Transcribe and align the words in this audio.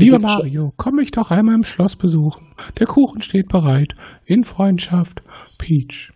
Lieber 0.00 0.18
Mario, 0.18 0.72
komm 0.78 0.96
mich 0.96 1.10
doch 1.10 1.30
einmal 1.30 1.54
im 1.54 1.64
Schloss 1.64 1.94
besuchen. 1.94 2.54
Der 2.78 2.86
Kuchen 2.86 3.20
steht 3.20 3.48
bereit. 3.48 3.92
In 4.24 4.44
Freundschaft, 4.44 5.22
Peach. 5.58 6.12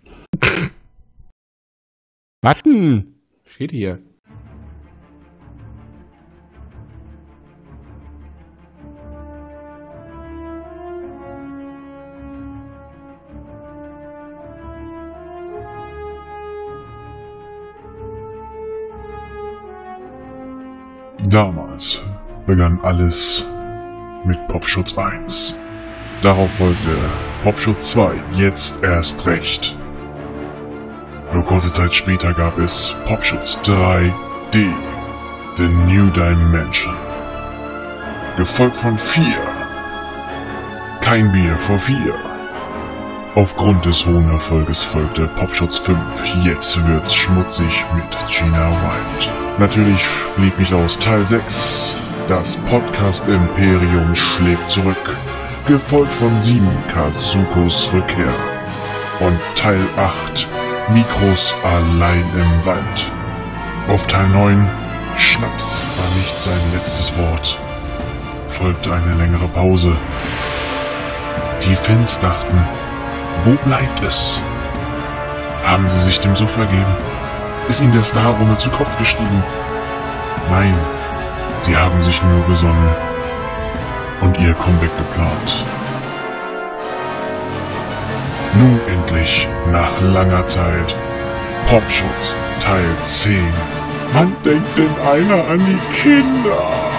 Warten! 2.41 3.15
Steht 3.45 3.73
hier. 3.73 4.01
Damals 21.29 22.01
begann 22.47 22.81
alles 22.81 23.45
mit 24.25 24.49
Popschutz 24.49 24.97
1. 24.97 25.57
Darauf 26.23 26.51
folgte 26.55 26.97
Popschutz 27.43 27.93
2, 27.93 28.15
jetzt 28.35 28.83
erst 28.83 29.27
recht. 29.27 29.77
Nur 31.33 31.45
kurze 31.45 31.73
Zeit 31.73 31.95
später 31.95 32.33
gab 32.33 32.59
es 32.59 32.95
Popschutz 33.07 33.59
3D, 33.65 34.73
The 35.57 35.63
New 35.63 36.11
Dimension. 36.11 36.95
Gefolgt 38.37 38.77
von 38.77 38.99
4. 38.99 39.25
Kein 41.01 41.31
Bier 41.33 41.57
vor 41.59 41.79
4. 41.79 41.97
Aufgrund 43.35 43.85
des 43.85 44.07
hohen 44.07 44.31
Erfolges 44.31 44.83
folgte 44.83 45.27
Popschutz 45.27 45.79
5, 45.79 45.99
jetzt 46.45 46.87
wird's 46.87 47.15
schmutzig 47.15 47.85
mit 47.95 48.05
Gina 48.31 48.71
Wild. 48.71 49.31
Natürlich 49.59 50.01
blieb 50.37 50.59
nicht 50.59 50.73
aus 50.73 50.99
Teil 50.99 51.27
6. 51.27 51.97
Das 52.29 52.57
Podcast 52.57 53.27
Imperium 53.29 54.15
schlägt 54.15 54.71
zurück. 54.71 55.17
Gefolgt 55.67 56.13
von 56.13 56.43
7 56.43 56.67
Kazukos 56.91 57.91
Rückkehr. 57.93 58.33
Und 59.21 59.39
Teil 59.57 59.81
8 59.99 60.47
Mikros 60.89 61.55
allein 61.63 62.25
im 62.35 62.67
Wald. 62.67 63.07
Auf 63.89 64.07
Teil 64.07 64.29
9 64.29 64.67
Schnaps 65.19 65.81
war 65.99 66.17
nicht 66.17 66.41
sein 66.41 66.61
letztes 66.73 67.13
Wort. 67.19 67.59
Folgte 68.49 68.95
eine 68.95 69.15
längere 69.17 69.49
Pause. 69.49 69.95
Die 71.63 71.77
Fans 71.77 72.19
dachten, 72.21 72.59
wo 73.45 73.53
bleibt 73.69 74.03
es? 74.03 74.41
Haben 75.63 75.87
sie 75.91 76.07
sich 76.07 76.21
dem 76.21 76.35
so 76.35 76.47
vergeben? 76.47 76.97
Ist 77.69 77.83
ihnen 77.83 77.93
der 77.93 78.05
Starrunde 78.05 78.57
zu 78.57 78.71
Kopf 78.71 78.99
gestiegen? 78.99 79.43
Nein, 80.51 80.75
sie 81.65 81.77
haben 81.77 82.03
sich 82.03 82.23
nur 82.23 82.41
besonnen 82.43 82.91
und 84.21 84.39
ihr 84.39 84.55
Comeback 84.55 84.97
geplant. 84.97 85.65
Nun 88.57 88.81
endlich, 88.87 89.49
nach 89.71 90.01
langer 90.01 90.47
Zeit, 90.47 90.95
Popschutz 91.69 92.35
Teil 92.61 92.85
10. 93.05 93.43
Wann 94.13 94.35
denkt 94.45 94.79
denn 94.79 94.95
einer 95.01 95.49
an 95.49 95.59
die 95.59 96.01
Kinder? 96.01 96.94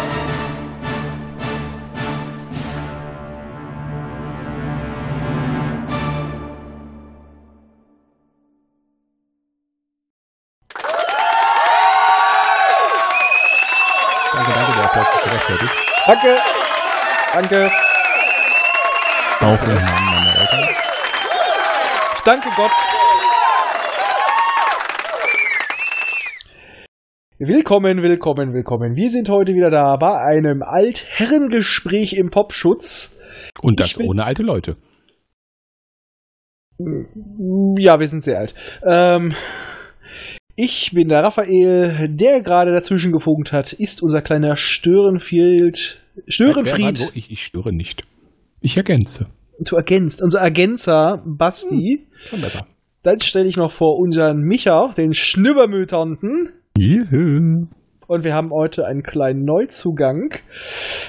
Danke. 16.06 16.38
Danke. 17.34 17.72
Auch 19.42 19.64
im 19.68 19.74
Namen 19.74 20.06
meiner 20.06 20.40
Eltern. 20.40 20.76
Danke 22.26 22.50
Gott. 22.56 22.72
Willkommen, 27.38 28.02
willkommen, 28.02 28.54
willkommen. 28.54 28.96
Wir 28.96 29.10
sind 29.10 29.30
heute 29.30 29.54
wieder 29.54 29.70
da 29.70 29.98
bei 29.98 30.18
einem 30.20 30.64
Altherrengespräch 30.64 32.14
im 32.14 32.30
Popschutz. 32.30 33.18
Und 33.62 33.80
das 33.80 33.96
bin- 33.96 34.08
ohne 34.08 34.24
alte 34.26 34.44
Leute. 34.44 34.78
Ja, 37.78 38.00
wir 38.00 38.08
sind 38.08 38.24
sehr 38.24 38.38
alt. 38.40 38.54
Ähm, 38.86 39.34
ich 40.56 40.92
bin 40.94 41.10
der 41.10 41.24
Raphael, 41.24 42.08
der 42.10 42.42
gerade 42.42 42.72
dazwischen 42.72 43.12
gefunkt 43.12 43.52
hat, 43.52 43.74
ist 43.74 44.02
unser 44.02 44.22
kleiner 44.22 44.56
Störenfield. 44.56 46.02
Störenfried. 46.28 47.00
Hallo, 47.00 47.12
Ich, 47.14 47.30
ich 47.32 47.44
störe 47.44 47.74
nicht. 47.74 48.04
Ich 48.62 48.78
ergänze. 48.78 49.28
Du 49.60 49.76
ergänzt. 49.76 50.22
Unser 50.22 50.40
Ergänzer, 50.40 51.24
Basti. 51.26 52.08
Schon 52.26 52.42
besser. 52.42 52.66
Dann 53.04 53.20
stelle 53.20 53.48
ich 53.48 53.58
noch 53.58 53.72
vor 53.72 54.00
unseren 54.00 54.40
Micha, 54.40 54.94
den 54.98 55.14
Schnübbermülltanten. 55.14 56.50
Juhu. 56.78 57.68
Und 58.08 58.24
wir 58.24 58.34
haben 58.34 58.52
heute 58.52 58.86
einen 58.86 59.04
kleinen 59.04 59.46
Neuzugang. 59.46 60.34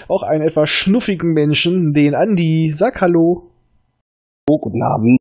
Auch 0.09 0.23
einen 0.23 0.47
etwas 0.47 0.71
schnuffigen 0.71 1.33
Menschen, 1.33 1.93
den 1.93 2.15
Andi. 2.15 2.73
Sag 2.75 3.01
Hallo. 3.01 3.51
Oh, 4.49 4.59
guten 4.59 4.83
Abend. 4.83 5.19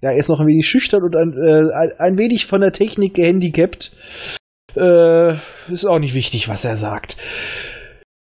Ja, 0.00 0.10
er 0.10 0.18
ist 0.18 0.28
noch 0.28 0.40
ein 0.40 0.46
wenig 0.46 0.68
schüchtern 0.68 1.02
und 1.02 1.16
ein, 1.16 1.32
äh, 1.32 1.92
ein, 1.98 2.18
wenig 2.18 2.46
von 2.46 2.60
der 2.60 2.72
Technik 2.72 3.14
gehandicapt. 3.14 3.92
Äh, 4.76 5.36
ist 5.68 5.86
auch 5.86 5.98
nicht 5.98 6.14
wichtig, 6.14 6.48
was 6.48 6.64
er 6.64 6.76
sagt. 6.76 7.16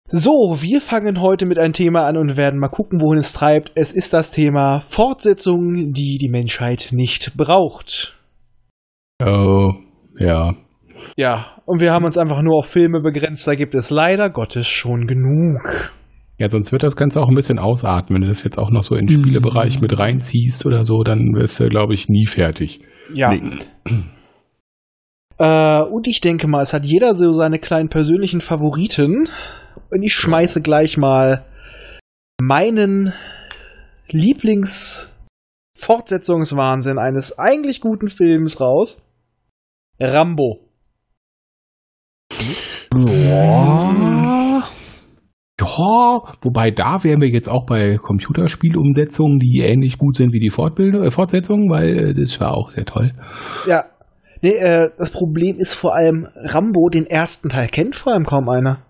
So, 0.07 0.57
wir 0.59 0.81
fangen 0.81 1.22
heute 1.22 1.46
mit 1.46 1.57
einem 1.57 1.73
Thema 1.73 2.06
an 2.06 2.18
und 2.18 2.38
werden 2.38 2.59
mal 2.59 2.68
gucken, 2.68 3.02
wohin 3.02 3.19
es 3.19 3.34
treibt. 3.34 3.72
Es 3.75 3.91
ist 3.91 4.13
das 4.13 4.29
Thema 4.29 4.84
Fortsetzungen, 4.88 5.94
die 5.94 6.18
die 6.19 6.29
Menschheit 6.29 6.90
nicht 6.91 7.35
braucht. 7.35 8.16
Oh, 9.23 9.73
ja. 10.19 10.53
Ja, 11.16 11.57
und 11.66 11.79
wir 11.79 11.91
haben 11.91 12.06
uns 12.06 12.18
einfach 12.18 12.41
nur 12.41 12.59
auf 12.59 12.68
Filme 12.68 13.02
begrenzt, 13.02 13.47
da 13.47 13.56
gibt 13.56 13.73
es 13.73 13.90
leider 13.90 14.29
Gottes 14.29 14.68
schon 14.68 15.07
genug. 15.07 15.91
Ja, 16.40 16.50
sonst 16.50 16.72
wird 16.72 16.82
das 16.84 16.96
Ganze 16.96 17.22
auch 17.22 17.28
ein 17.30 17.36
bisschen 17.36 17.60
ausatmen. 17.60 18.16
Wenn 18.16 18.22
du 18.24 18.28
das 18.30 18.44
jetzt 18.44 18.58
auch 18.58 18.72
noch 18.72 18.84
so 18.84 18.96
in 18.96 19.06
den 19.08 19.18
Mhm. 19.18 19.22
Spielebereich 19.24 19.80
mit 19.82 19.96
reinziehst 19.98 20.66
oder 20.66 20.84
so, 20.86 21.04
dann 21.04 21.34
wirst 21.36 21.60
du, 21.60 21.68
glaube 21.70 21.94
ich, 21.94 22.10
nie 22.10 22.26
fertig. 22.26 22.82
Ja. 23.14 23.34
Äh, 25.40 25.82
und 25.82 26.06
ich 26.08 26.22
denke 26.22 26.48
mal, 26.48 26.62
es 26.62 26.74
hat 26.74 26.86
jeder 26.86 27.16
so 27.16 27.34
seine 27.34 27.58
kleinen 27.58 27.90
persönlichen 27.90 28.40
Favoriten. 28.40 29.28
Und 29.90 30.04
ich 30.04 30.14
schmeiße 30.14 30.62
gleich 30.62 30.96
mal 30.96 31.44
meinen 32.40 33.14
Lieblings-Fortsetzungswahnsinn 34.10 37.00
eines 37.00 37.40
eigentlich 37.40 37.82
guten 37.82 38.10
Films 38.10 38.62
raus. 38.62 39.02
Rambo. 40.00 40.60
Ja. 42.96 44.43
Ja, 45.63 46.22
wobei 46.41 46.72
da 46.72 47.03
wären 47.03 47.22
wir 47.22 47.29
jetzt 47.29 47.47
auch 47.50 47.66
bei 47.66 47.96
Computerspielumsetzungen, 47.97 49.40
die 49.40 49.62
ähnlich 49.62 49.97
gut 49.97 50.16
sind 50.18 50.34
wie 50.34 50.40
die 50.40 50.50
Fortbildung, 50.51 51.03
äh, 51.03 51.12
Fortsetzungen, 51.12 51.69
weil 51.69 52.09
äh, 52.09 52.13
das 52.13 52.40
war 52.40 52.53
auch 52.53 52.69
sehr 52.69 52.85
toll. 52.85 53.12
Ja. 53.68 53.85
Nee, 54.41 54.56
äh, 54.56 54.90
das 54.97 55.09
Problem 55.12 55.57
ist 55.57 55.73
vor 55.73 55.96
allem, 55.96 56.28
Rambo, 56.35 56.90
den 56.90 57.06
ersten 57.06 57.47
Teil 57.50 57.69
kennt 57.69 57.96
vor 57.96 58.13
allem 58.13 58.25
kaum 58.25 58.50
einer. 58.50 58.85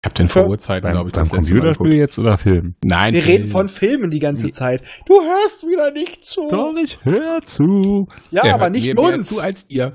Ich 0.00 0.06
habe 0.06 0.14
den 0.14 0.28
vor 0.28 0.46
Urzeiten, 0.46 0.88
glaube 0.92 1.08
ich, 1.08 1.14
beim 1.14 1.24
das 1.28 1.32
Computerspiel 1.32 1.94
jetzt 1.94 2.16
oder 2.20 2.38
Film? 2.38 2.76
Nein, 2.84 3.14
Wir 3.14 3.22
Film. 3.22 3.36
reden 3.36 3.48
von 3.50 3.68
Filmen 3.68 4.10
die 4.10 4.20
ganze. 4.20 4.52
Zeit. 4.52 4.82
Du 5.06 5.14
hörst 5.14 5.64
wieder 5.64 5.90
nicht 5.90 6.24
zu. 6.24 6.46
Doch, 6.48 6.74
ich 6.80 7.04
hör 7.04 7.40
zu. 7.40 8.06
Ja, 8.30 8.42
Der 8.42 8.54
aber 8.54 8.70
nicht 8.70 8.86
mir 8.86 8.94
mehr 8.94 9.14
uns. 9.16 9.28
zu 9.30 9.42
als 9.42 9.66
ihr. 9.68 9.94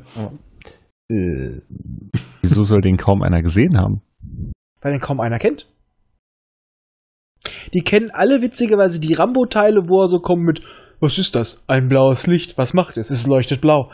Äh, 1.10 1.62
wieso 2.42 2.64
soll 2.64 2.82
den 2.82 2.98
kaum 2.98 3.22
einer 3.22 3.42
gesehen 3.42 3.78
haben? 3.78 4.02
Weil 4.84 4.92
den 4.92 5.02
kaum 5.02 5.20
einer 5.20 5.40
kennt. 5.40 5.68
Die 7.74 7.82
kennen 7.82 8.12
alle 8.12 8.42
witzigerweise 8.42 9.00
die 9.00 9.14
Rambo-Teile, 9.14 9.88
wo 9.88 10.04
er 10.04 10.08
so 10.08 10.20
kommt 10.20 10.44
mit, 10.44 10.62
was 11.00 11.18
ist 11.18 11.36
das? 11.36 11.62
Ein 11.68 11.88
blaues 11.90 12.28
Licht, 12.28 12.58
was 12.58 12.74
macht 12.74 12.98
es? 12.98 13.10
Es 13.10 13.26
leuchtet 13.26 13.62
blau. 13.62 13.92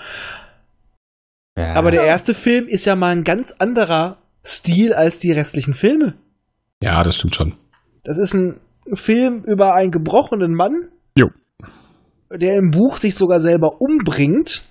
Ja. 1.57 1.75
Aber 1.75 1.91
der 1.91 2.03
erste 2.03 2.33
Film 2.33 2.67
ist 2.67 2.85
ja 2.85 2.95
mal 2.95 3.11
ein 3.11 3.23
ganz 3.23 3.53
anderer 3.53 4.17
Stil 4.43 4.93
als 4.93 5.19
die 5.19 5.31
restlichen 5.31 5.73
Filme. 5.73 6.15
Ja, 6.81 7.03
das 7.03 7.15
stimmt 7.15 7.35
schon. 7.35 7.55
Das 8.03 8.17
ist 8.17 8.33
ein 8.33 8.59
Film 8.93 9.43
über 9.45 9.73
einen 9.75 9.91
gebrochenen 9.91 10.53
Mann, 10.53 10.89
Jo. 11.17 11.29
der 12.31 12.55
im 12.55 12.71
Buch 12.71 12.97
sich 12.97 13.15
sogar 13.15 13.39
selber 13.39 13.81
umbringt, 13.81 14.63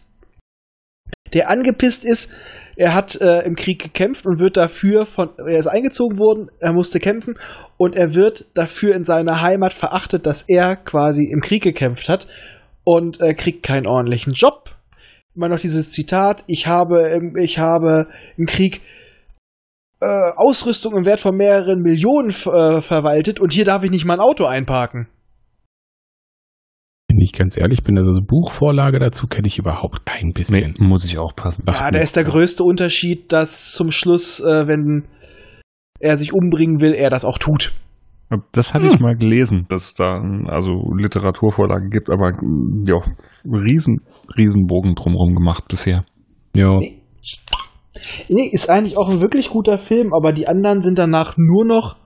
der 1.35 1.51
angepisst 1.51 2.05
ist. 2.05 2.33
Er 2.81 2.95
hat 2.95 3.21
äh, 3.21 3.41
im 3.41 3.57
Krieg 3.57 3.83
gekämpft 3.83 4.25
und 4.25 4.39
wird 4.39 4.57
dafür 4.57 5.05
von, 5.05 5.31
er 5.37 5.59
ist 5.59 5.67
eingezogen 5.67 6.17
worden, 6.17 6.49
er 6.61 6.73
musste 6.73 7.01
kämpfen 7.01 7.37
und 7.77 7.97
er 7.97 8.15
wird 8.15 8.45
dafür 8.55 8.95
in 8.95 9.03
seiner 9.05 9.41
Heimat 9.43 9.75
verachtet, 9.75 10.27
dass 10.27 10.45
er 10.45 10.77
quasi 10.77 11.25
im 11.25 11.41
Krieg 11.41 11.65
gekämpft 11.65 12.09
hat 12.09 12.29
und 12.85 13.21
äh, 13.21 13.35
kriegt 13.35 13.65
keinen 13.65 13.89
ordentlichen 13.89 14.33
Job. 14.33 14.71
Immer 15.35 15.49
noch 15.49 15.59
dieses 15.59 15.91
Zitat, 15.91 16.45
ich 16.47 16.69
habe, 16.69 17.09
im- 17.09 17.37
ich 17.37 17.59
habe 17.59 18.07
im 18.37 18.47
Krieg 18.47 18.81
äh, 20.01 20.07
Ausrüstung 20.37 20.97
im 20.97 21.05
Wert 21.05 21.19
von 21.19 21.37
mehreren 21.37 21.81
Millionen 21.83 22.31
äh, 22.31 22.81
verwaltet 22.81 23.41
und 23.41 23.53
hier 23.53 23.65
darf 23.65 23.83
ich 23.83 23.91
nicht 23.91 24.05
mal 24.05 24.15
ein 24.15 24.21
Auto 24.21 24.45
einparken. 24.45 25.09
Wenn 27.19 27.25
ich 27.25 27.33
ganz 27.33 27.59
ehrlich 27.59 27.83
bin, 27.83 27.99
also 27.99 28.23
Buchvorlage 28.23 29.01
dazu 29.01 29.27
kenne 29.27 29.49
ich 29.49 29.59
überhaupt 29.59 30.07
kein 30.07 30.27
Nee, 30.27 30.33
bisschen. 30.35 30.77
muss 30.79 31.05
ich 31.05 31.19
auch 31.19 31.35
passen. 31.35 31.65
Ach, 31.67 31.81
Ja, 31.81 31.91
da 31.91 31.99
ist 31.99 32.15
der 32.15 32.23
größte 32.23 32.63
Unterschied, 32.63 33.33
dass 33.33 33.73
zum 33.73 33.91
Schluss, 33.91 34.39
äh, 34.39 34.69
wenn 34.69 35.03
er 35.99 36.17
sich 36.17 36.33
umbringen 36.33 36.81
will, 36.81 36.95
er 36.95 37.11
das 37.11 37.25
auch 37.25 37.39
tut. 37.39 37.73
Das 38.53 38.73
hatte 38.73 38.87
ich 38.87 39.01
mal 39.01 39.17
gelesen, 39.17 39.67
dass 39.69 39.87
es 39.87 39.95
da 39.95 40.19
ähm, 40.19 40.47
also 40.49 40.95
Literaturvorlage 40.97 41.89
gibt, 41.89 42.09
aber 42.09 42.35
mm, 42.41 42.85
ja, 42.87 43.01
riesen, 43.45 44.03
riesen 44.37 44.69
Bogen 44.69 44.95
drumherum 44.95 45.35
gemacht 45.35 45.65
bisher. 45.67 46.05
Ja. 46.55 46.79
Nee, 48.29 48.49
ist 48.53 48.71
eigentlich 48.71 48.97
auch 48.97 49.11
ein 49.11 49.21
wirklich 49.21 49.51
guter 49.51 49.79
Film, 49.79 50.15
aber 50.15 50.33
die 50.33 50.47
anderen 50.47 50.83
sind 50.83 50.97
danach 51.01 51.37
nur 51.37 51.65
noch 51.65 51.97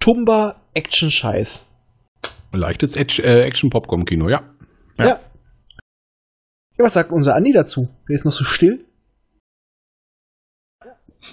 tumba 0.00 0.56
Action-Scheiß. 0.74 1.64
Leichtes 2.56 2.96
Act- 2.96 3.18
äh, 3.18 3.42
Action-Popcorn-Kino, 3.42 4.28
ja. 4.28 4.42
Ja. 4.98 5.04
Ja. 5.04 5.20
ja. 6.78 6.84
Was 6.84 6.92
sagt 6.94 7.10
unser 7.12 7.34
Andi 7.36 7.52
dazu? 7.52 7.88
Der 8.08 8.14
ist 8.14 8.24
noch 8.24 8.32
so 8.32 8.44
still. 8.44 8.84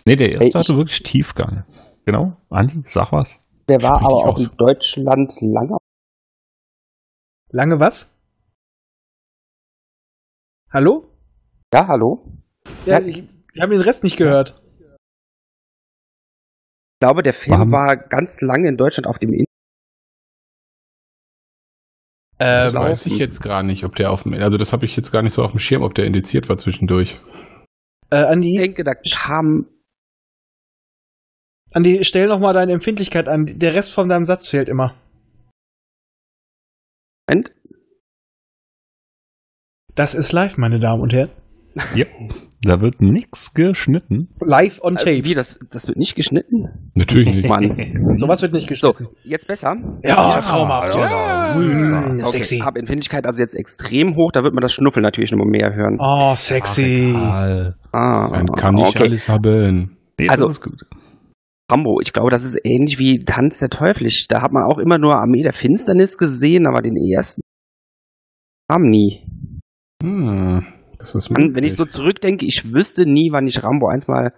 Nee, 0.05 0.15
der 0.15 0.29
erste 0.31 0.43
Ey, 0.45 0.49
ich- 0.49 0.55
hatte 0.55 0.75
wirklich 0.77 1.03
Tiefgang. 1.03 1.65
Genau. 2.05 2.35
Andi, 2.49 2.81
sag 2.85 3.11
was. 3.11 3.39
Der 3.67 3.81
war 3.81 3.95
Sprich 3.95 4.05
aber 4.07 4.15
auch 4.15 4.27
aus. 4.27 4.47
in 4.47 4.57
Deutschland 4.57 5.33
lange. 5.41 5.77
Lange 7.49 7.79
was? 7.79 8.09
Hallo? 10.71 11.07
Ja, 11.73 11.87
hallo? 11.87 12.25
Ja, 12.85 12.99
Ja. 12.99 13.05
ich, 13.05 13.23
ich 13.53 13.61
habe 13.61 13.73
den 13.73 13.81
Rest 13.81 14.03
nicht 14.03 14.17
gehört. 14.17 14.61
Ich 16.93 16.99
glaube, 17.01 17.23
der 17.23 17.33
Film 17.33 17.57
Warum? 17.57 17.71
war 17.71 17.97
ganz 17.97 18.41
lange 18.41 18.69
in 18.69 18.77
Deutschland 18.77 19.07
auf 19.07 19.17
dem 19.19 19.33
Ähm, 22.43 22.73
weiß 22.73 23.05
ich 23.05 23.17
jetzt 23.19 23.41
gar 23.41 23.61
nicht, 23.61 23.83
ob 23.83 23.95
der 23.95 24.11
auf 24.11 24.23
dem, 24.23 24.33
also 24.33 24.57
das 24.57 24.73
habe 24.73 24.85
ich 24.85 24.95
jetzt 24.95 25.11
gar 25.11 25.21
nicht 25.21 25.33
so 25.33 25.43
auf 25.43 25.51
dem 25.51 25.59
Schirm, 25.59 25.83
ob 25.83 25.93
der 25.93 26.05
indiziert 26.05 26.49
war 26.49 26.57
zwischendurch. 26.57 27.19
äh, 28.11 28.21
Ich 28.23 28.27
Andi, 28.29 28.57
denke, 28.57 28.83
da 28.83 28.93
kam. 28.95 29.67
Andi, 31.73 32.03
stell 32.03 32.27
noch 32.27 32.39
mal 32.39 32.53
deine 32.53 32.73
Empfindlichkeit 32.73 33.29
an. 33.29 33.45
Der 33.59 33.75
Rest 33.75 33.93
von 33.93 34.09
deinem 34.09 34.25
Satz 34.25 34.47
fehlt 34.47 34.69
immer. 34.69 34.95
Moment, 37.29 37.51
Das 39.95 40.15
ist 40.15 40.31
live, 40.31 40.57
meine 40.57 40.79
Damen 40.79 41.01
und 41.01 41.13
Herren. 41.13 41.29
Ja. 41.95 42.05
Da 42.63 42.79
wird 42.79 43.01
nix 43.01 43.53
geschnitten. 43.55 44.29
Live 44.39 44.79
on 44.83 44.95
äh, 44.95 44.99
tape. 44.99 45.23
wie, 45.25 45.33
das, 45.33 45.57
das 45.71 45.87
wird 45.87 45.97
nicht 45.97 46.15
geschnitten? 46.15 46.91
Natürlich 46.93 47.33
nicht. 47.33 47.49
Mann. 47.49 48.15
Sowas 48.17 48.41
wird 48.43 48.53
nicht 48.53 48.67
So, 48.75 48.91
geschnitten. 48.93 49.15
jetzt 49.23 49.47
besser? 49.47 49.75
Ja, 50.03 50.35
Ja, 50.35 50.39
traumhaft. 50.41 50.95
ja, 50.95 51.55
Mm, 51.57 52.19
Okay, 52.23 52.37
Sexy. 52.37 52.57
hab 52.59 52.77
Empfindlichkeit 52.77 53.25
also 53.25 53.41
jetzt 53.41 53.55
extrem 53.55 54.15
hoch, 54.15 54.31
da 54.31 54.43
wird 54.43 54.53
man 54.53 54.61
das 54.61 54.73
Schnuffeln 54.73 55.01
natürlich 55.03 55.31
noch 55.31 55.43
mehr 55.43 55.73
hören. 55.73 55.97
Oh, 55.99 56.35
sexy. 56.35 57.11
Karl. 57.13 57.75
Ah, 57.91 58.27
Man 58.31 58.45
kann 58.47 58.75
nicht 58.75 58.95
okay. 58.95 59.03
alles 59.05 59.27
haben. 59.27 59.97
Nee, 60.19 60.29
Also- 60.29 60.45
das 60.47 60.57
ist 60.57 60.61
gut. 60.63 60.81
Rambo, 61.71 61.99
ich 62.01 62.11
glaube, 62.13 62.29
das 62.29 62.43
ist 62.43 62.59
ähnlich 62.63 62.99
wie 62.99 63.23
Tanz 63.25 63.59
der 63.59 63.69
Teufel. 63.69 64.05
Ich- 64.07 64.27
Da 64.29 64.41
hat 64.41 64.51
man 64.51 64.63
auch 64.63 64.77
immer 64.77 64.97
nur 64.97 65.15
Armee 65.15 65.41
der 65.41 65.53
Finsternis 65.53 66.17
gesehen, 66.17 66.67
aber 66.67 66.81
den 66.81 66.95
ersten 66.97 67.41
kam 68.69 68.83
nie. 68.83 69.23
Hm, 70.03 70.65
das 71.01 71.15
ist 71.15 71.29
Mann, 71.29 71.55
wenn 71.55 71.63
ich 71.63 71.71
möglich. 71.71 71.75
so 71.77 71.85
zurückdenke, 71.85 72.45
ich 72.45 72.73
wüsste 72.73 73.05
nie, 73.05 73.29
wann 73.31 73.47
ich 73.47 73.63
Rambo 73.63 73.87
eins 73.87 74.07
mal 74.07 74.33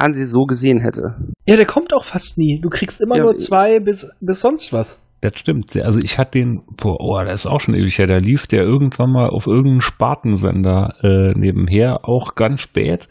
Fernsehen 0.00 0.26
so 0.26 0.42
gesehen 0.44 0.80
hätte. 0.80 1.16
Ja, 1.46 1.56
der 1.56 1.66
kommt 1.66 1.92
auch 1.92 2.04
fast 2.04 2.38
nie. 2.38 2.60
Du 2.60 2.68
kriegst 2.68 3.00
immer 3.00 3.16
Ja, 3.16 3.24
nur 3.24 3.36
zwei 3.38 3.80
bis, 3.80 4.08
bis 4.20 4.40
sonst 4.40 4.72
was. 4.72 5.00
Das 5.20 5.32
stimmt. 5.36 5.74
Also 5.76 5.98
ich 6.00 6.16
hatte 6.18 6.38
den, 6.38 6.62
boah, 6.76 6.96
oh, 7.00 7.20
das 7.24 7.44
ist 7.44 7.50
auch 7.50 7.58
schon 7.58 7.74
ewig 7.74 7.98
her, 7.98 8.06
da 8.06 8.18
lief 8.18 8.46
der 8.46 8.62
irgendwann 8.62 9.10
mal 9.10 9.28
auf 9.30 9.48
irgendeinem 9.48 9.80
Spartensender 9.80 10.94
äh, 11.02 11.32
nebenher, 11.36 12.00
auch 12.08 12.36
ganz 12.36 12.60
spät, 12.60 13.08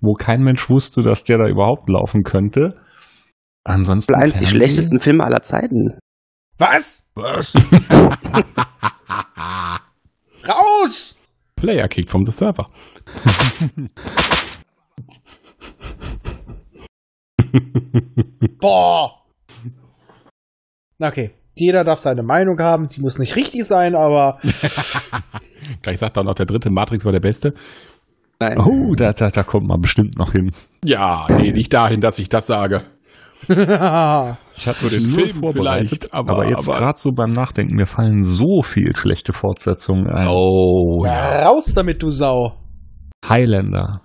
wo 0.00 0.14
kein 0.14 0.42
Mensch 0.42 0.70
wusste, 0.70 1.02
dass 1.02 1.24
der 1.24 1.36
da 1.36 1.46
überhaupt 1.48 1.90
laufen 1.90 2.22
könnte. 2.22 2.76
Ansonsten. 3.64 4.14
Eins 4.14 4.32
die 4.32 4.38
Fernsehen- 4.38 4.56
schlechtesten 4.56 5.00
Filme 5.00 5.22
aller 5.24 5.42
Zeiten. 5.42 5.98
Was? 6.56 7.04
Was? 7.14 7.52
Raus! 10.48 11.14
Player 11.60 11.88
kicked 11.88 12.10
from 12.10 12.24
the 12.24 12.32
server. 12.32 12.66
Boah! 18.60 19.10
Okay. 20.98 21.30
Jeder 21.54 21.84
darf 21.84 22.00
seine 22.00 22.22
Meinung 22.22 22.58
haben. 22.60 22.88
Sie 22.88 23.00
muss 23.02 23.18
nicht 23.18 23.36
richtig 23.36 23.64
sein, 23.66 23.94
aber 23.94 24.40
Gleich 25.82 25.98
sagt 25.98 26.16
auch 26.18 26.24
noch 26.24 26.34
der 26.34 26.46
dritte, 26.46 26.70
Matrix 26.70 27.04
war 27.04 27.12
der 27.12 27.20
beste. 27.20 27.54
Nein. 28.38 28.58
Oh, 28.58 28.94
da, 28.94 29.12
da, 29.12 29.30
da 29.30 29.42
kommt 29.42 29.66
man 29.66 29.80
bestimmt 29.80 30.18
noch 30.18 30.32
hin. 30.32 30.52
Ja, 30.84 31.26
nee, 31.28 31.52
nicht 31.52 31.72
dahin, 31.72 32.00
dass 32.00 32.18
ich 32.18 32.30
das 32.30 32.46
sage. 32.46 32.84
Ich 34.56 34.66
hatte 34.66 34.78
Für 34.80 34.90
den 34.90 35.06
Film 35.06 35.40
vorbereitet, 35.40 35.88
vielleicht, 35.88 36.14
aber, 36.14 36.32
aber- 36.32 36.48
jetzt 36.50 36.66
gerade 36.66 36.98
so 36.98 37.12
beim 37.12 37.30
Nachdenken, 37.32 37.74
mir 37.76 37.86
fallen 37.86 38.22
so 38.22 38.60
viel 38.62 38.94
schlechte 38.94 39.32
Fortsetzungen 39.32 40.06
ein. 40.10 40.28
Oh, 40.28 41.02
ja. 41.06 41.46
raus 41.48 41.72
damit, 41.74 42.02
du 42.02 42.10
Sau. 42.10 42.52
Highlander. 43.26 44.02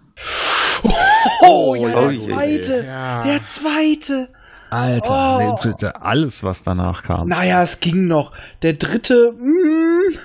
Oh, 1.42 1.76
ja, 1.76 1.88
oh 1.98 2.02
der 2.08 2.12
je. 2.12 2.32
zweite. 2.32 2.86
Ja. 2.86 3.24
Der 3.24 3.44
zweite. 3.44 4.30
Alter, 4.70 5.36
Oh. 5.38 5.40
nee, 5.40 5.54
bitte, 5.70 6.02
alles, 6.02 6.44
was 6.44 6.64
danach 6.64 7.04
kam. 7.04 7.28
Naja, 7.28 7.62
es 7.64 7.80
ging 7.80 8.08
noch. 8.08 8.32
Der 8.62 8.74
dritte, 8.74 9.32
mm, 9.38 10.18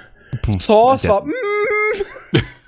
Source 0.61 1.03
Der- 1.03 1.11
war, 1.11 1.25
mm, 1.25 1.31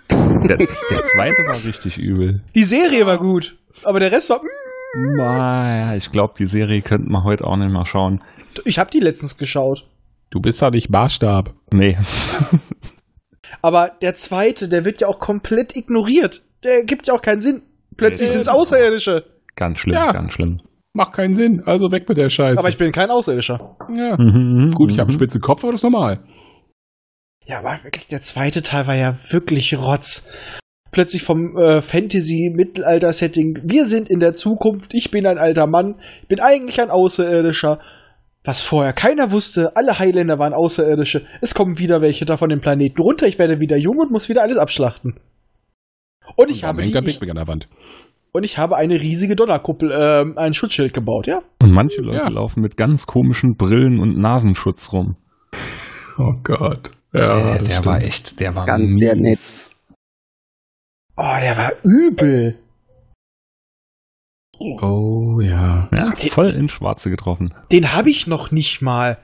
Der, 0.48 0.56
der 0.56 0.68
zweite 1.04 1.42
war 1.46 1.62
richtig 1.64 1.96
übel. 1.98 2.40
die 2.54 2.64
Serie 2.64 3.06
war 3.06 3.18
gut. 3.18 3.56
Aber 3.84 4.00
der 4.00 4.10
Rest 4.10 4.28
war, 4.30 4.38
mm. 4.42 4.48
Naja, 4.94 5.94
ich 5.96 6.10
glaube, 6.10 6.34
die 6.38 6.46
Serie 6.46 6.82
könnten 6.82 7.10
wir 7.10 7.24
heute 7.24 7.44
auch 7.46 7.56
nicht 7.56 7.70
mal 7.72 7.86
schauen. 7.86 8.22
Ich 8.64 8.78
habe 8.78 8.90
die 8.90 9.00
letztens 9.00 9.38
geschaut. 9.38 9.86
Du 10.30 10.40
bist 10.40 10.60
ja 10.60 10.70
nicht 10.70 10.90
Maßstab. 10.90 11.54
Nee. 11.72 11.98
Aber 13.62 13.92
der 14.00 14.14
zweite, 14.14 14.68
der 14.68 14.84
wird 14.84 15.00
ja 15.00 15.08
auch 15.08 15.18
komplett 15.18 15.76
ignoriert. 15.76 16.42
Der 16.64 16.84
gibt 16.84 17.06
ja 17.08 17.14
auch 17.14 17.22
keinen 17.22 17.40
Sinn. 17.40 17.62
Plötzlich 17.96 18.28
Nee, 18.28 18.32
sind's 18.34 18.46
das 18.46 18.54
ist- 18.56 18.60
Außerirdische. 18.60 19.24
Ganz 19.56 19.78
schlimm, 19.80 19.94
Ja. 19.94 20.12
ganz 20.12 20.32
schlimm. 20.32 20.60
Macht 20.94 21.12
keinen 21.14 21.34
Sinn, 21.34 21.62
also 21.64 21.90
weg 21.90 22.08
mit 22.08 22.18
der 22.18 22.28
Scheiße. 22.28 22.58
Aber 22.58 22.68
ich 22.68 22.78
bin 22.78 22.92
kein 22.92 23.10
Außerirdischer. 23.10 23.76
ja. 23.94 24.16
Mhm, 24.18 24.72
Gut, 24.74 24.90
ich 24.90 24.98
habe 24.98 25.08
einen 25.08 25.14
mhm. 25.16 25.20
spitzen 25.20 25.40
Kopf, 25.40 25.62
aber 25.64 25.72
das 25.72 25.80
ist 25.80 25.84
normal. 25.90 26.20
Ja, 27.46 27.58
aber 27.58 27.82
wirklich, 27.82 28.08
der 28.08 28.22
zweite 28.22 28.62
Teil 28.62 28.86
war 28.86 28.94
ja 28.94 29.16
wirklich 29.30 29.74
Rotz. 29.76 30.28
Plötzlich 30.92 31.22
vom 31.24 31.56
äh, 31.56 31.80
Fantasy-Mittelalter-Setting. 31.82 33.60
Wir 33.64 33.86
sind 33.86 34.08
in 34.10 34.20
der 34.20 34.34
Zukunft, 34.34 34.92
ich 34.94 35.10
bin 35.10 35.26
ein 35.26 35.38
alter 35.38 35.66
Mann, 35.66 35.96
bin 36.28 36.38
eigentlich 36.40 36.80
ein 36.80 36.90
Außerirdischer. 36.90 37.80
Was 38.44 38.60
vorher 38.60 38.92
keiner 38.92 39.30
wusste, 39.30 39.74
alle 39.76 39.98
Highlander 39.98 40.38
waren 40.38 40.52
Außerirdische. 40.52 41.24
Es 41.40 41.54
kommen 41.54 41.78
wieder 41.78 42.00
welche 42.02 42.24
da 42.24 42.36
von 42.36 42.48
dem 42.50 42.60
Planeten 42.60 43.00
runter, 43.00 43.26
ich 43.26 43.38
werde 43.38 43.58
wieder 43.60 43.76
jung 43.76 43.98
und 43.98 44.10
muss 44.10 44.28
wieder 44.28 44.42
alles 44.42 44.58
abschlachten. 44.58 45.14
Und 46.36 46.50
ich, 46.50 46.56
Und 46.58 46.62
warum 46.76 46.78
habe, 46.94 47.02
die, 47.04 47.10
ich, 47.10 47.30
an 47.30 47.36
der 47.36 47.48
Wand. 47.48 47.68
und 48.32 48.42
ich 48.44 48.58
habe 48.58 48.76
eine 48.76 49.00
riesige 49.00 49.36
Donnerkuppel, 49.36 49.90
ähm, 49.92 50.36
ein 50.38 50.54
Schutzschild 50.54 50.92
gebaut, 50.92 51.26
ja? 51.26 51.40
Und 51.62 51.70
manche 51.72 52.02
Leute 52.02 52.18
Ja. 52.18 52.28
laufen 52.28 52.60
mit 52.60 52.76
ganz 52.76 53.06
komischen 53.06 53.56
Brillen 53.56 53.98
und 54.00 54.18
Nasenschutz 54.18 54.92
rum. 54.92 55.16
Oh 56.18 56.32
Gott. 56.42 56.90
Ja, 57.12 57.54
Äh, 57.54 57.58
der 57.58 57.64
stimmt. 57.70 57.86
war 57.86 58.00
echt, 58.02 58.40
der 58.40 58.54
war 58.54 58.66
Ganz 58.66 58.82
mies. 58.88 59.78
Oh, 61.16 61.36
der 61.40 61.56
war 61.56 61.72
übel. 61.84 62.58
Oh 64.58 65.40
ja. 65.40 65.88
Ja, 65.92 66.14
voll 66.30 66.50
ins 66.50 66.72
Schwarze 66.72 67.10
getroffen. 67.10 67.52
Den 67.72 67.92
habe 67.92 68.10
ich 68.10 68.26
noch 68.26 68.50
nicht 68.50 68.80
mal. 68.80 69.18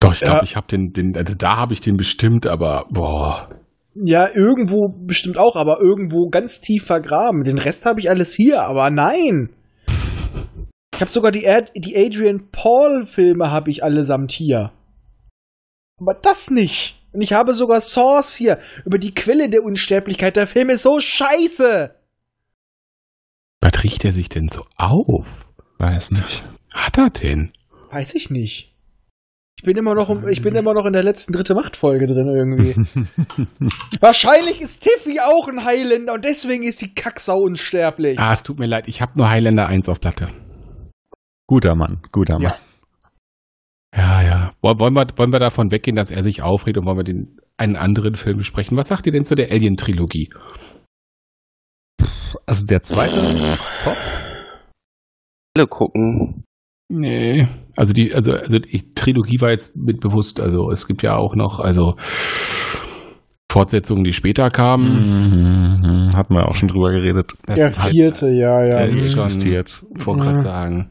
Doch, 0.00 0.14
ich 0.14 0.20
glaube, 0.20 0.38
Ja. 0.38 0.42
ich 0.44 0.56
habe 0.56 0.66
den, 0.66 0.92
den, 0.92 1.16
also 1.16 1.34
da 1.36 1.56
habe 1.56 1.72
ich 1.74 1.80
den 1.80 1.96
bestimmt, 1.96 2.46
aber 2.46 2.86
boah. 2.90 3.50
Ja, 3.94 4.28
irgendwo 4.32 4.88
bestimmt 4.88 5.38
auch, 5.38 5.56
aber 5.56 5.80
irgendwo 5.80 6.28
ganz 6.30 6.60
tief 6.60 6.84
vergraben. 6.84 7.42
Den 7.42 7.58
Rest 7.58 7.84
habe 7.84 8.00
ich 8.00 8.08
alles 8.08 8.32
hier, 8.34 8.62
aber 8.62 8.90
nein. 8.90 9.50
Ich 10.94 11.00
habe 11.00 11.12
sogar 11.12 11.30
die, 11.32 11.46
Ad 11.48 11.70
die 11.76 11.96
Adrian 11.96 12.48
Paul-Filme 12.50 13.50
habe 13.50 13.70
ich 13.70 13.82
allesamt 13.84 14.32
hier. 14.32 14.72
Aber 16.00 16.14
das 16.14 16.50
nicht. 16.50 16.97
Und 17.12 17.22
ich 17.22 17.32
habe 17.32 17.54
sogar 17.54 17.80
Source 17.80 18.34
hier 18.34 18.58
über 18.84 18.98
die 18.98 19.14
Quelle 19.14 19.48
der 19.48 19.62
Unsterblichkeit. 19.62 20.36
Der 20.36 20.46
Film 20.46 20.68
ist 20.68 20.82
so 20.82 21.00
scheiße. 21.00 21.94
Was 23.60 23.82
riecht 23.82 24.04
er 24.04 24.12
sich 24.12 24.28
denn 24.28 24.48
so 24.48 24.64
auf? 24.76 25.48
Weiß 25.78 26.10
nicht. 26.10 26.42
Hat 26.72 26.98
er 26.98 27.10
denn? 27.10 27.52
Weiß 27.90 28.14
ich 28.14 28.30
nicht. 28.30 28.74
Ich 29.56 29.64
bin 29.64 29.76
immer 29.76 29.94
noch, 29.94 30.08
ich 30.28 30.42
bin 30.42 30.54
immer 30.54 30.72
noch 30.72 30.86
in 30.86 30.92
der 30.92 31.02
letzten 31.02 31.32
dritte 31.32 31.54
Machtfolge 31.54 32.06
drin 32.06 32.28
irgendwie. 32.28 32.76
Wahrscheinlich 34.00 34.60
ist 34.60 34.84
Tiffy 34.84 35.18
auch 35.18 35.48
ein 35.48 35.64
Highlander 35.64 36.12
und 36.12 36.24
deswegen 36.24 36.62
ist 36.62 36.80
die 36.80 36.94
Kacksau 36.94 37.38
unsterblich. 37.40 38.20
Ah, 38.20 38.32
es 38.32 38.44
tut 38.44 38.60
mir 38.60 38.66
leid, 38.66 38.86
ich 38.86 39.02
habe 39.02 39.12
nur 39.16 39.28
Highlander 39.28 39.66
1 39.66 39.88
auf 39.88 40.00
Platte. 40.00 40.28
guter 41.48 41.74
Mann, 41.74 42.02
guter 42.12 42.34
Mann. 42.34 42.42
Ja, 42.42 42.56
ja. 43.96 44.52
Woll- 44.62 44.78
Wollen 44.78 44.94
wir, 44.94 45.06
wollen 45.16 45.32
wir 45.32 45.40
davon 45.40 45.70
weggehen, 45.70 45.96
dass 45.96 46.10
er 46.10 46.22
sich 46.22 46.42
aufregt 46.42 46.76
und 46.78 46.84
wollen 46.86 46.98
wir 46.98 47.04
den, 47.04 47.38
einen 47.56 47.76
anderen 47.76 48.14
Film 48.16 48.38
besprechen? 48.38 48.76
Was 48.76 48.88
sagt 48.88 49.06
ihr 49.06 49.12
denn 49.12 49.24
zu 49.24 49.34
der 49.34 49.50
Alien-Trilogie? 49.50 50.30
Also 52.46 52.66
der 52.66 52.82
zweite, 52.82 53.58
top. 53.82 53.96
Alle 55.56 55.66
gucken. 55.66 56.44
Nee. 56.90 57.48
Also 57.76 57.92
die, 57.92 58.14
also, 58.14 58.32
also 58.32 58.58
die 58.58 58.94
Trilogie 58.94 59.40
war 59.40 59.50
jetzt 59.50 59.74
mit 59.76 60.00
bewusst, 60.00 60.40
also 60.40 60.70
es 60.70 60.86
gibt 60.86 61.02
ja 61.02 61.16
auch 61.16 61.34
noch, 61.34 61.58
also 61.60 61.96
Fortsetzungen, 63.50 64.04
die 64.04 64.12
später 64.12 64.50
kamen. 64.50 65.80
Mhm, 65.80 66.10
hatten 66.16 66.34
wir 66.34 66.48
auch 66.48 66.54
schon 66.54 66.68
drüber 66.68 66.90
geredet. 66.92 67.32
Das 67.46 67.56
der 67.56 67.70
ist 67.70 67.82
halt- 67.82 67.92
vierte, 67.92 68.28
ja, 68.28 68.62
ja. 68.62 68.68
Der 68.70 68.88
ist 68.90 69.12
schon- 69.12 69.24
existiert. 69.24 69.84
Ich 69.98 70.06
wollte 70.06 70.24
gerade 70.24 70.42
sagen. 70.42 70.90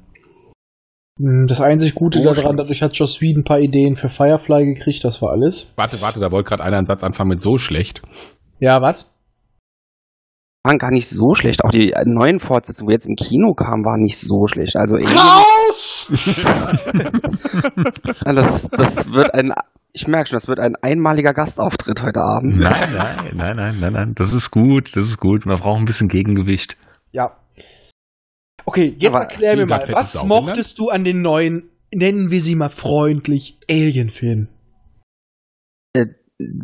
Hm, 1.18 1.48
Das 1.48 1.62
einzig 1.62 1.96
Gute 1.96 2.20
Oh, 2.20 2.24
daran, 2.34 2.58
dadurch 2.58 2.82
hat 2.82 2.96
Joss 2.96 3.22
Whedon 3.22 3.42
ein 3.42 3.44
paar 3.44 3.60
Ideen 3.60 3.96
für 3.96 4.10
Firefly 4.10 4.66
gekriegt, 4.74 5.04
das 5.04 5.22
war 5.22 5.32
alles. 5.32 5.72
Warte, 5.76 6.02
warte, 6.02 6.20
da 6.20 6.32
wollte 6.32 6.50
gerade 6.50 6.64
einer 6.64 6.78
einen 6.78 6.86
Satz 6.86 7.04
anfangen 7.04 7.30
mit 7.30 7.42
so 7.42 7.58
schlecht. 7.58 8.02
Ja, 8.60 8.82
was? 8.82 9.12
Waren 10.64 10.80
gar 10.80 10.92
nicht 10.92 11.08
so 11.10 11.34
schlecht. 11.34 11.64
Auch 11.64 11.70
die 11.72 11.94
neuen 12.06 12.40
Fortsetzungen, 12.40 12.90
die 12.90 12.94
jetzt 12.96 13.06
im 13.08 13.16
Kino 13.16 13.54
kamen, 13.54 13.86
waren 13.86 14.02
nicht 14.02 14.20
so 14.20 14.48
schlecht. 14.48 14.76
Also 14.76 14.96
Raus! 14.98 16.08
Das, 18.26 18.70
das 18.70 19.12
wird 19.12 19.34
ein, 19.34 19.54
ich 19.94 20.08
merke 20.08 20.30
schon, 20.30 20.36
das 20.38 20.48
wird 20.48 20.60
ein 20.60 20.76
einmaliger 20.82 21.34
Gastauftritt 21.34 22.02
heute 22.02 22.22
Abend. 22.22 22.58
Nein, 22.58 22.94
nein, 22.94 23.16
nein, 23.36 23.56
nein, 23.56 23.80
nein, 23.80 23.94
nein. 23.94 24.14
Das 24.16 24.34
ist 24.34 24.52
gut, 24.52 24.96
das 24.96 25.06
ist 25.06 25.20
gut. 25.20 25.46
Man 25.46 25.58
braucht 25.60 25.80
ein 25.80 25.86
bisschen 25.86 26.08
Gegengewicht. 26.10 26.78
ja. 27.12 27.32
Okay, 28.70 28.94
jetzt 29.00 29.14
Aber 29.14 29.24
erklär 29.24 29.56
mir 29.56 29.66
mal, 29.66 29.82
was 29.94 30.12
Saugen, 30.12 30.28
mochtest 30.28 30.78
du 30.78 30.90
an 30.90 31.06
den 31.06 31.22
neuen, 31.22 31.70
nennen 31.94 32.32
wir 32.32 32.42
sie 32.42 32.56
mal 32.56 32.68
freundlich, 32.70 33.58
Alien-Filmen? 33.70 34.50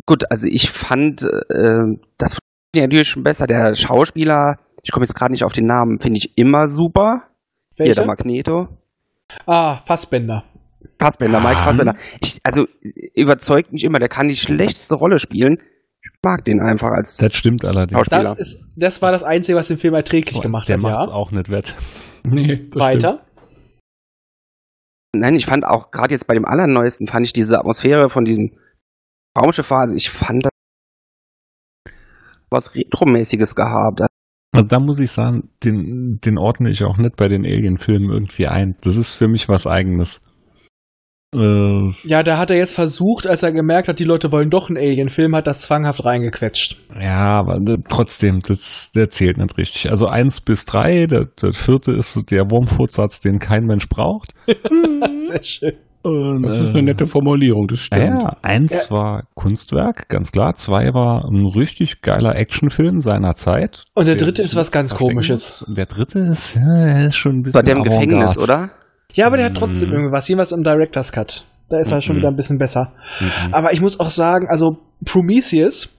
Gut, 0.06 0.30
also 0.30 0.46
ich 0.46 0.70
fand, 0.70 1.22
äh, 1.22 1.96
das 2.18 2.34
funktioniert 2.36 2.92
natürlich 2.92 3.08
schon 3.08 3.24
besser. 3.24 3.46
Der 3.46 3.74
Schauspieler, 3.74 4.58
ich 4.82 4.92
komme 4.92 5.04
jetzt 5.04 5.14
gerade 5.14 5.32
nicht 5.32 5.42
auf 5.44 5.52
den 5.52 5.66
Namen, 5.66 5.98
finde 5.98 6.18
ich 6.18 6.36
immer 6.38 6.68
super. 6.68 7.24
Hier, 7.76 7.86
Welcher? 7.86 8.02
der 8.02 8.06
Magneto. 8.06 8.68
Ah, 9.46 9.78
Fassbender. 9.86 10.44
Fassbender, 11.00 11.40
Mike 11.40 11.56
Ah. 11.56 11.64
Fassbender. 11.64 11.96
Ich, 12.20 12.38
also 12.44 12.66
überzeugt 13.14 13.72
mich 13.72 13.82
immer, 13.82 13.98
der 13.98 14.08
kann 14.10 14.28
die 14.28 14.36
schlechteste 14.36 14.94
Rolle 14.94 15.18
spielen. 15.18 15.58
Ich 16.24 16.26
mag 16.26 16.44
den 16.46 16.60
einfach 16.60 16.90
als 16.90 17.16
Das 17.16 17.34
stimmt 17.34 17.66
allerdings. 17.66 18.08
Das, 18.08 18.38
ist, 18.38 18.64
das 18.76 19.02
war 19.02 19.12
das 19.12 19.22
Einzige, 19.22 19.58
was 19.58 19.68
den 19.68 19.76
Film 19.76 19.92
erträglich 19.92 20.40
gemacht 20.40 20.66
der 20.70 20.76
hat, 20.76 20.82
macht's 20.82 21.06
ja. 21.08 21.12
auch 21.12 21.30
nicht 21.30 21.50
wett. 21.50 21.74
Nee, 22.26 22.70
das 22.70 22.80
Weiter. 22.80 23.26
Nein, 25.14 25.36
ich 25.36 25.44
fand 25.44 25.66
auch 25.66 25.90
gerade 25.90 26.14
jetzt 26.14 26.26
bei 26.26 26.32
dem 26.32 26.46
allerneuesten 26.46 27.06
fand 27.06 27.26
ich 27.26 27.34
diese 27.34 27.58
Atmosphäre 27.58 28.08
von 28.08 28.24
diesem 28.24 28.52
Raumschiff 29.38 29.70
ich 29.94 30.08
fand 30.08 30.46
das 30.46 30.50
was 32.50 32.74
Retromäßiges 32.74 33.54
gehabt. 33.54 34.00
Also 34.54 34.66
da 34.66 34.80
muss 34.80 35.00
ich 35.00 35.12
sagen, 35.12 35.50
den, 35.62 36.18
den 36.24 36.38
ordne 36.38 36.70
ich 36.70 36.82
auch 36.84 36.96
nicht 36.96 37.16
bei 37.16 37.28
den 37.28 37.44
Alien-Filmen 37.44 38.08
irgendwie 38.08 38.46
ein. 38.46 38.76
Das 38.80 38.96
ist 38.96 39.16
für 39.16 39.28
mich 39.28 39.50
was 39.50 39.66
Eigenes. 39.66 40.24
Äh, 41.34 41.92
Ja, 42.08 42.22
da 42.22 42.38
hat 42.38 42.50
er 42.50 42.56
jetzt 42.56 42.74
versucht, 42.74 43.26
als 43.26 43.42
er 43.42 43.52
gemerkt 43.52 43.88
hat, 43.88 43.98
die 43.98 44.04
Leute 44.04 44.30
wollen 44.32 44.50
doch 44.50 44.68
einen 44.68 44.78
Alien-Film, 44.78 45.34
hat 45.34 45.46
das 45.46 45.62
zwanghaft 45.62 46.04
reingequetscht. 46.04 46.76
ja, 47.00 47.18
aber 47.40 47.56
äh, 47.56 47.78
trotzdem, 47.88 48.38
das, 48.46 48.92
der 48.92 49.10
zählt 49.10 49.38
nicht 49.38 49.56
richtig. 49.58 49.90
Also 49.90 50.06
eins 50.06 50.40
bis 50.40 50.64
drei, 50.66 51.06
der, 51.06 51.26
der 51.40 51.52
vierte 51.52 51.92
ist 51.92 52.30
der 52.30 52.50
Wurmfortsatz, 52.50 53.20
den 53.20 53.38
kein 53.38 53.64
Mensch 53.64 53.88
braucht. 53.88 54.34
Sehr 55.20 55.42
schön. 55.42 55.72
Und, 56.02 56.42
Das 56.42 56.58
ist 56.58 56.66
äh, 56.66 56.68
eine 56.70 56.82
nette 56.82 57.06
Formulierung, 57.06 57.66
das 57.66 57.88
Ja, 57.90 57.96
stimmt. 57.96 58.22
ja, 58.22 58.36
eins 58.42 58.90
war 58.90 59.22
Kunstwerk, 59.34 60.10
ganz 60.10 60.32
klar. 60.32 60.54
Zwei 60.54 60.92
war 60.92 61.24
ein 61.24 61.46
richtig 61.46 62.02
geiler 62.02 62.36
Actionfilm 62.36 63.00
seiner 63.00 63.36
Zeit. 63.36 63.84
Und 63.94 64.06
der 64.06 64.16
Der 64.16 64.26
dritte 64.26 64.42
ist 64.42 64.54
was 64.54 64.70
ganz 64.70 64.94
Komisches. 64.94 65.64
der 65.66 65.86
dritte 65.86 66.18
ist, 66.18 66.56
ja, 66.56 66.76
er 66.86 67.06
ist 67.06 67.16
schon 67.16 67.36
ein 67.38 67.42
bisschen 67.42 67.64
der 67.64 67.76
im 67.76 67.84
Gefängnis, 67.84 68.36
oder? 68.36 68.68
Ja, 69.14 69.26
aber 69.26 69.36
der 69.36 69.46
hat 69.46 69.56
trotzdem 69.56 69.88
Mhm. 69.88 69.94
irgendwas, 69.96 70.28
jeweils 70.28 70.52
im 70.52 70.62
Director's 70.62 71.12
Cut. 71.12 71.44
Da 71.70 71.78
ist 71.78 71.90
er 71.90 72.02
schon 72.02 72.16
Mhm. 72.16 72.20
wieder 72.20 72.28
ein 72.28 72.36
bisschen 72.36 72.58
besser. 72.58 72.92
Mhm. 73.20 73.54
Aber 73.54 73.72
ich 73.72 73.80
muss 73.80 73.98
auch 73.98 74.10
sagen, 74.10 74.46
also 74.50 74.76
Prometheus, 75.04 75.90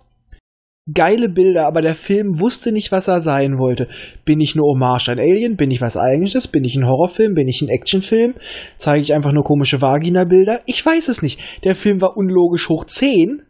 geile 0.94 1.30
Bilder, 1.30 1.66
aber 1.66 1.82
der 1.82 1.96
Film 1.96 2.40
wusste 2.40 2.72
nicht, 2.72 2.92
was 2.92 3.08
er 3.08 3.22
sein 3.22 3.58
wollte. 3.58 3.88
Bin 4.24 4.40
ich 4.40 4.54
eine 4.54 4.62
Hommage 4.62 5.10
an 5.10 5.18
Alien? 5.20 5.56
Bin 5.58 5.72
ich 5.72 5.82
was 5.82 5.98
Eigentliches? 5.98 6.48
Bin 6.48 6.64
ich 6.64 6.76
ein 6.76 6.86
Horrorfilm? 6.86 7.34
Bin 7.34 7.48
ich 7.48 7.62
ein 7.62 7.70
Actionfilm? 7.70 8.36
Zeige 8.78 9.02
ich 9.02 9.14
einfach 9.14 9.32
nur 9.32 9.44
komische 9.44 9.82
Vagina-Bilder? 9.82 10.60
Ich 10.68 10.86
weiß 10.86 11.08
es 11.08 11.24
nicht. 11.24 11.40
Der 11.64 11.76
Film 11.76 12.02
war 12.02 12.16
unlogisch 12.16 12.70
hoch 12.70 12.86
10 12.86 13.42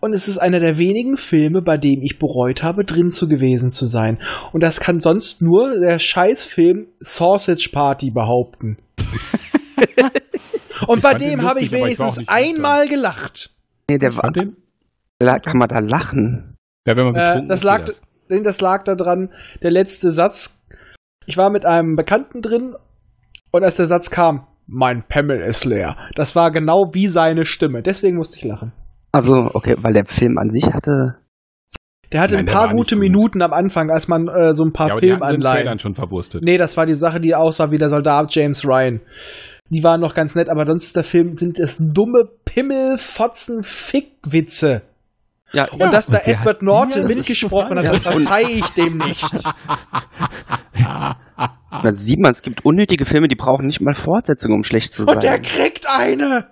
und 0.00 0.12
es 0.12 0.28
ist 0.28 0.36
einer 0.36 0.60
der 0.60 0.76
wenigen 0.76 1.16
Filme, 1.16 1.62
bei 1.62 1.78
dem 1.78 2.02
ich 2.02 2.18
bereut 2.18 2.62
habe, 2.62 2.84
drin 2.84 3.10
zu 3.10 3.28
gewesen 3.28 3.70
zu 3.70 3.86
sein. 3.86 4.18
Und 4.52 4.62
das 4.62 4.78
kann 4.78 5.00
sonst 5.00 5.40
nur 5.40 5.72
der 5.80 5.98
Scheißfilm 5.98 6.88
Sausage 7.00 7.70
Party 7.72 8.10
behaupten. 8.10 8.76
und 10.86 11.02
bei 11.02 11.10
fand 11.10 11.20
den 11.20 11.30
dem 11.30 11.42
habe 11.42 11.58
ich 11.60 11.66
ich 11.66 11.72
wenigstens 11.72 12.18
gut 12.18 12.28
einmal 12.28 12.88
gelacht. 12.88 13.50
Nee, 13.90 13.98
der 13.98 14.10
Ich 14.10 14.16
war, 14.16 14.30
den, 14.30 14.56
kann 15.20 15.58
man 15.58 15.68
da 15.68 15.78
lachen? 15.80 16.56
ja, 16.86 16.96
wenn 16.96 17.04
man 17.06 17.14
Äh, 17.16 17.24
betrunken 17.24 17.48
das 17.48 17.60
ist, 17.60 17.64
lag, 17.64 17.78
geht 17.78 17.88
das. 17.88 18.02
denn 18.30 18.44
das 18.44 18.60
lag 18.60 18.84
daran, 18.84 19.30
der 19.62 19.70
letzte 19.70 20.12
Satz. 20.12 20.58
Ich 21.26 21.36
war 21.36 21.50
mit 21.50 21.64
einem 21.64 21.96
Bekannten 21.96 22.42
drin 22.42 22.74
und 23.50 23.64
als 23.64 23.76
der 23.76 23.86
Satz 23.86 24.10
kam, 24.10 24.46
mein 24.66 25.02
Pimmel 25.02 25.40
ist 25.42 25.64
leer. 25.64 25.96
Das 26.14 26.34
war 26.36 26.50
genau 26.50 26.90
wie 26.94 27.06
seine 27.06 27.44
Stimme. 27.44 27.82
Deswegen 27.82 28.16
musste 28.16 28.36
ich 28.38 28.44
lachen. 28.44 28.72
Also, 29.12 29.50
okay, 29.54 29.76
weil 29.78 29.92
der 29.92 30.06
Film 30.06 30.38
an 30.38 30.50
sich 30.50 30.64
hatte. 30.72 31.16
Der 32.12 32.20
hatte 32.20 32.34
Nein, 32.34 32.48
ein 32.48 32.52
paar 32.54 32.72
gute 32.72 32.94
gut. 32.94 33.02
Minuten 33.02 33.42
am 33.42 33.52
Anfang, 33.52 33.90
als 33.90 34.08
man 34.08 34.28
äh, 34.28 34.54
so 34.54 34.64
ein 34.64 34.72
paar 34.72 34.88
Ja, 34.88 34.96
Filmanleihen. 34.98 35.40
Trailern 35.40 35.78
schon 35.78 35.94
verwurstet. 35.94 36.42
Nee, 36.42 36.58
das 36.58 36.76
war 36.76 36.86
die 36.86 36.94
Sache, 36.94 37.20
die 37.20 37.34
aussah 37.34 37.70
wie 37.70 37.78
der 37.78 37.88
Soldat 37.88 38.34
James 38.34 38.64
Ryan. 38.66 39.00
Die 39.70 39.82
waren 39.82 40.00
noch 40.00 40.14
ganz 40.14 40.34
nett, 40.34 40.50
aber 40.50 40.66
sonst 40.66 40.84
ist 40.84 40.96
der 40.96 41.04
Film 41.04 41.36
sind 41.38 41.58
es 41.58 41.78
dumme 41.78 42.28
Pimmel, 42.44 42.98
Fotzen, 42.98 43.62
Fickwitze. 43.62 44.82
Ja, 45.52 45.70
Und 45.70 45.80
dass 45.92 46.06
da 46.08 46.18
und 46.18 46.26
der 46.26 46.34
Edward 46.34 46.56
hat 46.56 46.62
Norton 46.62 47.06
mitgesprochen 47.06 47.78
hat, 47.78 47.86
das 47.86 47.98
verzeih 48.00 48.42
ich 48.42 48.68
dem 48.70 48.98
nicht. 48.98 49.24
dann 51.82 51.94
sieht 51.94 52.18
man, 52.18 52.32
es 52.32 52.42
gibt 52.42 52.64
unnötige 52.64 53.04
Filme, 53.04 53.28
die 53.28 53.36
brauchen 53.36 53.66
nicht 53.66 53.80
mal 53.80 53.94
Fortsetzungen, 53.94 54.56
um 54.56 54.64
schlecht 54.64 54.92
zu 54.94 55.04
sein. 55.04 55.14
Und 55.14 55.22
der 55.22 55.40
kriegt 55.40 55.86
eine! 55.88 56.48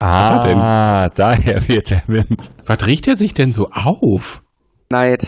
Ah, 0.00 1.08
daher 1.14 1.66
wird 1.68 1.90
der 1.90 2.02
Wind. 2.06 2.50
Was 2.66 2.86
riecht 2.86 3.08
er 3.08 3.16
sich 3.16 3.34
denn 3.34 3.52
so 3.52 3.70
auf? 3.70 4.42
Neid. 4.90 5.26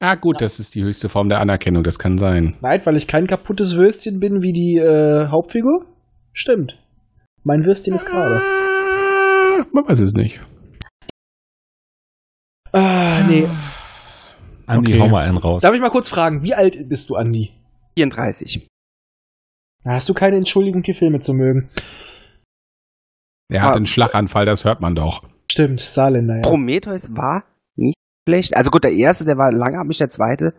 Ah, 0.00 0.16
gut, 0.16 0.40
das 0.40 0.58
ist 0.60 0.74
die 0.74 0.82
höchste 0.84 1.08
Form 1.08 1.28
der 1.28 1.40
Anerkennung, 1.40 1.82
das 1.84 1.98
kann 1.98 2.18
sein. 2.18 2.56
Neid, 2.60 2.84
weil 2.86 2.96
ich 2.96 3.06
kein 3.06 3.26
kaputtes 3.26 3.76
Würstchen 3.76 4.20
bin 4.20 4.42
wie 4.42 4.52
die 4.52 4.76
äh, 4.76 5.28
Hauptfigur? 5.28 5.86
Stimmt. 6.32 6.78
Mein 7.42 7.64
Würstchen 7.64 7.94
ist 7.94 8.04
gerade. 8.06 8.40
Ah, 8.42 9.64
Man 9.72 9.86
weiß 9.88 10.00
es 10.00 10.12
nicht. 10.14 10.40
Ah, 12.72 13.22
nee. 13.28 13.46
Andi, 14.66 14.92
Okay. 14.94 15.00
hau 15.00 15.08
mal 15.08 15.24
einen 15.24 15.36
raus. 15.36 15.62
Darf 15.62 15.74
ich 15.74 15.80
mal 15.80 15.90
kurz 15.90 16.08
fragen, 16.08 16.42
wie 16.42 16.54
alt 16.54 16.88
bist 16.88 17.08
du, 17.10 17.16
Andi? 17.16 17.50
34. 17.96 18.66
Hast 19.84 20.08
du 20.08 20.14
keine 20.14 20.36
Entschuldigung, 20.36 20.82
die 20.82 20.94
Filme 20.94 21.20
zu 21.20 21.34
mögen? 21.34 21.68
Er 23.54 23.62
hat 23.62 23.72
Ah. 23.72 23.76
einen 23.76 23.86
Schlaganfall, 23.86 24.46
das 24.46 24.64
hört 24.64 24.80
man 24.80 24.94
doch. 24.94 25.22
Stimmt, 25.50 25.80
Saarländer, 25.80 26.36
ja. 26.36 26.42
Prometheus 26.42 27.14
war 27.16 27.44
nicht 27.76 27.96
schlecht. 28.28 28.56
Also 28.56 28.70
gut, 28.70 28.82
der 28.84 28.92
erste, 28.92 29.24
der 29.24 29.38
war 29.38 29.52
langatmig, 29.52 29.98
der 29.98 30.10
zweite. 30.10 30.54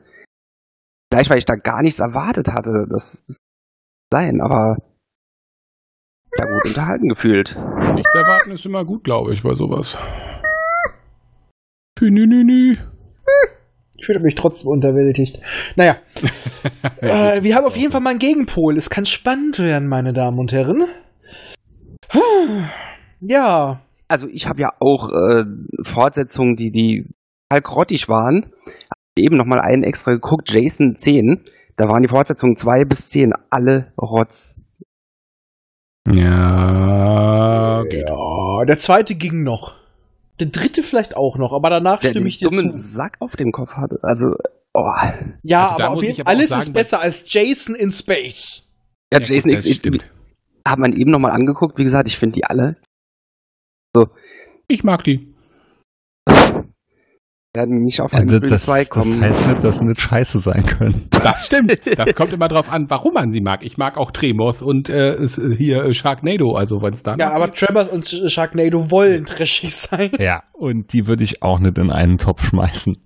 Vielleicht, 1.11 1.29
weil 1.29 1.37
ich 1.37 1.45
da 1.45 1.55
gar 1.55 1.81
nichts 1.81 1.99
erwartet 1.99 2.49
hatte, 2.51 2.87
das, 2.89 3.23
das 3.27 3.37
sein, 4.13 4.39
aber 4.41 4.77
da 6.37 6.45
gut 6.45 6.65
unterhalten 6.65 7.09
gefühlt. 7.09 7.57
Nichts 7.95 8.15
erwarten 8.15 8.51
ist 8.51 8.65
immer 8.65 8.85
gut, 8.85 9.03
glaube 9.03 9.33
ich, 9.33 9.43
bei 9.43 9.53
sowas. 9.55 9.97
Pünününü. 11.95 12.77
Ich 13.97 14.05
fühle 14.05 14.19
mich 14.19 14.35
trotzdem 14.35 14.71
unterwältigt. 14.71 15.39
Naja, 15.75 15.97
äh, 17.01 17.41
wir 17.43 17.55
haben 17.55 17.65
auf 17.65 17.77
jeden 17.77 17.91
Fall 17.91 18.01
mal 18.01 18.09
einen 18.11 18.19
Gegenpol. 18.19 18.77
Es 18.77 18.89
kann 18.89 19.05
spannend 19.05 19.59
werden, 19.59 19.87
meine 19.87 20.11
Damen 20.13 20.37
und 20.39 20.51
Herren. 20.51 20.85
Ja, 23.21 23.81
Also 24.07 24.27
ich 24.27 24.47
habe 24.47 24.61
ja 24.61 24.73
auch 24.79 25.09
äh, 25.09 25.45
Fortsetzungen, 25.83 26.55
die, 26.55 26.71
die 26.71 27.07
total 27.49 27.61
grottig 27.61 28.07
waren. 28.09 28.51
Eben 29.17 29.37
nochmal 29.37 29.61
einen 29.61 29.83
extra 29.83 30.11
geguckt, 30.11 30.51
Jason 30.51 30.95
10. 30.95 31.41
Da 31.77 31.85
waren 31.85 32.01
die 32.03 32.09
Fortsetzungen 32.09 32.55
2 32.57 32.85
bis 32.85 33.07
10 33.09 33.33
alle 33.49 33.91
Rotz. 33.99 34.55
Ja, 36.13 37.83
geht. 37.89 38.09
Ja, 38.09 38.65
der 38.65 38.77
zweite 38.77 39.15
ging 39.15 39.43
noch. 39.43 39.75
Der 40.39 40.47
dritte 40.47 40.83
vielleicht 40.83 41.15
auch 41.15 41.37
noch, 41.37 41.53
aber 41.53 41.69
danach 41.69 42.01
Der 42.01 42.09
stimme 42.09 42.27
ich 42.27 42.39
dir 42.39 42.49
dummen 42.49 42.73
zu. 42.73 42.77
Sack 42.77 43.17
auf 43.19 43.35
dem 43.35 43.51
Kopf 43.51 43.71
hatte. 43.73 43.99
Also, 44.03 44.35
oh. 44.73 44.83
Ja, 45.43 45.63
Also 45.63 45.75
aber 45.75 45.89
auf 45.89 45.93
muss 45.95 46.03
jeden 46.03 46.11
ich 46.11 46.17
Fall, 46.17 46.25
aber 46.25 46.31
auch 46.31 46.37
alles 46.37 46.49
sagen, 46.49 46.61
ist 46.61 46.73
besser 46.73 47.01
als 47.01 47.33
Jason 47.33 47.75
in 47.75 47.91
Space. 47.91 48.69
Ja, 49.13 49.19
Jason 49.19 49.51
das 49.51 49.65
X 49.65 49.77
stimmt. 49.77 50.11
Hat 50.67 50.79
man 50.79 50.93
eben 50.93 51.11
nochmal 51.11 51.31
angeguckt. 51.31 51.77
Wie 51.77 51.83
gesagt, 51.83 52.07
ich 52.07 52.17
finde 52.17 52.35
die 52.35 52.45
alle. 52.45 52.77
Ich 54.67 54.83
mag 54.83 55.03
die. 55.03 55.33
Werden 57.53 57.83
nicht 57.83 58.01
auf 58.01 58.11
einen 58.11 58.27
Also 58.27 58.39
Film 58.39 58.49
das, 58.51 58.65
2 58.65 58.79
das 58.79 58.89
kommen. 58.89 59.21
heißt 59.21 59.39
nicht, 59.45 59.63
dass 59.63 59.77
sie 59.77 59.85
nicht 59.85 60.01
scheiße 60.01 60.39
sein 60.39 60.65
können. 60.65 61.07
Das 61.11 61.45
stimmt. 61.45 61.79
Das 61.97 62.13
kommt 62.15 62.33
immer 62.33 62.49
drauf 62.49 62.69
an, 62.69 62.89
warum 62.89 63.13
man 63.13 63.31
sie 63.31 63.39
mag. 63.39 63.63
Ich 63.63 63.77
mag 63.77 63.97
auch 63.97 64.11
Tremors 64.11 64.61
und 64.61 64.89
äh, 64.89 65.11
es- 65.13 65.39
hier 65.57 65.85
äh, 65.85 65.93
Sharknado, 65.93 66.55
also 66.55 66.81
wenn 66.81 66.91
es 66.93 67.03
dann. 67.03 67.17
Ja, 67.17 67.31
aber 67.31 67.53
Tremors 67.53 67.87
und 67.87 68.07
Sh- 68.07 68.27
Sharknado 68.29 68.91
wollen 68.91 69.23
trashig 69.25 69.73
sein. 69.73 70.11
Ja. 70.19 70.43
Und 70.51 70.91
die 70.91 71.07
würde 71.07 71.23
ich 71.23 71.43
auch 71.43 71.59
nicht 71.59 71.77
in 71.77 71.91
einen 71.91 72.17
Topf 72.17 72.49
schmeißen. 72.49 72.97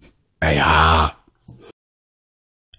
Naja. 0.42 1.12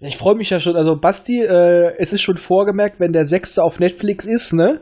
Ich 0.03 0.17
freue 0.17 0.35
mich 0.35 0.49
ja 0.49 0.59
schon, 0.59 0.75
also 0.75 0.95
Basti, 0.99 1.41
äh, 1.41 1.93
es 1.99 2.11
ist 2.11 2.21
schon 2.21 2.37
vorgemerkt, 2.37 2.99
wenn 2.99 3.11
der 3.13 3.25
sechste 3.25 3.63
auf 3.63 3.79
Netflix 3.79 4.25
ist, 4.25 4.51
ne? 4.53 4.81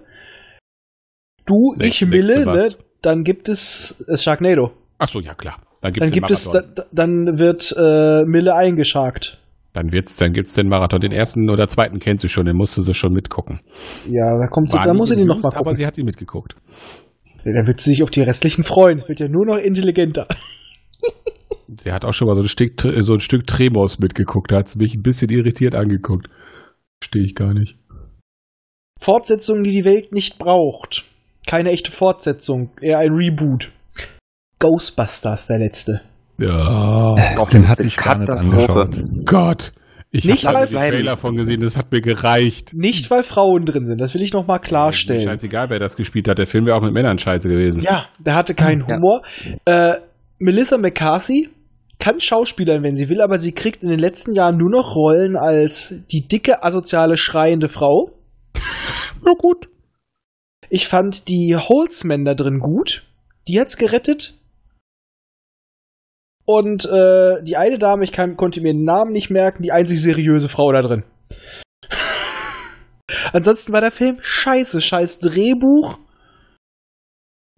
Du, 1.46 1.74
Sech- 1.78 1.88
ich, 2.04 2.06
Mille, 2.08 2.46
ne? 2.46 2.70
Dann 3.02 3.24
gibt 3.24 3.50
es 3.50 4.04
äh, 4.08 4.18
Sharknado. 4.18 4.72
Achso, 4.98 5.20
ja 5.20 5.34
klar. 5.34 5.58
Dann 5.82 5.94
Dann 5.94 6.12
gibt's 6.12 6.12
gibt 6.14 6.30
den 6.30 6.34
es, 6.34 6.52
da, 6.76 6.84
dann 6.92 7.38
wird 7.40 7.74
äh, 7.78 8.24
Mille 8.26 8.54
eingescharkt. 8.56 9.40
dann 9.74 9.92
wird's, 9.92 10.18
dann 10.18 10.34
gibt's 10.34 10.54
den 10.54 10.68
Marathon. 10.68 11.00
Den 11.00 11.12
ersten 11.14 11.50
oder 11.50 11.68
zweiten 11.70 12.00
kennt 12.00 12.20
sie 12.22 12.28
schon, 12.30 12.46
den 12.46 12.58
musste 12.58 12.82
sie 12.82 12.94
schon 12.94 13.14
mitgucken. 13.14 13.62
Ja, 14.06 14.38
da 14.38 14.48
kommt 14.48 14.72
sie, 14.72 14.78
da 14.78 14.94
muss 14.94 15.10
sie 15.10 15.16
den 15.16 15.28
noch 15.28 15.36
News, 15.36 15.44
mal 15.44 15.50
Aber 15.54 15.64
gucken. 15.64 15.76
sie 15.78 15.86
hat 15.86 15.98
ihn 15.98 16.06
mitgeguckt. 16.06 16.56
Da 17.46 17.66
wird 17.66 17.80
sie 17.80 17.92
sich 17.92 18.04
auf 18.04 18.10
die 18.10 18.22
restlichen 18.22 18.64
freuen. 18.66 19.02
Wird 19.08 19.22
ja 19.22 19.28
nur 19.30 19.46
noch 19.46 19.58
intelligenter. 19.58 20.28
Sie 21.72 21.92
hat 21.92 22.04
auch 22.06 22.14
schon 22.14 22.28
mal 22.28 22.36
so 22.36 22.42
ein 22.42 22.48
Stück, 22.48 22.74
so 22.82 23.14
ein 23.14 23.20
Stück 23.20 23.46
Tremors 23.46 24.00
mitgeguckt. 24.00 24.52
Da 24.52 24.58
hat 24.58 24.70
sie 24.70 24.80
mich 24.80 24.96
ein 24.96 25.04
bisschen 25.04 25.30
irritiert 25.30 25.76
angeguckt. 25.76 26.28
Verstehe 27.02 27.24
ich 27.26 27.36
gar 27.36 27.54
nicht. 27.54 27.78
Fortsetzungen, 29.00 29.64
die 29.64 29.72
die 29.72 29.86
Welt 29.86 30.12
nicht 30.12 30.38
braucht. 30.40 31.06
Keine 31.48 31.70
echte 31.72 31.92
Fortsetzung, 31.92 32.72
eher 32.82 33.00
ein 33.00 33.14
Reboot. 33.14 33.70
Ghostbusters, 34.60 35.48
der 35.48 35.60
letzte. 35.60 36.02
Ja. 36.38 37.36
Doch, 37.36 37.50
Den 37.50 37.62
das 37.62 37.72
hatte 37.72 37.84
ich 37.84 37.96
gar 37.98 38.18
nicht 38.18 38.30
angeschaut. 38.30 38.96
Gott. 39.26 39.72
Ich 40.12 40.26
habe 40.46 40.56
weil- 40.56 40.68
die 40.68 40.74
Trailer 40.98 41.18
von 41.18 41.36
gesehen, 41.36 41.62
das 41.62 41.78
hat 41.78 41.92
mir 41.92 42.02
gereicht. 42.02 42.74
Nicht, 42.74 43.12
weil 43.12 43.24
Frauen 43.24 43.66
drin 43.66 43.86
sind, 43.86 44.00
das 44.02 44.14
will 44.16 44.24
ich 44.24 44.34
noch 44.34 44.48
mal 44.48 44.56
Mir 44.56 44.62
klarstellen. 44.68 45.22
scheißegal, 45.22 45.70
wer 45.70 45.80
das 45.80 45.96
gespielt 45.96 46.28
hat. 46.28 46.40
Der 46.40 46.48
Film 46.48 46.66
wäre 46.66 46.76
auch 46.78 46.82
mit 46.82 46.94
Männern 46.94 47.20
scheiße 47.20 47.48
gewesen. 47.48 47.82
Ja, 47.82 48.08
der 48.18 48.36
hatte 48.36 48.56
keinen 48.56 48.86
Ja. 48.88 48.96
Humor. 48.96 49.22
Äh, 49.66 49.98
Melissa 50.40 50.78
McCarthy 50.78 51.50
kann 52.00 52.22
Schauspielern, 52.22 52.82
wenn 52.82 52.96
sie 52.96 53.10
will, 53.10 53.22
aber 53.22 53.38
sie 53.38 53.52
kriegt 53.52 53.84
in 53.84 53.90
den 53.90 54.00
letzten 54.00 54.34
Jahren 54.34 54.58
nur 54.58 54.70
noch 54.70 54.96
Rollen 54.96 55.36
als 55.36 55.94
die 56.12 56.28
dicke, 56.28 56.64
asoziale, 56.64 57.18
schreiende 57.18 57.68
Frau. 57.68 58.12
Na 59.24 59.34
gut. 59.38 59.68
Ich 60.70 60.88
fand 60.88 61.28
die 61.28 61.56
Holzman 61.58 62.26
da 62.26 62.36
drin 62.36 62.60
gut. 62.60 63.04
Die 63.48 63.60
hat's 63.60 63.76
gerettet. 63.76 64.36
Und 66.46 66.86
äh, 66.86 67.44
die 67.44 67.58
eine 67.58 67.78
Dame, 67.78 68.04
ich 68.04 68.12
kann, 68.12 68.38
konnte 68.38 68.62
mir 68.62 68.74
den 68.74 68.84
Namen 68.84 69.12
nicht 69.12 69.30
merken, 69.30 69.62
die 69.62 69.72
einzig 69.72 70.02
seriöse 70.02 70.50
Frau 70.50 70.72
da 70.72 70.82
drin. 70.82 71.04
Ansonsten 73.34 73.74
war 73.74 73.82
der 73.82 73.92
Film 73.92 74.18
scheiße, 74.22 74.82
scheiß 74.82 75.20
Drehbuch. 75.20 76.00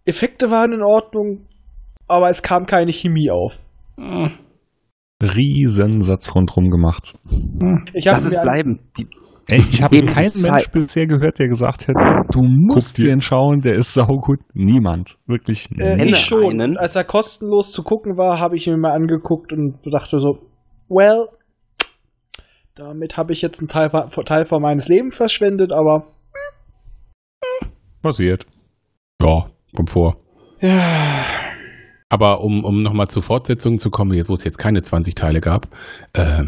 Effekte 0.04 0.50
waren 0.50 0.74
in 0.74 0.82
Ordnung, 0.82 1.48
aber 2.08 2.30
es 2.30 2.42
kam 2.42 2.66
keine 2.66 2.92
Chemie 2.92 3.30
auf. 3.30 3.54
Hm. 4.02 4.32
Riesensatz 5.24 6.34
rundherum 6.36 6.70
gemacht. 6.72 7.14
Ich 7.94 8.08
hab 8.08 8.16
Lass 8.16 8.26
es 8.26 8.42
bleiben. 8.42 8.80
Die, 8.98 9.08
Ey, 9.48 9.60
ich 9.60 9.82
habe 9.82 10.02
keinen 10.04 10.32
Mensch 10.42 10.70
bisher 10.72 11.08
gehört, 11.08 11.38
der 11.40 11.48
gesagt 11.48 11.88
hätte, 11.88 12.00
du 12.32 12.42
musst 12.42 12.98
dir- 12.98 13.06
den 13.06 13.22
schauen, 13.22 13.60
der 13.62 13.76
ist 13.76 13.94
saugut. 13.94 14.40
Niemand. 14.54 15.18
Wirklich 15.28 15.70
Äh, 15.78 15.98
Hände 15.98 16.06
ich 16.12 16.20
schon. 16.20 16.46
einen. 16.62 16.78
Als 16.78 16.96
er 16.96 17.04
kostenlos 17.04 17.72
zu 17.72 17.84
gucken 17.84 18.18
war, 18.18 18.40
habe 18.40 18.56
ich 18.56 18.66
ihn 18.68 18.74
mir 18.74 18.80
mal 18.80 18.94
angeguckt 18.94 19.52
und 19.52 19.80
dachte 19.92 20.20
so, 20.20 20.40
well, 20.90 21.28
damit 22.76 23.18
habe 23.18 23.34
ich 23.34 23.42
jetzt 23.42 23.60
einen 23.60 23.68
Teil, 23.68 23.90
Teil 24.26 24.46
von 24.46 24.62
meines 24.62 24.88
Lebens 24.88 25.16
verschwendet, 25.16 25.72
aber 25.72 26.06
passiert. 28.02 28.46
Ja, 29.22 29.48
kommt 29.76 29.90
vor. 29.92 30.18
ja, 30.62 31.26
Aber 32.12 32.42
um, 32.42 32.66
um 32.66 32.84
nochmal 32.84 33.08
zur 33.08 33.24
Fortsetzung 33.24 33.80
zu 33.80 33.90
kommen, 33.90 34.12
jetzt, 34.14 34.28
wo 34.28 34.34
es 34.34 34.44
jetzt 34.44 34.58
keine 34.58 34.82
20 34.82 35.16
Teile 35.16 35.40
gab, 35.40 35.70
äh, 36.12 36.44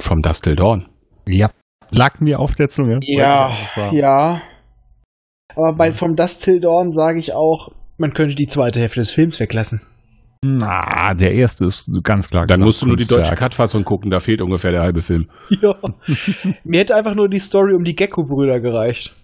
From 0.00 0.22
Dust 0.22 0.44
Till 0.44 0.56
Dawn. 0.56 0.88
Ja. 1.28 1.50
Lag 1.90 2.20
mir 2.20 2.40
auf 2.40 2.54
der 2.54 2.70
Zunge. 2.70 2.98
ja, 3.02 3.54
ja. 3.92 4.40
Aber 5.54 5.74
bei 5.74 5.92
From 5.92 6.16
Dust 6.16 6.42
Till 6.42 6.60
Dawn 6.60 6.90
sage 6.92 7.18
ich 7.18 7.34
auch, 7.34 7.72
man 7.98 8.14
könnte 8.14 8.34
die 8.34 8.46
zweite 8.46 8.80
Hälfte 8.80 9.00
des 9.00 9.10
Films 9.10 9.38
weglassen. 9.38 9.82
Na, 10.40 11.12
der 11.12 11.34
erste 11.34 11.66
ist 11.66 11.90
ganz 12.02 12.30
klar. 12.30 12.46
Dann 12.46 12.60
musst 12.60 12.80
du 12.80 12.86
nur 12.86 12.96
die 12.96 13.06
deutsche. 13.06 13.34
Cut-Fassung 13.34 13.84
gucken, 13.84 14.10
da 14.10 14.18
fehlt 14.18 14.40
ungefähr 14.40 14.72
der 14.72 14.80
halbe 14.80 15.02
Film. 15.02 15.28
Ja. 15.60 15.74
Mir 16.64 16.80
hätte 16.80 16.96
einfach 16.96 17.14
nur 17.14 17.28
die 17.28 17.38
Story 17.38 17.74
um 17.74 17.84
die 17.84 17.94
Gecko-Brüder 17.94 18.60
gereicht. 18.60 19.14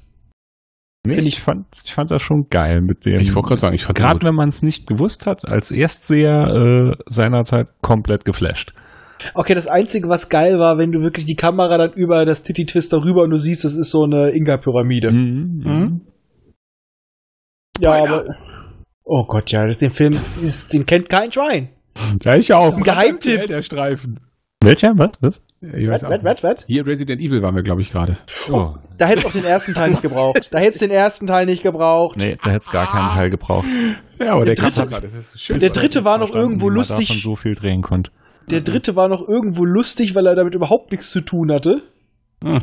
Nee, 1.07 1.21
ich 1.21 1.41
fand, 1.41 1.67
ich 1.85 1.95
fand 1.95 2.11
das 2.11 2.21
schon 2.23 2.49
geil 2.51 2.81
mit 2.83 3.07
dem. 3.07 3.21
Ich 3.21 3.35
wollte 3.35 3.49
gerade 3.49 3.61
sagen, 3.61 3.75
ich 3.75 3.85
fand 3.85 3.97
Gerade 3.97 4.27
wenn 4.27 4.35
man 4.35 4.49
es 4.49 4.63
nicht 4.63 4.87
gewusst 4.87 5.27
hat, 5.27 5.47
als 5.47 5.71
Erstseher 5.71 6.49
äh, 6.49 7.03
seinerzeit 7.07 7.69
komplett 7.81 8.25
geflasht. 8.25 8.75
Okay, 9.35 9.55
das 9.55 9.67
Einzige, 9.67 10.09
was 10.09 10.29
geil 10.29 10.59
war, 10.59 10.79
wenn 10.79 10.93
du 10.93 11.01
wirklich 11.01 11.25
die 11.27 11.35
Kamera 11.35 11.77
dann 11.79 11.93
über 11.95 12.25
das 12.25 12.43
Titty 12.43 12.67
Twister 12.67 12.99
rüber 13.03 13.23
und 13.23 13.31
du 13.31 13.39
siehst, 13.39 13.65
das 13.65 13.75
ist 13.77 13.91
so 13.91 14.05
eine 14.05 14.31
Inka-Pyramide. 14.31 15.11
Mhm. 15.11 15.61
Mhm. 15.65 16.01
Ja, 17.81 17.95
Spoiler. 17.95 18.21
aber. 18.21 18.37
Oh 19.05 19.25
Gott, 19.27 19.51
ja, 19.51 19.67
das- 19.67 19.79
den 19.79 19.91
Film, 19.91 20.17
ist, 20.43 20.73
den 20.73 20.85
kennt 20.87 21.09
kein 21.09 21.33
Schwein. 21.33 21.71
Ja, 22.23 22.37
ich 22.37 22.53
auch. 22.53 22.77
ein 22.77 22.83
Geheimtipp. 22.83 23.47
Der 23.49 23.63
Streifen. 23.63 24.21
Welcher? 24.63 24.93
Was? 24.99 25.11
Was? 25.21 25.43
Was, 25.61 26.03
was, 26.03 26.43
was? 26.43 26.65
Hier 26.67 26.85
Resident 26.85 27.21
Evil 27.23 27.43
waren 27.43 27.55
wir, 27.55 27.63
glaube 27.63 27.81
ich, 27.81 27.91
gerade. 27.93 28.19
Oh. 28.51 28.75
Da 28.99 29.07
hätte 29.07 29.21
es 29.21 29.27
auch 29.27 29.31
den 29.33 29.45
ersten 29.45 29.73
Teil 29.75 29.91
nicht 29.91 30.03
gebraucht. 30.03 30.49
Da 30.51 30.59
hätte 30.59 30.73
es 30.75 30.81
den 30.81 30.91
ersten 30.91 31.29
Teil 31.29 31.47
nicht 31.47 31.63
gebraucht. 31.63 32.17
Nee, 32.17 32.37
da 32.43 32.51
hätte 32.51 32.63
es 32.63 32.71
gar 32.71 32.91
keinen 32.91 33.09
Teil 33.09 33.31
gebraucht. 33.31 33.67
Ja, 34.19 34.33
aber 34.35 34.45
der, 34.45 34.57
Der 34.57 34.65
dritte- 34.65 34.87
gerade. 34.89 35.07
Das 35.09 35.15
ist 35.15 35.41
schön. 35.41 35.61
der 35.61 35.71
dritte 35.71 36.05
war 36.05 36.19
noch 36.19 36.35
irgendwo 36.35 36.67
man 36.67 36.75
lustig. 36.75 37.07
davon 37.09 37.21
so 37.23 37.37
viel 37.37 37.55
drehen 37.55 37.83
konnte. 37.83 38.11
Der 38.51 38.61
dritte 38.63 38.97
war 38.97 39.09
noch 39.09 39.29
irgendwo 39.29 39.65
lustig, 39.65 40.17
weil 40.17 40.27
er 40.27 40.35
damit 40.35 40.55
überhaupt 40.55 40.91
nichts 40.91 41.11
zu 41.13 41.21
tun 41.21 41.53
hatte. 41.53 41.83
Hm. 42.43 42.59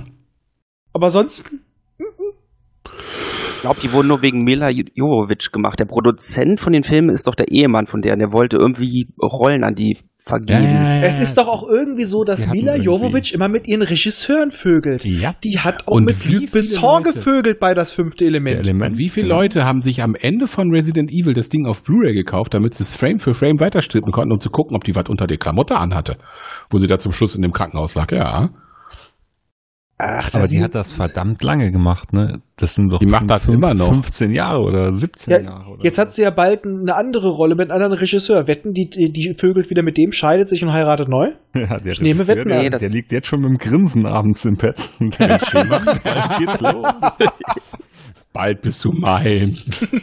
Aber 0.91 1.11
sonst, 1.11 1.49
ich 1.97 3.61
glaube, 3.61 3.79
die 3.81 3.93
wurden 3.93 4.07
nur 4.09 4.21
wegen 4.21 4.43
Mila 4.43 4.69
Jovovich 4.69 5.51
gemacht. 5.53 5.79
Der 5.79 5.85
Produzent 5.85 6.59
von 6.59 6.73
den 6.73 6.83
Filmen 6.83 7.09
ist 7.09 7.27
doch 7.27 7.35
der 7.35 7.47
Ehemann 7.49 7.87
von 7.87 8.01
der. 8.01 8.13
Und 8.13 8.19
der 8.19 8.33
wollte 8.33 8.57
irgendwie 8.57 9.07
Rollen 9.21 9.63
an 9.63 9.75
die 9.75 9.99
vergeben. 10.25 11.01
es 11.03 11.19
ist 11.19 11.37
doch 11.37 11.47
auch 11.47 11.67
irgendwie 11.67 12.05
so, 12.05 12.23
dass 12.23 12.47
Mila 12.47 12.75
Jovovich 12.75 13.33
immer 13.33 13.47
mit 13.47 13.67
ihren 13.67 13.83
Regisseuren 13.83 14.51
vögelt. 14.51 15.05
Ja. 15.05 15.35
Die 15.43 15.59
hat 15.59 15.87
auch 15.87 15.93
Und 15.93 16.05
mit 16.05 16.27
wie 16.27 16.33
Luc 16.35 16.51
Besson 16.51 17.03
gevögelt 17.03 17.59
bei 17.59 17.73
das 17.73 17.91
fünfte 17.91 18.25
Element. 18.25 18.59
Element. 18.59 18.93
Und 18.93 18.97
wie 18.97 19.09
viele 19.09 19.27
Leute 19.27 19.65
haben 19.65 19.81
sich 19.81 20.01
am 20.01 20.15
Ende 20.15 20.47
von 20.47 20.71
Resident 20.71 21.11
Evil 21.11 21.33
das 21.33 21.49
Ding 21.49 21.67
auf 21.67 21.83
Blu-ray 21.83 22.13
gekauft, 22.13 22.53
damit 22.53 22.73
sie 22.73 22.83
es 22.83 22.95
Frame 22.95 23.19
für 23.19 23.33
Frame 23.33 23.59
weiterstrippen 23.59 24.11
konnten, 24.11 24.33
um 24.33 24.39
zu 24.39 24.49
gucken, 24.49 24.75
ob 24.75 24.83
die 24.83 24.95
was 24.95 25.09
unter 25.09 25.27
der 25.27 25.37
Klamotte 25.37 25.77
anhatte? 25.77 26.17
Wo 26.71 26.79
sie 26.79 26.87
da 26.87 26.97
zum 26.97 27.11
Schluss 27.11 27.35
in 27.35 27.41
dem 27.43 27.53
Krankenhaus 27.53 27.93
lag, 27.93 28.11
ja. 28.11 28.49
Ach, 29.97 30.33
Aber 30.33 30.47
die 30.49 30.61
hat 30.61 30.75
das 30.75 30.91
verdammt 30.91 31.41
lange 31.41 31.71
gemacht, 31.71 32.11
ne? 32.11 32.41
Das 32.57 32.75
sind 32.75 32.89
doch 32.89 32.99
Die 32.99 33.05
macht 33.05 33.29
das 33.29 33.47
immer 33.47 33.73
noch. 33.73 33.93
15 33.93 34.31
Jahre 34.31 34.59
oder 34.59 34.91
17 34.91 35.31
Ja, 35.31 35.39
Jahre. 35.39 35.69
Oder 35.71 35.85
Jetzt 35.85 35.95
so. 35.95 36.01
hat 36.01 36.11
sie 36.11 36.23
ja 36.23 36.31
bald 36.31 36.65
eine 36.65 36.93
andere 36.97 37.29
Rolle 37.29 37.55
mit 37.55 37.71
einem 37.71 37.75
anderen 37.81 37.93
Regisseur. 37.99 38.45
Wetten, 38.45 38.73
die, 38.73 38.89
die, 38.89 39.35
vögelt 39.39 39.69
wieder 39.69 39.83
mit 39.83 39.97
dem, 39.97 40.11
scheidet 40.11 40.49
sich 40.49 40.61
und 40.63 40.73
heiratet 40.73 41.07
neu? 41.07 41.31
Ja, 41.55 41.79
der 41.79 41.93
Ich 41.93 42.01
nehme 42.01 42.19
Regisseur, 42.19 42.35
Wetten 42.35 42.49
der, 42.49 42.69
der 42.77 42.89
liegt 42.89 43.13
jetzt 43.13 43.27
schon 43.27 43.39
mit 43.39 43.49
dem 43.51 43.57
Grinsen 43.57 44.05
abends 44.05 44.43
im 44.43 44.57
Bett. 44.57 44.89
Und 44.99 45.17
der 45.17 45.35
ist 45.35 45.49
schön 45.49 45.69
macht. 45.69 45.85
Bald 45.85 46.37
geht's 46.39 46.59
los. 46.59 46.93
Bald 48.33 48.61
bist 48.61 48.83
du 48.83 48.91
mein. 48.91 49.55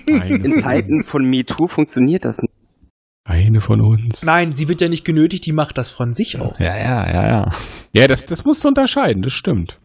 In 0.07 0.57
Zeiten 0.62 1.02
von 1.02 1.22
MeToo 1.28 1.66
funktioniert 1.68 2.24
das 2.24 2.38
nicht. 2.38 2.55
eine 3.24 3.61
von 3.61 3.83
uns. 3.83 4.22
Nein, 4.22 4.52
sie 4.52 4.68
wird 4.68 4.81
ja 4.81 4.88
nicht 4.88 5.05
genötigt, 5.05 5.44
die 5.44 5.52
macht 5.52 5.76
das 5.76 5.90
von 5.90 6.14
sich 6.14 6.40
aus. 6.40 6.59
Ja, 6.59 6.74
ja, 6.78 7.12
ja, 7.12 7.26
ja. 7.28 7.50
Ja, 7.92 8.09
das, 8.09 8.24
das 8.24 8.46
musst 8.46 8.64
du 8.64 8.68
unterscheiden, 8.68 9.20
das 9.20 9.35
stimmt. 9.35 9.78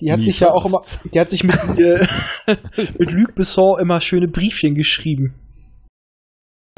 Die 0.00 0.12
hat 0.12 0.18
Nie 0.18 0.26
sich 0.26 0.40
ja 0.40 0.50
auch 0.52 0.64
immer, 0.64 0.80
die 1.12 1.18
hat 1.20 1.30
sich 1.30 1.44
mit, 1.44 1.56
äh, 1.78 2.06
mit 2.98 3.10
Luc 3.10 3.34
Besson 3.34 3.80
immer 3.80 4.00
schöne 4.00 4.28
Briefchen 4.28 4.74
geschrieben. 4.74 5.34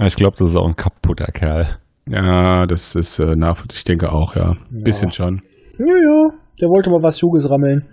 Ich 0.02 0.16
glaube, 0.16 0.36
das 0.38 0.50
ist 0.50 0.56
auch 0.56 0.66
ein 0.66 0.76
kaputter 0.76 1.26
Kerl. 1.26 1.76
Ja, 2.08 2.66
das 2.66 2.94
ist 2.94 3.18
äh, 3.18 3.36
nach, 3.36 3.64
ich 3.70 3.84
denke 3.84 4.10
auch, 4.12 4.34
ja. 4.34 4.52
Ein 4.52 4.78
Ja. 4.78 4.82
bisschen 4.84 5.12
schon. 5.12 5.42
Ja, 5.78 5.86
ja, 5.86 6.30
der 6.60 6.68
wollte 6.68 6.90
mal 6.90 7.02
was 7.02 7.20
Juges 7.20 7.48
rammeln. 7.50 7.86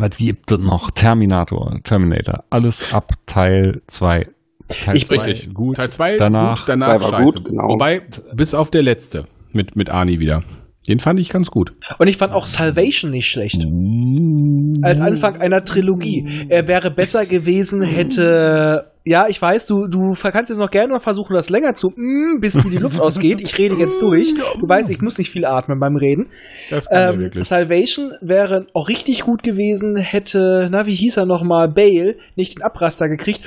Was 0.00 0.16
gibt 0.16 0.50
es 0.50 0.58
noch? 0.58 0.90
Terminator, 0.90 1.78
Terminator. 1.84 2.44
Alles 2.50 2.92
ab 2.92 3.12
Teil 3.26 3.82
2. 3.86 4.26
Teil 4.68 4.96
Ich- 4.96 5.06
zwei 5.06 5.16
Richtig. 5.18 5.54
gut. 5.54 5.76
Teil 5.76 5.90
2 5.90 6.16
danach- 6.16 6.60
gut, 6.60 6.68
danach 6.70 7.00
scheiße. 7.00 7.22
gut, 7.40 7.44
genau. 7.44 7.68
Wobei, 7.68 8.00
bis 8.34 8.54
auf 8.54 8.70
der 8.70 8.82
letzte 8.82 9.26
mit, 9.52 9.76
mit 9.76 9.90
Arnie 9.90 10.18
wieder. 10.18 10.42
Den 10.88 10.98
fand 10.98 11.18
ich 11.18 11.30
ganz 11.30 11.50
gut. 11.50 11.72
Und 11.98 12.08
ich 12.08 12.18
fand 12.18 12.32
auch 12.32 12.46
Salvation 12.46 13.10
nicht 13.10 13.26
schlecht. 13.26 13.64
Mm. 13.66 14.74
Als 14.82 15.00
Anfang 15.00 15.40
einer 15.40 15.64
Trilogie. 15.64 16.46
Er 16.50 16.68
wäre 16.68 16.90
besser 16.90 17.24
gewesen, 17.24 17.82
hätte. 17.82 18.90
Ja, 19.06 19.26
ich 19.28 19.40
weiß, 19.40 19.66
du, 19.66 19.86
du 19.86 20.14
kannst 20.14 20.50
jetzt 20.50 20.58
noch 20.58 20.70
gerne 20.70 20.92
mal 20.92 21.00
versuchen, 21.00 21.34
das 21.34 21.48
länger 21.48 21.74
zu. 21.74 21.88
Mm, 21.88 22.40
bis 22.40 22.52
die 22.52 22.76
Luft 22.76 23.00
ausgeht. 23.00 23.40
Ich 23.40 23.56
rede 23.56 23.76
jetzt 23.76 24.00
durch. 24.02 24.34
Du 24.34 24.68
weißt, 24.68 24.90
ich 24.90 25.00
muss 25.00 25.16
nicht 25.16 25.30
viel 25.30 25.46
atmen 25.46 25.80
beim 25.80 25.96
Reden. 25.96 26.26
Das 26.70 26.88
kann 26.88 27.14
Ähm, 27.14 27.20
wirklich. 27.20 27.48
Salvation 27.48 28.12
wäre 28.20 28.66
auch 28.74 28.88
richtig 28.88 29.22
gut 29.22 29.42
gewesen, 29.42 29.96
hätte, 29.96 30.68
na, 30.70 30.86
wie 30.86 30.94
hieß 30.94 31.16
er 31.16 31.26
nochmal, 31.26 31.68
Bale, 31.68 32.16
nicht 32.36 32.56
den 32.56 32.62
Abraster 32.62 33.08
gekriegt. 33.08 33.40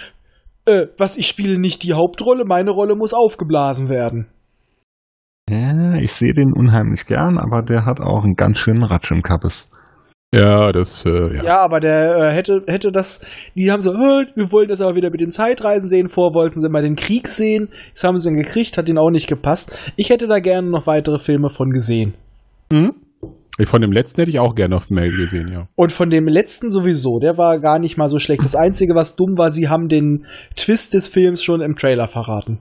Äh, 0.65 0.87
was, 0.97 1.17
ich 1.17 1.27
spiele 1.27 1.59
nicht 1.59 1.83
die 1.83 1.93
Hauptrolle, 1.93 2.45
meine 2.45 2.71
Rolle 2.71 2.95
muss 2.95 3.13
aufgeblasen 3.13 3.89
werden. 3.89 4.27
Ja, 5.49 5.95
ich 5.95 6.11
sehe 6.13 6.33
den 6.33 6.51
unheimlich 6.53 7.05
gern, 7.05 7.37
aber 7.37 7.61
der 7.61 7.85
hat 7.85 8.01
auch 8.01 8.23
einen 8.23 8.35
ganz 8.35 8.59
schönen 8.59 8.83
Ratsch 8.83 9.11
im 9.11 9.21
Kappes. 9.21 9.71
Ja, 10.35 10.73
das, 10.73 11.05
äh, 11.05 11.37
Ja, 11.37 11.43
ja. 11.43 11.57
aber 11.59 11.79
der 11.79 12.17
äh, 12.17 12.35
hätte, 12.35 12.61
hätte 12.67 12.91
das, 12.91 13.25
die 13.55 13.71
haben 13.71 13.81
so, 13.81 13.93
"Hö, 13.93 14.25
wir 14.35 14.51
wollen 14.51 14.67
das 14.67 14.81
aber 14.81 14.95
wieder 14.95 15.09
mit 15.09 15.21
den 15.21 15.31
Zeitreisen 15.31 15.87
sehen, 15.87 16.09
vor 16.09 16.33
wollten 16.33 16.59
sie 16.59 16.67
mal 16.67 16.81
den 16.81 16.97
Krieg 16.97 17.29
sehen, 17.29 17.69
das 17.93 18.03
haben 18.03 18.19
sie 18.19 18.27
dann 18.29 18.37
gekriegt, 18.37 18.77
hat 18.77 18.89
ihnen 18.89 18.97
auch 18.97 19.09
nicht 19.09 19.27
gepasst. 19.27 19.71
Ich 19.95 20.09
hätte 20.09 20.27
da 20.27 20.39
gerne 20.39 20.69
noch 20.69 20.85
weitere 20.85 21.17
Filme 21.17 21.49
von 21.49 21.69
gesehen. 21.71 22.13
Hm? 22.73 22.93
Von 23.65 23.81
dem 23.81 23.91
letzten 23.93 24.19
hätte 24.21 24.29
ich 24.31 24.39
auch 24.39 24.53
gerne 24.53 24.75
noch 24.75 24.89
mehr 24.89 25.09
gesehen, 25.09 25.49
ja. 25.51 25.67
Und 25.75 25.93
von 25.93 26.09
dem 26.09 26.27
letzten 26.27 26.71
sowieso, 26.71 27.19
der 27.19 27.37
war 27.37 27.59
gar 27.59 27.79
nicht 27.79 27.97
mal 27.97 28.09
so 28.09 28.19
schlecht. 28.19 28.43
Das 28.43 28.55
Einzige, 28.55 28.93
was 28.95 29.15
dumm 29.15 29.37
war, 29.37 29.51
sie 29.53 29.69
haben 29.69 29.87
den 29.87 30.25
Twist 30.57 30.93
des 30.93 31.07
Films 31.07 31.41
schon 31.41 31.61
im 31.61 31.75
Trailer 31.75 32.07
verraten. 32.09 32.59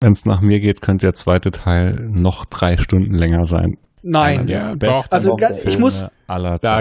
Wenn 0.00 0.12
es 0.12 0.24
nach 0.24 0.40
mir 0.40 0.60
geht, 0.60 0.80
könnte 0.80 1.06
der 1.06 1.14
zweite 1.14 1.50
Teil 1.50 1.94
noch 2.12 2.44
drei 2.46 2.76
Stunden 2.76 3.14
länger 3.14 3.44
sein. 3.46 3.78
Nein. 4.02 4.46
Ja, 4.46 4.76
doch. 4.76 5.06
Also, 5.10 5.34
ga- 5.34 5.50
ich 5.54 5.60
Filme 5.62 5.78
muss- 5.80 6.06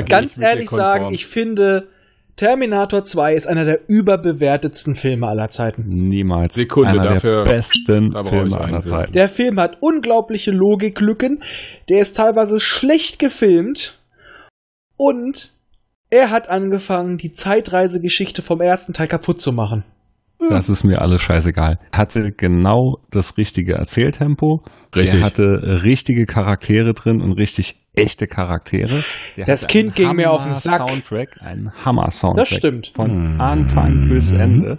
Ganz 0.07 0.37
ehrlich 0.37 0.69
sagen, 0.69 1.13
ich 1.15 1.25
finde, 1.25 1.87
Terminator 2.35 3.03
2 3.03 3.33
ist 3.33 3.47
einer 3.47 3.65
der 3.65 3.79
überbewertetsten 3.89 4.93
Filme 4.93 5.27
aller 5.27 5.49
Zeiten. 5.49 5.85
Niemals. 5.87 6.53
Sekunde, 6.53 6.89
einer 6.91 7.03
dafür- 7.15 7.43
der 7.43 7.51
besten 7.51 8.15
Filme 8.23 8.59
aller. 8.59 8.83
Zeiten. 8.83 9.13
Der 9.13 9.29
Film 9.29 9.59
hat 9.59 9.77
unglaubliche 9.81 10.51
Logiklücken, 10.51 11.41
der 11.89 11.97
ist 11.97 12.15
teilweise 12.17 12.59
schlecht 12.59 13.17
gefilmt 13.17 13.99
und 14.95 15.53
er 16.11 16.29
hat 16.29 16.49
angefangen, 16.49 17.17
die 17.17 17.33
Zeitreisegeschichte 17.33 18.43
vom 18.43 18.61
ersten 18.61 18.93
Teil 18.93 19.07
kaputt 19.07 19.41
zu 19.41 19.51
machen. 19.51 19.83
Das 20.49 20.69
ist 20.69 20.83
mir 20.83 21.01
alles 21.01 21.21
scheißegal. 21.21 21.79
Hatte 21.91 22.31
genau 22.35 22.97
das 23.11 23.37
richtige 23.37 23.73
Erzähltempo. 23.73 24.61
Richtig. 24.95 25.19
Der 25.19 25.25
hatte 25.25 25.81
richtige 25.83 26.25
Charaktere 26.25 26.93
drin 26.93 27.21
und 27.21 27.33
richtig 27.33 27.83
echte 27.93 28.27
Charaktere. 28.27 29.03
Der 29.35 29.45
Das 29.45 29.67
Kind 29.67 29.95
ging 29.95 30.15
mir 30.15 30.31
auf 30.31 30.43
den 30.43 30.53
Sack. 30.53 30.87
Soundtrack, 30.87 31.41
einen 31.41 31.71
Hammer-Soundtrack. 31.83 32.47
Das 32.49 32.57
stimmt. 32.57 32.91
Von 32.95 33.33
Mhm. 33.33 33.41
Anfang 33.41 34.07
bis 34.09 34.31
Ende. 34.33 34.77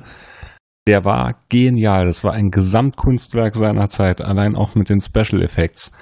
Der 0.87 1.05
war 1.05 1.35
genial. 1.51 2.07
Das 2.07 2.25
war 2.25 2.33
ein 2.33 2.51
Gesamtkunstwerk 2.51 3.57
seiner 3.57 3.89
Zeit. 3.89 4.21
Allein 4.23 4.55
auch 4.57 4.75
mit 4.75 4.89
den 4.89 5.01
Special 5.01 5.43
Effects. 5.43 5.93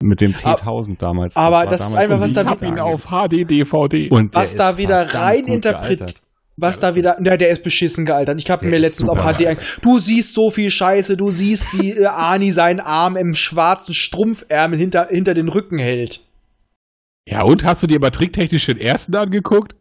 Mit 0.00 0.20
dem 0.20 0.34
Aber- 0.44 0.60
T1000 0.60 1.02
damals. 1.02 1.36
aber 1.36 1.56
war 1.56 1.66
das 1.66 1.88
ist 1.88 1.96
einfach, 1.96 2.20
was 2.20 2.36
ein 2.36 2.46
da 2.46 2.66
ihn 2.66 2.78
auf 2.78 3.06
HD-DVD. 3.10 4.10
und 4.10 4.32
der 4.34 4.42
Was 4.42 4.54
da 4.54 4.76
wieder 4.78 5.12
rein 5.12 5.46
interpretiert. 5.46 6.20
Was 6.60 6.80
da 6.80 6.96
wieder, 6.96 7.16
na, 7.20 7.36
der 7.36 7.50
ist 7.50 7.62
beschissen 7.62 8.04
gealtert. 8.04 8.40
Ich 8.40 8.50
habe 8.50 8.62
Der 8.62 8.70
mir 8.70 8.78
letztens 8.78 9.08
auf 9.08 9.18
HD 9.18 9.46
ein, 9.46 9.58
du 9.80 9.98
siehst 9.98 10.34
so 10.34 10.50
viel 10.50 10.70
Scheiße, 10.70 11.16
du 11.16 11.30
siehst, 11.30 11.78
wie 11.78 11.92
äh, 11.92 12.06
Arnie 12.06 12.50
seinen 12.50 12.80
Arm 12.80 13.16
im 13.16 13.34
schwarzen 13.34 13.94
Strumpfärmel 13.94 14.76
hinter, 14.76 15.06
hinter 15.08 15.34
den 15.34 15.48
Rücken 15.48 15.78
hält. 15.78 16.20
Ja, 17.28 17.42
und 17.42 17.64
hast 17.64 17.82
du 17.84 17.86
dir 17.86 17.96
aber 17.96 18.10
tricktechnisch 18.10 18.66
den 18.66 18.78
ersten 18.78 19.14
angeguckt? 19.14 19.76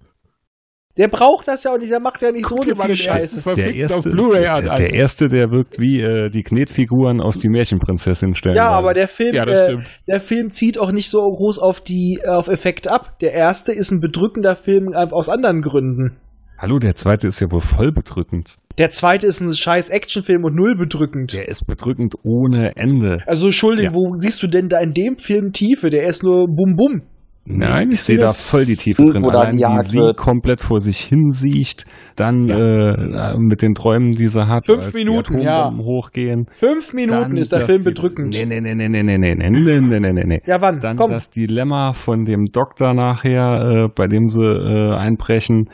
Der 0.98 1.08
braucht 1.08 1.48
das 1.48 1.64
ja 1.64 1.74
auch 1.74 1.78
nicht, 1.78 1.92
der 1.92 2.00
macht 2.00 2.22
ja 2.22 2.32
nicht 2.32 2.46
Guck 2.46 2.64
so 2.64 2.72
ersten 2.72 2.98
Scheiße. 2.98 3.56
Der 3.56 3.76
erste, 3.76 4.10
der, 4.10 4.40
der 4.40 4.54
Alter. 4.54 4.94
erste, 4.94 5.28
der 5.28 5.52
wirkt 5.52 5.80
wie 5.80 6.02
äh, 6.02 6.30
die 6.30 6.42
Knetfiguren 6.42 7.22
aus 7.22 7.38
die 7.38 7.50
Märchenprinzessin 7.50 8.34
stellen. 8.34 8.56
Ja, 8.56 8.70
aber 8.72 8.94
der 8.94 9.08
Film, 9.08 9.34
Ja, 9.34 9.46
äh, 9.46 9.78
der 10.08 10.22
Film 10.22 10.50
zieht 10.50 10.80
auch 10.80 10.92
nicht 10.92 11.10
so 11.10 11.20
groß 11.20 11.60
auf 11.60 11.82
die 11.82 12.20
äh, 12.24 12.30
auf 12.30 12.48
Effekte 12.48 12.92
ab. 12.92 13.20
Der 13.20 13.34
erste 13.34 13.74
ist 13.74 13.92
ein 13.92 14.00
bedrückender 14.00 14.56
Film 14.56 14.94
äh, 14.94 15.08
aus 15.12 15.30
anderen 15.30 15.62
Gründen. 15.62 16.18
Hallo, 16.58 16.80
der 16.80 16.96
zweite 16.96 17.28
ist 17.28 17.40
ja 17.40 17.52
wohl 17.52 17.62
voll 17.62 17.92
bedrückend. 17.92 18.56
Der 18.80 18.90
zweite 18.90 19.28
ist 19.28 19.42
ein 19.42 19.54
scheiß 19.54 19.90
Actionfilm 19.90 20.44
und 20.44 20.56
null 20.56 20.76
bedrückend. 20.76 21.34
Der 21.34 21.48
ist 21.48 21.66
bedrückend 21.68 22.16
ohne 22.24 22.76
Ende. 22.76 23.20
Also 23.28 23.48
Entschuldigung, 23.48 23.94
Ja. 23.94 23.96
wo 23.96 24.18
siehst 24.18 24.42
du 24.42 24.48
denn 24.48 24.68
da 24.68 24.80
in 24.80 24.92
dem 24.92 25.18
Film 25.18 25.52
Tiefe? 25.52 25.90
Der 25.90 26.06
ist 26.08 26.24
nur 26.24 26.46
bum 26.48 26.76
bum. 26.76 27.02
Nein, 27.50 27.92
ich 27.92 28.02
sehe 28.02 28.18
da 28.18 28.30
voll 28.34 28.66
die 28.66 28.76
Tiefe 28.76 29.04
Hm, 29.04 29.12
drin. 29.12 29.24
Allein 29.26 29.56
wie 29.58 29.82
sie 29.84 30.00
wird. 30.00 30.18
komplett 30.18 30.60
vor 30.60 30.82
sich 30.82 30.98
hinsiecht, 31.00 31.86
dann 32.18 32.50
äh, 32.50 33.38
mit 33.38 33.62
den 33.62 33.74
Träumen, 33.74 34.12
die 34.12 34.28
sie 34.28 34.46
hat, 34.48 34.66
Fünf 34.66 34.84
als 34.88 34.94
Minuten, 34.94 35.38
die 35.38 35.44
ja. 35.46 35.72
Hochgehen. 35.78 36.44
Fünf 36.60 36.92
Minuten 36.94 37.22
Dann 37.22 37.38
ist 37.38 37.54
der 37.54 37.66
Film 37.66 37.84
bedrückend. 37.86 38.34
Nee, 38.36 38.46
nee, 38.46 38.60
nee, 38.60 38.74
nee, 38.76 38.90
nee, 38.90 39.02
nee, 39.02 39.18
nee, 39.18 39.34
nee, 39.36 39.50
nee, 39.50 39.80
nee, 39.80 40.00
nee, 40.00 40.12
nee, 40.12 40.24
nee. 40.26 40.42
Ja, 40.46 40.60
wann? 40.60 40.80
Dann 40.82 40.98
Komm. 40.98 41.12
das 41.12 41.30
Dilemma 41.30 41.94
von 41.94 42.26
dem 42.26 42.46
Doktor 42.52 42.94
nachher, 42.94 43.86
äh, 43.86 43.88
bei 43.96 44.08
dem 44.08 44.28
sie 44.28 44.44
äh, 44.44 44.96
einbrechen. 44.98 45.70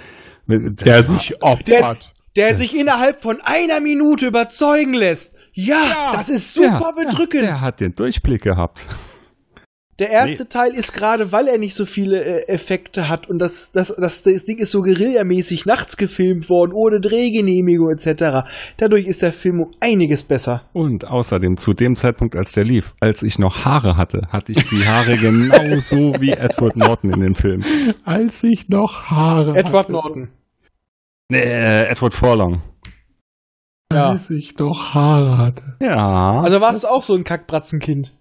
Der 0.47 1.03
sich 1.03 1.41
opfert. 1.41 2.11
Der 2.35 2.49
das- 2.51 2.59
sich 2.59 2.77
innerhalb 2.77 3.21
von 3.21 3.41
einer 3.41 3.79
Minute 3.79 4.27
überzeugen 4.27 4.93
lässt. 4.93 5.33
Ja, 5.53 6.13
das 6.13 6.29
ist 6.29 6.53
super 6.53 6.93
Ja, 6.97 7.09
bedrückend. 7.09 7.43
Der 7.43 7.61
hat 7.61 7.79
den 7.79 7.93
Durchblick 7.93 8.41
gehabt. 8.41 8.85
Der 9.99 10.09
erste 10.09 10.49
Teil 10.49 10.73
ist 10.73 10.93
gerade, 10.93 11.31
weil 11.31 11.47
er 11.47 11.59
nicht 11.59 11.75
so 11.75 11.85
viele 11.85 12.23
äh, 12.23 12.47
Effekte 12.47 13.09
hat 13.09 13.29
und 13.29 13.37
das, 13.37 13.71
das, 13.71 13.93
das, 13.95 14.23
das 14.23 14.43
Ding 14.43 14.57
ist 14.57 14.71
so 14.71 14.81
guerillamäßig 14.81 15.67
nachts 15.67 15.97
gefilmt 15.97 16.49
worden, 16.49 16.71
ohne 16.73 16.99
Drehgenehmigung 16.99 17.91
etc. 17.91 18.47
Dadurch 18.77 19.05
ist 19.05 19.21
der 19.21 19.33
Film 19.33 19.61
um 19.61 19.71
einiges 19.79 20.23
besser. 20.23 20.63
Und 20.73 21.05
außerdem 21.05 21.57
zu 21.57 21.73
dem 21.73 21.93
Zeitpunkt, 21.93 22.35
als 22.35 22.53
der 22.53 22.63
lief, 22.63 22.95
als 23.01 23.21
ich 23.21 23.37
noch 23.37 23.65
Haare 23.65 23.95
hatte, 23.95 24.27
hatte 24.29 24.53
ich 24.53 24.67
die 24.69 24.85
Haare 24.87 25.15
genauso 25.21 26.13
wie 26.19 26.31
Edward 26.31 26.75
Norton 26.75 27.13
in 27.13 27.19
dem 27.19 27.35
Film. 27.35 27.63
Als 28.03 28.43
ich 28.43 28.69
noch 28.69 29.03
Haare 29.05 29.55
Edward 29.55 29.85
hatte. 29.85 29.91
Norton. 29.91 30.29
Nee, 31.29 31.39
äh, 31.39 31.85
Edward 31.85 32.15
Forlong. 32.15 32.61
Ja. 33.93 34.09
Als 34.09 34.31
ich 34.31 34.57
noch 34.57 34.95
Haare 34.95 35.37
hatte. 35.37 35.75
Ja. 35.79 36.41
Also 36.41 36.59
warst 36.61 36.83
du 36.83 36.87
auch 36.87 37.03
so 37.03 37.13
ein 37.13 37.23
Kackbratzenkind. 37.23 38.11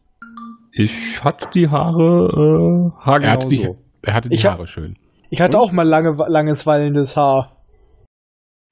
Ich 0.73 1.23
hatte 1.23 1.49
die 1.55 1.69
Haare 1.69 2.91
äh, 2.93 3.05
haargenau 3.05 3.27
Er 3.29 3.33
hatte 3.33 3.49
die, 3.49 3.63
so. 3.65 3.77
er 4.03 4.15
hatte 4.15 4.29
die 4.29 4.35
Ich 4.37 4.47
Haare 4.47 4.67
schön. 4.67 4.97
Ich 5.31 5.41
hatte 5.41 5.59
auch 5.59 5.73
mal 5.73 5.87
lange, 5.89 6.15
langes 6.29 6.67
wallendes 6.67 7.17
Haar. 7.17 7.57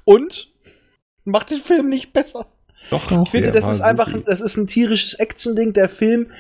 Und? 0.05 0.49
Macht 1.25 1.51
den 1.51 1.59
Film 1.61 1.89
nicht 1.89 2.13
besser. 2.13 2.47
Doch, 2.91 3.11
Ich 3.11 3.31
finde, 3.31 3.51
das 3.51 3.69
ist 3.71 3.81
einfach, 3.83 4.09
ein- 4.13 4.25
das 4.27 4.41
ist 4.41 4.57
ein 4.57 4.67
tierisches 4.67 5.15
Action-Ding. 5.15 5.73
Der 5.75 5.89
Film 5.89 6.33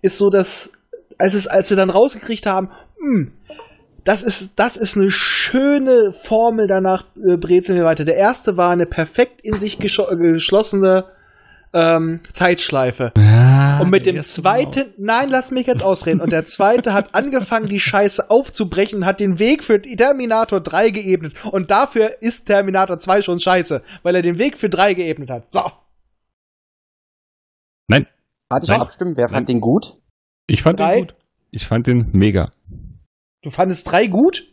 ist 0.00 0.18
so, 0.18 0.30
dass, 0.30 0.72
als 1.18 1.34
es, 1.34 1.46
als 1.46 1.68
sie 1.68 1.76
dann 1.76 1.90
rausgekriegt 1.90 2.46
haben, 2.46 2.70
hm, 2.98 3.32
das 4.04 4.22
ist, 4.24 4.58
das 4.58 4.76
ist 4.76 4.96
eine 4.96 5.10
schöne 5.10 6.12
Formel, 6.12 6.66
danach 6.66 7.04
äh, 7.16 7.36
brezeln 7.36 7.78
wir 7.78 7.84
weiter. 7.84 8.04
Der 8.04 8.16
erste 8.16 8.56
war 8.56 8.70
eine 8.70 8.86
perfekt 8.86 9.40
in 9.42 9.58
sich 9.60 9.78
äh, 9.78 10.16
geschlossene 10.16 11.04
ähm, 11.72 12.20
Zeitschleife. 12.32 13.12
Ja, 13.18 13.80
Und 13.80 13.90
mit 13.90 14.06
dem 14.06 14.16
war 14.16 14.22
zweiten, 14.22 14.92
nein, 14.98 15.28
lass 15.30 15.50
mich 15.50 15.66
jetzt 15.66 15.82
ausreden. 15.82 16.20
Und 16.20 16.32
der 16.32 16.44
zweite 16.46 16.92
hat 16.92 17.14
angefangen, 17.14 17.66
die 17.66 17.80
Scheiße 17.80 18.30
aufzubrechen 18.30 19.00
und 19.00 19.06
hat 19.06 19.20
den 19.20 19.38
Weg 19.38 19.64
für 19.64 19.80
Terminator 19.80 20.60
3 20.60 20.90
geebnet. 20.90 21.34
Und 21.50 21.70
dafür 21.70 22.22
ist 22.22 22.46
Terminator 22.46 22.98
2 22.98 23.22
schon 23.22 23.40
scheiße, 23.40 23.82
weil 24.02 24.14
er 24.16 24.22
den 24.22 24.38
Weg 24.38 24.58
für 24.58 24.68
3 24.68 24.94
geebnet 24.94 25.30
hat. 25.30 25.52
So. 25.52 25.70
Nein, 27.88 28.06
Warte, 28.52 28.64
ich 28.64 28.70
Nein. 28.70 28.80
abstimmen. 28.80 29.16
Wer 29.16 29.28
fand 29.30 29.48
den 29.48 29.60
gut? 29.60 29.96
Ich 30.46 30.62
fand 30.62 30.78
Drei? 30.78 30.96
den 30.96 31.06
gut. 31.06 31.14
ich 31.52 31.66
fand 31.66 31.86
den 31.86 32.10
mega. 32.12 32.52
Du 33.42 33.50
fandest 33.50 33.90
3 33.90 34.08
gut? 34.08 34.46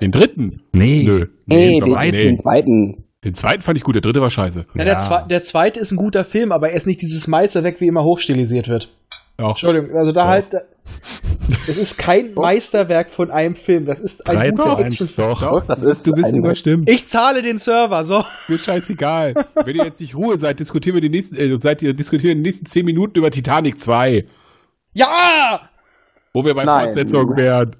Den 0.00 0.10
dritten? 0.10 0.62
Nee. 0.72 1.04
Nö. 1.04 1.26
Nee, 1.46 1.56
den, 1.56 1.78
den, 1.78 1.92
zweiten, 1.92 2.16
den 2.16 2.38
zweiten. 2.38 3.04
Den 3.24 3.34
zweiten 3.34 3.62
fand 3.62 3.78
ich 3.78 3.84
gut, 3.84 3.94
der 3.94 4.02
dritte 4.02 4.20
war 4.20 4.30
scheiße. 4.30 4.66
Ja, 4.74 4.84
der, 4.84 4.98
zwe 4.98 5.24
der 5.28 5.42
zweite 5.42 5.78
ist 5.80 5.92
ein 5.92 5.96
guter 5.96 6.24
Film, 6.24 6.50
aber 6.52 6.70
er 6.70 6.76
ist 6.76 6.86
nicht 6.86 7.00
dieses 7.02 7.26
Meisterwerk, 7.28 7.80
wie 7.80 7.86
immer 7.86 8.02
hochstilisiert 8.04 8.68
wird. 8.68 8.88
Auch. 9.38 9.50
Entschuldigung, 9.50 9.96
also 9.96 10.12
da 10.12 10.22
Doch. 10.22 10.28
halt. 10.28 10.46
Es 11.68 11.76
ist 11.76 11.96
kein 11.96 12.34
Meisterwerk 12.34 13.10
von 13.12 13.30
einem 13.30 13.54
Film. 13.54 13.86
Das 13.86 14.00
ist 14.00 14.28
ein 14.28 14.36
3 14.36 14.50
zu 14.50 14.56
guter 14.56 14.76
1 14.78 15.00
Action. 15.00 15.16
doch. 15.16 15.40
Doch, 15.40 15.66
das 15.66 15.82
ist 15.82 16.06
du 16.06 16.12
bist 16.12 16.36
überstimmt. 16.36 16.90
Ich 16.90 17.06
zahle 17.08 17.40
den 17.40 17.58
Server, 17.58 18.02
so. 18.04 18.24
Mir 18.48 18.58
scheißegal. 18.58 19.34
Wenn 19.64 19.76
ihr 19.76 19.84
jetzt 19.84 20.00
nicht 20.00 20.16
Ruhe 20.16 20.36
seid, 20.38 20.58
diskutieren 20.60 20.94
wir 20.94 21.00
die 21.00 21.08
nächsten, 21.08 21.36
äh, 21.36 21.56
seid 21.62 21.82
ihr 21.82 21.94
diskutieren 21.94 22.38
die 22.38 22.42
nächsten 22.42 22.66
10 22.66 22.84
Minuten 22.84 23.16
über 23.16 23.30
Titanic 23.30 23.78
2, 23.78 24.26
Ja! 24.92 25.68
wo 26.32 26.44
wir 26.44 26.54
bei 26.54 26.64
Nein. 26.64 26.84
Fortsetzung 26.84 27.36
wären. 27.36 27.76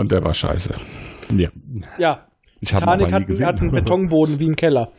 Und 0.00 0.10
der 0.12 0.24
war 0.24 0.32
scheiße. 0.32 0.74
Ja. 1.36 1.50
Ja, 1.98 2.26
Ich 2.60 2.70
Titanic 2.70 3.12
hat, 3.12 3.26
gesehen. 3.26 3.46
hat 3.46 3.60
einen 3.60 3.70
Betonboden 3.70 4.38
wie 4.38 4.48
ein 4.48 4.56
Keller. 4.56 4.92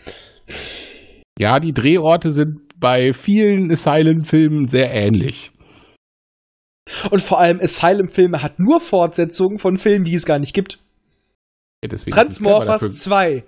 Ja, 1.39 1.59
die 1.59 1.73
Drehorte 1.73 2.31
sind 2.31 2.59
bei 2.79 3.13
vielen 3.13 3.71
Asylum-Filmen 3.71 4.67
sehr 4.67 4.93
ähnlich. 4.93 5.51
Und 7.09 7.21
vor 7.21 7.39
allem 7.39 7.59
Asylum-Filme 7.59 8.43
hat 8.43 8.59
nur 8.59 8.79
Fortsetzungen 8.79 9.57
von 9.57 9.77
Filmen, 9.77 10.03
die 10.03 10.13
es 10.13 10.27
gar 10.27 10.37
nicht 10.37 10.53
gibt. 10.53 10.77
Ja, 11.83 11.89
Transmorphers 11.89 12.81
dafür. 12.81 12.91
2. 12.93 13.43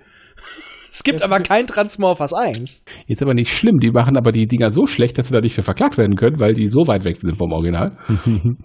Es 0.90 1.04
gibt 1.04 1.20
Ja, 1.20 1.26
aber 1.26 1.40
kein 1.42 1.68
Transmorphers 1.68 2.34
1. 2.34 2.84
Ist 3.06 3.22
aber 3.22 3.36
nicht 3.36 3.52
schlimm. 3.56 3.80
Die 3.80 3.92
machen 3.92 4.18
aber 4.18 4.32
die 4.32 4.48
Dinger 4.48 4.72
so 4.72 4.88
schlecht, 4.88 5.20
dass 5.20 5.28
sie 5.28 5.34
da 5.36 5.42
nicht 5.42 5.54
für 5.54 5.62
verklagt 5.62 6.00
werden 6.00 6.16
können, 6.16 6.40
weil 6.40 6.54
die 6.56 6.70
so 6.70 6.88
weit 6.88 7.04
weg 7.04 7.18
sind 7.22 7.38
vom 7.38 7.52
Original. 7.52 7.96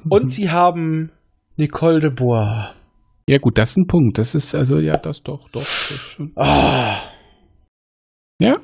Und 0.08 0.32
sie 0.32 0.48
haben 0.50 1.10
Nicole 1.56 2.00
de 2.00 2.10
Bois. 2.10 2.70
Ja, 3.28 3.36
gut, 3.36 3.58
das 3.58 3.70
ist 3.72 3.76
ein 3.76 3.86
Punkt. 3.86 4.16
Das 4.16 4.34
ist 4.34 4.54
also, 4.54 4.78
ja, 4.78 4.94
das 4.94 5.22
doch, 5.22 5.50
doch. 5.50 5.60
Das 5.60 5.90
ist 5.90 6.00
schon. 6.12 6.32
Ah. 6.34 7.02
Ja? 8.40 8.54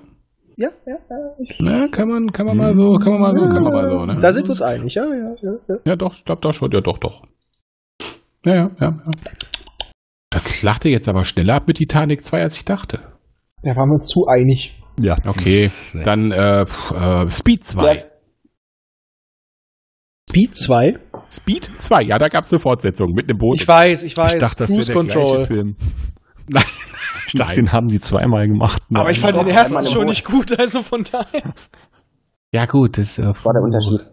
Ja, 0.56 0.70
ja, 0.86 0.96
ja. 1.10 1.34
Ich, 1.38 1.56
Na, 1.60 1.88
kann 1.88 2.08
man, 2.08 2.32
kann 2.32 2.46
man 2.46 2.56
mal 2.56 2.74
so, 2.74 2.94
kann 2.94 3.12
man 3.12 3.20
mal 3.20 3.34
so, 3.36 3.46
kann 3.46 3.62
man 3.62 3.72
mal 3.72 3.90
so, 3.90 4.06
ne? 4.06 4.20
Da 4.22 4.32
sind 4.32 4.46
wir 4.46 4.50
uns 4.50 4.62
einig, 4.62 4.94
ja, 4.94 5.04
ja, 5.04 5.34
ja. 5.42 5.52
ja. 5.68 5.76
Ja, 5.84 5.96
doch, 5.96 6.14
ich 6.14 6.24
glaube 6.24 6.40
doch 6.40 6.54
schon, 6.54 6.70
ja, 6.72 6.80
doch, 6.80 6.96
doch. 6.98 7.24
Ja, 8.46 8.54
ja, 8.54 8.70
ja, 8.80 9.02
ja. 9.04 9.10
Das 10.30 10.62
lachte 10.62 10.88
jetzt 10.88 11.08
aber 11.08 11.24
schneller 11.26 11.56
ab 11.56 11.66
mit 11.66 11.76
Titanic 11.76 12.24
2, 12.24 12.42
als 12.42 12.56
ich 12.56 12.64
dachte. 12.64 13.00
Da 13.62 13.76
waren 13.76 13.90
wir 13.90 13.94
uns 13.96 14.06
zu 14.06 14.26
einig. 14.26 14.80
ja. 14.98 15.16
Okay, 15.26 15.70
dann 16.04 16.30
äh, 16.32 16.62
äh, 16.62 17.30
Speed 17.30 17.64
2. 17.64 18.04
Speed 20.30 20.56
2? 20.56 20.98
Speed 21.30 21.70
2, 21.78 22.02
ja, 22.02 22.18
da 22.18 22.28
gab 22.28 22.44
es 22.44 22.52
eine 22.52 22.58
Fortsetzung 22.60 23.12
mit 23.12 23.28
einem 23.28 23.38
Boot. 23.38 23.60
Ich 23.60 23.68
weiß, 23.68 24.04
ich 24.04 24.16
weiß. 24.16 24.34
Ich 24.34 24.40
dachte, 24.40 24.64
das 24.64 24.72
Cruise 24.72 24.88
wäre 24.94 25.04
der 25.04 25.12
gleiche 25.14 25.28
Control. 25.28 25.46
Film. 25.46 25.76
Nein, 26.48 26.64
Ich 27.26 27.32
dachte, 27.34 27.54
den 27.54 27.72
haben 27.72 27.88
sie 27.88 28.00
zweimal 28.00 28.46
gemacht. 28.46 28.82
Aber 28.92 29.10
ich 29.10 29.20
fand 29.20 29.36
den 29.36 29.48
ersten 29.48 29.86
schon 29.86 30.06
nicht 30.06 30.24
gut, 30.24 30.58
also 30.58 30.82
von 30.82 31.04
daher. 31.04 31.54
Ja, 32.52 32.66
gut, 32.66 32.98
das 32.98 33.18
äh, 33.18 33.32
war 33.42 33.52
der 33.52 33.62
Unterschied. 33.62 34.06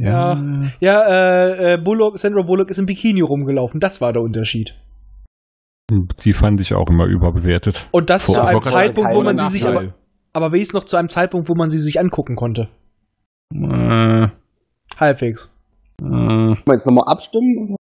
Ja. 0.00 0.70
Ja, 0.80 1.02
äh, 1.08 1.74
äh, 1.74 1.78
Bullock, 1.78 2.18
Sandra 2.18 2.42
Bullock 2.42 2.70
ist 2.70 2.78
im 2.78 2.86
Bikini 2.86 3.20
rumgelaufen. 3.20 3.80
Das 3.80 4.00
war 4.00 4.12
der 4.12 4.22
Unterschied. 4.22 4.74
Die 6.24 6.32
fand 6.32 6.60
ich 6.60 6.72
auch 6.74 6.88
immer 6.88 7.04
überbewertet. 7.06 7.88
Und 7.90 8.10
das 8.10 8.24
Vor- 8.26 8.36
zu 8.36 8.40
einem 8.42 8.62
Zeitpunkt, 8.62 9.14
wo 9.14 9.22
man 9.22 9.36
sie 9.36 9.48
sich 9.48 9.66
aber, 9.66 9.92
aber 10.32 10.52
wenigstens 10.52 10.74
noch 10.74 10.84
zu 10.84 10.96
einem 10.96 11.08
Zeitpunkt, 11.08 11.48
wo 11.48 11.54
man 11.54 11.68
sie 11.68 11.78
sich 11.78 11.98
angucken 12.00 12.36
konnte. 12.36 12.68
Äh, 13.52 14.28
Halbwegs. 14.96 15.52
Äh, 16.00 16.02
Wollen 16.02 16.62
wir 16.66 16.74
jetzt 16.74 16.86
nochmal 16.86 17.04
abstimmen? 17.06 17.76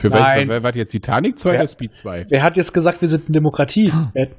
für 0.00 0.08
Nein. 0.10 0.36
welche, 0.36 0.48
wer 0.50 0.62
war 0.62 0.74
jetzt 0.74 0.90
Titanic 0.90 1.38
2 1.38 1.52
Wer- 1.52 1.60
oder 1.60 1.68
Speed 1.68 1.94
2? 1.94 2.26
Wer 2.28 2.42
hat 2.42 2.56
jetzt 2.56 2.74
gesagt, 2.74 3.00
wir 3.00 3.08
sind 3.08 3.26
eine 3.26 3.32
Demokratie? 3.32 3.90
Wer, 4.12 4.30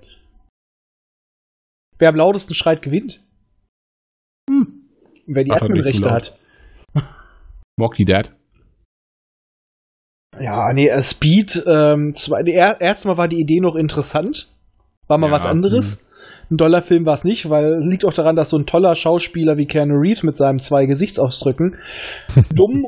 wer 1.97 2.09
am 2.09 2.15
lautesten 2.15 2.53
schreit, 2.53 2.81
gewinnt. 2.83 3.23
Hm. 4.49 4.89
Und 5.25 5.35
wer 5.35 5.43
die 5.43 5.51
Adminrechte 5.51 6.11
hat. 6.11 6.37
Mock 7.77 7.95
die 7.95 8.05
Dad? 8.05 8.31
Ja, 10.39 10.71
nee, 10.73 10.87
äh, 10.87 11.01
Speed, 11.01 11.63
ähm, 11.65 12.13
zwei, 12.15 12.43
die 12.43 12.53
er, 12.53 12.79
erste 12.81 13.07
Mal 13.07 13.17
war 13.17 13.27
die 13.27 13.39
Idee 13.39 13.59
noch 13.59 13.75
interessant. 13.75 14.53
War 15.07 15.17
mal 15.17 15.27
Ja, 15.27 15.33
was 15.33 15.45
anderes. 15.45 16.04
Ein 16.51 16.57
Dollarfilm 16.57 17.05
war 17.05 17.13
es 17.13 17.23
nicht, 17.23 17.49
weil 17.49 17.79
liegt 17.87 18.05
auch 18.05 18.13
daran, 18.13 18.35
dass 18.35 18.49
so 18.49 18.57
ein 18.57 18.65
toller 18.65 18.95
Schauspieler 18.95 19.57
wie 19.57 19.65
Keanu 19.65 19.95
Reeves 19.95 20.23
mit 20.23 20.37
seinen 20.37 20.59
zwei 20.59 20.85
Gesichtsausdrücken 20.85 21.77
dumm 22.53 22.85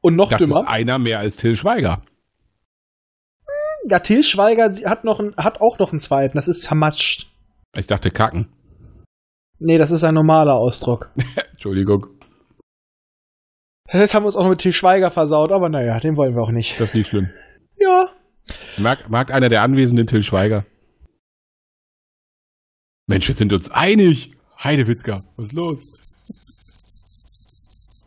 und 0.00 0.16
noch 0.16 0.30
Das 0.30 0.40
dümmer. 0.40 0.62
ist 0.62 0.68
einer 0.68 0.98
mehr 0.98 1.18
als 1.20 1.36
Till 1.36 1.56
Schweiger. 1.56 2.02
Ja, 3.88 4.00
Till 4.00 4.22
Schweiger 4.22 4.72
hat, 4.84 5.04
noch 5.04 5.20
ein, 5.20 5.34
hat 5.36 5.60
auch 5.60 5.78
noch 5.78 5.90
einen 5.92 6.00
zweiten. 6.00 6.36
Das 6.36 6.48
ist 6.48 6.62
zermatscht. 6.62 7.28
Ich 7.76 7.86
dachte 7.86 8.10
kacken. 8.10 8.48
Nee, 9.60 9.78
das 9.78 9.90
ist 9.90 10.04
ein 10.04 10.14
normaler 10.14 10.54
Ausdruck. 10.54 11.10
Entschuldigung, 11.52 12.06
Jetzt 13.90 14.12
haben 14.14 14.22
wir 14.22 14.26
uns 14.26 14.36
auch 14.36 14.42
noch 14.42 14.50
mit 14.50 14.58
Till 14.60 14.72
Schweiger 14.74 15.10
versaut, 15.10 15.50
aber 15.50 15.68
naja, 15.70 15.98
den 15.98 16.16
wollen 16.16 16.34
wir 16.34 16.42
auch 16.42 16.50
nicht. 16.50 16.78
das 16.78 16.90
ist 16.90 16.94
nicht 16.94 17.06
schlimm. 17.08 17.30
Ja. 17.78 18.10
Mag, 18.76 19.08
mag 19.08 19.32
einer 19.32 19.48
der 19.48 19.62
Anwesenden 19.62 20.06
Till 20.06 20.22
Schweiger? 20.22 20.64
Mensch, 23.08 23.26
wir 23.26 23.34
sind 23.34 23.52
uns 23.54 23.70
einig. 23.70 24.32
Heidewitzka, 24.62 25.18
was 25.36 25.46
ist 25.46 25.56
los? 25.56 25.98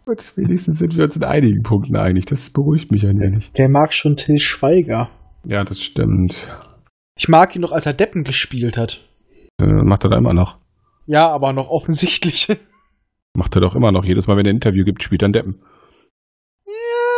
Gut, 0.06 0.34
wenigstens 0.36 0.78
sind 0.80 0.96
wir 0.96 1.06
uns 1.06 1.16
in 1.16 1.24
einigen 1.24 1.64
Punkten 1.64 1.96
einig. 1.96 2.26
Das 2.28 2.50
beruhigt 2.52 2.92
mich 2.92 3.06
ein 3.06 3.20
wenig. 3.20 3.52
Wer 3.56 3.68
mag 3.68 3.94
schon 3.94 4.16
Till 4.16 4.38
Schweiger? 4.38 5.10
Ja, 5.44 5.64
das 5.64 5.82
stimmt. 5.82 6.48
Ich 7.18 7.28
mag 7.28 7.56
ihn 7.56 7.62
noch, 7.62 7.72
als 7.72 7.86
er 7.88 7.94
Deppen 7.94 8.24
gespielt 8.24 8.78
hat. 8.78 9.08
Äh, 9.60 9.66
macht 9.66 10.04
er 10.04 10.12
da 10.12 10.18
immer 10.18 10.34
noch. 10.34 10.58
Ja, 11.08 11.30
aber 11.30 11.52
noch 11.54 11.70
offensichtlich. 11.70 12.48
ja, 12.48 12.56
Macht 13.34 13.56
er 13.56 13.62
doch 13.62 13.76
immer 13.76 13.92
noch. 13.92 14.04
Jedes 14.06 14.28
Mal, 14.28 14.38
wenn 14.38 14.46
er 14.46 14.52
ein 14.52 14.56
Interview 14.58 14.84
gibt, 14.84 15.02
spielt 15.02 15.24
er 15.24 15.28
einen 15.28 15.34
Deppen. 15.34 15.62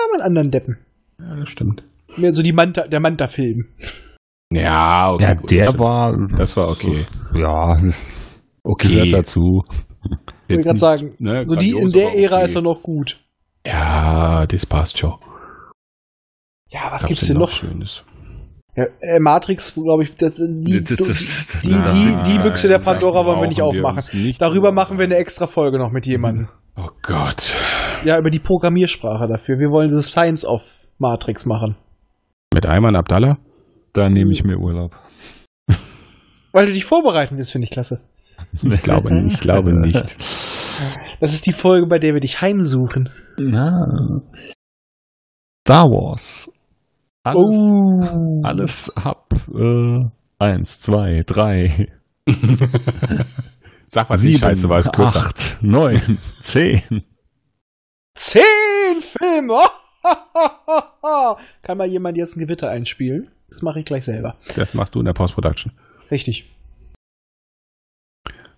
aber 0.06 0.14
einen 0.14 0.22
anderen 0.24 0.52
Deppen. 0.52 0.78
Ja, 1.20 1.36
das 1.36 1.50
stimmt. 1.50 1.84
Mehr 2.16 2.34
so 2.34 2.44
die 2.44 2.54
Manta, 2.54 2.88
der 2.88 3.00
Manta-Film. 3.00 3.66
Ja, 4.56 5.12
okay. 5.14 5.24
Ja, 5.24 5.34
gut, 5.36 5.52
der 5.52 5.66
das, 5.72 5.80
war. 5.80 6.18
das 6.38 6.58
war 6.58 6.70
okay. 6.70 7.06
Ja, 7.34 7.78
Okay. 8.64 8.88
gehört 8.88 9.14
dazu. 9.14 9.64
Ich 9.66 10.10
wollte 10.10 10.24
Jetzt 10.50 10.66
gerade 10.66 10.80
sagen, 10.80 11.16
ne, 11.20 11.46
so 11.48 11.56
die, 11.56 11.72
in 11.72 11.90
der 11.92 12.08
aber 12.10 12.18
Ära 12.18 12.36
okay. 12.38 12.46
ist 12.46 12.56
er 12.56 12.62
noch 12.62 12.82
gut. 12.84 13.20
Ja, 13.66 14.46
das 14.48 14.66
passt 14.66 14.98
schon. 14.98 15.16
Ja, 16.70 16.86
was 16.92 17.02
Gab's 17.02 17.08
gibt's 17.08 17.28
denn 17.28 17.38
noch? 17.38 17.50
Schönes? 17.50 18.04
Ja, 18.76 18.86
äh, 19.02 19.20
Matrix, 19.20 19.74
glaube 19.76 20.04
ich, 20.04 20.16
das, 20.16 20.34
die, 20.36 20.84
Das- 20.84 20.98
das- 20.98 21.08
das- 21.08 21.62
die, 21.62 21.68
die, 21.70 22.18
die 22.32 22.40
Büchse 22.40 22.68
der 22.68 22.80
Pandora 22.80 23.26
wollen 23.26 23.42
wir 23.42 23.48
nicht 23.48 23.58
wir 23.60 23.66
aufmachen. 23.66 24.22
nicht 24.22 24.42
Darüber 24.42 24.72
machen 24.72 24.98
wir 24.98 25.06
eine 25.06 25.16
extra 25.18 25.46
Folge 25.48 25.78
noch 25.78 25.92
mit 25.92 26.06
jemandem. 26.08 26.48
Oh 26.76 26.90
Gott. 27.04 27.54
Ja, 28.04 28.18
über 28.18 28.32
die 28.32 28.40
Programmiersprache 28.40 29.28
dafür. 29.28 29.60
Wir 29.60 29.70
wollen 29.70 29.92
das 29.92 30.08
Science 30.08 30.44
of 30.44 30.62
Matrix 30.98 31.46
machen. 31.46 31.76
Mit 32.54 32.66
Ayman 32.66 32.96
Abdallah? 32.96 33.38
Da 33.94 34.10
nehme 34.10 34.32
ich 34.32 34.44
mir 34.44 34.58
Urlaub. 34.58 34.96
Weil 36.52 36.66
du 36.68 36.74
dich 36.74 36.86
vorbereiten 36.86 37.38
willst, 37.38 37.52
finde 37.52 37.66
ich 37.66 37.72
klasse. 37.72 38.02
Ich 38.62 38.82
glaube 38.82 39.14
nicht. 39.14 39.36
Ich 39.36 39.40
glaube 39.40 39.74
nicht. 39.74 40.16
Das 41.20 41.34
ist 41.34 41.46
die 41.46 41.54
Folge, 41.54 41.88
bei 41.88 41.98
der 42.00 42.14
wir 42.14 42.20
dich 42.22 42.42
heimsuchen. 42.42 43.10
Na. 43.40 44.22
Star 45.68 45.86
Wars. 45.90 46.52
Alles, 47.24 47.38
Oh. 47.40 48.42
alles 48.44 48.90
ab 48.98 49.34
äh, 49.56 50.00
eins, 50.40 50.82
zwei, 50.82 51.24
drei, 51.26 51.88
Sag 53.88 54.10
was 54.10 54.24
nicht 54.24 54.40
scheiße, 54.40 54.68
war 54.68 54.80
es 54.80 54.92
kürzer. 54.92 55.22
acht, 55.22 55.58
neun, 55.62 56.18
zehn. 56.42 56.82
Zehn 58.16 58.42
Filme! 59.02 59.62
Kann 61.62 61.78
mal 61.78 61.88
jemand 61.88 62.18
jetzt 62.18 62.36
ein 62.36 62.40
Gewitter 62.40 62.70
einspielen? 62.70 63.30
Das 63.50 63.62
mache 63.62 63.80
ich 63.80 63.86
gleich 63.86 64.06
selber. 64.06 64.36
Das 64.56 64.74
machst 64.74 64.96
du 64.96 65.00
in 65.00 65.06
der 65.06 65.14
Post-Production. 65.14 65.74
Richtig. 66.12 66.50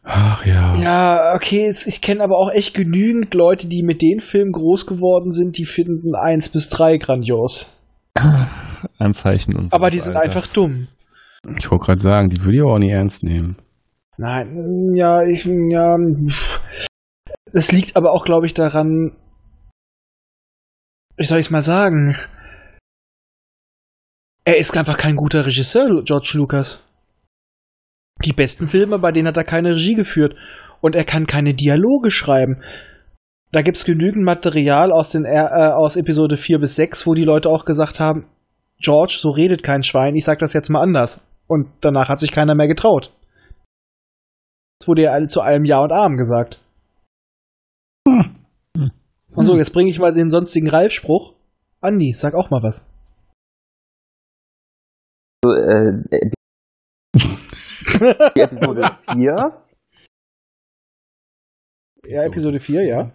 Ach 0.03 0.45
ja. 0.45 0.77
Ja, 0.77 1.33
okay, 1.35 1.73
ich 1.85 2.01
kenne 2.01 2.23
aber 2.23 2.37
auch 2.37 2.51
echt 2.51 2.75
genügend 2.75 3.33
Leute, 3.33 3.67
die 3.67 3.81
mit 3.81 4.01
den 4.03 4.19
Filmen 4.19 4.51
groß 4.51 4.85
geworden 4.85 5.31
sind, 5.31 5.57
die 5.57 5.65
finden 5.65 6.13
eins 6.15 6.49
bis 6.49 6.69
drei 6.69 6.97
grandios. 6.97 7.71
Ein 8.99 9.13
Zeichen 9.13 9.55
unseres 9.55 9.73
Aber 9.73 9.89
die 9.89 9.99
sind 9.99 10.15
Alters. 10.15 10.35
einfach 10.35 10.53
dumm. 10.53 10.87
Ich 11.57 11.69
wollte 11.69 11.85
gerade 11.85 12.01
sagen, 12.01 12.29
die 12.29 12.43
würde 12.43 12.57
ich 12.57 12.63
auch 12.63 12.77
nicht 12.77 12.91
ernst 12.91 13.23
nehmen. 13.23 13.57
Nein, 14.17 14.93
ja, 14.95 15.23
ich, 15.23 15.45
ja. 15.45 15.97
Das 17.51 17.71
liegt 17.71 17.97
aber 17.97 18.11
auch, 18.11 18.25
glaube 18.25 18.45
ich, 18.45 18.53
daran, 18.53 19.11
wie 21.17 21.25
soll 21.25 21.39
ich 21.39 21.47
es 21.47 21.51
mal 21.51 21.63
sagen? 21.63 22.17
Er 24.43 24.57
ist 24.57 24.77
einfach 24.77 24.97
kein 24.97 25.15
guter 25.15 25.45
Regisseur, 25.45 26.03
George 26.03 26.33
Lucas. 26.35 26.83
Die 28.23 28.33
besten 28.33 28.67
Filme, 28.67 28.99
bei 28.99 29.11
denen 29.11 29.27
hat 29.27 29.37
er 29.37 29.43
keine 29.43 29.71
Regie 29.71 29.95
geführt. 29.95 30.35
Und 30.81 30.95
er 30.95 31.03
kann 31.03 31.25
keine 31.25 31.53
Dialoge 31.53 32.11
schreiben. 32.11 32.61
Da 33.51 33.61
gibt's 33.61 33.85
genügend 33.85 34.23
Material 34.23 34.91
aus, 34.91 35.11
den, 35.11 35.25
äh, 35.25 35.39
aus 35.39 35.95
Episode 35.95 36.37
4 36.37 36.59
bis 36.59 36.75
6, 36.75 37.07
wo 37.07 37.13
die 37.13 37.23
Leute 37.23 37.49
auch 37.49 37.65
gesagt 37.65 37.99
haben, 37.99 38.27
George, 38.79 39.15
so 39.17 39.31
redet 39.31 39.63
kein 39.63 39.83
Schwein, 39.83 40.15
ich 40.15 40.25
sag 40.25 40.39
das 40.39 40.53
jetzt 40.53 40.69
mal 40.69 40.81
anders. 40.81 41.23
Und 41.47 41.69
danach 41.81 42.09
hat 42.09 42.19
sich 42.19 42.31
keiner 42.31 42.55
mehr 42.55 42.67
getraut. 42.67 43.11
Es 44.81 44.87
wurde 44.87 45.03
ja 45.03 45.27
zu 45.27 45.41
allem 45.41 45.63
Ja 45.63 45.79
und 45.79 45.91
Amen 45.91 46.17
gesagt. 46.17 46.59
Und 49.35 49.45
so, 49.45 49.55
jetzt 49.55 49.73
bringe 49.73 49.89
ich 49.91 49.99
mal 49.99 50.13
den 50.13 50.29
sonstigen 50.29 50.69
Ralf-Spruch. 50.69 51.33
Andi, 51.81 52.13
sag 52.13 52.33
auch 52.35 52.49
mal 52.49 52.63
was. 52.63 52.87
So, 55.43 55.51
äh, 55.51 56.31
die 58.35 58.41
Episode 58.41 58.97
4. 59.11 59.61
Ja, 62.07 62.23
Episode 62.23 62.59
4, 62.59 62.83
ja. 62.85 63.11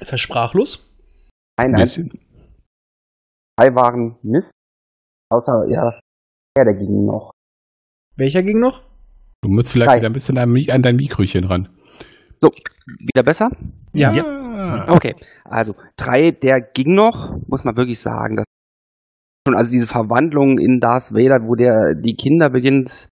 Ist 0.00 0.12
er 0.12 0.18
sprachlos? 0.18 0.88
Nein, 1.58 1.72
nein. 1.72 2.10
Drei 3.56 3.74
waren 3.74 4.18
Mist. 4.22 4.52
Außer, 5.30 5.66
ja, 5.68 6.00
ja, 6.56 6.64
der 6.64 6.74
ging 6.74 7.06
noch. 7.06 7.30
Welcher 8.16 8.42
ging 8.42 8.58
noch? 8.58 8.82
Du 9.42 9.50
musst 9.50 9.72
vielleicht 9.72 9.90
Drei. 9.90 9.96
wieder 9.98 10.10
ein 10.10 10.12
bisschen 10.12 10.38
an 10.38 10.82
dein 10.82 10.96
Mikrochen 10.96 11.44
ran. 11.44 11.68
So, 12.42 12.50
wieder 12.86 13.22
besser? 13.24 13.50
Ja. 13.92 14.12
Ja. 14.12 14.88
Okay, 14.88 15.14
also 15.44 15.74
drei, 15.96 16.32
der 16.32 16.60
ging 16.60 16.94
noch, 16.94 17.36
muss 17.46 17.62
man 17.64 17.76
wirklich 17.76 18.00
sagen. 18.00 18.36
Das 18.36 18.44
schon, 19.46 19.56
also 19.56 19.70
diese 19.70 19.86
Verwandlung 19.86 20.58
in 20.58 20.80
Darth 20.80 21.12
Vader, 21.14 21.46
wo 21.46 21.54
der 21.54 21.94
die 21.94 22.14
Kinder 22.16 22.50
beginnt 22.50 22.88
zu 22.88 23.08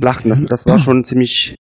schlachten, 0.00 0.28
das, 0.30 0.42
das 0.48 0.66
war 0.66 0.78
schon 0.80 1.04
ziemlich. 1.04 1.54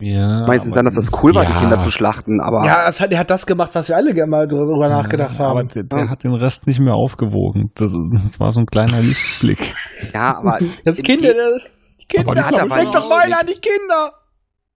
Ja. 0.00 0.46
Meistens 0.46 0.74
dann, 0.74 0.84
dass 0.84 0.94
das 0.94 1.10
cool 1.22 1.34
war, 1.34 1.44
die 1.44 1.50
Ja. 1.52 1.58
Kinder 1.60 1.78
zu 1.80 1.90
schlachten, 1.90 2.40
aber 2.40 2.64
Ja, 2.64 2.88
es 2.88 3.00
hat, 3.00 3.10
er 3.10 3.18
hat 3.18 3.30
das 3.30 3.46
gemacht, 3.46 3.74
was 3.74 3.88
wir 3.88 3.96
alle 3.96 4.14
gerne 4.14 4.30
mal 4.30 4.46
drüber 4.46 4.88
nachgedacht 4.88 5.38
ja, 5.38 5.46
Aber 5.46 5.58
haben. 5.60 5.68
der, 5.68 5.82
der 5.82 6.08
hat 6.08 6.22
den 6.22 6.34
Rest 6.34 6.66
nicht 6.68 6.78
mehr 6.80 6.94
aufgewogen. 6.94 7.72
Das, 7.74 7.92
ist- 7.92 8.08
das 8.12 8.38
war 8.38 8.50
so 8.52 8.60
ein 8.60 8.66
kleiner 8.66 9.00
Lichtblick. 9.00 9.74
ja, 10.14 10.36
aber 10.36 10.58
Das 10.84 11.02
Kinder, 11.02 11.32
Ge- 11.32 11.50
das, 11.52 11.96
die 12.00 12.04
Kinder, 12.06 12.26
Aber 12.30 12.34
die 12.36 12.42
hat 12.42 12.60
aber 12.60 12.76
denk 12.76 12.92
doch 12.92 13.08
nicht- 13.24 13.34
an 13.36 13.46
die 13.46 13.60
Kinder. 13.60 14.12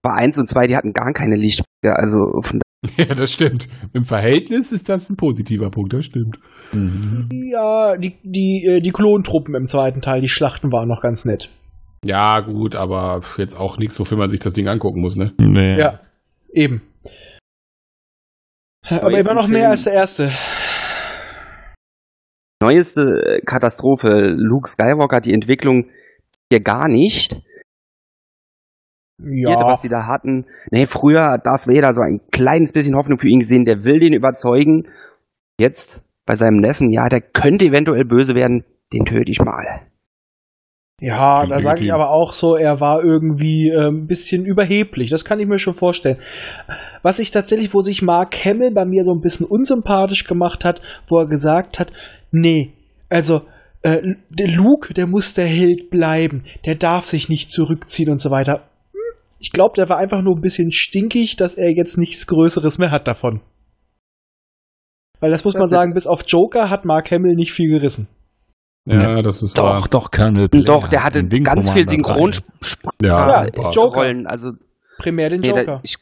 Bei 0.03 0.11
eins 0.11 0.37
und 0.37 0.49
zwei, 0.49 0.67
die 0.67 0.75
hatten 0.75 0.93
gar 0.93 1.13
keine 1.13 1.35
Lichtblicke, 1.35 1.95
also 1.95 2.19
von 2.41 2.61
Ja, 2.97 3.15
das 3.15 3.31
stimmt. 3.31 3.69
Im 3.93 4.03
Verhältnis 4.03 4.71
ist 4.71 4.89
das 4.89 5.09
ein 5.09 5.15
positiver 5.15 5.69
Punkt, 5.71 5.93
das 5.93 6.05
stimmt. 6.05 6.37
Mhm. 6.73 7.29
Ja, 7.31 7.95
die, 7.97 8.17
die, 8.23 8.65
äh, 8.67 8.81
die 8.81 8.91
Klontruppen 8.91 9.55
im 9.55 9.67
zweiten 9.67 10.01
Teil, 10.01 10.21
die 10.21 10.27
Schlachten 10.27 10.71
waren 10.71 10.89
noch 10.89 11.01
ganz 11.01 11.23
nett. 11.23 11.49
Ja, 12.05 12.41
gut, 12.41 12.75
aber 12.75 13.21
jetzt 13.37 13.57
auch 13.57 13.77
nichts, 13.77 13.97
wofür 13.99 14.17
man 14.17 14.29
sich 14.29 14.41
das 14.41 14.53
Ding 14.53 14.67
angucken 14.67 14.99
muss, 14.99 15.15
ne? 15.15 15.31
Nee. 15.39 15.79
Ja, 15.79 16.01
eben. 16.51 16.81
Aber, 18.89 19.11
ist 19.11 19.25
immer 19.25 19.41
noch 19.41 19.47
mehr 19.47 19.69
als 19.69 19.85
der 19.85 19.93
erste. 19.93 20.29
neueste 22.61 23.01
äh, 23.01 23.41
Katastrophe. 23.45 24.35
Luke 24.35 24.67
Skywalker, 24.67 25.21
die 25.21 25.33
Entwicklung 25.33 25.89
hier 26.51 26.59
gar 26.59 26.89
nicht. 26.89 27.37
Ja, 29.25 29.49
Vierte, 29.49 29.65
was 29.65 29.81
sie 29.81 29.89
da 29.89 30.05
hatten. 30.07 30.45
Nee, 30.71 30.85
früher 30.85 31.31
hat 31.31 31.45
Darth 31.45 31.67
Vader 31.67 31.93
so 31.93 32.01
ein 32.01 32.21
kleines 32.31 32.73
bisschen 32.73 32.95
Hoffnung 32.95 33.19
für 33.19 33.29
ihn 33.29 33.39
gesehen, 33.39 33.65
der 33.65 33.85
will 33.85 33.99
den 33.99 34.13
überzeugen. 34.13 34.87
Jetzt 35.59 36.01
bei 36.25 36.35
seinem 36.35 36.57
Neffen, 36.57 36.91
ja, 36.91 37.09
der 37.09 37.21
könnte 37.21 37.65
eventuell 37.65 38.05
böse 38.05 38.35
werden, 38.35 38.63
den 38.93 39.05
töte 39.05 39.31
ich 39.31 39.39
mal. 39.39 39.81
ja 40.99 41.45
da 41.45 41.59
sage 41.61 41.83
ich 41.83 41.93
aber 41.93 42.09
auch 42.09 42.33
so, 42.33 42.55
er 42.55 42.79
war 42.79 43.03
irgendwie 43.03 43.69
äh, 43.69 43.87
ein 43.87 44.07
bisschen 44.07 44.45
überheblich. 44.45 45.09
Das 45.09 45.25
kann 45.25 45.39
ich 45.39 45.47
mir 45.47 45.59
schon 45.59 45.75
vorstellen. 45.75 46.17
Was 47.01 47.19
ich 47.19 47.31
tatsächlich, 47.31 47.73
wo 47.73 47.81
sich 47.81 48.01
Mark 48.01 48.35
Hamill 48.45 48.71
bei 48.71 48.85
mir 48.85 49.03
so 49.03 49.13
ein 49.13 49.21
bisschen 49.21 49.45
unsympathisch 49.45 50.25
gemacht 50.25 50.63
hat, 50.63 50.81
wo 51.07 51.19
er 51.19 51.27
gesagt 51.27 51.79
hat, 51.79 51.91
nee, 52.31 52.73
also 53.09 53.41
äh, 53.83 54.01
der 54.29 54.47
Luke, 54.47 54.93
der 54.93 55.07
muss 55.07 55.33
der 55.33 55.45
Held 55.45 55.89
bleiben, 55.89 56.45
der 56.65 56.75
darf 56.75 57.07
sich 57.07 57.27
nicht 57.29 57.51
zurückziehen 57.51 58.09
und 58.09 58.19
so 58.19 58.31
weiter. 58.31 58.69
Ich 59.43 59.51
glaube, 59.51 59.75
der 59.75 59.89
war 59.89 59.97
einfach 59.97 60.21
nur 60.21 60.35
ein 60.37 60.41
bisschen 60.41 60.71
stinkig, 60.71 61.35
dass 61.35 61.55
er 61.55 61.69
jetzt 61.69 61.97
nichts 61.97 62.27
Größeres 62.27 62.77
mehr 62.77 62.91
hat 62.91 63.09
davon. 63.09 63.41
Weil 65.19 65.31
das 65.31 65.43
muss 65.43 65.53
Das 65.53 65.59
man 65.59 65.67
ist- 65.67 65.71
sagen, 65.71 65.93
bis 65.93 66.07
auf 66.07 66.21
Joker 66.25 66.69
hat 66.69 66.85
Mark 66.85 67.11
Hamill 67.11 67.35
nicht 67.35 67.51
viel 67.51 67.69
gerissen. 67.69 68.07
Ja, 68.85 69.21
das 69.21 69.41
ist 69.41 69.57
Doch, 69.57 69.63
wahr. 69.63 69.87
doch, 69.89 70.11
Colonel 70.11 70.47
Blair. 70.49 70.63
Doch, 70.65 70.87
der 70.87 71.03
hatte 71.03 71.25
ganz 71.25 71.71
viel 71.71 71.85
Commander 71.85 72.03
3. 72.13 72.31
Synchronsprache. 72.31 72.95
Ja, 73.01 73.27
Ja, 73.27 73.45
super. 73.53 73.71
Joker. 73.71 73.95
Rollen. 73.97 74.27
Also, 74.27 74.51
Primär 74.97 75.29
den 75.29 75.41
nee, 75.41 75.49
Joker. 75.49 75.63
der, 75.65 75.79
ich 75.83 75.95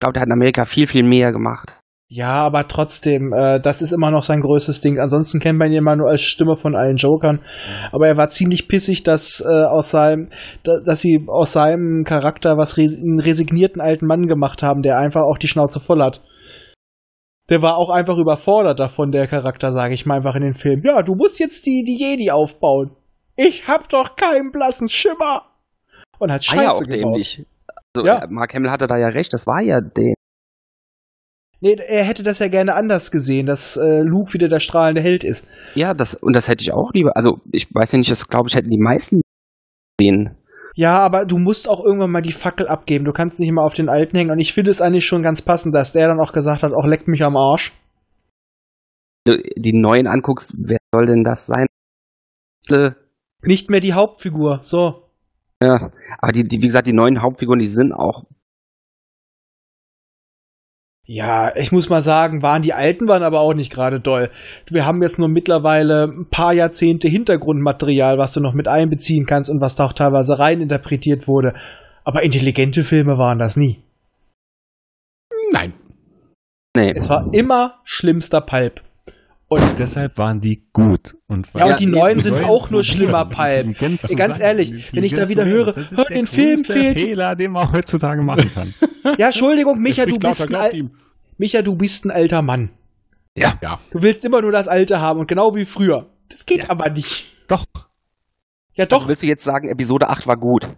glaube, 0.00 0.12
der 0.14 0.20
hat 0.22 0.26
in 0.26 0.32
Amerika 0.32 0.64
viel, 0.66 0.86
viel 0.86 1.02
mehr 1.04 1.32
gemacht. 1.32 1.80
Ja, 2.08 2.34
aber 2.44 2.68
trotzdem, 2.68 3.32
äh, 3.32 3.60
das 3.60 3.82
ist 3.82 3.90
immer 3.92 4.12
noch 4.12 4.22
sein 4.22 4.40
größtes 4.40 4.80
Ding. 4.80 5.00
Ansonsten 5.00 5.40
kennt 5.40 5.58
man 5.58 5.72
ihn 5.72 5.78
immer 5.78 5.96
nur 5.96 6.08
als 6.08 6.22
Stimme 6.22 6.56
von 6.56 6.76
allen 6.76 6.96
Jokern. 6.98 7.40
Aber 7.90 8.06
er 8.06 8.16
war 8.16 8.28
ziemlich 8.30 8.68
pissig, 8.68 9.02
dass 9.02 9.40
äh, 9.44 9.64
aus 9.64 9.90
seinem, 9.90 10.30
da, 10.62 10.74
dass 10.84 11.00
sie 11.00 11.24
aus 11.26 11.52
seinem 11.52 12.04
Charakter 12.04 12.56
was 12.56 12.76
res 12.76 12.96
einen 12.96 13.18
resignierten 13.18 13.80
alten 13.80 14.06
Mann 14.06 14.28
gemacht 14.28 14.62
haben, 14.62 14.82
der 14.82 14.98
einfach 14.98 15.22
auch 15.22 15.38
die 15.38 15.48
Schnauze 15.48 15.80
voll 15.80 16.00
hat. 16.00 16.22
Der 17.48 17.62
war 17.62 17.76
auch 17.76 17.90
einfach 17.90 18.18
überfordert 18.18 18.78
davon, 18.78 19.10
der 19.10 19.26
Charakter, 19.26 19.72
sage 19.72 19.94
ich 19.94 20.06
mal 20.06 20.16
einfach 20.16 20.34
in 20.36 20.42
den 20.42 20.54
Film. 20.54 20.82
Ja, 20.84 21.02
du 21.02 21.14
musst 21.16 21.40
jetzt 21.40 21.66
die, 21.66 21.82
die 21.84 21.96
Jedi 21.96 22.30
aufbauen. 22.30 22.90
Ich 23.36 23.66
hab 23.68 23.88
doch 23.88 24.14
keinen 24.16 24.50
blassen 24.52 24.88
Schimmer. 24.88 25.42
Und 26.18 26.32
hat 26.32 26.46
War 26.48 26.56
ja 26.56 26.62
Scheiße 26.62 26.76
auch 26.76 26.80
gebaut. 26.80 26.92
dämlich. 26.92 27.46
Also, 27.94 28.06
Ja. 28.06 28.18
äh, 28.22 28.26
Mark 28.30 28.54
Hamill 28.54 28.70
hatte 28.70 28.86
da 28.86 28.96
ja 28.96 29.08
recht, 29.08 29.32
das 29.32 29.46
war 29.46 29.60
ja 29.60 29.80
der. 29.80 30.14
Nee, 31.66 31.82
er 31.84 32.04
hätte 32.04 32.22
das 32.22 32.38
ja 32.38 32.46
gerne 32.46 32.76
anders 32.76 33.10
gesehen, 33.10 33.46
dass 33.46 33.76
äh, 33.76 34.00
Luke 34.02 34.32
wieder 34.34 34.48
der 34.48 34.60
strahlende 34.60 35.00
Held 35.00 35.24
ist. 35.24 35.44
Ja, 35.74 35.94
das, 35.94 36.14
und 36.14 36.36
das 36.36 36.46
hätte 36.46 36.62
ich 36.62 36.72
auch 36.72 36.92
lieber. 36.92 37.16
Also, 37.16 37.40
ich 37.50 37.66
weiß 37.74 37.90
ja 37.90 37.98
nicht, 37.98 38.10
das 38.10 38.28
glaube 38.28 38.48
ich, 38.48 38.54
hätten 38.54 38.70
die 38.70 38.78
meisten 38.78 39.20
gesehen. 39.98 40.36
Ja, 40.76 41.00
aber 41.00 41.24
du 41.24 41.38
musst 41.38 41.68
auch 41.68 41.84
irgendwann 41.84 42.12
mal 42.12 42.22
die 42.22 42.30
Fackel 42.30 42.68
abgeben. 42.68 43.04
Du 43.04 43.12
kannst 43.12 43.40
nicht 43.40 43.48
immer 43.48 43.64
auf 43.64 43.74
den 43.74 43.88
Alten 43.88 44.16
hängen. 44.16 44.30
Und 44.30 44.38
ich 44.38 44.52
finde 44.52 44.70
es 44.70 44.80
eigentlich 44.80 45.06
schon 45.06 45.24
ganz 45.24 45.42
passend, 45.42 45.74
dass 45.74 45.90
der 45.90 46.06
dann 46.06 46.20
auch 46.20 46.32
gesagt 46.32 46.62
hat, 46.62 46.72
auch 46.72 46.86
leckt 46.86 47.08
mich 47.08 47.24
am 47.24 47.36
Arsch. 47.36 47.72
Wenn 49.24 49.42
du 49.42 49.42
die 49.56 49.72
neuen 49.72 50.06
anguckst, 50.06 50.54
wer 50.56 50.78
soll 50.94 51.06
denn 51.06 51.24
das 51.24 51.46
sein? 51.46 51.66
Äh, 52.68 52.92
Nicht 53.42 53.70
mehr 53.70 53.80
die 53.80 53.94
Hauptfigur. 53.94 54.60
So. 54.62 55.02
Ja, 55.60 55.90
aber 56.20 56.30
die, 56.30 56.46
die, 56.46 56.62
wie 56.62 56.66
gesagt, 56.66 56.86
die 56.86 56.92
neuen 56.92 57.22
Hauptfiguren, 57.22 57.58
die 57.58 57.66
sind 57.66 57.92
auch. 57.92 58.24
Ja, 61.08 61.54
ich 61.54 61.70
muss 61.70 61.88
mal 61.88 62.02
sagen, 62.02 62.42
waren 62.42 62.62
die 62.62 62.72
Alten 62.72 63.06
waren 63.06 63.22
aber 63.22 63.40
auch 63.40 63.54
nicht 63.54 63.72
gerade 63.72 64.00
doll. 64.00 64.30
Wir 64.68 64.84
haben 64.84 65.00
jetzt 65.02 65.20
nur 65.20 65.28
mittlerweile 65.28 66.04
ein 66.04 66.26
paar 66.28 66.52
Jahrzehnte 66.52 67.06
Hintergrundmaterial, 67.06 68.18
was 68.18 68.32
du 68.32 68.40
noch 68.40 68.54
mit 68.54 68.66
einbeziehen 68.66 69.24
kannst 69.24 69.48
und 69.48 69.60
was 69.60 69.76
da 69.76 69.84
auch 69.84 69.92
teilweise 69.92 70.40
rein 70.40 70.60
interpretiert 70.60 71.28
wurde. 71.28 71.54
Aber 72.02 72.24
intelligente 72.24 72.82
Filme 72.82 73.18
waren 73.18 73.38
das 73.38 73.56
nie. 73.56 73.82
Nein. 75.52 75.74
Nee. 76.76 76.92
Es 76.96 77.08
war 77.08 77.32
immer 77.32 77.80
schlimmster 77.84 78.40
Pulp. 78.40 78.82
Und 79.48 79.78
Deshalb 79.78 80.18
waren 80.18 80.40
die 80.40 80.66
gut. 80.72 81.14
Und 81.28 81.48
Ja, 81.54 81.66
und 81.66 81.78
die 81.80 81.86
neuen 81.86 82.18
neuen 82.18 82.20
sind 82.20 82.42
auch 82.44 82.68
nur 82.70 82.82
schlimmer 82.82 83.26
Palm. 83.26 83.74
Ganz 83.74 84.10
ehrlich, 84.40 84.92
wenn 84.92 85.04
ich 85.04 85.14
da 85.14 85.28
wieder 85.28 85.44
höre, 85.44 85.74
hör, 85.76 86.04
den 86.06 86.26
Film 86.26 86.64
fehlt- 86.64 86.98
Fehler, 86.98 87.36
den 87.36 87.52
man 87.52 87.70
heutzutage 87.72 88.22
machen 88.22 88.50
kann. 88.52 88.74
Ja, 89.18 89.26
Entschuldigung, 89.26 89.78
Micha, 89.78 90.04
du 90.04 90.18
bist, 90.18 90.48
ein 90.48 90.54
Al. 90.56 90.90
Micha, 91.38 91.62
du 91.62 91.76
bist 91.76 92.04
ein 92.04 92.10
alter 92.10 92.42
Mann. 92.42 92.70
Ja. 93.36 93.54
Ja. 93.62 93.78
Du 93.92 94.02
willst 94.02 94.24
immer 94.24 94.42
nur 94.42 94.50
das 94.50 94.66
Alte 94.66 95.00
haben 95.00 95.20
und 95.20 95.28
genau 95.28 95.54
wie 95.54 95.64
früher. 95.64 96.10
Das 96.28 96.44
geht 96.44 96.68
aber 96.70 96.90
nicht. 96.90 97.32
Doch. 97.46 97.66
Ja, 98.74 98.84
Also 98.86 98.96
doch. 98.96 99.08
willst 99.08 99.22
du 99.22 99.28
jetzt 99.28 99.44
sagen, 99.44 99.68
Episode 99.68 100.08
8 100.08 100.26
war 100.26 100.36
gut? 100.36 100.68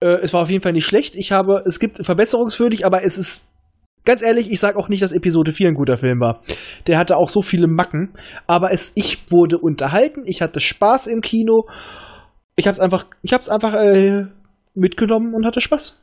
äh, 0.00 0.08
es 0.22 0.34
war 0.34 0.42
auf 0.42 0.50
jeden 0.50 0.62
Fall 0.62 0.74
nicht 0.74 0.84
schlecht. 0.84 1.16
Ich 1.16 1.32
habe, 1.32 1.62
es 1.66 1.80
gibt 1.80 2.04
verbesserungswürdig, 2.04 2.84
aber 2.84 3.02
es 3.02 3.16
ist 3.16 3.48
ganz 4.06 4.22
ehrlich, 4.22 4.50
ich 4.50 4.58
sage 4.58 4.78
auch 4.78 4.88
nicht, 4.88 5.02
dass 5.02 5.12
Episode 5.12 5.52
4 5.52 5.68
ein 5.68 5.74
guter 5.74 5.98
Film 5.98 6.20
war. 6.20 6.40
Der 6.86 6.96
hatte 6.96 7.16
auch 7.16 7.28
so 7.28 7.42
viele 7.42 7.66
Macken, 7.66 8.14
aber 8.46 8.70
es, 8.72 8.92
ich 8.94 9.30
wurde 9.30 9.58
unterhalten, 9.58 10.22
ich 10.24 10.40
hatte 10.40 10.60
Spaß 10.60 11.08
im 11.08 11.20
Kino. 11.20 11.64
Ich 12.54 12.66
hab's 12.66 12.80
einfach, 12.80 13.04
ich 13.22 13.34
hab's 13.34 13.50
einfach 13.50 13.74
äh, 13.74 14.26
mitgenommen 14.74 15.34
und 15.34 15.44
hatte 15.44 15.60
Spaß. 15.60 16.02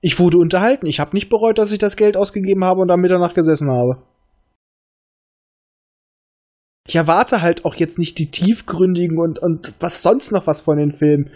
Ich 0.00 0.18
wurde 0.18 0.38
unterhalten. 0.38 0.86
Ich 0.86 0.98
habe 0.98 1.14
nicht 1.14 1.28
bereut, 1.28 1.58
dass 1.58 1.70
ich 1.70 1.78
das 1.78 1.96
Geld 1.96 2.16
ausgegeben 2.16 2.64
habe 2.64 2.80
und 2.80 2.90
am 2.90 3.00
Mitternacht 3.00 3.34
gesessen 3.34 3.70
habe. 3.70 4.02
Ich 6.88 6.96
erwarte 6.96 7.42
halt 7.42 7.64
auch 7.64 7.76
jetzt 7.76 7.98
nicht 7.98 8.18
die 8.18 8.30
tiefgründigen 8.30 9.18
und, 9.18 9.38
und 9.38 9.74
was 9.78 10.02
sonst 10.02 10.32
noch 10.32 10.46
was 10.46 10.62
von 10.62 10.78
den 10.78 10.92
Filmen. 10.92 11.30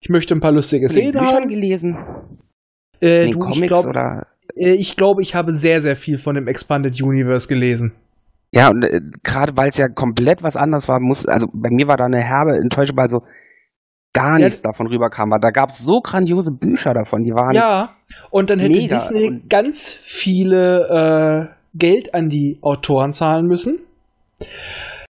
Ich 0.00 0.08
möchte 0.08 0.34
ein 0.34 0.40
paar 0.40 0.52
lustige 0.52 0.88
Szenen 0.88 1.12
Büchern 1.12 1.42
haben. 1.42 1.48
gelesen? 1.48 1.96
Äh, 3.00 3.26
In 3.26 3.32
den 3.32 3.32
du, 3.32 3.46
ich 3.48 3.52
Comics 3.54 3.72
glaube, 3.72 3.88
oder? 3.88 4.26
äh, 4.56 4.72
ich, 4.74 4.96
glaub, 4.96 5.20
ich 5.20 5.34
habe 5.34 5.54
sehr, 5.56 5.82
sehr 5.82 5.96
viel 5.96 6.18
von 6.18 6.34
dem 6.34 6.48
Expanded 6.48 7.00
Universe 7.02 7.48
gelesen. 7.48 7.92
Ja, 8.50 8.68
und 8.70 8.82
äh, 8.84 9.00
gerade 9.22 9.56
weil 9.56 9.68
es 9.70 9.76
ja 9.76 9.88
komplett 9.88 10.42
was 10.42 10.56
anderes 10.56 10.88
war, 10.88 11.00
muss, 11.00 11.26
also 11.26 11.48
bei 11.52 11.68
mir 11.70 11.86
war 11.88 11.96
da 11.96 12.04
eine 12.06 12.22
herbe 12.22 12.56
Enttäuschung, 12.56 12.96
weil 12.96 13.08
so 13.10 13.22
gar 14.14 14.38
Ja, 14.38 14.44
nichts 14.46 14.62
davon 14.62 14.86
rüberkam. 14.86 15.30
Weil 15.30 15.40
da 15.40 15.50
gab 15.50 15.68
es 15.68 15.78
so 15.78 16.00
grandiose 16.00 16.50
Bücher 16.52 16.94
davon, 16.94 17.22
die 17.24 17.32
waren. 17.32 17.54
Ja, 17.54 17.90
und 18.30 18.48
dann 18.50 18.58
hätte 18.58 18.78
Mega. 18.80 18.96
Disney 18.98 19.28
Und- 19.28 19.50
ganz 19.50 19.92
viele 20.02 21.50
äh, 21.52 21.54
Geld 21.74 22.14
an 22.14 22.28
die 22.30 22.58
Autoren 22.62 23.12
zahlen 23.12 23.46
müssen. 23.46 23.80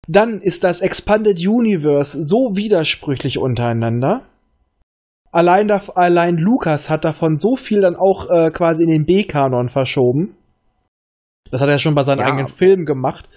Dann 0.08 0.40
ist 0.40 0.64
das 0.64 0.80
Expanded 0.80 1.38
Universe 1.46 2.22
so 2.24 2.56
widersprüchlich 2.56 3.38
untereinander. 3.38 4.22
Allein, 5.38 5.68
da, 5.68 5.80
allein 5.94 6.36
Lucas 6.36 6.90
hat 6.90 7.04
davon 7.04 7.38
so 7.38 7.54
viel 7.54 7.80
dann 7.80 7.94
auch 7.94 8.28
äh, 8.28 8.50
quasi 8.50 8.82
in 8.82 8.90
den 8.90 9.04
B-Kanon 9.06 9.68
verschoben. 9.68 10.34
Das 11.52 11.60
hat 11.60 11.68
er 11.68 11.78
schon 11.78 11.94
bei 11.94 12.02
seinen 12.02 12.18
Ja. 12.18 12.26
eigenen 12.26 12.48
Filmen 12.48 12.84
gemacht. 12.86 13.28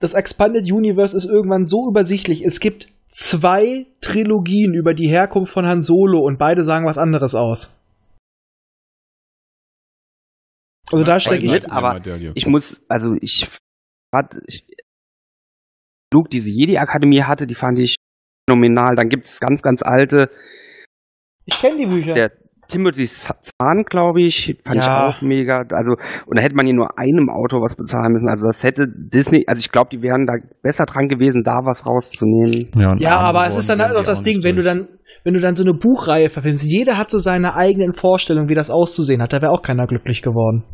Das 0.00 0.14
Expanded 0.14 0.64
Universe 0.72 1.16
ist 1.16 1.26
irgendwann 1.26 1.66
so 1.66 1.88
übersichtlich. 1.88 2.42
Es 2.44 2.58
gibt 2.58 2.88
zwei 3.12 3.86
Trilogien 4.00 4.74
über 4.74 4.94
die 4.94 5.06
Herkunft 5.06 5.52
von 5.52 5.64
Han 5.64 5.82
Solo 5.82 6.18
und 6.26 6.38
beide 6.40 6.64
sagen 6.64 6.86
was 6.86 6.98
anderes 6.98 7.36
aus. 7.36 7.72
Also 10.90 11.04
da 11.04 11.20
stecke 11.20 11.44
ich. 11.44 11.52
nicht, 11.52 11.70
aber 11.70 12.00
Ich 12.34 12.48
muss, 12.48 12.82
also 12.88 13.14
ich 13.20 13.48
ich, 14.48 14.64
Luke, 16.12 16.28
diese 16.30 16.50
Jedi-Akademie 16.50 17.22
hatte, 17.22 17.46
die 17.46 17.54
fand 17.54 17.78
ich 17.78 17.94
phänomenal. 18.50 18.96
Dann 18.96 19.08
gibt's 19.08 19.38
ganz, 19.38 19.62
ganz 19.62 19.82
alte, 19.84 20.28
Ich 21.46 21.60
kenne 21.60 21.76
die 21.78 21.86
Bücher. 21.86 22.12
der 22.12 22.30
Timothy 22.68 23.06
Zahn, 23.06 23.84
glaube 23.84 24.22
ich, 24.22 24.56
fand 24.64 24.76
Ja. 24.82 25.08
ich 25.10 25.16
auch 25.16 25.20
mega. 25.22 25.64
Also, 25.72 25.92
und 26.26 26.38
da 26.38 26.42
hätte 26.42 26.54
man 26.54 26.64
hier 26.64 26.74
nur 26.74 26.98
einem 26.98 27.28
Auto 27.28 27.60
was 27.60 27.76
bezahlen 27.76 28.12
müssen. 28.12 28.28
Also 28.28 28.46
das 28.46 28.62
hätte 28.62 28.86
Disney, 28.88 29.44
also 29.46 29.60
ich 29.60 29.70
glaube, 29.70 29.90
die 29.92 30.00
wären 30.00 30.24
da 30.26 30.34
besser 30.62 30.86
dran 30.86 31.08
gewesen, 31.08 31.42
da 31.44 31.60
was 31.64 31.86
rauszunehmen. 31.86 32.70
Ja, 32.76 32.94
Ja, 32.98 33.16
aber 33.18 33.46
es 33.46 33.56
ist 33.56 33.68
dann 33.68 33.82
halt 33.82 33.94
auch 33.96 34.04
das 34.04 34.22
Ding, 34.22 34.36
nicht 34.36 34.44
wenn 34.44 34.56
du 34.56 34.62
dann, 34.62 34.88
wenn 35.24 35.34
du 35.34 35.40
dann 35.40 35.54
so 35.54 35.64
eine 35.64 35.74
Buchreihe 35.74 36.30
verfilmst, 36.30 36.64
jeder 36.64 36.96
hat 36.96 37.10
so 37.10 37.18
seine 37.18 37.54
eigenen 37.56 37.92
Vorstellungen, 37.92 38.48
wie 38.48 38.54
das 38.54 38.70
auszusehen 38.70 39.20
hat, 39.20 39.32
da 39.34 39.42
wäre 39.42 39.52
auch 39.52 39.62
keiner 39.62 39.86
glücklich 39.86 40.22
geworden. 40.22 40.64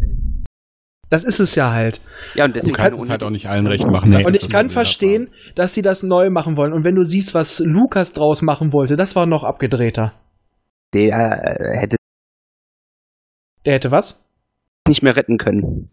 Das 1.11 1.25
ist 1.25 1.41
es 1.41 1.55
ja 1.55 1.73
halt. 1.73 2.01
Ja, 2.35 2.45
und 2.45 2.51
Du 2.51 2.55
deswegen 2.55 2.75
kannst 2.77 2.93
keine 2.93 3.05
es 3.05 3.11
halt 3.11 3.23
auch 3.23 3.31
nicht 3.31 3.49
allen 3.49 3.67
recht 3.67 3.87
machen. 3.87 4.11
Nee. 4.11 4.27
Und 4.27 4.37
ich 4.37 4.49
kann 4.51 4.69
verstehen, 4.69 5.31
dass 5.57 5.75
sie 5.75 5.83
das 5.83 6.03
neu 6.03 6.29
machen 6.31 6.57
wollen. 6.59 6.75
Und 6.75 6.85
wenn 6.85 6.95
du 6.95 7.03
siehst, 7.03 7.33
was 7.35 7.61
Lukas 7.65 8.13
draus 8.13 8.43
machen 8.43 8.73
wollte, 8.75 8.95
das 8.97 9.17
war 9.17 9.27
noch 9.27 9.43
abgedrehter. 9.43 10.13
Der 10.95 11.59
äh, 11.61 11.79
hätte 11.79 11.97
Der 13.65 13.75
hätte 13.75 13.91
was? 13.91 14.25
nicht 14.87 15.03
mehr 15.03 15.17
retten 15.17 15.37
können. 15.37 15.91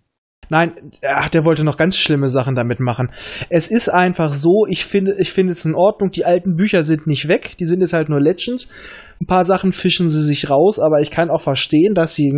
Nein, 0.49 0.91
ach, 1.03 1.27
der 1.29 1.43
wollte 1.43 1.63
noch 1.63 1.75
ganz 1.75 1.97
schlimme 1.97 2.29
Sachen 2.29 2.53
damit 2.55 2.79
machen. 2.79 3.11
Es 3.49 3.67
ist 3.69 3.89
einfach 3.89 4.31
so, 4.33 4.65
ich 4.69 4.85
finde, 4.85 5.15
ich 5.17 5.33
finde 5.33 5.51
es 5.53 5.65
in 5.65 5.73
Ordnung. 5.73 6.11
Die 6.11 6.23
alten 6.23 6.55
Bücher 6.55 6.83
sind 6.83 7.07
nicht 7.07 7.27
weg, 7.27 7.55
die 7.59 7.65
sind 7.65 7.81
jetzt 7.81 7.93
halt 7.93 8.09
nur 8.09 8.21
Legends. 8.21 8.71
Ein 9.19 9.25
paar 9.25 9.43
Sachen 9.43 9.73
fischen 9.73 10.07
sie 10.07 10.21
sich 10.21 10.49
raus, 10.51 10.79
aber 10.79 11.01
ich 11.01 11.09
kann 11.09 11.31
auch 11.31 11.41
verstehen, 11.41 11.95
dass 11.95 12.13
sie 12.13 12.29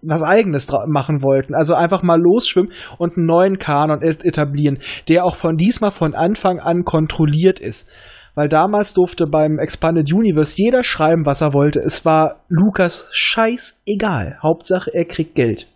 was 0.00 0.22
Eigenes 0.22 0.68
machen 0.86 1.22
wollten. 1.22 1.54
Also 1.54 1.74
einfach 1.74 2.02
mal 2.02 2.20
losschwimmen 2.20 2.72
und 2.98 3.16
einen 3.16 3.26
neuen 3.26 3.58
Kanon 3.58 4.00
et- 4.00 4.24
etablieren, 4.24 4.78
der 5.08 5.24
auch 5.24 5.34
von 5.36 5.56
diesmal 5.56 5.90
von 5.90 6.14
Anfang 6.14 6.60
an 6.60 6.84
kontrolliert 6.84 7.58
ist. 7.58 7.90
Weil 8.36 8.48
damals 8.48 8.92
durfte 8.92 9.26
beim 9.26 9.58
Expanded 9.58 10.12
Universe 10.12 10.56
jeder 10.58 10.84
schreiben, 10.84 11.24
was 11.24 11.40
er 11.40 11.54
wollte. 11.54 11.80
Es 11.80 12.04
war 12.04 12.44
Lukas 12.48 13.08
scheißegal. 13.10 14.38
Hauptsache, 14.42 14.92
er 14.92 15.06
kriegt 15.06 15.34
Geld. 15.34 15.72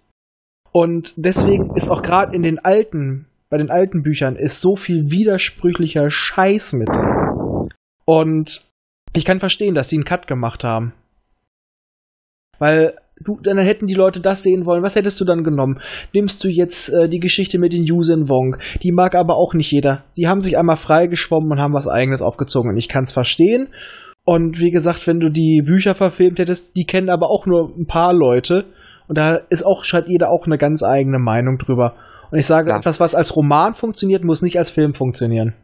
Und 0.71 1.15
deswegen 1.17 1.75
ist 1.75 1.91
auch 1.91 2.03
gerade 2.03 2.37
in 2.37 2.43
den 2.43 2.59
alten, 2.59 3.27
bei 3.49 3.57
den 3.57 3.71
alten 3.71 4.03
Büchern 4.03 4.37
ist 4.37 4.61
so 4.61 4.77
viel 4.77 5.11
widersprüchlicher 5.11 6.11
Scheiß 6.11 6.75
mit. 6.75 6.91
Und 8.05 8.63
ich 9.15 9.25
kann 9.25 9.41
verstehen, 9.41 9.75
dass 9.75 9.89
die 9.89 9.97
einen 9.97 10.05
Cut 10.05 10.27
gemacht 10.27 10.63
haben. 10.63 10.93
Weil 12.59 12.99
du, 13.21 13.39
dann 13.43 13.59
hätten 13.59 13.87
die 13.87 13.95
Leute 13.95 14.21
das 14.21 14.43
sehen 14.43 14.67
wollen. 14.67 14.83
Was 14.83 14.97
hättest 14.97 15.21
du 15.21 15.25
dann 15.25 15.45
genommen? 15.45 15.81
Nimmst 16.13 16.43
du 16.43 16.49
jetzt 16.49 16.89
äh, 16.89 17.09
die 17.09 17.21
Geschichte 17.21 17.59
mit 17.59 17.73
den 17.73 17.85
Yuuzhan 17.85 18.29
Wong? 18.29 18.57
Die 18.83 18.93
mag 18.93 19.15
aber 19.15 19.37
auch 19.37 19.55
nicht 19.55 19.71
jeder. 19.71 20.05
Die 20.17 20.29
haben 20.29 20.41
sich 20.41 20.59
einmal 20.59 20.77
freigeschwommen 20.77 21.53
und 21.53 21.61
haben 21.61 21.75
was 21.75 21.89
eigenes 21.89 22.23
aufgezogen. 22.23 22.71
Und 22.71 22.79
ich 22.79 22.89
kann 22.89 23.05
es 23.05 23.13
verstehen. 23.13 23.69
Und 24.25 24.59
wie 24.59 24.71
gesagt, 24.71 25.07
wenn 25.07 25.21
du 25.21 25.31
die 25.31 25.63
Bücher 25.63 25.95
verfilmt 25.95 26.39
hättest, 26.39 26.77
die 26.77 26.85
kennen 26.85 27.09
aber 27.09 27.31
auch 27.31 27.47
nur 27.47 27.73
ein 27.77 27.87
paar 27.87 28.13
Leute. 28.13 28.67
Und 29.09 29.19
da 29.19 29.37
ist 29.49 29.65
auch, 29.65 29.85
hat 29.85 30.09
jeder 30.09 30.31
auch 30.31 30.47
eine 30.47 30.59
ganz 30.59 30.83
eigene 30.83 31.19
Meinung 31.19 31.59
drüber. 31.59 31.95
Und 32.31 32.39
ich 32.39 32.47
sage, 32.47 32.67
Klar. 32.67 32.79
etwas, 32.79 33.01
was 33.01 33.15
als 33.15 33.35
Roman 33.35 33.75
funktioniert, 33.75 34.23
muss 34.23 34.43
nicht 34.43 34.57
als 34.57 34.71
Film 34.71 34.95
funktionieren. 34.95 35.55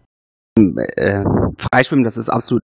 Äh, 0.59 1.23
Freischwimmen, 1.59 2.05
das 2.05 2.17
ist 2.17 2.29
absolut. 2.29 2.63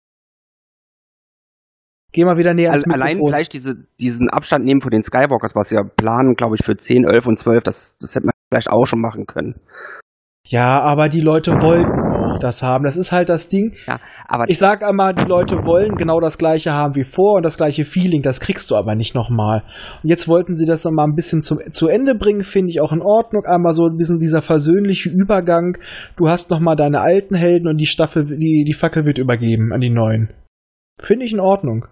Geh 2.14 2.26
mal 2.26 2.38
wieder 2.38 2.53
näher 2.53 2.72
ans 2.72 2.84
Also 2.84 2.93
allein 2.93 3.20
gleich 3.20 3.49
diese, 3.49 3.76
diesen 3.99 4.30
Abstand 4.30 4.66
nehmen 4.66 4.82
von 4.82 4.91
den 4.91 5.03
Skywalkers, 5.03 5.55
was 5.55 5.72
wir 5.72 5.84
planen, 5.84 6.36
glaube 6.36 6.55
ich, 6.59 6.66
für 6.66 6.76
10, 6.76 7.05
11 7.05 7.26
und 7.26 7.38
12, 7.38 7.64
das, 7.64 7.97
das 7.99 8.16
hätte 8.16 8.26
man 8.26 8.34
vielleicht 8.49 8.70
auch 8.70 8.86
schon 8.86 8.99
machen 8.99 9.26
können. 9.26 9.55
Ja, 10.45 10.82
aber 10.82 11.07
die 11.07 11.22
Leute 11.22 11.51
wollten 11.62 12.12
auch 12.32 12.39
das 12.39 12.64
haben. 12.64 12.84
Das 12.84 12.97
ist 12.97 13.12
halt 13.12 13.30
das 13.30 13.49
Ding. 13.49 13.76
Aber 14.28 14.49
Ich 14.49 14.57
sag 14.57 14.84
einmal, 14.84 15.14
die 15.14 15.24
Leute 15.24 15.66
wollen 15.66 15.95
genau 15.95 16.20
das 16.20 16.38
gleiche 16.38 16.74
haben 16.74 16.95
wie 16.95 17.03
vor 17.03 17.36
und 17.36 17.43
das 17.43 17.57
gleiche 17.57 17.86
Feeling. 17.86 18.22
Das 18.22 18.39
kriegst 18.39 18.72
du 18.72 18.76
aber 18.76 18.95
nicht 18.95 19.16
nochmal. 19.16 19.64
Und 20.03 20.09
jetzt 20.09 20.28
wollten 20.28 20.55
sie 20.55 20.66
das 20.66 20.84
nochmal 20.84 21.07
ein 21.07 21.16
bisschen 21.16 21.41
zum, 21.41 21.59
zu 21.72 21.88
Ende 21.88 22.16
bringen, 22.16 22.43
finde 22.43 22.72
ich 22.72 22.82
auch 22.82 22.91
in 22.91 23.01
Ordnung. 23.01 23.45
Einmal 23.45 23.74
so 23.74 23.86
ein 23.86 23.97
bisschen 23.97 24.20
dieser 24.20 24.41
versöhnliche 24.41 25.09
Übergang. 25.09 25.78
Du 26.18 26.28
hast 26.28 26.49
nochmal 26.49 26.76
deine 26.76 27.01
alten 27.01 27.36
Helden 27.36 27.68
und 27.68 27.78
die 27.78 27.86
Staffel, 27.86 28.26
die, 28.26 28.64
die 28.66 28.74
Fackel 28.74 29.05
wird 29.05 29.18
übergeben 29.18 29.74
an 29.74 29.82
die 29.82 29.89
neuen. 29.89 30.30
Finde 31.01 31.26
ich 31.26 31.34
in 31.34 31.39
Ordnung. 31.39 31.86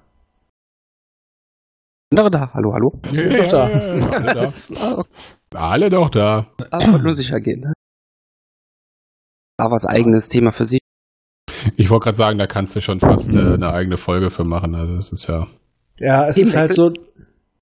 Andere 2.11 2.31
da, 2.31 2.51
hallo, 2.53 2.73
hallo. 2.73 2.99
Ja, 3.11 3.29
doch 3.29 3.51
da. 3.51 3.65
Alle 4.09 4.33
da. 4.33 5.05
Alle 5.53 5.89
doch 5.89 6.09
da. 6.09 6.47
Das 6.71 6.91
wollte 6.91 7.05
nur 7.05 7.15
sicher 7.15 7.39
gehen. 7.39 7.61
Ne? 7.61 7.73
Da 9.57 9.69
was 9.69 9.85
eigenes 9.85 10.27
Thema 10.29 10.51
für 10.51 10.65
sich. 10.65 10.79
Ich 11.75 11.89
wollte 11.89 12.05
gerade 12.05 12.17
sagen, 12.17 12.39
da 12.39 12.47
kannst 12.47 12.75
du 12.75 12.81
schon 12.81 12.99
fast 12.99 13.29
eine, 13.29 13.53
eine 13.53 13.71
eigene 13.73 13.97
Folge 13.97 14.31
für 14.31 14.43
machen. 14.43 14.75
Also 14.75 14.95
das 14.95 15.11
ist 15.11 15.27
ja. 15.27 15.47
Ja, 15.97 16.27
es 16.27 16.37
ist 16.37 16.55
halt 16.55 16.73
so. 16.73 16.91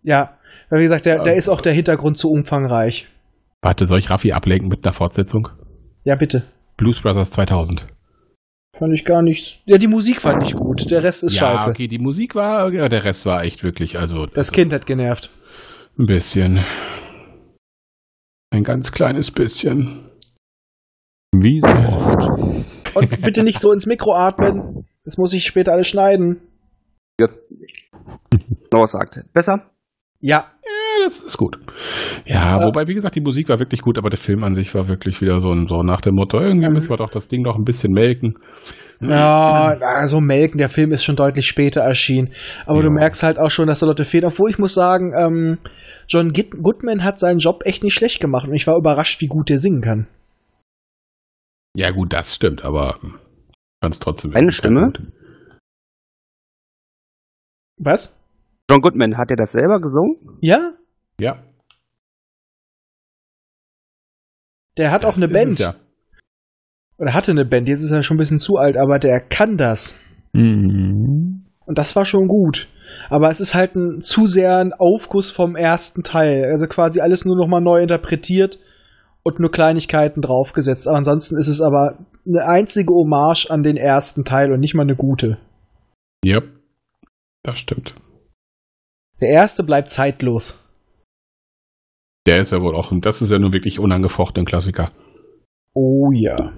Ja, 0.03 0.37
weil 0.69 0.79
wie 0.79 0.83
gesagt, 0.83 1.05
der, 1.05 1.23
der 1.23 1.35
ist 1.35 1.49
auch 1.49 1.61
der 1.61 1.73
Hintergrund 1.73 2.17
zu 2.17 2.29
umfangreich. 2.29 3.07
Warte, 3.61 3.85
soll 3.85 3.99
ich 3.99 4.09
Raffi 4.09 4.31
ablenken 4.31 4.69
mit 4.69 4.85
einer 4.85 4.93
Fortsetzung? 4.93 5.49
Ja, 6.03 6.15
bitte. 6.15 6.43
Blues 6.77 7.01
Brothers 7.01 7.31
2000. 7.31 7.87
Fand 8.79 8.93
ich 8.93 9.05
gar 9.05 9.23
nicht. 9.23 9.61
Ja, 9.65 9.77
die 9.77 9.87
Musik 9.87 10.21
fand 10.21 10.43
ich 10.43 10.53
gut. 10.55 10.91
Der 10.91 11.01
Rest 11.01 11.23
ist 11.23 11.33
ja, 11.33 11.55
scheiße. 11.55 11.69
okay, 11.69 11.87
die 11.87 11.97
Musik 11.97 12.35
war, 12.35 12.71
ja, 12.71 12.87
der 12.89 13.03
Rest 13.03 13.25
war 13.25 13.43
echt 13.43 13.63
wirklich, 13.63 13.97
also. 13.97 14.27
Das 14.27 14.37
also, 14.37 14.51
Kind 14.51 14.73
hat 14.73 14.85
genervt. 14.85 15.31
Ein 15.97 16.05
bisschen. 16.05 16.63
Ein 18.53 18.63
ganz 18.63 18.91
kleines 18.91 19.31
bisschen. 19.31 20.11
Wie 21.33 21.59
so 21.59 21.67
oft. 21.67 22.65
Und 22.95 23.21
bitte 23.21 23.43
nicht 23.43 23.61
so 23.61 23.71
ins 23.71 23.85
Mikro 23.85 24.15
atmen. 24.15 24.85
Das 25.05 25.17
muss 25.17 25.33
ich 25.33 25.45
später 25.45 25.71
alles 25.73 25.87
schneiden. 25.87 26.41
Noah 28.71 28.87
sagt. 28.87 29.23
Besser? 29.33 29.71
Ja. 30.19 30.51
Ja, 30.97 31.03
das 31.03 31.19
ist 31.19 31.37
gut. 31.37 31.57
Ja, 32.25 32.59
Ja. 32.59 32.65
wobei, 32.65 32.87
wie 32.87 32.93
gesagt, 32.93 33.15
die 33.15 33.21
Musik 33.21 33.49
war 33.49 33.59
wirklich 33.59 33.81
gut, 33.81 33.97
aber 33.97 34.09
der 34.09 34.17
Film 34.19 34.43
an 34.43 34.55
sich 34.55 34.73
war 34.73 34.87
wirklich 34.87 35.21
wieder 35.21 35.41
so, 35.41 35.51
ein, 35.51 35.67
so 35.67 35.81
nach 35.83 36.01
dem 36.01 36.15
Motto, 36.15 36.39
irgendwie 36.39 36.67
Mhm. 36.67 36.73
müssen 36.73 36.89
wir 36.89 36.97
doch 36.97 37.09
das 37.11 37.27
Ding 37.27 37.41
noch 37.43 37.55
ein 37.57 37.65
bisschen 37.65 37.91
melken. 37.93 38.39
Ja, 38.99 39.77
also 39.79 40.19
melken, 40.19 40.57
der 40.57 40.69
Film 40.69 40.91
ist 40.91 41.03
schon 41.03 41.15
deutlich 41.15 41.45
später 41.45 41.81
erschienen. 41.81 42.33
Aber 42.65 42.81
du 42.81 42.87
Ja. 42.87 42.93
merkst 42.93 43.21
halt 43.21 43.37
auch 43.37 43.51
schon, 43.51 43.67
dass 43.67 43.79
da 43.81 43.85
Leute 43.85 44.05
fehlen. 44.05 44.25
Obwohl 44.25 44.49
ich 44.49 44.57
muss 44.57 44.73
sagen, 44.73 45.13
ähm, 45.15 45.59
John 46.07 46.33
Goodman 46.33 47.03
hat 47.03 47.19
seinen 47.19 47.37
Job 47.37 47.61
echt 47.65 47.83
nicht 47.83 47.93
schlecht 47.93 48.19
gemacht 48.19 48.47
und 48.47 48.55
ich 48.55 48.65
war 48.65 48.75
überrascht, 48.75 49.21
wie 49.21 49.27
gut 49.27 49.49
der 49.49 49.59
singen 49.59 49.81
kann. 49.81 50.07
Ja, 51.75 51.91
gut, 51.91 52.11
das 52.11 52.33
stimmt, 52.33 52.63
aber 52.63 52.97
ganz 53.81 53.99
trotzdem. 53.99 54.35
Eine 54.35 54.51
Stimme? 54.51 54.93
Was? 57.79 58.15
John 58.69 58.81
Goodman, 58.81 59.17
hat 59.17 59.29
er 59.29 59.37
das 59.37 59.51
selber 59.51 59.79
gesungen? 59.79 60.15
Ja? 60.41 60.73
Ja. 61.19 61.43
Der 64.77 64.91
hat 64.91 65.03
auch 65.03 65.09
das 65.09 65.17
eine 65.17 65.25
ist 65.25 65.33
Band. 65.33 65.59
Ja. 65.59 65.75
Oder 66.97 67.13
hatte 67.13 67.31
eine 67.31 67.45
Band. 67.45 67.67
Jetzt 67.67 67.83
ist 67.83 67.91
er 67.91 68.03
schon 68.03 68.17
ein 68.17 68.19
bisschen 68.19 68.39
zu 68.39 68.57
alt, 68.57 68.77
aber 68.77 68.99
der 68.99 69.19
kann 69.19 69.57
das. 69.57 69.95
Mhm. 70.33 71.45
Und 71.65 71.77
das 71.77 71.95
war 71.95 72.05
schon 72.05 72.27
gut. 72.27 72.67
Aber 73.09 73.29
es 73.29 73.39
ist 73.39 73.55
halt 73.55 73.75
ein 73.75 74.01
zu 74.01 74.25
sehr 74.25 74.57
ein 74.57 74.73
Aufguss 74.73 75.31
vom 75.31 75.55
ersten 75.55 76.03
Teil. 76.03 76.45
Also 76.45 76.67
quasi 76.67 77.01
alles 77.01 77.25
nur 77.25 77.35
nochmal 77.35 77.61
neu 77.61 77.81
interpretiert 77.81 78.59
und 79.23 79.39
nur 79.39 79.51
Kleinigkeiten 79.51 80.21
draufgesetzt. 80.21 80.87
Aber 80.87 80.97
ansonsten 80.97 81.37
ist 81.37 81.49
es 81.49 81.61
aber 81.61 81.97
eine 82.25 82.45
einzige 82.45 82.93
Hommage 82.93 83.49
an 83.49 83.63
den 83.63 83.77
ersten 83.77 84.23
Teil 84.23 84.51
und 84.51 84.59
nicht 84.59 84.73
mal 84.73 84.83
eine 84.83 84.95
gute. 84.95 85.37
Yep. 86.25 86.45
Das 87.43 87.59
stimmt. 87.59 87.95
Der 89.19 89.29
erste 89.29 89.63
bleibt 89.63 89.89
zeitlos. 89.89 90.63
Der 92.27 92.39
ist 92.41 92.51
ja 92.51 92.61
wohl 92.61 92.75
auch, 92.75 92.91
das 92.99 93.21
ist 93.23 93.31
ja 93.31 93.39
nun 93.39 93.53
wirklich 93.53 93.79
unangefochten 93.79 94.45
Klassiker. 94.45 94.91
Oh 95.73 96.11
ja. 96.11 96.53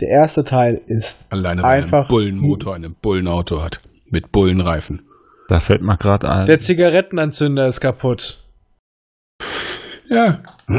Der 0.00 0.08
erste 0.08 0.44
Teil 0.44 0.80
ist. 0.86 1.26
Alleine 1.30 1.62
weil 1.62 1.68
er 1.70 1.74
einen 1.74 1.84
Einfach- 1.84 2.08
Bullenmotor 2.08 2.76
in 2.76 2.84
einem 2.84 2.94
Bullenauto 3.00 3.62
hat. 3.62 3.80
Mit 4.06 4.32
Bullenreifen. 4.32 5.02
Da 5.48 5.60
fällt 5.60 5.82
mir 5.82 5.96
gerade 5.98 6.30
ein. 6.30 6.46
Der 6.46 6.60
Zigarettenanzünder 6.60 7.66
ist 7.66 7.80
kaputt. 7.80 8.42
Ja. 10.08 10.42
Was 10.68 10.76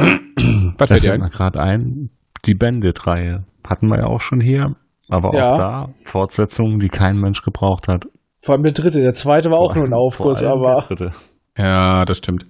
da 0.77 0.87
fällt 0.87 1.03
dir 1.03 1.09
fällt 1.09 1.19
mir 1.21 1.25
ein? 1.25 1.31
gerade 1.31 1.61
ein, 1.61 2.09
die 2.45 2.55
Bandit-Reihe. 2.55 3.45
Hatten 3.65 3.87
wir 3.87 3.97
ja 3.99 4.05
auch 4.05 4.21
schon 4.21 4.41
hier. 4.41 4.75
Aber 5.09 5.35
Ja. 5.35 5.51
auch 5.53 5.57
da 5.57 5.89
Fortsetzungen, 6.05 6.79
die 6.79 6.89
kein 6.89 7.19
Mensch 7.19 7.41
gebraucht 7.43 7.87
hat. 7.87 8.07
Vor 8.45 8.53
allem 8.53 8.63
der 8.63 8.73
dritte. 8.73 9.01
Der 9.01 9.15
zweite 9.15 9.49
war 9.49 9.57
auch 9.57 9.73
Vor 9.73 9.77
nur 9.77 9.87
ein 9.87 9.93
Aufguss, 9.93 10.43
aber. 10.43 10.85
dritte. 10.87 11.13
Ja, 11.57 12.05
das 12.05 12.19
stimmt. 12.19 12.45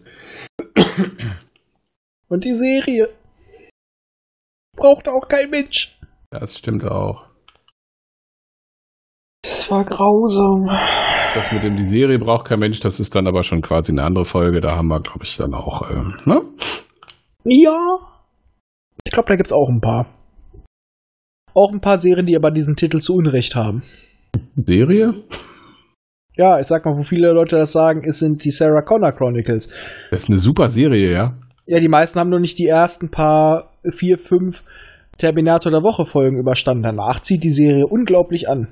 Und 2.28 2.44
die 2.44 2.54
Serie. 2.54 3.08
Braucht 4.76 5.08
auch 5.08 5.30
kein 5.30 5.50
Mensch. 5.50 5.98
Das 6.32 6.58
stimmt 6.58 6.84
auch. 6.84 7.28
Das 9.44 9.72
war 9.72 9.86
grausam. 9.86 10.66
das 11.34 11.50
mit 11.54 11.64
dem 11.64 11.78
die 11.78 11.88
Serie 11.88 12.20
braucht 12.20 12.46
kein 12.46 12.60
Mensch, 12.60 12.82
das 12.82 13.00
ist 13.00 13.16
dann 13.16 13.26
aber 13.26 13.44
schon 13.44 13.62
quasi 13.62 13.94
eine 13.94 14.04
andere 14.04 14.26
Folge. 14.26 14.60
Da 14.60 14.76
haben 14.76 14.90
wir, 14.90 15.00
glaube 15.00 15.24
ich, 15.24 15.38
dann 15.38 15.54
auch, 15.54 15.90
ähm, 15.90 16.20
ne? 16.26 16.42
Ja. 17.46 18.00
Ich 19.06 19.14
glaube, 19.14 19.30
da 19.30 19.38
gibt's 19.38 19.54
auch 19.54 19.70
ein 19.70 19.80
paar. 19.80 20.08
Auch 21.54 21.72
ein 21.72 21.80
paar 21.80 22.00
Serien, 22.00 22.26
die 22.26 22.36
aber 22.36 22.52
diesen 22.52 22.76
Titel 22.76 23.00
zu 23.00 23.14
Unrecht 23.14 23.56
haben. 23.56 23.84
Serie? 24.58 25.24
Ja, 26.38 26.60
ich 26.60 26.68
sag 26.68 26.86
mal, 26.86 26.98
wo 26.98 27.04
viele 27.04 27.32
Leute 27.32 27.56
das 27.58 27.72
sagen, 27.72 28.04
es 28.06 28.20
sind 28.20 28.44
die 28.44 28.52
Sarah 28.52 28.82
Connor 28.82 29.14
Chronicles. 29.14 29.70
Das 30.12 30.24
ist 30.24 30.30
eine 30.30 30.38
super 30.38 30.70
Serie, 30.70 31.12
ja. 31.12 31.34
Ja, 31.66 31.80
die 31.80 31.88
meisten 31.88 32.20
haben 32.20 32.30
nur 32.30 32.40
nicht 32.40 32.60
die 32.60 32.68
ersten 32.68 33.10
paar 33.10 33.72
vier, 33.98 34.18
fünf 34.18 34.64
Terminator 35.18 35.72
der 35.72 35.82
Woche 35.82 36.06
Folgen 36.06 36.38
überstanden. 36.38 36.84
Danach 36.84 37.22
zieht 37.22 37.44
die 37.44 37.50
Serie 37.50 37.88
unglaublich 37.88 38.50
an. 38.50 38.68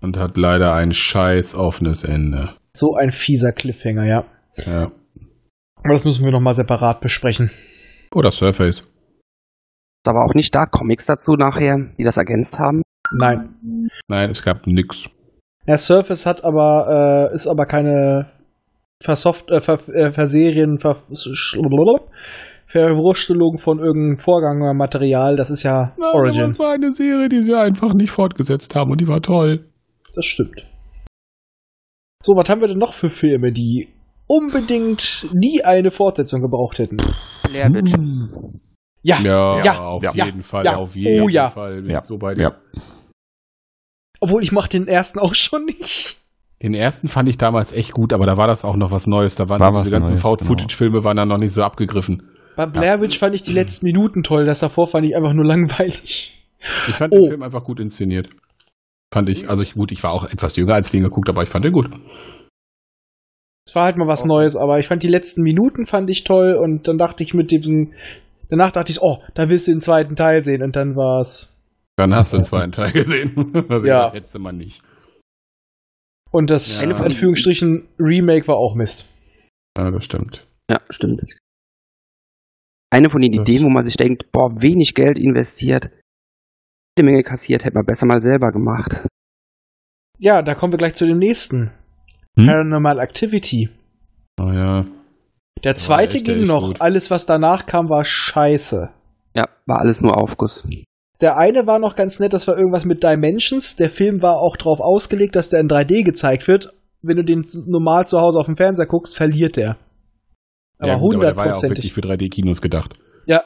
Und 0.00 0.16
hat 0.16 0.36
leider 0.36 0.74
ein 0.74 0.92
scheiß 0.92 1.56
offenes 1.56 2.04
Ende. 2.04 2.50
So 2.72 2.94
ein 2.94 3.10
fieser 3.10 3.52
Cliffhanger, 3.52 4.04
ja. 4.04 4.24
Ja. 4.54 4.92
Aber 5.82 5.94
das 5.94 6.04
müssen 6.04 6.24
wir 6.24 6.30
nochmal 6.30 6.54
separat 6.54 7.00
besprechen. 7.00 7.50
Oder 8.14 8.30
Surface. 8.30 8.80
Ist 8.80 10.08
aber 10.08 10.24
auch 10.24 10.34
nicht 10.34 10.54
da 10.54 10.66
Comics 10.66 11.06
dazu 11.06 11.32
nachher, 11.32 11.90
die 11.98 12.04
das 12.04 12.16
ergänzt 12.16 12.58
haben. 12.58 12.82
Nein. 13.12 13.88
Nein, 14.06 14.30
es 14.30 14.42
gab 14.42 14.66
nix. 14.66 15.10
Ja, 15.68 15.76
Surface 15.76 16.24
hat 16.26 16.44
aber, 16.44 17.28
äh, 17.30 17.34
ist 17.34 17.46
aber 17.46 17.66
keine 17.66 18.30
Versoft, 19.02 19.50
äh, 19.50 19.60
Ver, 19.60 19.78
äh, 19.94 20.10
Verserien, 20.12 20.78
Ver, 20.80 20.96
Verwurstelung 22.66 23.58
von 23.58 23.78
irgendeinem 23.78 24.18
Vorgängermaterial. 24.18 25.36
Das 25.36 25.50
ist 25.50 25.62
ja 25.62 25.92
Nein, 25.98 26.10
Origin. 26.14 26.42
es 26.44 26.58
war 26.58 26.72
eine 26.72 26.90
Serie, 26.92 27.28
die 27.28 27.42
sie 27.42 27.54
einfach 27.56 27.94
nicht 27.94 28.10
fortgesetzt 28.10 28.74
haben 28.74 28.90
und 28.90 29.00
die 29.00 29.08
war 29.08 29.20
toll. 29.20 29.66
Das 30.14 30.24
stimmt. 30.26 30.66
So, 32.22 32.32
was 32.34 32.48
haben 32.48 32.60
wir 32.60 32.68
denn 32.68 32.78
noch 32.78 32.94
für 32.94 33.10
Filme, 33.10 33.52
die 33.52 33.88
unbedingt 34.26 35.28
nie 35.32 35.62
eine 35.64 35.90
Fortsetzung 35.90 36.40
gebraucht 36.42 36.78
hätten? 36.78 36.96
Blair 37.44 37.70
Witch. 37.72 37.92
Ja, 39.02 39.20
Ja, 39.22 39.62
ja, 39.62 39.78
auf 39.80 40.02
ja, 40.02 40.12
jeden 40.26 40.42
Fall, 40.42 40.64
ja. 40.64 40.76
auf 40.76 40.96
jeden 40.96 41.22
Oh, 41.22 41.28
ja. 41.28 41.48
Fall. 41.50 41.88
Ja. 41.88 42.02
So 42.02 42.18
bei. 42.18 42.32
Ja. 42.36 42.56
Obwohl 44.20 44.42
ich 44.42 44.52
mache 44.52 44.68
den 44.68 44.88
ersten 44.88 45.18
auch 45.18 45.34
schon 45.34 45.64
nicht. 45.66 46.18
Den 46.62 46.74
ersten 46.74 47.06
fand 47.08 47.28
ich 47.28 47.38
damals 47.38 47.72
echt 47.72 47.92
gut, 47.92 48.12
aber 48.12 48.26
da 48.26 48.36
war 48.36 48.48
das 48.48 48.64
auch 48.64 48.76
noch 48.76 48.90
was 48.90 49.06
Neues. 49.06 49.36
Da 49.36 49.48
waren 49.48 49.60
War 49.60 49.82
diese 49.82 49.92
ganzen 49.94 50.18
Found-Footage-Filme 50.18 51.04
waren 51.04 51.16
dann 51.16 51.28
noch 51.28 51.38
nicht 51.38 51.52
so 51.52 51.62
abgegriffen. 51.62 52.28
Bei 52.56 52.66
Blair 52.66 53.00
Witch 53.00 53.18
fand 53.20 53.36
ich 53.36 53.44
die 53.44 53.52
letzten 53.52 53.86
Minuten 53.86 54.24
toll, 54.24 54.44
das 54.44 54.58
davor 54.58 54.88
fand 54.88 55.06
ich 55.06 55.14
einfach 55.14 55.32
nur 55.32 55.44
langweilig. 55.44 56.34
Ich 56.88 56.94
fand 56.96 57.14
Oh. 57.14 57.18
den 57.20 57.28
Film 57.28 57.42
einfach 57.44 57.62
gut 57.62 57.78
inszeniert. 57.78 58.30
Fand 59.14 59.28
ich, 59.28 59.48
also 59.48 59.62
ich, 59.62 59.74
gut, 59.74 59.92
ich 59.92 60.02
war 60.02 60.10
auch 60.10 60.24
etwas 60.24 60.56
jünger 60.56 60.74
als 60.74 60.90
den 60.90 61.04
geguckt, 61.04 61.28
aber 61.28 61.44
ich 61.44 61.48
fand 61.48 61.64
den 61.64 61.72
gut. 61.72 61.88
Es 63.66 63.74
war 63.74 63.84
halt 63.84 63.96
mal 63.96 64.08
was 64.08 64.24
Neues, 64.24 64.56
aber 64.56 64.78
ich 64.80 64.88
fand 64.88 65.02
die 65.02 65.08
letzten 65.08 65.42
Minuten 65.42 65.86
fand 65.86 66.10
ich 66.10 66.24
toll 66.24 66.54
und 66.54 66.88
dann 66.88 66.98
dachte 66.98 67.22
ich 67.22 67.34
mit 67.34 67.52
dem, 67.52 67.92
danach 68.50 68.72
dachte 68.72 68.90
ich, 68.90 69.00
oh, 69.00 69.18
da 69.34 69.48
willst 69.48 69.68
du 69.68 69.72
den 69.72 69.80
zweiten 69.80 70.16
Teil 70.16 70.42
sehen 70.42 70.62
und 70.62 70.74
dann 70.74 70.96
war's. 70.96 71.48
Dann 71.98 72.14
hast 72.14 72.32
du 72.32 72.36
den 72.38 72.44
zweiten 72.44 72.72
Teil 72.72 72.92
gesehen. 72.92 73.52
Also 73.68 73.86
Ja. 73.86 74.10
Du 74.10 74.38
mal 74.38 74.52
nicht. 74.52 74.82
Und 76.30 76.48
das 76.50 76.80
Ja. 76.80 76.88
in 76.88 76.92
Anführungsstrichen 76.92 77.88
Remake 77.98 78.46
war 78.48 78.56
auch 78.56 78.74
Mist. 78.74 79.06
Ja, 79.76 79.90
das 79.90 80.04
stimmt. 80.04 80.46
Ja, 80.70 80.80
stimmt. 80.90 81.36
Eine 82.90 83.10
von 83.10 83.20
den 83.20 83.32
Das- 83.32 83.42
Ideen, 83.42 83.64
wo 83.64 83.68
man 83.70 83.84
sich 83.84 83.96
denkt, 83.96 84.30
boah, 84.32 84.60
wenig 84.60 84.94
Geld 84.94 85.18
investiert, 85.18 85.90
eine 86.96 87.04
Menge 87.10 87.22
kassiert, 87.22 87.64
hätte 87.64 87.74
man 87.76 87.86
besser 87.86 88.06
mal 88.06 88.20
selber 88.20 88.52
gemacht. 88.52 89.06
Ja, 90.18 90.42
da 90.42 90.54
kommen 90.54 90.72
wir 90.72 90.78
gleich 90.78 90.94
zu 90.94 91.06
dem 91.06 91.18
nächsten. 91.18 91.70
Hm? 92.38 92.46
Paranormal 92.46 92.98
Activity. 92.98 93.70
Oh 94.40 94.50
ja. 94.52 94.86
Der 95.64 95.76
zweite 95.76 96.16
echt, 96.18 96.26
der 96.28 96.34
ging 96.36 96.46
noch. 96.46 96.68
gut. 96.68 96.80
Alles, 96.80 97.10
was 97.10 97.26
danach 97.26 97.66
kam, 97.66 97.88
war 97.88 98.04
scheiße. 98.04 98.90
Ja, 99.34 99.48
war 99.66 99.78
alles 99.80 100.00
nur 100.00 100.16
Aufguss. 100.16 100.68
Der 101.20 101.36
eine 101.36 101.66
war 101.66 101.78
noch 101.78 101.96
ganz 101.96 102.20
nett, 102.20 102.32
das 102.32 102.46
war 102.46 102.56
irgendwas 102.56 102.84
mit 102.84 103.02
Dimensions. 103.02 103.76
Der 103.76 103.90
Film 103.90 104.22
war 104.22 104.36
auch 104.36 104.56
darauf 104.56 104.80
ausgelegt, 104.80 105.34
dass 105.34 105.50
der 105.50 105.60
in 105.60 105.68
3D 105.68 106.04
gezeigt 106.04 106.46
wird. 106.46 106.72
Wenn 107.02 107.16
du 107.16 107.24
den 107.24 107.44
normal 107.66 108.06
zu 108.06 108.18
Hause 108.18 108.38
auf 108.38 108.46
dem 108.46 108.56
Fernseher 108.56 108.86
guckst, 108.86 109.16
verliert 109.16 109.56
der. 109.56 109.76
Aber 110.78 110.88
ja, 110.88 110.94
aber 110.94 111.10
der 111.10 111.36
war 111.36 111.46
ja 111.46 111.54
auch 111.54 111.62
hundertprozentig. 111.62 111.78
wirklich 111.78 111.94
für 111.94 112.00
3D-Kinos 112.00 112.62
gedacht. 112.62 112.94
Ja, 113.26 113.44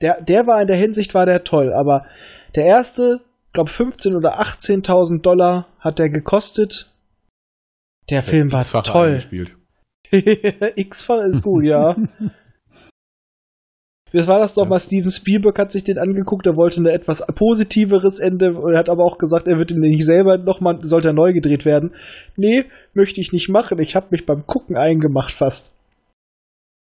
der, 0.00 0.22
der 0.22 0.46
war 0.46 0.60
in 0.60 0.68
der 0.68 0.76
Hinsicht 0.76 1.14
war 1.14 1.26
der 1.26 1.42
toll, 1.42 1.72
aber 1.72 2.06
der 2.54 2.64
erste, 2.64 3.20
glaube 3.52 3.70
15 3.70 4.14
oder 4.14 4.40
18.000 4.40 5.20
Dollar 5.20 5.66
hat 5.80 5.98
der 5.98 6.10
gekostet. 6.10 6.92
Der 8.08 8.22
Film 8.22 8.52
war 8.52 8.64
toll. 8.84 9.18
X-Fall 10.76 11.28
ist 11.28 11.42
gut, 11.42 11.64
ja. 11.64 11.96
Das 14.12 14.26
war 14.26 14.40
das 14.40 14.54
doch 14.54 14.66
mal. 14.66 14.80
Steven 14.80 15.10
Spielberg 15.10 15.58
hat 15.58 15.70
sich 15.70 15.84
den 15.84 15.98
angeguckt, 15.98 16.46
er 16.46 16.56
wollte 16.56 16.80
ein 16.82 16.86
etwas 16.86 17.24
positiveres 17.34 18.18
Ende, 18.18 18.54
er 18.72 18.78
hat 18.78 18.88
aber 18.88 19.04
auch 19.04 19.18
gesagt, 19.18 19.46
er 19.46 19.56
wird 19.58 19.70
ihn 19.70 19.78
nicht 19.80 20.04
selber 20.04 20.36
nochmal, 20.38 20.78
sollte 20.82 21.08
er 21.08 21.14
neu 21.14 21.32
gedreht 21.32 21.64
werden. 21.64 21.92
Nee, 22.36 22.64
möchte 22.94 23.20
ich 23.20 23.32
nicht 23.32 23.48
machen, 23.48 23.78
ich 23.78 23.94
habe 23.94 24.06
mich 24.10 24.26
beim 24.26 24.46
Gucken 24.46 24.76
eingemacht 24.76 25.32
fast. 25.32 25.74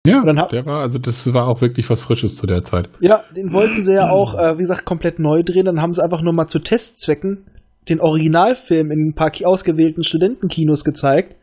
Ja, 0.07 0.19
Und 0.19 0.27
dann 0.27 0.39
hab- 0.39 0.49
der 0.49 0.67
war, 0.67 0.81
also 0.81 0.99
das 0.99 1.33
war 1.33 1.47
auch 1.47 1.61
wirklich 1.61 1.89
was 1.89 2.03
Frisches 2.03 2.35
zu 2.35 2.45
der 2.45 2.63
Zeit. 2.63 2.89
Ja, 2.99 3.23
den 3.35 3.51
wollten 3.53 3.83
sie 3.83 3.93
ja 3.95 4.11
auch, 4.11 4.35
äh, 4.37 4.55
wie 4.57 4.61
gesagt, 4.61 4.85
komplett 4.85 5.17
neu 5.17 5.41
drehen. 5.41 5.65
Dann 5.65 5.81
haben 5.81 5.95
sie 5.95 6.03
einfach 6.03 6.21
nur 6.21 6.31
mal 6.33 6.45
zu 6.45 6.59
Testzwecken 6.59 7.45
den 7.89 7.99
Originalfilm 7.99 8.91
in 8.91 9.07
ein 9.09 9.13
paar 9.15 9.31
ausgewählten 9.45 10.03
Studentenkinos 10.03 10.83
gezeigt. 10.83 11.35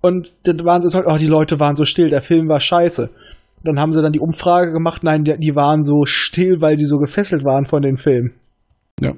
Und 0.00 0.32
dann 0.44 0.64
waren 0.64 0.80
sie 0.80 0.88
so, 0.88 1.02
oh, 1.04 1.16
die 1.18 1.26
Leute 1.26 1.60
waren 1.60 1.76
so 1.76 1.84
still, 1.84 2.08
der 2.08 2.22
Film 2.22 2.48
war 2.48 2.60
scheiße. 2.60 3.10
Und 3.62 3.66
dann 3.66 3.78
haben 3.80 3.92
sie 3.92 4.00
dann 4.02 4.12
die 4.12 4.20
Umfrage 4.20 4.72
gemacht, 4.72 5.02
nein, 5.04 5.24
die, 5.24 5.36
die 5.38 5.54
waren 5.54 5.82
so 5.82 6.04
still, 6.04 6.60
weil 6.60 6.78
sie 6.78 6.86
so 6.86 6.96
gefesselt 6.98 7.44
waren 7.44 7.66
von 7.66 7.82
den 7.82 7.96
Filmen. 7.96 8.32
Ja. 9.00 9.12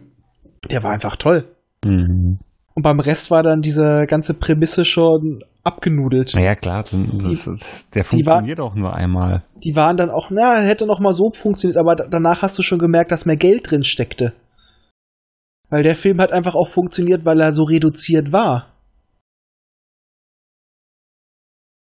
Der 0.71 0.83
war 0.83 0.91
einfach 0.93 1.17
toll. 1.17 1.49
Mhm. 1.85 2.39
Und 2.75 2.83
beim 2.83 3.01
Rest 3.01 3.31
war 3.31 3.43
dann 3.43 3.61
diese 3.61 4.05
ganze 4.09 4.35
Prämisse 4.35 4.85
schon 4.85 5.41
abgenudelt. 5.63 6.33
Naja, 6.35 6.57
klar, 6.57 6.83
das, 6.83 7.45
das, 7.45 7.89
der 7.91 8.03
die 8.03 8.27
war- 8.27 8.35
funktioniert 8.37 8.61
auch 8.61 8.75
nur 8.75 8.95
einmal. 8.95 9.45
Die 9.63 9.77
waren 9.77 9.97
dann 9.97 10.11
auch, 10.11 10.31
na, 10.31 10.57
hätte 10.61 10.87
noch 10.87 10.99
mal 10.99 11.13
so 11.13 11.31
funktioniert, 11.33 11.77
aber 11.79 11.95
da- 11.95 12.09
danach 12.11 12.43
hast 12.43 12.59
du 12.59 12.63
schon 12.63 12.79
gemerkt, 12.79 13.13
dass 13.13 13.27
mehr 13.27 13.37
Geld 13.37 13.71
drin 13.71 13.85
steckte. 13.85 14.33
Weil 15.69 15.83
der 15.85 15.95
Film 15.97 16.21
hat 16.21 16.33
einfach 16.33 16.55
auch 16.55 16.69
funktioniert, 16.69 17.25
weil 17.25 17.41
er 17.41 17.53
so 17.53 17.63
reduziert 17.65 18.33
war. 18.33 18.69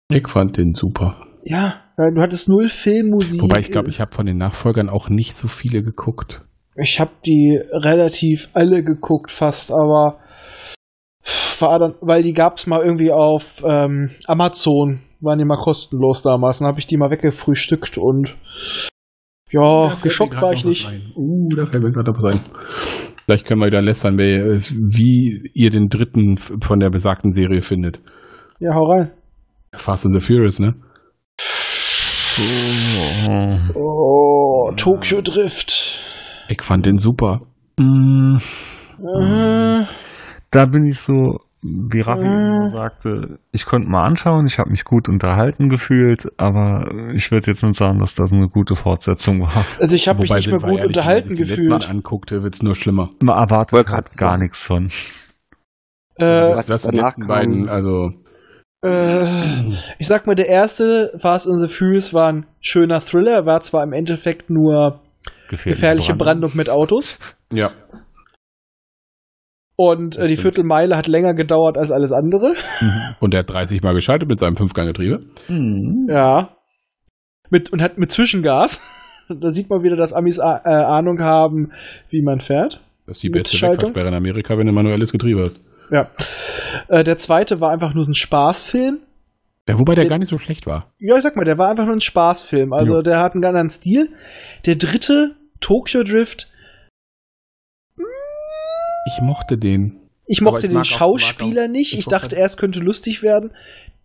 Ich 0.09 0.29
fand 0.29 0.57
den 0.59 0.75
super. 0.75 1.27
Ja, 1.45 1.82
weil 1.97 2.15
du 2.15 2.23
hattest 2.23 2.49
null 2.49 2.69
Filmmusik. 2.69 3.41
Wobei 3.43 3.61
ich 3.61 3.71
glaube, 3.71 3.89
ich 3.89 4.01
habe 4.01 4.15
von 4.15 4.27
den 4.27 4.39
Nachfolgern 4.39 4.89
auch 4.89 5.09
nicht 5.09 5.37
so 5.37 5.49
viele 5.49 5.83
geguckt. 5.83 6.43
Ich 6.77 7.01
habe 7.01 7.11
die 7.27 7.61
relativ 7.71 8.49
alle 8.55 8.83
geguckt, 8.83 9.31
fast, 9.31 9.71
aber 9.73 10.19
war 11.59 11.79
dann, 11.79 11.95
weil 12.01 12.23
die 12.23 12.33
gab's 12.33 12.67
mal 12.67 12.83
irgendwie 12.85 13.13
auf 13.13 13.63
ähm, 13.65 14.11
Amazon, 14.27 15.01
waren 15.21 15.39
die 15.39 15.45
mal 15.45 15.57
kostenlos 15.59 16.23
damals, 16.23 16.59
dann 16.59 16.67
habe 16.69 16.81
ich 16.81 16.87
die 16.89 16.97
mal 16.97 17.11
weggefrühstückt 17.11 17.99
und 17.99 18.35
ja, 19.51 19.95
geschockt 20.03 20.41
war 20.41 20.53
ich 20.55 20.65
nicht. 20.65 20.89
Uh, 21.15 21.49
da 21.55 21.67
fällt 21.67 21.85
mir 21.85 21.93
gerade 21.93 22.13
was 22.13 22.33
ein. 22.33 22.41
Vielleicht 23.27 23.47
können 23.47 23.61
wir 23.61 23.67
wieder 23.67 23.83
lästern, 23.83 24.17
wer- 24.19 24.61
wie 24.61 25.51
ihr 25.55 25.71
den 25.71 25.89
dritten 25.89 26.37
von 26.39 26.81
der 26.81 26.91
besagten 26.91 27.33
Serie 27.33 27.63
findet. 27.63 28.01
Ja, 28.59 28.75
hau 28.75 28.91
rein. 28.91 29.11
Fast 29.75 30.07
and 30.07 30.19
the 30.19 30.27
Furious, 30.27 30.59
ne? 30.59 30.75
Oh. 32.39 33.59
Oh, 33.75 34.73
Tokyo 34.77 35.21
Drift. 35.21 36.01
Ich 36.49 36.63
fand 36.63 36.87
den 36.87 36.99
super. 36.99 37.43
Mm, 37.79 38.37
Äh, 38.99 39.85
Da 40.51 40.65
bin 40.67 40.87
ich 40.87 41.01
so, 41.01 41.41
wie 41.63 42.01
Raffi 42.01 42.23
immer 42.25 42.67
sagte, 42.69 43.39
ich 43.53 43.67
konnte 43.67 43.91
mal 43.91 44.05
anschauen, 44.05 44.47
ich 44.47 44.59
habe 44.59 44.71
mich 44.71 44.85
gut 44.85 45.09
unterhalten 45.09 45.69
gefühlt, 45.69 46.27
aber 46.39 46.87
ich 47.15 47.31
würde 47.31 47.51
jetzt 47.51 47.63
nicht 47.65 47.77
sagen, 47.77 47.99
dass 47.99 48.15
das 48.15 48.33
eine 48.33 48.49
gute 48.49 48.77
Fortsetzung 48.77 49.41
war. 49.43 49.65
Also 49.81 49.95
ich 49.97 50.09
habe 50.09 50.23
mich 50.23 50.31
nicht 50.31 50.49
mehr 50.49 50.59
gut 50.59 50.69
ehrlich, 50.71 50.85
unterhalten 50.87 51.31
wenn 51.31 51.37
die 51.37 51.43
gefühlt. 51.43 51.69
letzten 51.71 51.91
anguckte, 51.91 52.43
wird's 52.43 52.63
nur 52.63 52.75
schlimmer. 52.75 53.11
Man 53.23 53.37
erwartet 53.37 53.89
halt 53.89 54.09
gar 54.17 54.39
nichts 54.39 54.65
von. 54.65 54.89
Äh, 56.17 56.25
Was 56.51 56.67
das 56.67 56.83
danach 56.83 57.15
beiden, 57.27 57.69
also 57.69 58.11
ich 58.85 60.09
sag 60.09 60.27
mal, 60.27 60.35
der 60.35 60.49
erste 60.49 61.13
Fast 61.21 61.47
and 61.47 61.61
the 61.61 61.69
Furious 61.69 62.13
war 62.13 62.33
ein 62.33 62.47
schöner 62.61 63.01
Thriller, 63.01 63.47
war 63.47 63.61
zwar 63.61 63.85
im 63.85 63.93
Endeffekt 63.93 64.51
nur 64.51 65.01
gefährliche 65.49 66.15
Brandung 66.15 66.51
mit 66.55 66.69
Autos. 66.69 67.19
ja. 67.53 67.71
Und 69.75 70.17
äh, 70.17 70.29
die 70.29 70.37
Viertelmeile 70.37 70.97
hat 70.97 71.09
länger 71.09 71.35
gedauert 71.35 71.79
als 71.79 71.91
alles 71.91 72.13
andere. 72.13 72.55
Und 73.21 73.33
der 73.33 73.41
hat 73.41 73.51
30 73.51 73.83
Mal 73.83 73.95
geschaltet 73.95 74.29
mit 74.29 74.39
seinem 74.39 74.57
Fünfganggetriebe. 74.57 75.25
Mhm. 75.49 76.09
Ja. 76.11 76.57
Mit, 77.51 77.73
und 77.73 77.83
hat 77.83 77.99
mit 77.99 78.11
Zwischengas. 78.13 78.81
Da 79.29 79.51
sieht 79.51 79.71
man 79.71 79.83
wieder, 79.83 79.97
dass 79.97 80.13
Amis 80.13 80.39
A 80.39 80.61
äh, 80.65 80.85
Ahnung 80.85 81.21
haben, 81.21 81.73
wie 82.11 82.23
man 82.23 82.41
fährt. 82.41 82.83
Das 83.07 83.17
ist 83.17 83.23
die 83.23 83.29
Mit 83.31 83.45
beste 83.45 83.57
Schaltung? 83.57 83.79
Wegfahrsperre 83.79 84.09
in 84.09 84.15
Amerika, 84.15 84.59
wenn 84.59 84.67
du 84.67 84.73
manuelles 84.73 85.11
Getriebe 85.11 85.45
hast. 85.45 85.63
Ja. 85.93 86.11
Äh, 86.89 87.05
der 87.05 87.19
zweite 87.19 87.61
war 87.61 87.71
einfach 87.71 87.95
nur 87.95 88.07
ein 88.09 88.15
Spaßfilm. 88.15 88.99
Ja, 89.69 89.79
wobei 89.79 89.95
der 89.95 90.05
Der- 90.05 90.11
gar 90.11 90.19
nicht 90.19 90.29
so 90.31 90.39
schlecht 90.39 90.67
war. 90.67 90.93
Ja, 90.99 91.17
ich 91.17 91.23
sag 91.23 91.37
mal, 91.37 91.45
der 91.45 91.59
war 91.59 91.69
einfach 91.69 91.85
nur 91.85 91.95
ein 91.95 92.01
Spaßfilm. 92.01 92.73
Also 92.73 92.95
Jo. 92.95 93.03
der 93.03 93.21
hat 93.21 93.35
einen 93.35 93.43
ganz 93.43 93.51
anderen 93.55 93.69
Stil. 93.71 94.09
Der 94.67 94.75
dritte, 94.77 95.37
Tokyo 95.61 96.03
Drift, 96.03 96.49
Ich 99.07 99.21
mochte 99.23 99.59
den. 99.59 99.99
ich 100.27 100.41
mochte 100.41 100.67
ich 100.67 100.73
den 100.73 100.85
Schauspieler 100.85 101.65
auch- 101.65 101.69
nicht. 101.69 101.93
ich 101.93 102.01
Ich 102.01 102.07
dachte 102.07 102.37
erst, 102.37 102.59
könnte 102.59 102.81
lustig 102.81 103.23
werden. 103.23 103.51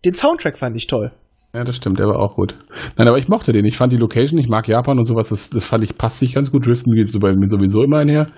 Den 0.04 0.14
Soundtrack 0.14 0.58
fand 0.58 0.76
ich 0.76 0.86
toll. 0.86 1.12
Ja, 1.54 1.64
das 1.64 1.76
stimmt, 1.76 1.98
der 1.98 2.06
war 2.06 2.18
auch 2.18 2.34
gut. 2.36 2.54
Nein, 2.96 3.08
aber 3.08 3.18
ich 3.18 3.28
mochte 3.28 3.52
den. 3.52 3.64
Ich 3.64 3.76
fand 3.76 3.92
die 3.92 3.96
Location, 3.96 4.38
ich 4.38 4.48
mag 4.48 4.68
Japan 4.68 4.98
und 4.98 5.06
sowas, 5.06 5.30
das, 5.30 5.50
das 5.50 5.66
fand 5.66 5.82
ich, 5.82 5.96
passt 5.96 6.18
sich 6.18 6.34
ganz 6.34 6.50
gut. 6.52 6.66
Driften 6.66 6.92
geht 6.94 7.10
so 7.10 7.18
bei 7.20 7.32
mir 7.34 7.48
sowieso 7.48 7.82
immer 7.82 7.98
einher. 7.98 8.28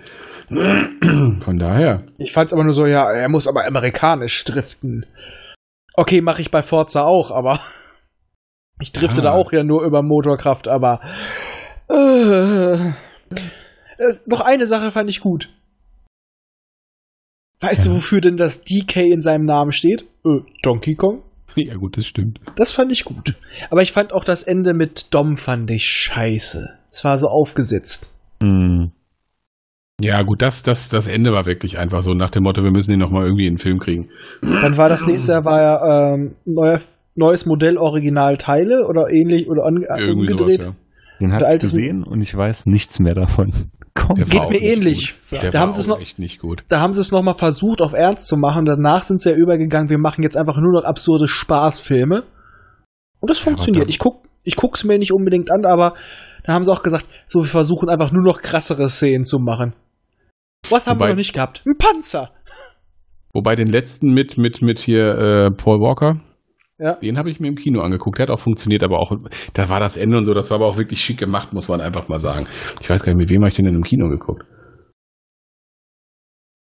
Von 0.51 1.59
daher. 1.59 2.05
Ich 2.19 2.33
fand's 2.33 2.53
aber 2.53 2.65
nur 2.65 2.73
so, 2.73 2.87
ja, 2.87 3.11
er 3.11 3.29
muss 3.29 3.47
aber 3.47 3.65
amerikanisch 3.67 4.45
driften. 4.45 5.07
Okay, 5.95 6.21
mache 6.21 6.43
ich 6.43 6.51
bei 6.51 6.63
Forza 6.63 7.03
auch, 7.05 7.31
aber 7.31 7.61
ich 8.81 8.93
drifte 8.93 9.21
Ah. 9.21 9.25
da 9.25 9.33
auch 9.33 9.53
ja 9.53 9.63
nur 9.63 9.85
über 9.85 10.03
Motorkraft, 10.03 10.67
aber 10.69 11.01
äh, 11.89 12.93
es- 13.99 14.27
noch 14.27 14.41
eine 14.41 14.67
Sache 14.67 14.91
fand 14.91 15.09
ich 15.11 15.21
gut. 15.21 15.49
Weißt 17.61 17.87
Ja. 17.87 17.93
du, 17.93 17.97
wofür 17.99 18.21
denn 18.21 18.37
das 18.37 18.63
DK 18.63 18.97
in 19.13 19.21
seinem 19.21 19.45
Namen 19.45 19.73
steht? 19.73 20.03
Äh, 20.25 20.41
Donkey 20.63 20.95
Kong? 20.95 21.23
Ja, 21.57 21.75
gut, 21.75 21.97
das 21.97 22.07
stimmt. 22.07 22.39
Das 22.55 22.71
fand 22.71 22.93
ich 22.93 23.05
gut. 23.05 23.35
Aber 23.71 23.83
ich 23.83 23.91
fand 23.91 24.13
auch 24.13 24.23
das 24.23 24.45
Ende 24.45 24.73
mit 24.73 25.13
Dom 25.13 25.37
fand 25.37 25.69
ich 25.73 25.85
scheiße. 25.85 26.79
Es 26.93 27.03
war 27.05 27.19
so 27.19 27.27
aufgesetzt. 27.27 28.09
Hm. 28.41 28.93
Ja, 30.03 30.23
gut, 30.23 30.43
das, 30.43 30.63
das, 30.63 30.89
das 30.89 31.07
Ende 31.07 31.33
war 31.33 31.47
wirklich 31.47 31.79
einfach 31.79 32.03
so 32.03 32.13
nach 32.15 32.31
dem 32.31 32.43
Motto, 32.43 32.63
wir 32.63 32.71
müssen 32.71 32.93
ihn 32.93 32.99
nochmal 32.99 33.25
irgendwie 33.25 33.47
in 33.47 33.55
den 33.55 33.59
Film 33.59 33.79
kriegen. 33.79 34.11
Dann 34.43 34.77
war 34.77 34.89
das 34.89 35.07
nächste 35.07 35.33
Jahr 35.33 35.45
war 35.45 35.61
ja 35.63 36.15
ähm, 36.15 36.35
neuer, 36.45 36.81
neues 37.15 37.47
Modell 37.47 37.77
Original 37.79 38.37
Teile 38.37 38.87
oder 38.89 39.11
ähnlich 39.11 39.49
oder 39.49 39.65
an, 39.67 39.77
Irgendwie 39.99 40.33
umgedreht. 40.33 40.63
sowas, 40.63 40.75
Den 41.21 41.33
hatte 41.33 41.45
Der 41.45 41.49
ich 41.49 41.53
alte- 41.55 41.67
gesehen 41.67 42.03
und 42.05 42.21
ich 42.23 42.35
weiß 42.37 42.67
nichts 42.67 42.99
mehr 43.01 43.15
davon. 43.15 43.53
Komm, 43.95 44.17
Der 44.17 44.25
Geht 44.27 44.49
mir 44.51 44.61
ähnlich. 44.63 45.19
Der 45.33 45.51
Da 45.51 45.55
war 45.55 45.61
haben 45.63 45.73
sie 45.73 45.81
es 45.81 45.89
auch 45.91 45.97
noch- 45.97 46.01
echt 46.03 46.19
nicht 46.19 46.41
gut. 46.41 46.63
Da 46.69 46.81
haben 46.81 46.93
sie 46.95 47.01
es 47.01 47.11
nochmal 47.11 47.35
versucht, 47.35 47.83
auf 47.83 47.93
Ernst 47.93 48.27
zu 48.29 48.37
machen. 48.37 48.65
Danach 48.65 49.05
sind 49.05 49.21
sie 49.21 49.31
ja 49.31 49.37
übergegangen, 49.37 49.91
wir 49.91 49.99
machen 49.99 50.23
jetzt 50.23 50.37
einfach 50.37 50.57
nur 50.59 50.73
noch 50.73 50.85
absurde 50.85 51.27
Spaßfilme. 51.27 52.23
Und 53.21 53.29
das 53.31 53.39
funktioniert. 53.39 53.85
dann- 53.85 53.89
ich 53.91 53.99
guck, 53.99 54.23
ich 54.45 54.57
guck's 54.57 54.85
mir 54.85 54.99
nicht 54.99 55.13
unbedingt 55.13 55.51
an, 55.51 55.67
aber 55.67 55.95
dann 56.47 56.55
haben 56.55 56.65
sie 56.65 56.73
auch 56.73 56.83
gesagt, 56.83 57.07
so, 57.29 57.41
wir 57.41 57.45
versuchen 57.51 57.91
einfach 57.91 58.13
nur 58.13 58.23
noch 58.23 58.41
krassere 58.41 58.89
Szenen 58.89 59.25
zu 59.25 59.39
machen. 59.39 59.75
Was 60.71 60.87
haben 60.87 60.99
Wobei- 60.99 61.07
wir 61.09 61.13
noch 61.15 61.17
nicht 61.19 61.33
gehabt? 61.33 61.63
Ein 61.67 61.77
Panzer! 61.79 62.31
Wobei 63.33 63.55
den 63.57 63.69
letzten 63.69 64.13
mit, 64.13 64.39
mit, 64.39 64.61
mit 64.63 64.79
hier 64.81 65.15
äh, 65.17 65.51
Paul 65.53 65.81
Walker, 65.81 66.21
Ja. 66.79 66.95
den 66.95 67.17
habe 67.17 67.31
ich 67.31 67.39
mir 67.39 67.47
im 67.49 67.55
Kino 67.57 67.81
angeguckt. 67.81 68.19
Der 68.19 68.27
hat 68.27 68.31
auch 68.35 68.41
funktioniert, 68.41 68.83
aber 68.83 68.99
auch, 68.99 69.13
da 69.55 69.69
war 69.69 69.79
das 69.81 69.97
Ende 69.97 70.19
und 70.19 70.25
so, 70.25 70.35
das 70.35 70.51
war 70.51 70.57
aber 70.57 70.67
auch 70.67 70.77
wirklich 70.77 71.01
schick 71.01 71.19
gemacht, 71.19 71.53
muss 71.53 71.69
man 71.69 71.81
einfach 71.81 72.09
mal 72.09 72.19
sagen. 72.21 72.49
Ich 72.81 72.91
weiß 72.91 73.03
gar 73.05 73.13
nicht, 73.13 73.19
mit 73.21 73.31
wem 73.31 73.43
habe 73.43 73.51
ich 73.51 73.57
den 73.57 73.67
denn 73.67 73.77
im 73.77 73.85
Kino 73.85 74.09
geguckt? 74.09 74.45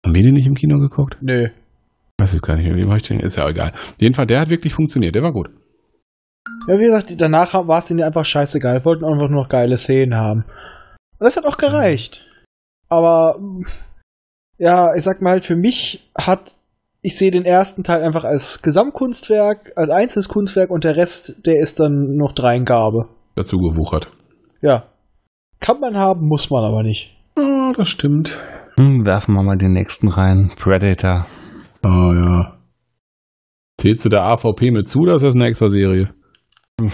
Haben 0.05 0.15
wir 0.15 0.23
den 0.23 0.35
nicht 0.35 0.47
im 0.47 0.55
Kino 0.55 0.79
geguckt? 0.79 1.19
Nö. 1.21 1.47
Ich 1.47 2.23
weiß 2.23 2.35
es 2.35 2.43
gar 2.43 2.57
nicht, 2.57 2.67
mit 2.69 2.77
wem 2.77 2.89
habe 2.89 2.99
ich 2.99 3.07
den, 3.07 3.21
ist 3.21 3.37
ja 3.37 3.45
auch 3.45 3.51
egal. 3.51 3.73
Jedenfalls, 3.99 4.29
der 4.29 4.41
hat 4.41 4.49
wirklich 4.51 4.73
funktioniert, 4.75 5.15
der 5.15 5.23
war 5.23 5.33
gut. 5.33 5.51
Ja, 6.67 6.79
wie 6.79 6.85
gesagt, 6.87 7.15
danach 7.19 7.55
war 7.55 7.79
es 7.79 7.91
ihnen 7.91 8.03
einfach 8.03 8.25
scheißegal. 8.25 8.75
Wir 8.79 8.85
wollten 8.85 9.05
einfach 9.05 9.29
nur 9.29 9.43
noch 9.43 9.49
geile 9.49 9.77
Szenen 9.77 10.15
haben. 10.17 10.45
Und 11.19 11.25
das 11.25 11.37
hat 11.37 11.45
auch 11.45 11.57
gereicht. 11.59 12.25
Aber, 12.89 13.39
ja, 14.59 14.95
ich 14.95 15.05
sag 15.05 15.23
mal, 15.23 15.31
halt, 15.31 15.45
für 15.45 15.57
mich 15.57 16.11
hat, 16.17 16.55
ich 17.01 17.17
sehe 17.17 17.31
den 17.31 17.45
ersten 17.45 17.85
Teil 17.85 18.03
einfach 18.03 18.25
als 18.25 18.61
Gesamtkunstwerk, 18.63 19.73
als 19.77 19.91
einzelnes 19.91 20.29
Kunstwerk 20.29 20.71
und 20.71 20.85
der 20.85 20.97
Rest, 20.97 21.47
der 21.47 21.61
ist 21.61 21.81
dann 21.81 22.17
noch 22.17 22.33
Dreingabe. 22.33 23.09
Dazu 23.37 23.57
gewuchert. 23.57 24.11
Ja. 24.61 24.85
Kann 25.61 25.81
man 25.81 25.97
haben, 25.97 26.27
muss 26.27 26.51
man 26.51 26.65
aber 26.65 26.83
nicht. 26.83 27.17
Ja, 27.37 27.73
das 27.77 27.89
stimmt. 27.89 28.37
Hm, 28.79 29.05
werfen 29.05 29.35
wir 29.35 29.43
mal 29.43 29.57
den 29.57 29.73
nächsten 29.73 30.09
rein. 30.09 30.51
Predator. 30.59 31.27
Ah, 31.83 32.13
ja. 32.15 32.59
Zählst 33.81 34.05
du 34.05 34.09
der 34.09 34.25
AVP 34.25 34.73
mit 34.73 34.89
zu, 34.89 35.01
oder 35.01 35.15
ist 35.15 35.23
das 35.23 35.37
eine 35.37 35.47
extra 35.47 35.69
Serie? 35.69 36.11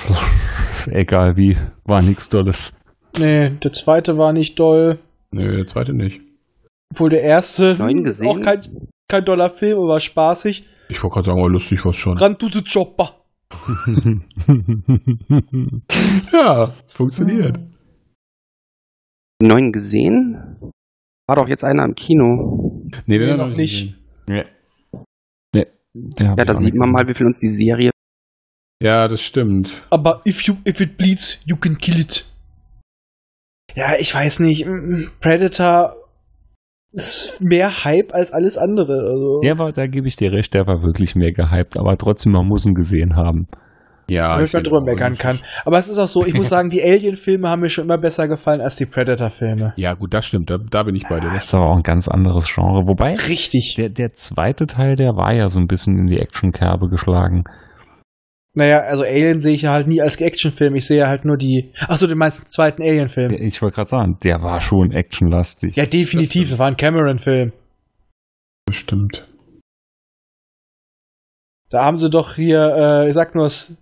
Egal 0.87 1.37
wie, 1.37 1.57
war 1.85 2.03
nichts 2.03 2.29
Tolles. 2.29 2.79
Nee, 3.19 3.51
der 3.63 3.73
zweite 3.73 4.19
war 4.19 4.33
nicht 4.33 4.59
doll. 4.59 4.99
Nö, 5.31 5.57
der 5.57 5.67
zweite 5.67 5.95
nicht. 5.95 6.21
Obwohl 6.93 7.11
der 7.11 7.23
erste 7.23 7.75
Neun 7.77 8.05
gesehen? 8.05 8.29
auch 8.29 8.41
kein, 8.41 8.89
kein 9.09 9.25
doller 9.25 9.51
Film, 9.51 9.79
aber 9.81 10.01
spaßig. 10.01 10.67
Ich 10.89 11.03
wollte 11.03 11.15
gerade 11.15 11.27
sagen, 11.27 11.41
oh, 11.41 11.49
lustig 11.49 11.85
was 11.85 11.97
schon. 11.97 12.17
To 12.39 12.49
the 12.53 12.63
chopper. 12.63 13.21
Ja, 16.33 16.75
funktioniert. 16.89 17.59
Neun 19.41 19.73
gesehen? 19.73 20.59
War 21.27 21.37
doch 21.37 21.49
jetzt 21.49 21.65
einer 21.65 21.85
im 21.85 21.95
Kino. 21.95 22.83
Nee, 23.07 23.19
Nee, 23.19 23.19
den 23.19 23.37
noch 23.37 23.49
nicht. 23.49 23.95
gesehen. 24.27 24.47
nee, 25.55 25.67
der 25.95 26.29
hab 26.31 26.39
Ja, 26.39 26.45
da 26.45 26.57
sieht 26.59 26.75
man 26.75 26.91
mal, 26.91 27.07
wie 27.09 27.15
viel 27.15 27.27
uns 27.27 27.39
die 27.41 27.49
Serie. 27.49 27.91
Ja, 28.83 29.09
das 29.09 29.23
stimmt. 29.23 29.83
Aber 29.91 30.21
if 30.27 30.43
you 30.43 30.57
if 30.67 30.81
it 30.81 30.97
bleeds, 30.97 31.39
you 31.47 31.57
can 31.57 31.79
kill 31.79 32.01
it. 32.01 32.27
Ja, 33.75 33.95
ich 33.99 34.15
weiß 34.15 34.41
nicht. 34.41 34.67
Predator 35.21 35.97
ist 36.95 37.41
mehr 37.41 37.85
Hype 37.85 38.15
als 38.15 38.33
alles 38.33 38.57
andere. 38.57 39.11
Also, 39.11 39.41
Der 39.43 39.59
war, 39.59 39.73
da 39.73 39.87
gebe 39.87 40.07
ich 40.07 40.17
dir 40.17 40.33
recht, 40.33 40.55
der 40.55 40.67
war 40.67 40.83
wirklich 40.83 41.15
mehr 41.15 41.33
gehypt, 41.33 41.79
aber 41.79 41.97
trotzdem, 41.97 42.33
man 42.33 42.47
muss 42.47 42.67
ihn 42.67 42.75
gesehen 42.75 43.17
haben. 43.17 43.49
Ja, 44.09 44.37
damit 44.37 44.53
man 44.53 44.63
drüber 44.65 44.81
meckern 44.83 45.17
kann. 45.17 45.41
Aber 45.65 45.79
es 45.79 45.89
ist 45.89 45.97
auch 45.99 46.09
so, 46.09 46.27
ich 46.27 46.35
muss 46.35 46.49
sagen, 46.51 46.69
die 46.69 46.83
Alien-Filme 46.83 47.49
haben 47.49 47.61
mir 47.61 47.71
schon 47.71 47.85
immer 47.85 47.97
besser 47.99 48.29
gefallen 48.29 48.61
als 48.61 48.77
die 48.77 48.87
Predator-Filme. 48.87 49.73
Ja, 49.77 49.95
gut, 49.95 50.13
das 50.13 50.27
stimmt. 50.27 50.51
Da, 50.51 50.59
da 50.59 50.83
bin 50.83 50.95
ich 50.95 51.09
bei 51.09 51.21
dir. 51.21 51.31
Das 51.31 51.45
ist 51.45 51.55
aber 51.55 51.71
auch 51.71 51.77
ein 51.77 51.83
ganz 51.83 52.07
anderes 52.09 52.53
Genre. 52.53 52.87
Wobei, 52.87 53.15
Richtig. 53.15 53.75
der, 53.77 53.89
der 53.89 54.13
zweite 54.13 54.67
Teil, 54.67 54.95
der 54.95 55.17
war 55.17 55.33
ja 55.33 55.49
so 55.49 55.59
ein 55.59 55.67
bisschen 55.67 55.99
in 55.99 56.07
die 56.07 56.21
Action-Kerbe 56.21 56.89
geschlagen. 56.89 57.45
Naja, 58.57 58.81
also 58.83 59.03
Alien 59.03 59.41
sehe 59.41 59.55
ich 59.55 59.63
ja 59.63 59.73
halt 59.73 59.89
nie 59.89 60.01
als 60.01 60.21
Actionfilm. 60.21 60.77
Ich 60.77 60.87
sehe 60.87 60.99
ja 61.01 61.09
halt 61.09 61.25
nur 61.25 61.37
die. 61.37 61.73
Achso, 61.89 62.07
den 62.07 62.19
meisten 62.19 62.49
zweiten 62.49 62.83
Alien-Film. 62.83 63.33
Ich 63.33 63.61
wollte 63.61 63.75
gerade 63.75 63.91
sagen, 63.91 64.19
der 64.23 64.43
war 64.43 64.61
schon 64.61 64.93
actionlastig. 64.93 65.75
Ja, 65.75 65.87
definitiv. 65.87 66.51
Das 66.51 66.59
war 66.61 66.69
ein 66.69 66.77
Cameron-Film. 66.77 67.53
Das 68.67 68.77
stimmt. 68.77 69.27
Da 71.71 71.85
haben 71.85 71.99
sie 71.99 72.11
doch 72.11 72.37
hier, 72.37 72.61
äh, 72.77 73.09
ich 73.09 73.15
sag 73.15 73.35
nur, 73.35 73.45
das- 73.45 73.77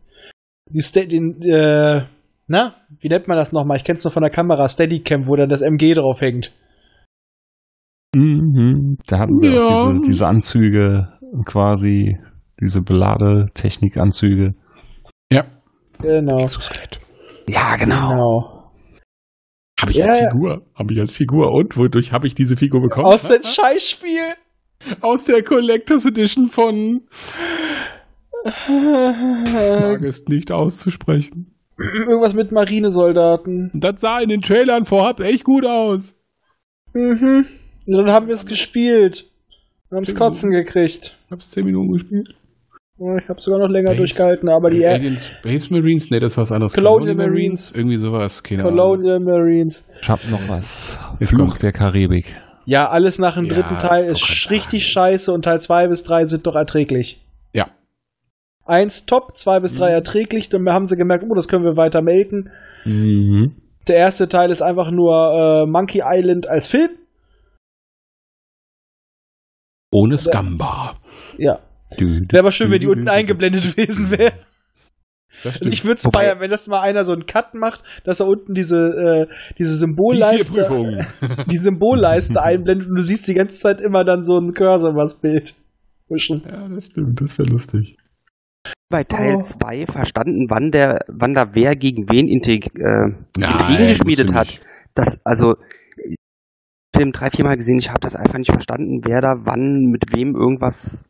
die 0.71 0.81
Sta 0.81 1.03
den, 1.05 1.43
äh, 1.43 2.07
na, 2.47 2.77
wie 3.01 3.09
nennt 3.09 3.29
man 3.29 3.37
das 3.37 3.53
nochmal? 3.53 3.77
Ich 3.77 3.85
kenn's 3.85 4.05
nur 4.05 4.11
von 4.13 4.23
der 4.23 4.33
Kamera, 4.33 4.67
Steadicam, 4.69 5.27
wo 5.27 5.37
dann 5.37 5.51
das 5.51 5.61
MG 5.61 5.93
drauf 5.95 6.23
hängt. 6.23 6.55
Mhm, 8.17 8.97
da 9.07 9.19
hatten 9.19 9.37
sie 9.37 9.49
Ja. 9.49 9.65
auch 9.65 9.93
diese, 9.93 10.01
diese 10.07 10.27
Anzüge 10.27 11.19
quasi, 11.45 12.19
diese 12.61 12.81
Beladetechnik-Anzüge. 12.81 14.55
Ja. 16.03 16.21
Genau. 16.21 16.43
Exoskelett. 16.43 17.01
Ja, 17.49 17.77
genau. 17.77 18.11
Genau. 18.11 18.71
Habe 19.81 19.91
ich 19.93 19.99
Ja, 19.99 20.07
als. 20.07 20.33
Figur. 20.33 20.67
Habe 20.75 20.93
ich 20.93 21.01
als 21.01 21.15
Figur. 21.15 21.53
Und 21.53 21.77
wodurch 21.77 22.13
habe 22.13 22.27
ich 22.27 22.35
diese 22.35 22.57
Figur 22.57 22.81
bekommen? 22.81 23.07
Aus 23.07 23.29
dem 23.29 23.43
Scheißspiel. 23.43 24.35
Aus 25.01 25.25
der 25.25 25.43
Collectors 25.43 26.07
Edition 26.07 26.51
von. 26.51 27.03
Mag 28.69 30.03
es 30.03 30.27
nicht 30.27 30.51
auszusprechen. 30.53 31.55
Irgendwas 31.79 32.35
mit 32.35 32.53
Marinesoldaten. 32.53 33.71
Das 33.75 34.01
sah 34.01 34.21
in 34.21 34.29
den 34.29 34.43
Trailern 34.43 34.85
vorab 34.85 35.21
echt 35.21 35.45
gut 35.45 35.65
aus. 35.67 36.15
Mhm. 36.93 37.47
Und 37.87 37.93
dann 37.93 38.11
haben 38.11 38.29
wir 38.29 38.35
es 38.35 38.47
gespielt. 38.47 39.31
Wir 39.89 39.97
haben's 39.97 40.15
Kotzen 40.15 40.51
gekriegt. 40.51 41.17
Ich 41.27 41.31
hab's 41.33 41.51
10 41.51 41.65
Minuten 41.65 41.93
gespielt. 41.93 42.35
Ich 43.23 43.29
habe 43.29 43.41
sogar 43.41 43.59
noch 43.61 43.69
länger 43.69 43.91
Base- 43.91 43.99
durchgehalten, 43.99 44.49
aber 44.49 44.71
die 44.71 44.87
Alien 44.87 45.17
Space 45.19 45.71
Marines? 45.71 46.11
Nee, 46.11 46.21
das 46.21 46.37
war 46.37 46.43
was 46.43 46.53
anderes. 46.53 46.73
Colonial 46.75 47.15
Marines. 47.15 47.71
Irgendwie 47.75 47.97
sowas. 47.97 48.43
Keine 48.43 48.63
Ahnung. 48.63 48.77
Colonial 48.77 49.21
Marines. 49.21 49.85
Ich 50.01 50.09
hab 50.09 50.27
noch 50.29 50.47
was. 50.49 50.99
Jetzt 51.19 51.31
Fluch 51.31 51.41
kommt's. 51.47 51.59
der 51.59 51.73
Karibik. 51.73 52.33
Ja, 52.65 52.89
alles 52.89 53.19
nach 53.19 53.35
dem 53.35 53.47
Ja, 53.47 53.55
dritten 53.55 53.79
Teil 53.79 54.05
ist 54.05 54.51
richtig 54.51 54.87
scheiße 54.87 55.33
und 55.33 55.43
Teil 55.45 55.61
2 55.61 55.89
bis 55.89 56.05
3 56.05 56.27
sind 56.27 56.47
doch 56.47 56.55
erträglich. 56.55 57.21
Ja. 57.53 57.67
Eins 58.65 59.05
top, 59.07 59.37
zwei 59.37 59.59
bis 59.59 59.75
drei 59.75 59.89
Mhm. 59.89 59.95
erträglich, 59.95 60.49
dann 60.49 60.69
haben 60.69 60.87
sie 60.87 60.97
gemerkt, 60.97 61.25
oh, 61.29 61.35
das 61.35 61.49
können 61.49 61.65
wir 61.65 61.77
weiter 61.77 62.03
melken. 62.03 62.51
Mhm. 62.85 63.57
Der 63.89 63.97
erste 63.97 64.29
Teil 64.29 64.53
ist 64.53 64.63
einfach 64.63 64.93
nur 64.93 65.65
äh, 65.65 65.67
Monkey 65.69 66.03
Island 66.05 66.47
als 66.47 66.69
Film. 66.69 66.91
Ohne 69.91 70.17
Scamba. 70.17 70.95
Ja. 71.39 71.59
Wäre 71.99 72.41
aber 72.41 72.53
schön, 72.53 72.71
wenn 72.71 72.81
die 72.81 72.87
unten 72.87 73.09
eingeblendet 73.09 73.63
gewesen 73.77 74.11
wäre. 74.11 74.33
Also 75.45 75.71
ich 75.73 75.85
würde 75.85 75.97
es 75.97 76.09
feiern, 76.13 76.39
wenn 76.41 76.51
das 76.51 76.69
mal 76.69 76.81
einer 76.81 77.05
so 77.05 77.13
einen 77.13 77.27
Cut 77.27 77.55
macht, 77.55 77.83
dass 78.05 78.21
er 78.21 78.27
unten 78.29 78.55
diese, 78.55 79.27
äh, 79.29 79.35
diese 79.59 79.71
Die 79.73 79.79
Symbolleiste, 79.79 80.63
Prüfungen. 80.63 81.07
die 81.51 81.59
Symbolleiste 81.59 82.41
einblendet 82.41 82.89
und 82.89 82.95
du 82.95 83.03
siehst 83.03 83.27
die 83.27 83.35
ganze 83.35 83.57
Zeit 83.59 83.81
immer 83.81 84.05
dann 84.05 84.23
so 84.23 84.37
einen 84.37 84.55
Cursor 84.55 84.91
übers 84.93 85.21
Bild. 85.21 85.55
zwischen. 86.07 86.43
Ja, 86.47 86.69
das 86.69 86.87
stimmt, 86.87 87.21
das 87.21 87.39
wäre 87.39 87.49
lustig. 87.49 87.97
Bei 88.89 89.03
Teil 89.03 89.37
Oh. 89.39 89.41
2 89.41 89.87
verstanden, 89.87 90.47
wann 90.49 90.71
der, 90.71 91.01
wann 91.09 91.35
da 91.35 91.55
wer 91.55 91.75
gegen 91.75 92.09
wen 92.09 92.29
integ 92.29 92.67
äh, 92.79 93.09
Intrigen 93.37 93.89
geschmiedet 93.89 94.31
musst 94.33 94.35
du 94.35 94.39
hat. 94.39 94.61
Das, 94.95 95.19
also, 95.25 95.57
Film 96.95 97.11
drei, 97.13 97.31
viermal 97.31 97.57
gesehen, 97.57 97.79
ich 97.79 97.89
habe 97.89 98.01
das 98.01 98.15
einfach 98.15 98.39
nicht 98.39 98.53
verstanden, 98.53 99.01
wer 99.05 99.21
da 99.23 99.35
wann 99.45 99.87
mit 99.87 100.15
wem 100.15 100.37
irgendwas 100.37 101.03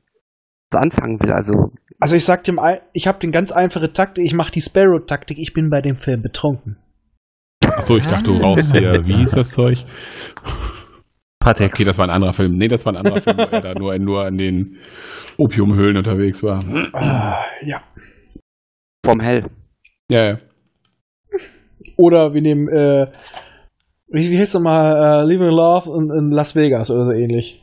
anfangen 0.75 1.21
will. 1.21 1.33
Also, 1.33 1.73
Also 2.01 2.17
ich 2.17 2.25
sag 2.25 2.45
dem, 2.45 2.59
ein- 2.59 2.81
ich 2.93 3.07
habe 3.07 3.19
den 3.21 3.31
ganz 3.33 3.53
einfache 3.53 3.93
Taktik, 3.93 4.25
ich 4.25 4.35
mache 4.35 4.51
die 4.53 4.61
Sparrow-Taktik, 4.61 5.39
ich 5.39 5.53
bin 5.53 5.71
bei 5.71 5.81
dem 5.81 5.97
Film 5.97 6.23
betrunken. 6.23 6.77
Achso, 7.65 7.97
ich 7.97 8.07
dachte, 8.07 8.25
du 8.33 8.37
rauchst 8.39 8.73
hier, 8.73 9.07
wie 9.07 9.15
hieß 9.17 9.33
das 9.33 9.51
Zeug? 9.51 9.85
Patex. 11.39 11.75
Okay, 11.75 11.85
das 11.85 11.99
war 11.99 12.07
ein 12.07 12.11
anderer 12.11 12.33
Film. 12.33 12.57
Nee, 12.59 12.69
das 12.69 12.85
war 12.87 12.93
ein 12.93 12.97
anderer 12.97 13.21
Film, 13.21 13.37
wo 13.37 13.43
er 13.43 13.61
da 13.61 13.75
nur, 13.75 13.99
nur 13.99 14.25
an 14.25 14.39
den 14.39 14.77
Opiumhöhlen 15.39 15.97
unterwegs 15.97 16.43
war. 16.43 16.63
Ah, 16.93 17.45
ja. 17.65 17.83
vom 19.05 19.21
Hell. 19.21 19.47
Ja, 20.11 20.25
ja. 20.31 20.39
Oder 21.97 22.35
wir 22.35 22.43
nehmen, 22.43 22.69
äh, 22.69 23.11
wie, 24.09 24.31
wie 24.31 24.39
heißt 24.39 24.55
nochmal, 24.55 25.23
äh, 25.23 25.27
Living 25.27 25.49
Love 25.51 25.91
in, 25.97 26.11
in 26.17 26.31
Las 26.31 26.55
Vegas 26.55 26.91
oder 26.91 27.07
so 27.07 27.13
ähnlich. 27.13 27.62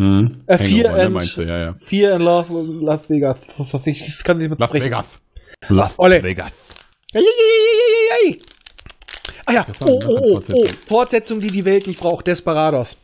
Hm. 0.00 0.42
Äh, 0.46 0.58
Fear 0.58 0.88
Hangover, 0.88 0.96
ne, 0.96 1.04
and- 1.04 1.14
meinst 1.14 1.38
du, 1.38 1.42
ja, 1.42 1.58
ja. 1.58 1.74
Fear 1.74 2.16
in 2.16 2.22
Love 2.22 2.84
Las 2.84 3.08
Vegas. 3.08 3.38
Ich 3.84 4.24
kann 4.24 4.38
nicht 4.38 4.50
Las 4.58 4.68
sprechen. 4.68 4.86
Vegas. 4.86 5.20
Las 5.68 5.98
Olle. 5.98 6.22
Vegas. 6.22 6.74
Ei, 7.14 7.20
ei, 7.20 7.22
ei, 7.22 8.26
ei, 8.26 8.28
ei, 8.28 8.32
ei. 8.32 8.42
Ah 9.46 9.52
ja, 9.52 9.64
Das 9.64 9.80
war 9.80 9.88
oh, 9.88 10.00
oh, 10.06 10.40
oh, 10.48 10.52
oh, 10.52 10.66
Fortsetzung. 10.86 11.38
Die 11.38 11.46
die 11.48 11.64
Welt 11.64 11.86
nicht 11.86 12.00
braucht, 12.00 12.26
Desperados. 12.26 12.98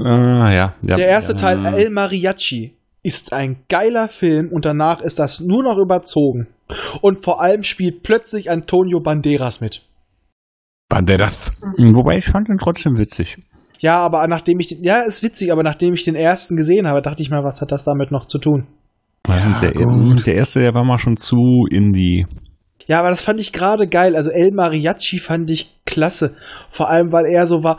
Ah, 0.00 0.50
ja, 0.52 0.74
ja. 0.84 0.96
Der 0.96 1.08
erste 1.08 1.32
ja. 1.32 1.38
Teil. 1.38 1.64
El 1.66 1.90
Mariachi, 1.90 2.76
ist 3.02 3.32
ein 3.32 3.64
geiler 3.68 4.08
Film 4.08 4.50
und 4.52 4.64
danach 4.64 5.00
ist 5.00 5.18
das 5.20 5.40
nur 5.40 5.62
noch 5.62 5.78
überzogen. 5.78 6.48
Und 7.00 7.22
vor 7.22 7.40
allem 7.40 7.62
spielt 7.62 8.02
plötzlich 8.02 8.50
Antonio 8.50 9.00
Banderas 9.00 9.60
mit. 9.60 9.82
Banderas. 10.88 11.52
Wobei 11.78 12.16
ich 12.16 12.24
fand 12.26 12.48
ihn 12.48 12.58
trotzdem 12.58 12.98
witzig. 12.98 13.38
Ja, 13.78 13.96
aber 13.98 14.26
nachdem 14.28 14.58
ich 14.60 14.68
den, 14.68 14.82
ja, 14.82 15.02
ist 15.02 15.22
witzig, 15.22 15.52
aber 15.52 15.62
nachdem 15.62 15.94
ich 15.94 16.04
den 16.04 16.14
ersten 16.14 16.56
gesehen 16.56 16.86
habe, 16.86 17.02
dachte 17.02 17.22
ich 17.22 17.30
mal, 17.30 17.44
was 17.44 17.60
hat 17.60 17.72
das 17.72 17.84
damit 17.84 18.10
noch 18.10 18.26
zu 18.26 18.38
tun? 18.38 18.66
Ja, 19.28 19.60
der, 19.60 19.72
der 19.72 20.34
erste, 20.34 20.60
der 20.60 20.74
war 20.74 20.84
mal 20.84 20.98
schon 20.98 21.16
zu 21.16 21.66
Indie. 21.70 22.26
Ja, 22.86 23.00
aber 23.00 23.10
das 23.10 23.22
fand 23.22 23.40
ich 23.40 23.52
gerade 23.52 23.88
geil. 23.88 24.14
Also 24.16 24.30
El 24.30 24.52
Mariachi 24.52 25.18
fand 25.18 25.50
ich 25.50 25.74
klasse. 25.84 26.36
Vor 26.70 26.88
allem, 26.88 27.12
weil 27.12 27.26
er 27.26 27.46
so 27.46 27.62
war. 27.64 27.78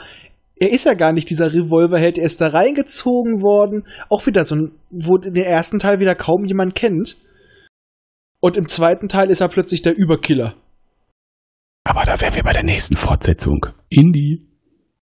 Er 0.59 0.71
ist 0.71 0.85
ja 0.85 0.95
gar 0.95 1.13
nicht 1.13 1.29
dieser 1.29 1.53
Revolverheld, 1.53 2.17
er 2.17 2.25
ist 2.25 2.41
da 2.41 2.47
reingezogen 2.47 3.43
worden. 3.43 3.85
Auch 4.09 4.25
wieder 4.25 4.43
so 4.43 4.55
ein, 4.55 4.71
wo 4.89 5.17
den 5.17 5.35
ersten 5.35 5.79
Teil 5.79 5.99
wieder 5.99 6.15
kaum 6.15 6.45
jemand 6.45 6.75
kennt. 6.75 7.17
Und 8.41 8.57
im 8.57 8.67
zweiten 8.67 9.07
Teil 9.07 9.29
ist 9.29 9.39
er 9.39 9.49
plötzlich 9.49 9.81
der 9.81 9.95
Überkiller. 9.95 10.55
Aber 11.83 12.03
da 12.03 12.19
wären 12.19 12.35
wir 12.35 12.43
bei 12.43 12.53
der 12.53 12.63
nächsten 12.63 12.97
Fortsetzung. 12.97 13.67
Indie. 13.89 14.47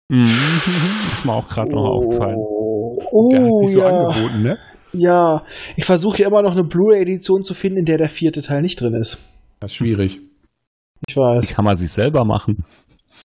Mhm. 0.09 0.21
Ist 1.13 1.25
mir 1.25 1.33
auch 1.33 1.49
gerade 1.49 1.71
noch 1.73 1.89
aufgefallen. 1.89 2.37
Oh, 2.39 3.29
Der 3.31 3.43
hat 3.45 3.59
sich 3.59 3.73
so 3.73 3.81
ja. 3.81 3.87
angeboten, 3.89 4.43
ne? 4.43 4.59
Ja, 4.93 5.45
ich 5.77 5.85
versuche 5.85 6.23
ja 6.23 6.29
immer 6.29 6.43
noch 6.43 6.53
eine 6.53 6.65
Blu-ray-Edition 6.65 7.43
zu 7.43 7.55
finden, 7.55 7.79
in 7.81 7.85
der 7.85 7.99
der 7.99 8.09
vierte 8.09 8.41
Teil 8.43 8.63
nicht 8.63 8.81
drin 8.81 8.95
ist. 8.95 9.19
Das 9.61 9.73
ist 9.73 9.77
schwierig. 9.77 10.19
Ich 11.07 11.15
Die 11.15 11.21
weiß. 11.21 11.55
kann 11.55 11.65
man 11.65 11.77
sich 11.77 11.93
selber 11.93 12.25
machen. 12.25 12.65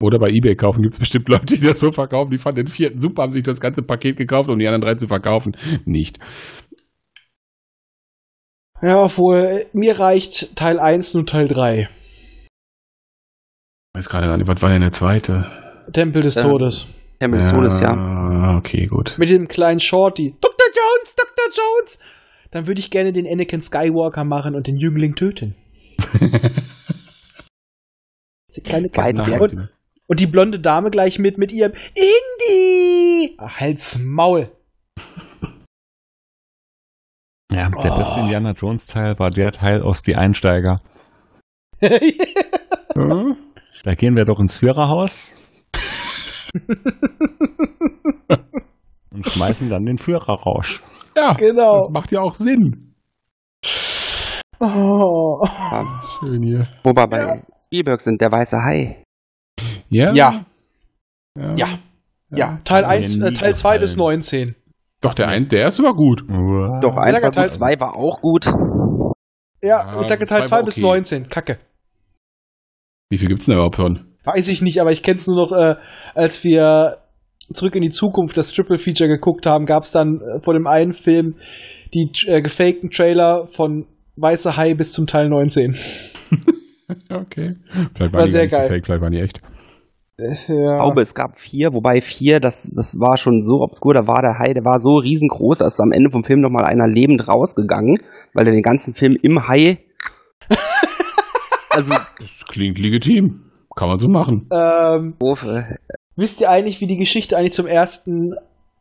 Oder 0.01 0.17
bei 0.17 0.29
Ebay 0.31 0.55
kaufen 0.55 0.81
gibt 0.81 0.95
es 0.95 0.99
bestimmt 0.99 1.29
Leute, 1.29 1.45
die 1.57 1.61
das 1.61 1.79
so 1.79 1.91
verkaufen. 1.91 2.31
Die 2.31 2.39
fanden 2.39 2.65
den 2.65 2.67
vierten 2.67 2.99
super, 2.99 3.23
haben 3.23 3.29
sich 3.31 3.43
das 3.43 3.59
ganze 3.59 3.83
Paket 3.83 4.17
gekauft, 4.17 4.49
um 4.49 4.57
die 4.57 4.65
anderen 4.65 4.81
drei 4.81 4.95
zu 4.95 5.07
verkaufen. 5.07 5.55
Nicht. 5.85 6.17
Ja, 8.81 9.03
obwohl, 9.03 9.67
mir 9.73 9.99
reicht 9.99 10.55
Teil 10.55 10.79
1 10.79 11.13
nur 11.13 11.27
Teil 11.27 11.47
3. 11.47 11.81
Ich 11.83 11.89
weiß 13.93 14.09
gerade 14.09 14.25
gar 14.25 14.37
nicht, 14.37 14.47
was 14.47 14.61
war 14.63 14.71
denn 14.71 14.81
der 14.81 14.93
zweite? 14.93 15.45
Tempel 15.91 16.21
des 16.21 16.35
Ja. 16.35 16.43
Todes. 16.43 16.85
Hamilton 17.21 17.49
Sohnes, 17.49 17.79
ja. 17.81 17.93
Ah, 17.93 18.57
Okay, 18.57 18.87
gut. 18.87 19.15
Mit 19.17 19.29
dem 19.29 19.47
kleinen 19.47 19.79
Shorty. 19.79 20.35
Dr. 20.41 20.65
Jones, 20.75 21.15
Dr. 21.15 21.45
Jones! 21.53 21.99
Dann 22.51 22.67
würde 22.67 22.79
ich 22.79 22.89
gerne 22.91 23.13
den 23.13 23.25
Anakin 23.27 23.61
Skywalker 23.61 24.23
machen 24.23 24.55
und 24.55 24.67
den 24.67 24.77
Jüngling 24.77 25.15
töten. 25.15 25.55
Die 28.55 28.61
kleine 28.61 28.89
Beiden 28.89 29.19
Katze. 29.21 29.31
Werk- 29.31 29.41
und, 29.53 29.69
und 30.07 30.19
die 30.19 30.27
blonde 30.27 30.59
Dame 30.59 30.89
gleich 30.89 31.19
mit, 31.19 31.37
mit 31.37 31.51
ihrem 31.53 31.73
Indy! 31.95 33.35
Ach, 33.37 33.59
halt's 33.59 33.97
Maul. 33.99 34.51
Ja, 37.53 37.69
der 37.69 37.91
Oh. 37.93 37.97
beste 37.97 38.19
Indiana 38.21 38.53
Jones 38.53 38.87
Teil 38.87 39.19
war 39.19 39.29
der 39.29 39.51
Teil 39.51 39.81
aus 39.81 40.01
Die 40.03 40.15
Einsteiger. 40.15 40.79
Hm? 41.81 43.35
Da 43.83 43.95
gehen 43.95 44.15
wir 44.15 44.23
doch 44.25 44.39
ins 44.39 44.55
Führerhaus 44.57 45.35
und 49.13 49.25
schmeißen 49.29 49.69
dann 49.69 49.85
den 49.85 49.97
Führer 49.97 50.33
raus. 50.33 50.81
Ja, 51.15 51.33
Genau. 51.33 51.77
das 51.79 51.89
macht 51.89 52.11
ja 52.11 52.21
auch 52.21 52.35
Sinn. 52.35 52.93
oh. 54.59 55.41
Ja. 55.43 56.01
Schön 56.19 56.41
hier. 56.43 56.67
Wo 56.83 56.91
wir 56.93 57.07
bei 57.07 57.43
Spielberg 57.63 58.01
sind, 58.01 58.21
der 58.21 58.31
weiße 58.31 58.57
Hai. 58.63 59.03
Ja. 59.89 60.13
Ja. 60.13 60.45
Ja. 61.37 61.55
Ja. 61.55 61.79
Ja, 62.33 62.59
Teil 62.63 62.83
Hat 62.85 62.91
mir 62.91 62.95
1, 63.03 63.15
nie 63.17 63.27
äh, 63.27 63.33
Teil 63.33 63.55
2 63.57 63.79
bis 63.79 63.95
gefallen. 63.95 64.19
19. 64.19 64.55
Doch, 65.01 65.13
der, 65.13 65.27
ein, 65.27 65.49
der 65.49 65.67
ist 65.67 65.79
aber 65.81 65.93
gut. 65.93 66.21
Doch, 66.81 66.95
eins 66.95 67.11
sag 67.13 67.21
ja, 67.21 67.23
war 67.23 67.31
Teil- 67.31 67.43
gut, 67.49 67.53
zwei 67.53 67.79
war 67.79 67.95
auch 67.95 68.21
gut. 68.21 68.45
Ja, 68.45 69.11
Ja, 69.61 69.99
ich 69.99 70.07
sage 70.07 70.25
Teil 70.25 70.45
zwei 70.45 70.57
war 70.57 70.61
2 70.61 70.63
bis 70.63 70.77
okay. 70.77 70.85
19. 70.85 71.29
Kacke. 71.29 71.59
Wie 73.09 73.17
viel 73.17 73.27
gibt's 73.27 73.45
denn 73.45 73.51
da 73.53 73.57
überhaupt 73.57 73.75
von? 73.75 74.10
Weiß 74.23 74.47
ich 74.49 74.61
nicht, 74.61 74.79
aber 74.79 74.91
ich 74.91 75.03
kenn's 75.03 75.27
nur 75.27 75.35
noch, 75.37 75.51
äh, 75.51 75.75
als 76.13 76.43
wir 76.43 76.97
zurück 77.53 77.75
in 77.75 77.81
die 77.81 77.89
Zukunft 77.89 78.37
das 78.37 78.51
Triple 78.51 78.77
Feature 78.77 79.09
geguckt 79.09 79.45
haben, 79.45 79.65
gab's 79.65 79.91
dann 79.91 80.21
äh, 80.21 80.41
vor 80.41 80.53
dem 80.53 80.67
einen 80.67 80.93
Film 80.93 81.35
die 81.93 82.09
äh, 82.27 82.41
gefakten 82.41 82.89
Trailer 82.91 83.47
von 83.55 83.85
Weiße 84.15 84.55
Hai 84.57 84.73
bis 84.73 84.91
zum 84.91 85.07
Teil 85.07 85.29
19. 85.29 85.75
Okay. 87.09 87.55
Vielleicht 87.95 88.13
War 88.13 88.19
waren 88.19 88.25
die 88.25 88.31
sehr 88.31 88.47
geil. 88.49 88.63
gefaked, 88.63 88.85
vielleicht 88.85 89.01
waren 89.01 89.13
die 89.13 89.19
echt. 89.21 89.41
Äh, 90.17 90.33
Ich 90.33 90.49
ja. 90.49 90.75
glaube, 90.75 91.01
es 91.01 91.15
gab 91.15 91.39
vier, 91.39 91.73
wobei 91.73 92.01
vier, 92.01 92.41
das, 92.41 92.69
das 92.75 92.99
war 92.99 93.15
schon 93.15 93.43
so 93.43 93.61
obskur, 93.61 93.93
da 93.93 94.07
war 94.07 94.21
der 94.21 94.37
Hai, 94.39 94.53
der 94.53 94.65
war 94.65 94.79
so 94.79 94.97
riesengroß, 94.97 95.59
da 95.59 95.67
ist 95.67 95.79
am 95.79 95.93
Ende 95.93 96.09
vom 96.11 96.25
Film 96.25 96.41
nochmal 96.41 96.65
einer 96.65 96.87
lebend 96.87 97.25
rausgegangen, 97.27 97.97
weil 98.33 98.45
er 98.45 98.51
den 98.53 98.61
ganzen 98.61 98.93
Film 98.93 99.17
im 99.21 99.47
Hai. 99.47 99.79
also, 101.69 101.93
Das 102.19 102.45
klingt 102.49 102.77
legitim. 102.77 103.50
Kann 103.81 103.89
man 103.89 103.97
so 103.97 104.07
machen. 104.07 104.47
Ähm, 104.51 105.15
äh, 105.19 105.75
wisst 106.15 106.39
ihr 106.39 106.51
eigentlich, 106.51 106.81
wie 106.81 106.85
die 106.85 106.97
Geschichte 106.97 107.35
eigentlich 107.35 107.53
zum 107.53 107.65
ersten 107.65 108.35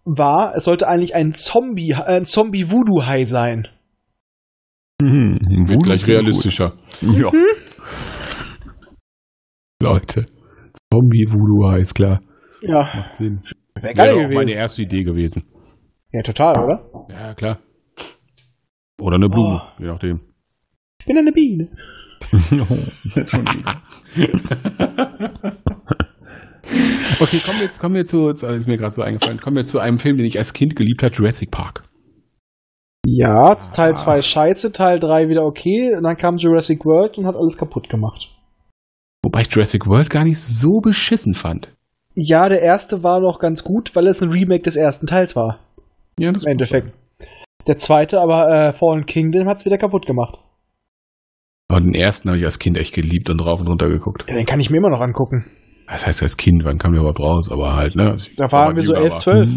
war? 0.04 0.54
Es 0.54 0.64
sollte 0.64 0.86
eigentlich 0.88 1.14
ein 1.14 1.32
Zombie, 1.32 1.92
äh, 1.92 2.16
ein 2.18 2.26
Zombie-Voodoo-Hai 2.26 3.24
sein. 3.24 3.66
Mhm. 5.00 5.36
Wird 5.70 5.84
gleich 5.84 6.06
realistischer. 6.06 6.74
Ja. 7.00 7.30
Leute. 9.82 10.26
Zombie 10.92 11.24
Voodoo 11.30 11.70
heißt 11.72 11.94
klar. 11.94 12.20
Ja, 12.60 12.82
Macht 12.94 13.16
Sinn. 13.16 13.40
wäre 13.76 13.82
Wäre 13.84 13.94
geil 13.94 14.10
auch 14.10 14.16
gewesen. 14.16 14.34
meine 14.34 14.52
erste 14.52 14.82
Idee 14.82 15.02
gewesen. 15.02 15.44
Ja, 16.12 16.20
total, 16.20 16.62
oder? 16.62 17.06
Ja, 17.08 17.32
klar. 17.32 17.58
Oder 19.00 19.16
eine 19.16 19.30
Blume, 19.30 19.62
Oh. 19.64 19.80
je 19.82 19.86
nachdem. 19.86 20.20
Ich 21.00 21.06
bin 21.06 21.16
eine 21.16 21.32
Biene. 21.32 21.70
okay, 27.20 27.40
kommen 27.40 27.58
wir 27.58 27.66
jetzt, 27.66 27.78
kommen 27.78 27.94
wir 27.94 28.04
zu, 28.04 28.28
das 28.28 28.42
ist 28.42 28.66
mir 28.66 28.76
gerade 28.76 28.94
so 28.94 29.02
eingefallen, 29.02 29.40
kommen 29.40 29.56
wir 29.56 29.64
zu 29.64 29.78
einem 29.78 29.98
Film, 29.98 30.16
den 30.16 30.26
ich 30.26 30.38
als 30.38 30.52
Kind 30.52 30.76
geliebt 30.76 31.02
habe, 31.02 31.14
Jurassic 31.14 31.50
Park. 31.50 31.84
Ja, 33.06 33.54
Teil 33.54 33.96
2 33.96 34.22
scheiße, 34.22 34.72
Teil 34.72 35.00
3 35.00 35.28
wieder 35.28 35.44
okay, 35.44 35.94
und 35.96 36.02
dann 36.02 36.16
kam 36.16 36.36
Jurassic 36.36 36.84
World 36.84 37.18
und 37.18 37.26
hat 37.26 37.36
alles 37.36 37.56
kaputt 37.56 37.88
gemacht. 37.88 38.28
Wobei 39.24 39.42
ich 39.42 39.52
Jurassic 39.52 39.86
World 39.86 40.10
gar 40.10 40.24
nicht 40.24 40.38
so 40.38 40.80
beschissen 40.80 41.34
fand. 41.34 41.72
Ja, 42.14 42.48
der 42.48 42.62
erste 42.62 43.02
war 43.02 43.20
noch 43.20 43.38
ganz 43.38 43.64
gut, 43.64 43.94
weil 43.94 44.06
es 44.06 44.22
ein 44.22 44.30
Remake 44.30 44.62
des 44.62 44.76
ersten 44.76 45.06
Teils 45.06 45.36
war. 45.36 45.58
Ja, 46.18 46.32
das 46.32 46.44
Im 46.44 46.52
Endeffekt. 46.52 46.92
Der 47.66 47.78
zweite, 47.78 48.20
aber 48.20 48.48
äh, 48.48 48.72
Fallen 48.72 49.06
Kingdom 49.06 49.48
hat's 49.48 49.64
wieder 49.64 49.78
kaputt 49.78 50.06
gemacht. 50.06 50.38
Aber 51.70 51.80
den 51.80 51.94
ersten 51.94 52.28
habe 52.28 52.38
ich 52.38 52.44
als 52.44 52.58
Kind 52.58 52.76
echt 52.76 52.94
geliebt 52.94 53.30
und 53.30 53.40
rauf 53.40 53.60
und 53.60 53.68
runter 53.68 53.88
geguckt. 53.88 54.24
Ja, 54.28 54.34
den 54.34 54.44
kann 54.46 54.58
ich 54.60 54.70
mir 54.70 54.78
immer 54.78 54.90
noch 54.90 55.00
angucken. 55.00 55.46
Das 55.86 56.06
heißt 56.06 56.22
als 56.22 56.36
Kind, 56.36 56.64
wann 56.64 56.78
kam 56.78 56.92
der 56.92 57.00
überhaupt 57.00 57.20
raus? 57.20 57.50
Aber 57.50 57.74
halt, 57.74 57.94
ne? 57.96 58.14
ich 58.16 58.34
Da 58.36 58.50
waren 58.52 58.76
wir 58.76 58.82
so 58.84 58.92
jünger 58.92 59.04
11, 59.04 59.12
war. 59.12 59.18
12. 59.20 59.48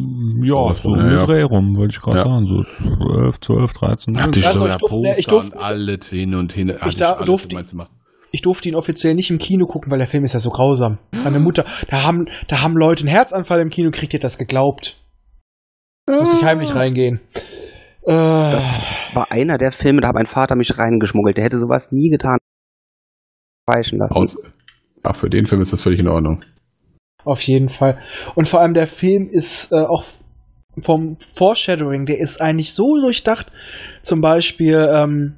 Ja, 0.43 0.53
Was 0.55 0.77
so 0.81 0.89
um 0.89 0.97
den 0.97 1.11
ja. 1.17 1.25
Dreh 1.25 1.41
rum, 1.43 1.75
wollte 1.77 1.93
ich 1.95 2.01
gerade 2.01 2.17
Ja. 2.17 2.23
sagen. 2.23 2.45
So 2.45 2.63
12, 2.63 3.39
12, 3.39 3.73
13. 3.73 4.19
Hatte 4.21 4.39
ich 4.39 4.45
sogar 4.47 4.75
ich 4.75 4.77
durfte- 4.77 4.87
Poster 4.95 5.19
ich 5.19 5.25
durfte- 5.27 5.55
und 5.57 5.63
alles 5.63 6.09
hin 6.09 6.35
und 6.35 6.53
hin. 6.53 6.71
Hatte 6.79 6.97
da- 6.97 7.11
alles, 7.13 7.25
durfte-. 7.25 7.57
Ich 8.31 8.41
durfte 8.41 8.69
ihn 8.69 8.75
offiziell 8.75 9.13
nicht 9.13 9.29
im 9.29 9.37
Kino 9.37 9.65
gucken, 9.67 9.91
weil 9.91 9.99
der 9.99 10.07
Film 10.07 10.23
ist 10.23 10.33
ja 10.33 10.39
so 10.39 10.49
grausam. 10.49 10.97
Meine 11.11 11.39
Mutter, 11.39 11.65
da 11.89 12.03
haben, 12.03 12.25
da 12.47 12.61
haben 12.63 12.75
Leute 12.77 13.01
einen 13.01 13.09
Herzanfall 13.15 13.59
im 13.61 13.69
Kino 13.69 13.91
gekriegt, 13.91 14.13
die 14.13 14.17
hat 14.17 14.23
das 14.23 14.39
geglaubt. 14.39 14.97
Muss 16.09 16.33
ich 16.33 16.43
heimlich 16.43 16.73
reingehen. 16.75 17.21
Äh, 18.05 18.11
War 18.11 19.31
einer 19.31 19.57
der 19.57 19.71
Filme, 19.71 20.01
da 20.01 20.09
hat 20.09 20.15
mein 20.15 20.27
Vater 20.27 20.55
mich 20.55 20.77
reingeschmuggelt. 20.77 21.37
Der 21.37 21.45
hätte 21.45 21.59
sowas 21.59 21.91
nie 21.91 22.09
getan. 22.09 22.37
Weichen 23.65 23.99
lassen. 23.99 24.13
Aus. 24.15 24.37
Ach, 25.03 25.15
für 25.15 25.29
den 25.29 25.45
Film 25.45 25.61
ist 25.61 25.71
das 25.73 25.83
völlig 25.83 25.99
in 25.99 26.07
Ordnung. 26.07 26.43
auf 27.25 27.41
jeden 27.41 27.69
Fall. 27.69 27.99
Und 28.35 28.47
vor 28.49 28.59
allem 28.59 28.73
der 28.73 28.87
Film 28.87 29.29
ist 29.29 29.71
äh, 29.71 29.77
auch 29.77 30.03
vom 30.81 31.17
Foreshadowing, 31.35 32.05
der 32.05 32.19
ist 32.19 32.41
eigentlich 32.41 32.73
so 32.73 32.97
durchdacht. 32.99 33.51
Zum 34.01 34.21
Beispiel 34.21 34.89
ähm, 34.93 35.35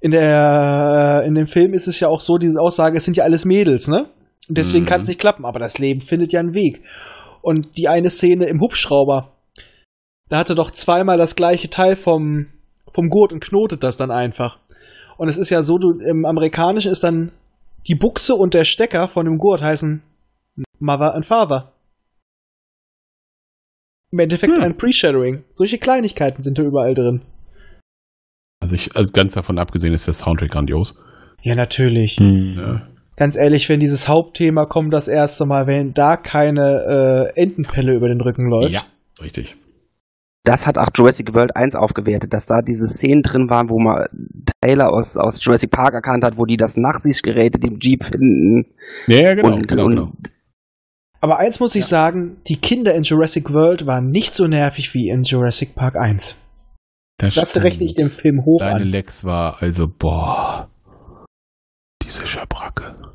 in 0.00 0.10
der 0.12 1.22
in 1.26 1.34
dem 1.34 1.46
Film 1.46 1.72
ist 1.74 1.86
es 1.88 1.98
ja 2.00 2.08
auch 2.08 2.20
so, 2.20 2.36
diese 2.36 2.60
Aussage, 2.60 2.96
es 2.98 3.04
sind 3.04 3.16
ja 3.16 3.24
alles 3.24 3.44
Mädels, 3.44 3.88
ne? 3.88 4.06
Und 4.48 4.58
deswegen 4.58 4.84
Mhm. 4.84 4.88
kann 4.88 5.00
es 5.02 5.08
nicht 5.08 5.20
klappen, 5.20 5.44
aber 5.44 5.58
das 5.58 5.78
Leben 5.78 6.00
findet 6.00 6.32
ja 6.32 6.40
einen 6.40 6.54
Weg. 6.54 6.82
Und 7.42 7.76
die 7.78 7.88
eine 7.88 8.10
Szene 8.10 8.46
im 8.48 8.60
Hubschrauber, 8.60 9.31
da 10.28 10.38
hatte 10.38 10.54
doch 10.54 10.70
zweimal 10.70 11.18
das 11.18 11.36
gleiche 11.36 11.70
Teil 11.70 11.96
vom, 11.96 12.46
vom 12.92 13.08
Gurt 13.10 13.32
und 13.32 13.40
knotet 13.44 13.82
das 13.82 13.96
dann 13.96 14.10
einfach. 14.10 14.58
Und 15.18 15.28
es 15.28 15.36
ist 15.36 15.50
ja 15.50 15.62
so, 15.62 15.78
du, 15.78 16.00
im 16.00 16.24
Amerikanischen 16.24 16.90
ist 16.90 17.04
dann 17.04 17.32
die 17.86 17.94
Buchse 17.94 18.34
und 18.34 18.54
der 18.54 18.64
Stecker 18.64 19.08
von 19.08 19.24
dem 19.26 19.38
Gurt 19.38 19.62
heißen 19.62 20.02
Mother 20.78 21.14
and 21.14 21.26
Father. 21.26 21.72
Im 24.10 24.18
Endeffekt 24.18 24.54
Hm. 24.54 24.62
ein 24.62 24.76
Pre-Shadowing. 24.76 25.44
Solche 25.54 25.78
Kleinigkeiten 25.78 26.42
sind 26.42 26.58
da 26.58 26.62
überall 26.62 26.94
drin. 26.94 27.22
Also 28.60 28.74
ich, 28.74 28.94
also 28.94 29.10
ganz 29.10 29.34
davon 29.34 29.58
abgesehen 29.58 29.94
ist 29.94 30.06
der 30.06 30.14
Soundtrack 30.14 30.50
grandios. 30.50 30.96
Ja, 31.40 31.54
natürlich. 31.54 32.16
Hm. 32.18 32.54
Ja. 32.56 32.82
Ganz 33.16 33.36
ehrlich, 33.36 33.68
wenn 33.68 33.80
dieses 33.80 34.08
Hauptthema 34.08 34.66
kommt 34.66 34.92
das 34.92 35.08
erste 35.08 35.44
Mal, 35.46 35.66
wenn 35.66 35.94
da 35.94 36.16
keine 36.16 37.32
äh, 37.34 37.40
Entenpelle 37.40 37.94
über 37.94 38.08
den 38.08 38.20
Rücken 38.20 38.48
läuft. 38.48 38.70
ja, 38.70 38.84
richtig. 39.20 39.56
Das 40.44 40.66
hat 40.66 40.76
auch 40.76 40.88
Jurassic 40.94 41.34
World 41.34 41.54
1 41.54 41.76
aufgewertet, 41.76 42.32
dass 42.32 42.46
da 42.46 42.62
diese 42.62 42.88
Szenen 42.88 43.22
drin 43.22 43.48
waren, 43.48 43.70
wo 43.70 43.78
man 43.78 44.06
Taylor 44.60 44.92
aus, 44.92 45.16
aus 45.16 45.42
Jurassic 45.44 45.70
Park 45.70 45.94
erkannt 45.94 46.24
hat, 46.24 46.36
wo 46.36 46.46
die 46.46 46.56
das 46.56 46.76
Nachsichtgerät 46.76 47.56
im 47.64 47.78
Jeep 47.80 48.04
finden. 48.04 48.66
Ja, 49.06 49.20
ja 49.20 49.34
genau, 49.34 49.54
und, 49.54 49.68
genau, 49.68 49.84
und 49.84 49.94
genau. 49.94 50.12
Aber 51.20 51.38
eins 51.38 51.60
muss 51.60 51.76
ich 51.76 51.86
sagen, 51.86 52.38
die 52.48 52.56
Kinder 52.56 52.92
in 52.94 53.04
Jurassic 53.04 53.52
World 53.52 53.86
waren 53.86 54.10
nicht 54.10 54.34
so 54.34 54.48
nervig 54.48 54.92
wie 54.94 55.08
in 55.08 55.22
Jurassic 55.22 55.76
Park 55.76 55.94
1. 55.94 56.36
Das 57.18 57.34
stimmt. 57.34 57.64
rechne 57.64 57.84
ich 57.86 57.94
dem 57.94 58.10
Film 58.10 58.44
hoch 58.44 58.58
Deine 58.58 58.80
an. 58.80 58.82
Lex 58.82 59.24
war 59.24 59.62
also, 59.62 59.86
boah, 59.86 60.68
diese 62.02 62.26
Schabracke. 62.26 63.11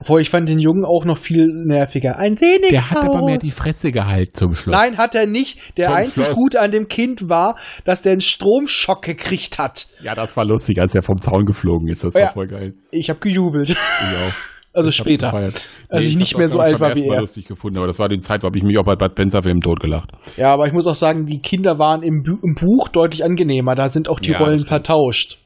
Obwohl, 0.00 0.22
ich 0.22 0.30
fand 0.30 0.48
den 0.48 0.58
Jungen 0.58 0.84
auch 0.86 1.04
noch 1.04 1.18
viel 1.18 1.46
nerviger. 1.46 2.18
Ein 2.18 2.36
Phoenix 2.38 2.70
Der 2.70 2.90
hat 2.90 2.96
aber 3.08 3.22
mehr 3.24 3.36
die 3.36 3.50
Fresse 3.50 3.92
gehalten 3.92 4.32
zum 4.34 4.54
Schluss. 4.54 4.74
Nein, 4.74 4.96
hat 4.96 5.14
er 5.14 5.26
nicht. 5.26 5.58
Der 5.76 5.88
Zum 5.88 5.94
einzig 5.96 6.24
Schluss. 6.24 6.34
Gute 6.34 6.60
an 6.60 6.70
dem 6.70 6.88
Kind 6.88 7.28
war, 7.28 7.56
dass 7.84 8.00
der 8.00 8.12
einen 8.12 8.22
Stromschock 8.22 9.02
gekriegt 9.02 9.58
hat. 9.58 9.88
Ja, 10.02 10.14
das 10.14 10.36
war 10.38 10.44
lustig, 10.46 10.80
als 10.80 10.94
er 10.94 11.02
vom 11.02 11.20
Zaun 11.20 11.44
geflogen 11.44 11.88
ist. 11.88 12.02
Das 12.02 12.14
war 12.14 12.20
Ja. 12.22 12.32
voll 12.32 12.46
geil. 12.46 12.72
Ich 12.90 13.10
habe 13.10 13.20
gejubelt. 13.20 13.68
Ich 13.70 13.76
auch. 13.76 14.32
Also 14.72 14.90
Ich 14.90 14.94
später. 14.94 15.32
gefeiert. 15.32 15.62
Als 15.88 16.04
ich 16.04 16.10
hab's 16.12 16.18
nicht 16.20 16.38
mehr 16.38 16.46
so 16.46 16.58
ich, 16.60 16.64
alt 16.64 16.78
war 16.78 16.94
wie 16.94 17.04
er. 17.04 17.18
lustig 17.18 17.44
gefunden, 17.48 17.76
aber 17.78 17.88
das 17.88 17.98
war 17.98 18.08
die 18.08 18.20
Zeit, 18.20 18.44
wo 18.44 18.46
habe 18.46 18.56
ich 18.56 18.62
mich 18.62 18.78
auch 18.78 18.84
bei 18.84 18.94
Bud 18.94 19.10
Spencer 19.10 19.42
Film 19.42 19.58
totgelacht. 19.60 20.12
Ja, 20.36 20.54
aber 20.54 20.68
ich 20.68 20.72
muss 20.72 20.86
auch 20.86 20.94
sagen, 20.94 21.26
die 21.26 21.40
Kinder 21.40 21.80
waren 21.80 22.04
im, 22.04 22.22
Bu 22.22 22.36
im 22.40 22.54
Buch 22.54 22.88
deutlich 22.88 23.24
angenehmer. 23.24 23.74
Da 23.74 23.88
sind 23.88 24.08
auch 24.08 24.20
die 24.20 24.30
Ja, 24.30 24.38
Rollen 24.38 24.60
vertauscht. 24.60 25.39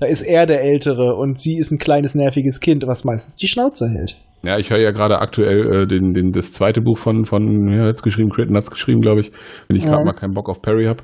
Da 0.00 0.06
ist 0.06 0.22
er 0.22 0.46
der 0.46 0.62
Ältere 0.62 1.14
und 1.14 1.38
sie 1.38 1.56
ist 1.58 1.70
ein 1.70 1.78
kleines 1.78 2.14
nerviges 2.14 2.60
Kind, 2.60 2.84
was 2.86 3.04
meistens 3.04 3.36
die 3.36 3.46
Schnauze 3.46 3.86
hält. 3.88 4.16
Ja, 4.42 4.56
ich 4.58 4.70
höre 4.70 4.80
ja 4.80 4.90
gerade 4.92 5.18
aktuell 5.18 5.82
äh, 5.82 5.86
den, 5.86 6.14
den, 6.14 6.32
das 6.32 6.54
zweite 6.54 6.80
Buch 6.80 6.96
von, 6.96 7.26
von 7.26 7.68
ja, 7.70 7.84
hat's 7.86 8.02
geschrieben, 8.02 8.30
Creighton 8.30 8.56
hat's 8.56 8.70
geschrieben, 8.70 9.02
glaube 9.02 9.20
ich, 9.20 9.30
wenn 9.68 9.76
ich 9.76 9.84
gerade 9.84 9.98
Ja. 9.98 10.04
mal 10.04 10.14
keinen 10.14 10.32
Bock 10.32 10.48
auf 10.48 10.62
Perry 10.62 10.86
habe. 10.86 11.02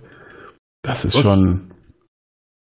Das 0.83 1.05
ist 1.05 1.19
schon, 1.19 1.71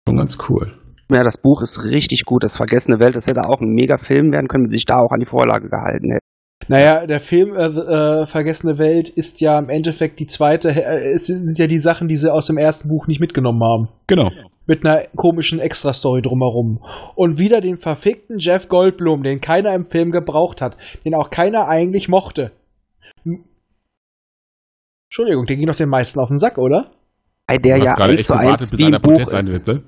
schon 0.05 0.17
ganz 0.17 0.38
cool. 0.49 0.73
ja, 1.09 1.23
das 1.23 1.38
Buch 1.38 1.61
ist 1.61 1.86
richtig 1.86 2.25
gut. 2.25 2.43
Das 2.43 2.57
Vergessene 2.57 2.99
Welt, 2.99 3.15
das 3.15 3.28
hätte 3.28 3.45
auch 3.47 3.61
ein 3.61 3.73
mega 3.73 3.97
Film 3.97 4.34
werden 4.34 4.49
können, 4.49 4.65
wenn 4.65 4.71
sich 4.71 4.86
da 4.86 4.97
auch 4.97 5.11
an 5.11 5.21
die 5.21 5.25
Vorlage 5.25 5.69
gehalten 5.69 6.11
hätte. 6.11 6.25
Naja, 6.68 7.05
der 7.08 7.22
Film 7.22 7.55
äh, 7.55 7.68
äh, 7.68 8.26
Vergessene 8.28 8.78
Welt 8.78 9.10
ist 9.10 9.39
ja 9.39 9.58
im 9.58 9.70
Endeffekt 9.70 10.20
die 10.20 10.28
zweite, 10.28 10.70
äh, 10.70 11.14
es 11.14 11.28
sind 11.28 11.58
ja 11.58 11.68
die 11.68 11.78
Sachen, 11.78 12.08
die 12.08 12.16
sie 12.16 12.32
aus 12.32 12.47
dem 12.47 12.58
ersten 12.58 12.89
Buch 12.89 13.08
nicht 13.08 13.20
mitgenommen 13.20 13.64
haben. 13.64 13.89
Genau. 14.08 14.32
Mit 14.66 14.86
einer 14.86 15.03
komischen 15.16 15.60
Extra-Story 15.60 16.22
drumherum. 16.22 16.84
Und 17.16 17.38
wieder 17.38 17.62
den 17.62 17.78
verfickten 17.78 18.39
Jeff 18.39 18.68
Goldblum, 18.68 19.24
den 19.24 19.39
keiner 19.39 19.74
im 19.74 19.86
Film 19.86 20.12
gebraucht 20.12 20.62
hat, 20.62 20.76
den 21.05 21.16
auch 21.16 21.30
keiner 21.30 21.70
eigentlich 21.70 22.10
mochte. 22.10 22.51
Entschuldigung, 25.10 25.45
der 25.45 25.55
ging 25.55 25.68
doch 25.68 25.76
den 25.76 25.89
meisten 25.89 26.20
auf 26.20 26.28
den 26.28 26.38
Sack, 26.38 26.58
oder? 26.58 26.91
Bei 27.47 27.58
der 27.58 27.76
Du 27.76 27.82
hast 27.82 27.88
ja 27.91 27.95
gerade 27.95 28.12
1 28.12 28.20
echt 28.20 28.28
zu 28.28 28.34
1 28.34 28.43
gewartet, 28.43 28.70
bis 28.72 28.80
wie 28.80 28.86
einer 28.86 28.97
im 28.97 29.01
Buch 29.01 29.20
ist. 29.20 29.32
wird, 29.32 29.68
ne? 29.68 29.84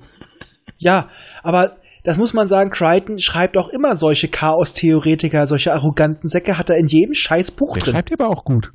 Ja, 0.78 1.10
aber 1.42 1.76
das 2.04 2.16
muss 2.18 2.32
man 2.32 2.48
sagen, 2.48 2.70
Crichton 2.70 3.18
schreibt 3.18 3.56
auch 3.56 3.68
immer 3.68 3.96
solche 3.96 4.28
Chaos-Theoretiker, 4.28 5.46
solche 5.46 5.72
arroganten 5.72 6.28
Säcke 6.28 6.56
hat 6.58 6.70
er 6.70 6.76
in 6.76 6.86
jedem 6.86 7.14
scheiß 7.14 7.50
Buch 7.52 7.74
Der 7.74 7.82
drin. 7.82 7.92
schreibt 7.94 8.12
aber 8.12 8.28
auch 8.28 8.44
gut. 8.44 8.70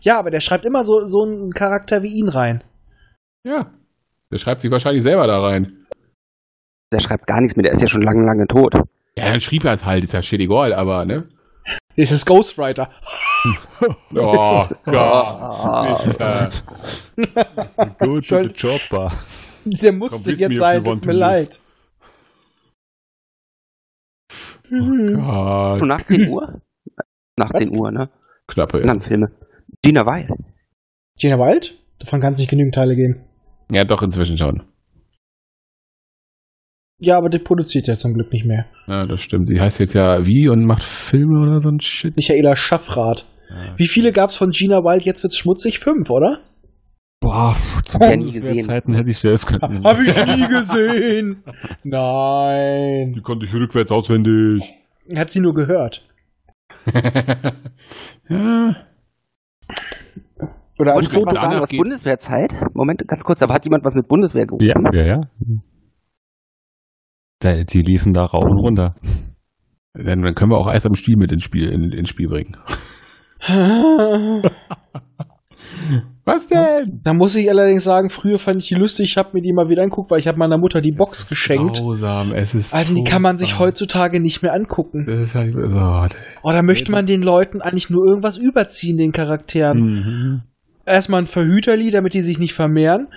Ja, 0.00 0.18
aber 0.18 0.30
der 0.30 0.40
schreibt 0.40 0.64
immer 0.64 0.84
so, 0.84 1.06
so 1.06 1.22
einen 1.24 1.50
Charakter 1.52 2.02
wie 2.02 2.12
ihn 2.14 2.28
rein. 2.28 2.62
Ja. 3.44 3.70
Der 4.30 4.38
schreibt 4.38 4.60
sich 4.60 4.70
wahrscheinlich 4.70 5.02
selber 5.02 5.26
da 5.26 5.40
rein. 5.40 5.86
Der 6.92 7.00
schreibt 7.00 7.26
gar 7.26 7.40
nichts 7.40 7.56
mehr, 7.56 7.64
der 7.64 7.72
ist 7.74 7.80
ja 7.82 7.88
schon 7.88 8.02
lange, 8.02 8.24
lange 8.24 8.46
tot. 8.46 8.74
Ja, 9.16 9.30
dann 9.30 9.40
schrieb 9.40 9.64
er 9.64 9.72
es 9.74 9.84
halt, 9.84 10.04
ist 10.04 10.12
ja 10.12 10.22
shit 10.22 10.40
egal, 10.40 10.72
aber, 10.74 11.04
ne? 11.04 11.28
Das 11.96 12.10
ist 12.12 12.26
Ghostwriter. 12.26 12.90
Oh, 14.16 14.64
Gott. 14.86 16.64
Go 17.98 18.20
to 18.20 18.42
the 18.42 18.48
chopper. 18.48 19.12
Der 19.66 19.92
musste 19.92 20.32
jetzt 20.32 20.56
sein, 20.56 20.82
tut 20.82 21.04
mir 21.04 21.12
leid. 21.12 21.60
Mhm. 24.74 25.14
Gott. 25.14 25.78
Schon 25.78 25.88
nach 25.88 26.04
10 26.04 26.28
Uhr? 26.28 26.60
Nach 27.36 27.52
10 27.52 27.76
Uhr, 27.76 27.90
ne? 27.90 28.10
Knappe, 28.46 28.78
ja. 28.78 28.84
Dann 28.84 29.02
Filme. 29.02 29.30
Gina 29.82 30.06
Weil. 30.06 30.28
Gina 31.18 31.38
Wild? 31.38 31.74
Davon 31.98 32.20
kann 32.20 32.34
es 32.34 32.38
nicht 32.38 32.50
genügend 32.50 32.74
Teile 32.74 32.96
geben. 32.96 33.24
Ja, 33.70 33.84
doch, 33.84 34.02
inzwischen 34.02 34.36
schon. 34.36 34.62
Ja, 37.00 37.16
aber 37.16 37.28
der 37.28 37.40
produziert 37.40 37.86
ja 37.86 37.96
zum 37.96 38.14
Glück 38.14 38.32
nicht 38.32 38.44
mehr. 38.44 38.66
Ja, 38.86 39.06
das 39.06 39.22
stimmt. 39.22 39.48
Sie 39.48 39.60
heißt 39.60 39.80
jetzt 39.80 39.94
ja 39.94 40.26
wie 40.26 40.48
und 40.48 40.64
macht 40.64 40.84
Filme 40.84 41.40
oder 41.40 41.60
so 41.60 41.68
ein 41.68 41.80
Shit. 41.80 42.16
Michaela 42.16 42.56
Schaffrath. 42.56 43.26
Wie 43.76 43.86
viele 43.86 44.12
gab's 44.12 44.36
von 44.36 44.50
Gina 44.50 44.78
Wild? 44.82 45.04
Jetzt 45.04 45.22
wird's 45.22 45.36
schmutzig? 45.36 45.78
Fünf, 45.78 46.10
oder? 46.10 46.40
Boah, 47.20 47.56
zu 47.84 47.98
Hab 47.98 48.10
ich 48.12 48.18
nie 48.18 48.32
gesehen. 48.32 48.60
Zeiten 48.60 48.92
hätte 48.94 49.10
ich 49.10 49.18
selbst 49.18 49.46
können. 49.46 49.82
Hab 49.86 49.98
ich 50.00 50.14
nie 50.26 50.46
gesehen. 50.46 51.42
Nein. 51.82 53.12
Die 53.14 53.22
konnte 53.22 53.46
ich 53.46 53.54
rückwärts 53.54 53.90
auswendig. 53.92 54.74
Hat 55.16 55.30
sie 55.30 55.40
nur 55.40 55.54
gehört. 55.54 56.06
ja. 56.86 56.92
Oder 60.76 60.94
Wollte 60.94 60.96
als 60.96 61.06
ich 61.06 61.12
noch 61.12 61.20
Foto. 61.20 61.30
was 61.36 61.40
sagen 61.42 61.54
aus 61.62 61.68
geht- 61.68 61.78
Bundeswehrzeit? 61.78 62.52
Moment, 62.74 63.06
ganz 63.06 63.22
kurz, 63.22 63.40
aber 63.42 63.54
hat 63.54 63.64
jemand 63.64 63.84
was 63.84 63.94
mit 63.94 64.08
Bundeswehr 64.08 64.44
gerufen? 64.46 64.64
Ja, 64.66 64.74
ja, 64.92 65.04
ja. 65.06 65.20
Da, 67.38 67.62
die 67.62 67.80
liefen 67.82 68.12
da 68.12 68.24
rauf 68.24 68.42
und 68.44 68.58
runter. 68.58 68.96
Dann, 69.92 70.22
dann 70.22 70.34
können 70.34 70.50
wir 70.50 70.58
auch 70.58 70.66
Eis 70.66 70.84
am 70.84 70.94
Stiel 70.96 71.16
mit 71.16 71.30
ins 71.30 71.44
Spiel, 71.44 71.68
in, 71.70 71.92
ins 71.92 72.08
Spiel 72.08 72.28
bringen. 72.28 72.56
Was 76.24 76.46
denn? 76.48 77.00
Da 77.04 77.12
muss 77.12 77.36
ich 77.36 77.50
allerdings 77.50 77.84
sagen, 77.84 78.08
früher 78.08 78.38
fand 78.38 78.62
ich 78.62 78.68
die 78.68 78.74
lustig, 78.74 79.10
ich 79.10 79.16
habe 79.18 79.30
mir 79.34 79.42
die 79.42 79.52
mal 79.52 79.68
wieder 79.68 79.82
anguckt, 79.82 80.10
weil 80.10 80.20
ich 80.20 80.26
habe 80.26 80.38
meiner 80.38 80.56
Mutter 80.56 80.80
die 80.80 80.92
Box 80.92 81.24
Es 81.24 81.28
geschenkt. 81.28 81.76
Grausam. 81.78 82.32
Es 82.32 82.54
ist 82.54 82.72
Also 82.74 82.94
die 82.94 83.04
kann 83.04 83.20
man 83.20 83.36
sich 83.36 83.58
heutzutage 83.58 84.20
nicht 84.20 84.42
mehr 84.42 84.54
angucken. 84.54 85.04
Das 85.06 85.16
ist 85.16 85.34
halt, 85.34 85.54
oh, 85.54 86.08
Oh, 86.42 86.50
da 86.50 86.62
möchte 86.62 86.90
man 86.90 87.04
den 87.06 87.22
Leuten 87.22 87.60
eigentlich 87.60 87.90
nur 87.90 88.06
irgendwas 88.06 88.38
überziehen, 88.38 88.96
den 88.96 89.12
Charakteren. 89.12 89.78
Mhm. 89.78 90.42
Erstmal 90.86 91.22
ein 91.22 91.26
Verhüterli, 91.26 91.90
damit 91.90 92.14
die 92.14 92.22
sich 92.22 92.38
nicht 92.38 92.54
vermehren. 92.54 93.08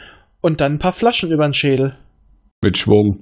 Und 0.42 0.62
dann 0.62 0.74
ein 0.74 0.80
paar 0.80 0.94
Flaschen 0.94 1.32
über 1.32 1.48
den 1.48 1.54
Schädel. 1.54 1.96
mit 2.62 2.78
Schwung. 2.78 3.20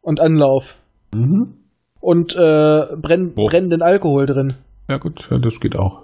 Und 0.00 0.20
Anlauf. 0.20 0.74
Mhm. 1.14 1.54
Und 2.00 2.34
äh, 2.34 2.86
brenn, 2.96 3.34
brennenden 3.34 3.82
Alkohol 3.82 4.26
drin. 4.26 4.54
Ja 4.88 4.96
gut, 4.98 5.28
das 5.30 5.60
geht 5.60 5.76
auch. 5.76 6.02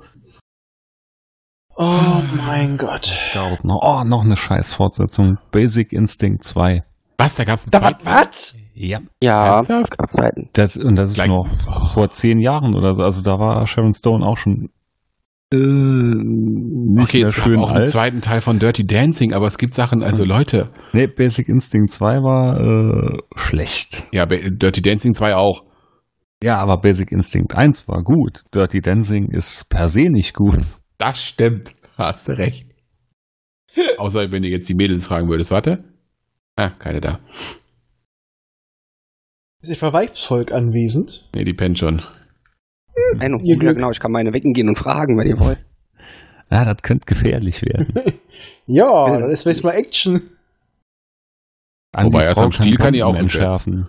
Oh 1.80 2.20
mein 2.36 2.76
Gott. 2.76 3.08
Gott, 3.32 3.64
noch, 3.64 3.80
oh, 3.82 4.02
noch 4.04 4.24
eine 4.24 4.36
scheiß 4.36 4.74
Fortsetzung. 4.74 5.38
Basic 5.52 5.92
Instinct 5.92 6.42
2. 6.44 6.82
Was? 7.18 7.36
Da 7.36 7.44
gab's 7.44 7.64
einen 7.64 7.70
Da, 7.70 7.78
zweiten? 7.80 8.04
was? 8.04 8.54
Ja. 8.74 8.98
Ja, 9.22 9.58
am 9.58 9.64
zweiten. 10.08 10.50
Das, 10.54 10.76
und 10.76 10.96
das 10.96 11.10
ist 11.10 11.14
Gleich- 11.16 11.28
noch 11.28 11.46
vor 11.92 12.10
zehn 12.10 12.40
Jahren 12.40 12.74
oder 12.74 12.94
so. 12.94 13.02
Also 13.02 13.22
da 13.22 13.38
war 13.38 13.66
Sharon 13.66 13.92
Stone 13.92 14.24
auch 14.26 14.36
schon 14.36 14.70
äh, 15.52 15.56
nicht 15.56 17.08
okay, 17.08 17.18
mehr 17.20 17.28
es 17.28 17.36
gab 17.36 17.44
schön 17.44 17.60
auch 17.60 17.68
einen 17.70 17.78
alt. 17.82 17.88
zweiten 17.90 18.20
Teil 18.20 18.40
von 18.40 18.58
Dirty 18.58 18.84
Dancing, 18.86 19.32
aber 19.32 19.46
es 19.46 19.56
gibt 19.56 19.72
Sachen, 19.74 20.02
also 20.02 20.22
Mhm. 20.24 20.28
Leute, 20.28 20.70
Nee, 20.92 21.06
Basic 21.06 21.48
Instinct 21.48 21.90
2 21.92 22.18
war 22.18 22.60
äh, 22.60 23.18
schlecht. 23.36 24.04
ja, 24.12 24.26
Dirty 24.26 24.82
Dancing 24.82 25.14
2 25.14 25.34
auch. 25.36 25.62
Ja, 26.42 26.58
aber 26.58 26.78
Basic 26.80 27.10
Instinct 27.12 27.54
1 27.56 27.88
war 27.88 28.02
gut. 28.02 28.42
Dirty 28.54 28.80
Dancing 28.80 29.30
ist 29.30 29.68
per 29.70 29.88
se 29.88 30.10
nicht 30.10 30.34
gut. 30.34 30.58
Das 30.98 31.22
stimmt. 31.22 31.74
Hast 31.96 32.28
du 32.28 32.38
recht. 32.38 32.68
Außer 33.98 34.30
wenn 34.30 34.42
du 34.42 34.48
jetzt 34.48 34.68
die 34.68 34.74
Mädels 34.74 35.06
fragen 35.06 35.28
würdest. 35.28 35.50
Warte. 35.50 35.84
Ah, 36.56 36.70
keine 36.70 37.00
da. 37.00 37.20
Ist 39.60 39.70
etwa 39.70 39.92
Weibsvolk 39.92 40.52
anwesend? 40.52 41.28
Nee, 41.34 41.44
die 41.44 41.54
pennt 41.54 41.78
schon. 41.78 42.02
Nein, 43.16 43.38
Ihr 43.44 43.54
ja, 43.54 43.58
Glück. 43.60 43.76
genau, 43.76 43.90
ich 43.90 44.00
kann 44.00 44.12
meine 44.12 44.32
wecken 44.32 44.52
gehen 44.52 44.68
und 44.68 44.78
fragen, 44.78 45.18
wenn 45.18 45.26
ihr 45.28 45.38
wollt. 45.40 45.58
Ja, 46.50 46.64
das 46.64 46.82
könnte 46.82 47.06
gefährlich 47.06 47.62
werden. 47.62 47.94
Ja, 48.70 49.08
Ja, 49.08 49.18
dann 49.20 49.30
ist 49.30 49.46
jetzt 49.46 49.64
mal 49.64 49.72
Action. 49.72 50.30
Wobei, 51.96 52.20
erst 52.20 52.34
Frau 52.34 52.42
am 52.44 52.52
Stiel 52.52 52.76
kann 52.76 52.92
die 52.92 53.02
auch 53.02 53.08
Bomben 53.08 53.22
entschärfen. 53.22 53.88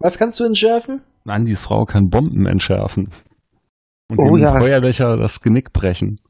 Was 0.00 0.18
kannst 0.18 0.38
du 0.40 0.44
entschärfen? 0.44 1.00
Andis 1.26 1.64
Frau 1.64 1.84
kann 1.84 2.08
Bomben 2.10 2.44
entschärfen. 2.46 3.08
Und 4.08 4.18
Oh 4.18 4.36
dem 4.36 4.44
ja. 4.44 4.58
Feuerlöcher 4.58 5.16
das 5.16 5.40
Genick 5.40 5.72
brechen. 5.72 6.20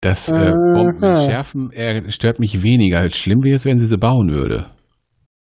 Das 0.00 0.30
äh, 0.30 0.34
Aha. 0.34 0.52
Bombenschärfen 0.74 1.72
äh, 1.72 2.10
stört 2.10 2.38
mich 2.38 2.62
weniger. 2.62 3.08
Schlimm 3.10 3.42
wäre 3.42 3.56
es, 3.56 3.64
wenn 3.64 3.78
sie 3.78 3.86
sie 3.86 3.98
bauen 3.98 4.30
würde. 4.30 4.66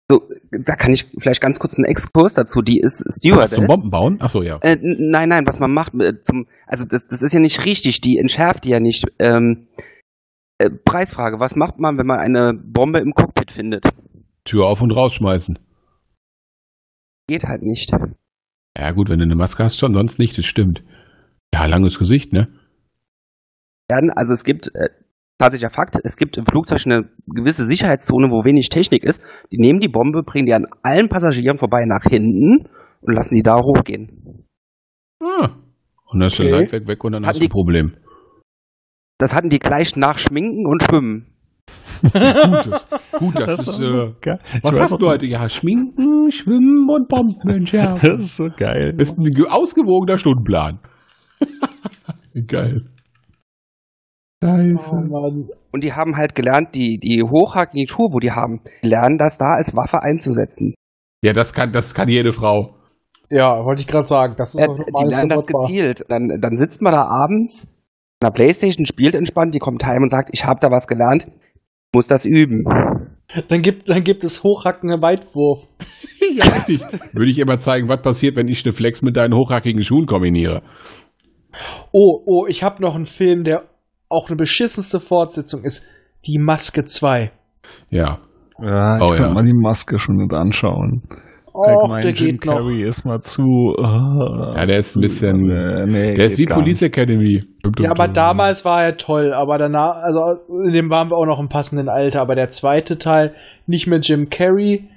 So, 0.09 0.21
da 0.51 0.75
kann 0.75 0.93
ich 0.93 1.05
vielleicht 1.19 1.41
ganz 1.41 1.59
kurz 1.59 1.77
einen 1.77 1.85
Exkurs 1.85 2.33
dazu. 2.33 2.61
Die 2.61 2.79
ist 2.79 3.03
Was 3.05 3.15
Stewardess. 3.15 3.51
zum 3.51 3.67
Bomben 3.67 3.89
bauen? 3.89 4.21
Achso, 4.21 4.41
ja. 4.41 4.57
Äh, 4.61 4.77
nein, 4.81 5.29
nein, 5.29 5.45
was 5.45 5.59
man 5.59 5.71
macht, 5.73 5.93
äh, 5.95 6.21
zum, 6.21 6.47
also 6.65 6.85
das, 6.85 7.05
das 7.07 7.21
ist 7.21 7.33
ja 7.33 7.41
nicht 7.41 7.65
richtig, 7.65 7.99
die 7.99 8.17
entschärft 8.17 8.63
die 8.63 8.69
ja 8.69 8.79
nicht. 8.79 9.05
Ähm, 9.19 9.67
äh, 10.59 10.69
Preisfrage, 10.69 11.39
was 11.39 11.55
macht 11.55 11.77
man, 11.77 11.97
wenn 11.97 12.07
man 12.07 12.19
eine 12.19 12.53
Bombe 12.53 12.99
im 12.99 13.11
Cockpit 13.13 13.51
findet? 13.51 13.83
Tür 14.45 14.67
auf 14.67 14.81
und 14.81 14.91
rausschmeißen. 14.91 15.59
Geht 17.27 17.43
halt 17.43 17.61
nicht. 17.61 17.91
Ja 18.77 18.91
gut, 18.91 19.09
wenn 19.09 19.19
du 19.19 19.25
eine 19.25 19.35
Maske 19.35 19.65
hast, 19.65 19.77
schon, 19.77 19.93
sonst 19.93 20.19
nicht, 20.19 20.37
das 20.37 20.45
stimmt. 20.45 20.81
Ja, 21.53 21.65
langes 21.65 21.97
Gesicht, 21.97 22.33
ne? 22.33 22.47
Werden, 23.89 24.11
also 24.11 24.33
es 24.33 24.43
gibt, 24.43 24.67
äh, 24.75 24.89
tatsächlicher 25.39 25.69
Fakt, 25.73 25.97
es 26.03 26.17
gibt 26.17 26.37
im 26.37 26.45
Flugzeug 26.45 26.81
eine 26.85 27.09
gewisse 27.27 27.63
Sicherheitszone, 27.65 28.29
wo 28.29 28.43
wenig 28.43 28.69
Technik 28.69 29.03
ist. 29.03 29.21
Die 29.51 29.57
nehmen 29.57 29.79
die 29.79 29.87
Bombe, 29.87 30.23
bringen 30.23 30.45
die 30.45 30.53
an 30.53 30.65
allen 30.83 31.09
Passagieren 31.09 31.57
vorbei 31.57 31.85
nach 31.85 32.03
hinten 32.03 32.67
und 33.01 33.13
lassen 33.13 33.35
die 33.35 33.43
da 33.43 33.55
hochgehen. 33.55 34.45
Ah. 35.23 35.49
Und 36.09 36.19
dann 36.19 36.27
ist 36.27 36.39
der 36.39 36.47
Okay. 36.47 36.59
Leitwerk 36.61 36.87
weg 36.87 37.03
und 37.03 37.11
dann 37.13 37.23
Hatten 37.23 37.29
hast 37.35 37.39
du 37.39 37.45
ein 37.45 37.49
Problem. 37.49 37.97
Das 39.19 39.33
hatten 39.33 39.49
die 39.49 39.59
gleich 39.59 39.95
nach 39.95 40.17
Schminken 40.19 40.65
und 40.67 40.83
Schwimmen. 40.83 41.33
Gutes. 42.03 42.87
Gut, 43.17 43.39
das, 43.39 43.67
ist. 43.67 43.79
Äh, 43.79 44.13
geil. 44.21 44.39
Ich 44.55 44.63
was 44.63 44.73
weiß 44.73 44.79
hast 44.79 45.01
du 45.01 45.07
heute? 45.07 45.25
Ja, 45.25 45.49
Schminken, 45.49 46.29
Schwimmen 46.31 46.87
und 46.89 47.07
Bomben 47.07 47.49
entschärfen. 47.49 47.99
Das 48.09 48.23
ist 48.23 48.35
so 48.37 48.49
geil. 48.55 48.93
Das 48.97 49.09
ist 49.11 49.17
ein 49.17 49.23
ge- 49.25 49.47
ausgewogener 49.49 50.17
Stundenplan. 50.17 50.79
Geil. 52.47 52.81
Scheiße. 54.43 54.91
Oh 54.91 54.95
Mann. 54.95 55.49
Und 55.71 55.83
die 55.83 55.93
haben 55.93 56.15
halt 56.15 56.35
gelernt, 56.35 56.75
die, 56.75 56.99
die 56.99 57.23
hochhackigen 57.23 57.87
Schuhe, 57.87 58.09
wo 58.11 58.19
die 58.19 58.31
haben, 58.31 58.61
lernen 58.81 59.17
das 59.17 59.37
da 59.37 59.55
als 59.55 59.75
Waffe 59.75 60.01
einzusetzen. 60.01 60.75
Ja, 61.23 61.33
das 61.33 61.53
kann, 61.53 61.71
das 61.71 61.93
kann 61.95 62.07
jede 62.09 62.31
Frau. 62.31 62.75
Ja, 63.29 63.65
wollte 63.65 63.81
ich 63.81 63.87
gerade 63.87 64.07
sagen. 64.07 64.35
Das 64.37 64.53
ist 64.53 64.61
Äh, 64.61 64.67
doch 64.67 64.77
die 64.77 65.09
lernen 65.09 65.29
das 65.29 65.45
gezielt. 65.45 66.05
Dann, 66.09 66.39
dann 66.39 66.57
sitzt 66.57 66.81
man 66.81 66.93
da 66.93 67.01
abends 67.03 67.65
an 68.21 68.29
der 68.29 68.31
Playstation, 68.31 68.85
spielt 68.85 69.15
entspannt, 69.15 69.53
die 69.53 69.59
kommt 69.59 69.83
heim 69.85 70.03
und 70.03 70.09
sagt, 70.09 70.29
ich 70.31 70.45
habe 70.45 70.59
da 70.61 70.71
was 70.71 70.87
gelernt, 70.87 71.27
muss 71.93 72.07
das 72.07 72.25
üben. 72.25 72.63
Dann 73.49 73.61
gibt, 73.61 73.89
dann 73.89 74.03
gibt 74.03 74.23
es 74.23 74.43
hochhackende 74.43 75.01
Weitwurf. 75.01 75.67
ja, 76.33 76.45
richtig. 76.45 76.81
Würde 77.11 77.29
ich 77.29 77.39
immer 77.39 77.59
zeigen, 77.59 77.89
was 77.89 78.01
passiert, 78.01 78.35
wenn 78.37 78.47
ich 78.47 78.65
eine 78.65 78.73
Flex 78.73 79.01
mit 79.01 79.17
deinen 79.17 79.33
hochhackigen 79.35 79.83
Schuhen 79.83 80.05
kombiniere. 80.05 80.61
Oh, 81.91 82.21
oh, 82.25 82.45
ich 82.47 82.63
habe 82.63 82.81
noch 82.81 82.95
einen 82.95 83.05
Film, 83.05 83.43
der 83.43 83.63
auch 84.09 84.27
eine 84.27 84.35
beschissenste 84.37 84.99
Fortsetzung 84.99 85.63
ist. 85.63 85.85
Die 86.25 86.37
Maske 86.39 86.85
2. 86.85 87.31
Ja. 87.89 88.19
Ja, 88.61 88.97
ich 88.97 89.03
Oh, 89.03 89.09
könnte 89.09 89.23
ja. 89.23 89.33
mal 89.33 89.43
die 89.43 89.53
Maske 89.53 89.99
schon 89.99 90.15
nicht 90.15 90.33
anschauen. 90.33 91.03
Oh, 91.53 91.87
mein 91.87 92.03
der 92.03 92.11
Jim 92.11 92.31
geht 92.37 92.45
noch. 92.45 92.55
Carrey 92.57 92.83
ist 92.83 93.03
mal 93.03 93.19
zu. 93.21 93.41
uh, 93.43 94.53
Ja, 94.55 94.65
der 94.65 94.77
ist 94.77 94.95
ein 94.95 95.01
bisschen- 95.01 95.47
Nee, 95.47 95.85
nee, 95.87 96.13
Der 96.13 96.25
ist 96.25 96.37
wie 96.37 96.45
Police 96.45 96.83
Academy. 96.83 97.43
Ja, 97.79 97.89
aber 97.91 98.07
damals 98.07 98.63
war 98.63 98.83
er 98.83 98.97
toll, 98.97 99.33
aber 99.33 99.57
danach, 99.57 99.95
also 100.03 100.19
in 100.67 100.73
dem 100.73 100.89
waren 100.91 101.09
wir 101.09 101.17
auch 101.17 101.25
noch 101.25 101.39
im 101.39 101.49
passenden 101.49 101.89
Alter, 101.89 102.21
aber 102.21 102.35
der 102.35 102.49
zweite 102.49 102.97
Teil, 102.99 103.33
nicht 103.65 103.87
mehr 103.87 103.99
Jim 103.99 104.29
Carrey, 104.29 104.87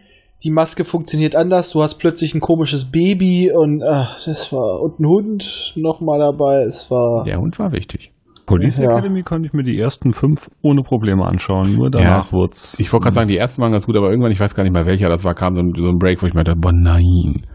die 0.42 0.50
Maske 0.50 0.84
funktioniert 0.84 1.36
anders, 1.36 1.72
du 1.72 1.82
hast 1.82 1.98
plötzlich 1.98 2.34
ein 2.34 2.40
komisches 2.40 2.90
Baby 2.90 3.50
und 3.54 3.82
ach, 3.82 4.18
das 4.24 4.52
war, 4.52 4.80
und 4.82 4.98
ein 5.00 5.06
Hund 5.06 5.72
nochmal 5.76 6.18
dabei, 6.18 6.64
es 6.66 6.90
war, 6.90 7.22
Der 7.26 7.38
Hund 7.38 7.58
war 7.58 7.72
wichtig. 7.72 8.12
Police 8.46 8.78
Ja. 8.78 8.90
Academy 8.90 9.22
konnte 9.22 9.46
ich 9.46 9.52
mir 9.52 9.62
die 9.62 9.78
ersten 9.78 10.12
fünf 10.12 10.50
ohne 10.62 10.82
Probleme 10.82 11.24
anschauen. 11.24 11.76
Nur 11.76 11.84
Ja, 11.84 11.90
danach 11.90 12.32
wurd's. 12.32 12.80
Ich 12.80 12.92
wollte 12.92 13.04
gerade 13.04 13.14
sagen, 13.14 13.28
die 13.28 13.36
ersten 13.36 13.62
waren 13.62 13.70
ganz 13.70 13.86
gut, 13.86 13.96
aber 13.96 14.10
irgendwann, 14.10 14.32
ich 14.32 14.40
weiß 14.40 14.56
gar 14.56 14.64
nicht 14.64 14.72
mehr 14.72 14.86
welcher 14.86 15.08
das 15.08 15.24
war, 15.24 15.34
kam 15.34 15.54
so 15.54 15.60
ein, 15.60 15.72
so 15.76 15.88
ein 15.88 15.98
Break, 15.98 16.20
wo 16.20 16.26
ich 16.26 16.34
mir 16.34 16.42
dachte, 16.42 16.58
boah, 16.58 16.72
nein. 16.72 17.46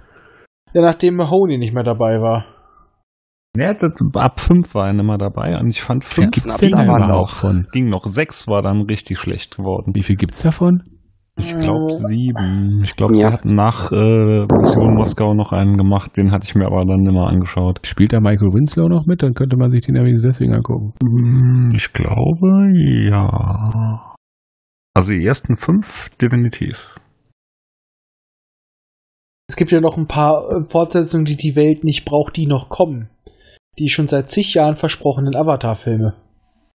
ja, 0.73 0.81
nachdem 0.81 1.15
Mahoney 1.15 1.57
nicht 1.57 1.73
mehr 1.73 1.83
dabei 1.83 2.21
war. 2.21 2.45
Ja, 3.57 3.73
das, 3.73 3.91
ab 4.13 4.39
fünf 4.39 4.73
war 4.75 4.87
er 4.87 4.93
nicht 4.93 5.05
mehr 5.05 5.17
dabei 5.17 5.57
und 5.59 5.69
ich 5.69 5.81
fand 5.81 6.05
fünf 6.05 6.31
gibt's 6.31 6.57
ging 6.59 6.75
denn 6.75 6.87
noch, 6.87 6.97
überhaupt 6.97 7.31
von? 7.31 7.67
ging 7.71 7.89
noch. 7.89 8.05
Sechs 8.05 8.47
war 8.47 8.61
dann 8.61 8.81
richtig 8.81 9.17
schlecht 9.17 9.57
geworden. 9.57 9.91
Wie 9.95 10.03
viel 10.03 10.17
gibt's 10.17 10.41
davon? 10.41 10.83
Ich 11.37 11.53
glaube 11.59 11.91
sieben. 11.91 12.81
Ich 12.83 12.95
glaube, 12.95 13.15
sie 13.15 13.23
Ja. 13.23 13.31
hatten 13.33 13.55
nach 13.55 13.91
äh, 13.91 14.45
Mission 14.45 14.95
Moskau 14.95 15.33
noch 15.33 15.51
einen 15.51 15.75
gemacht, 15.77 16.15
den 16.15 16.31
hatte 16.31 16.45
ich 16.47 16.55
mir 16.55 16.65
aber 16.65 16.85
dann 16.85 17.01
mehr 17.01 17.23
angeschaut. 17.27 17.85
Spielt 17.85 18.13
da 18.13 18.21
Michael 18.21 18.53
Winslow 18.53 18.87
noch 18.87 19.05
mit? 19.05 19.21
Dann 19.21 19.33
könnte 19.33 19.57
man 19.57 19.69
sich 19.69 19.81
den 19.81 19.95
ja 19.95 20.03
wenigstens 20.03 20.37
deswegen 20.37 20.53
angucken. 20.53 20.93
Hm, 21.03 21.71
Ich 21.75 21.91
glaube, 21.91 22.71
ja. 23.09 24.15
Also 24.93 25.11
die 25.11 25.25
ersten 25.25 25.57
fünf 25.57 26.09
definitiv. 26.21 26.95
Es 29.49 29.57
gibt 29.57 29.71
ja 29.71 29.81
noch 29.81 29.97
ein 29.97 30.07
paar 30.07 30.49
äh, 30.49 30.69
Fortsetzungen, 30.69 31.25
die 31.25 31.35
die 31.35 31.55
Welt 31.55 31.83
nicht 31.83 32.05
braucht, 32.05 32.37
die 32.37 32.47
noch 32.47 32.69
kommen. 32.69 33.09
Die 33.77 33.89
schon 33.89 34.07
seit 34.07 34.31
zig 34.31 34.53
Jahren 34.53 34.77
versprochenen 34.77 35.35
Avatar-Filme. 35.35 36.15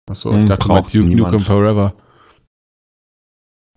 Achso, 0.10 0.32
Hm, 0.32 0.42
ich 0.42 0.50
dachte, 0.50 0.68
Duke 0.68 1.00
niemand. 1.08 1.32
Nukem 1.32 1.40
Forever. 1.46 1.94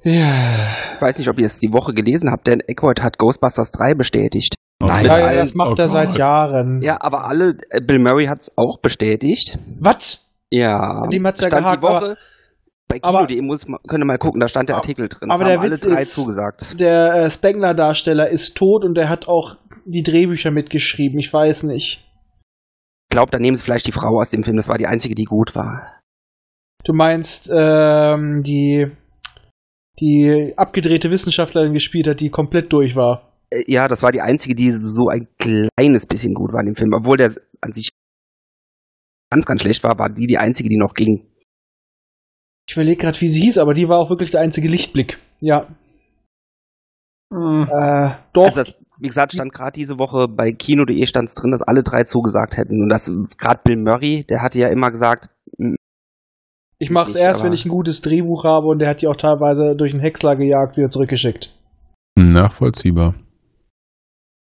Ja. 0.04 0.94
Ich 0.96 1.00
weiß 1.02 1.18
nicht, 1.18 1.28
ob 1.28 1.38
ihr 1.38 1.46
es 1.46 1.58
die 1.58 1.72
Woche 1.72 1.92
gelesen 1.94 2.30
habt, 2.30 2.46
denn 2.46 2.60
Aykroyd 2.66 3.00
hat 3.02 3.18
Ghostbusters 3.18 3.70
3 3.72 3.94
bestätigt. 3.94 4.54
Nein. 4.80 5.06
Ja, 5.06 5.12
allen- 5.14 5.36
das 5.38 5.54
macht 5.54 5.78
oh 5.78 5.82
er 5.82 5.88
seit 5.88 6.08
Gott. 6.10 6.18
Jahren. 6.18 6.82
Ja, 6.82 6.98
aber 7.00 7.24
alle, 7.24 7.56
äh, 7.70 7.80
Bill 7.80 7.98
Murray 8.00 8.26
hat 8.26 8.40
es 8.40 8.52
auch 8.56 8.80
bestätigt. 8.80 9.58
Was? 9.78 10.28
Ja. 10.50 11.06
Dem 11.06 11.26
hat's 11.26 11.40
ja 11.40 11.46
stand 11.48 11.62
gehakt, 11.64 11.82
die 11.82 11.86
Woche. 11.86 12.16
Bei 12.88 12.98
aber- 13.02 13.26
Kino.de 13.26 13.42
muss 13.42 13.66
man, 13.68 13.78
könnt 13.88 14.02
ihr 14.02 14.06
mal 14.06 14.18
gucken, 14.18 14.40
da 14.40 14.48
stand 14.48 14.68
der 14.68 14.76
Artikel 14.76 15.08
drin. 15.08 15.30
aber 15.30 15.44
der 15.44 15.54
haben 15.54 15.62
alle 15.62 15.70
Witz 15.72 15.82
drei 15.82 16.02
ist- 16.02 16.14
zugesagt. 16.14 16.78
Der 16.80 17.14
äh, 17.14 17.30
Spengler-Darsteller 17.30 18.28
ist 18.28 18.56
tot 18.56 18.84
und 18.84 18.94
der 18.96 19.08
hat 19.08 19.28
auch 19.28 19.56
die 19.86 20.02
Drehbücher 20.02 20.50
mitgeschrieben. 20.50 21.18
Ich 21.20 21.32
weiß 21.32 21.62
nicht. 21.62 22.04
Ich 23.10 23.14
glaube, 23.14 23.30
da 23.30 23.38
nehmen 23.38 23.54
sie 23.54 23.62
vielleicht 23.64 23.86
die 23.86 23.92
Frau 23.92 24.18
aus 24.20 24.30
dem 24.30 24.42
Film. 24.42 24.56
Das 24.56 24.68
war 24.68 24.78
die 24.78 24.86
einzige, 24.86 25.14
die 25.14 25.24
gut 25.24 25.54
war. 25.54 26.00
Du 26.84 26.92
meinst, 26.92 27.48
ähm, 27.54 28.42
die, 28.42 28.90
die 30.00 30.54
abgedrehte 30.56 31.10
Wissenschaftlerin 31.10 31.74
gespielt 31.74 32.08
hat, 32.08 32.20
die 32.20 32.30
komplett 32.30 32.72
durch 32.72 32.96
war. 32.96 33.32
Äh, 33.50 33.64
Ja, 33.66 33.88
das 33.88 34.02
war 34.02 34.12
die 34.12 34.20
einzige, 34.20 34.54
die 34.54 34.70
so 34.70 35.08
ein 35.08 35.28
kleines 35.38 36.06
bisschen 36.06 36.34
gut 36.34 36.52
war 36.52 36.60
in 36.60 36.66
dem 36.66 36.76
Film. 36.76 36.92
Obwohl 36.94 37.16
der 37.16 37.32
an 37.60 37.72
sich 37.72 37.90
ganz, 39.30 39.46
ganz 39.46 39.62
schlecht 39.62 39.82
war, 39.84 39.98
war 39.98 40.08
die 40.08 40.26
die 40.26 40.38
einzige, 40.38 40.68
die 40.68 40.78
noch 40.78 40.94
ging. 40.94 41.26
Ich 42.68 42.76
überlege 42.76 43.02
gerade, 43.02 43.20
wie 43.20 43.28
sie 43.28 43.42
hieß, 43.42 43.58
aber 43.58 43.74
die 43.74 43.88
war 43.88 43.98
auch 43.98 44.10
wirklich 44.10 44.30
der 44.30 44.40
einzige 44.40 44.68
Lichtblick. 44.68 45.18
Ja. 45.40 45.66
Äh, 47.32 48.14
doch. 48.32 48.44
Also 48.44 48.60
das, 48.60 48.74
wie 48.98 49.08
gesagt, 49.08 49.32
stand 49.32 49.52
gerade 49.52 49.72
diese 49.72 49.98
Woche 49.98 50.28
bei 50.28 50.52
Kino.de 50.52 51.04
stand 51.06 51.28
es 51.28 51.34
drin, 51.34 51.50
dass 51.50 51.62
alle 51.62 51.82
drei 51.82 52.04
zugesagt 52.04 52.56
hätten. 52.56 52.82
Und 52.82 52.88
das 52.88 53.10
gerade 53.38 53.60
Bill 53.64 53.76
Murray, 53.76 54.24
der 54.28 54.42
hatte 54.42 54.60
ja 54.60 54.68
immer 54.68 54.90
gesagt, 54.90 55.28
ich 56.82 56.90
mach's 56.90 57.14
erst, 57.14 57.44
wenn 57.44 57.52
ich 57.52 57.64
ein 57.64 57.68
gutes 57.70 58.00
Drehbuch 58.02 58.44
habe 58.44 58.66
und 58.66 58.80
der 58.80 58.88
hat 58.88 59.02
die 59.02 59.06
auch 59.06 59.16
teilweise 59.16 59.76
durch 59.76 59.92
einen 59.92 60.00
Häcksler 60.02 60.34
gejagt, 60.36 60.76
wieder 60.76 60.90
zurückgeschickt. 60.90 61.54
Nachvollziehbar. 62.18 63.14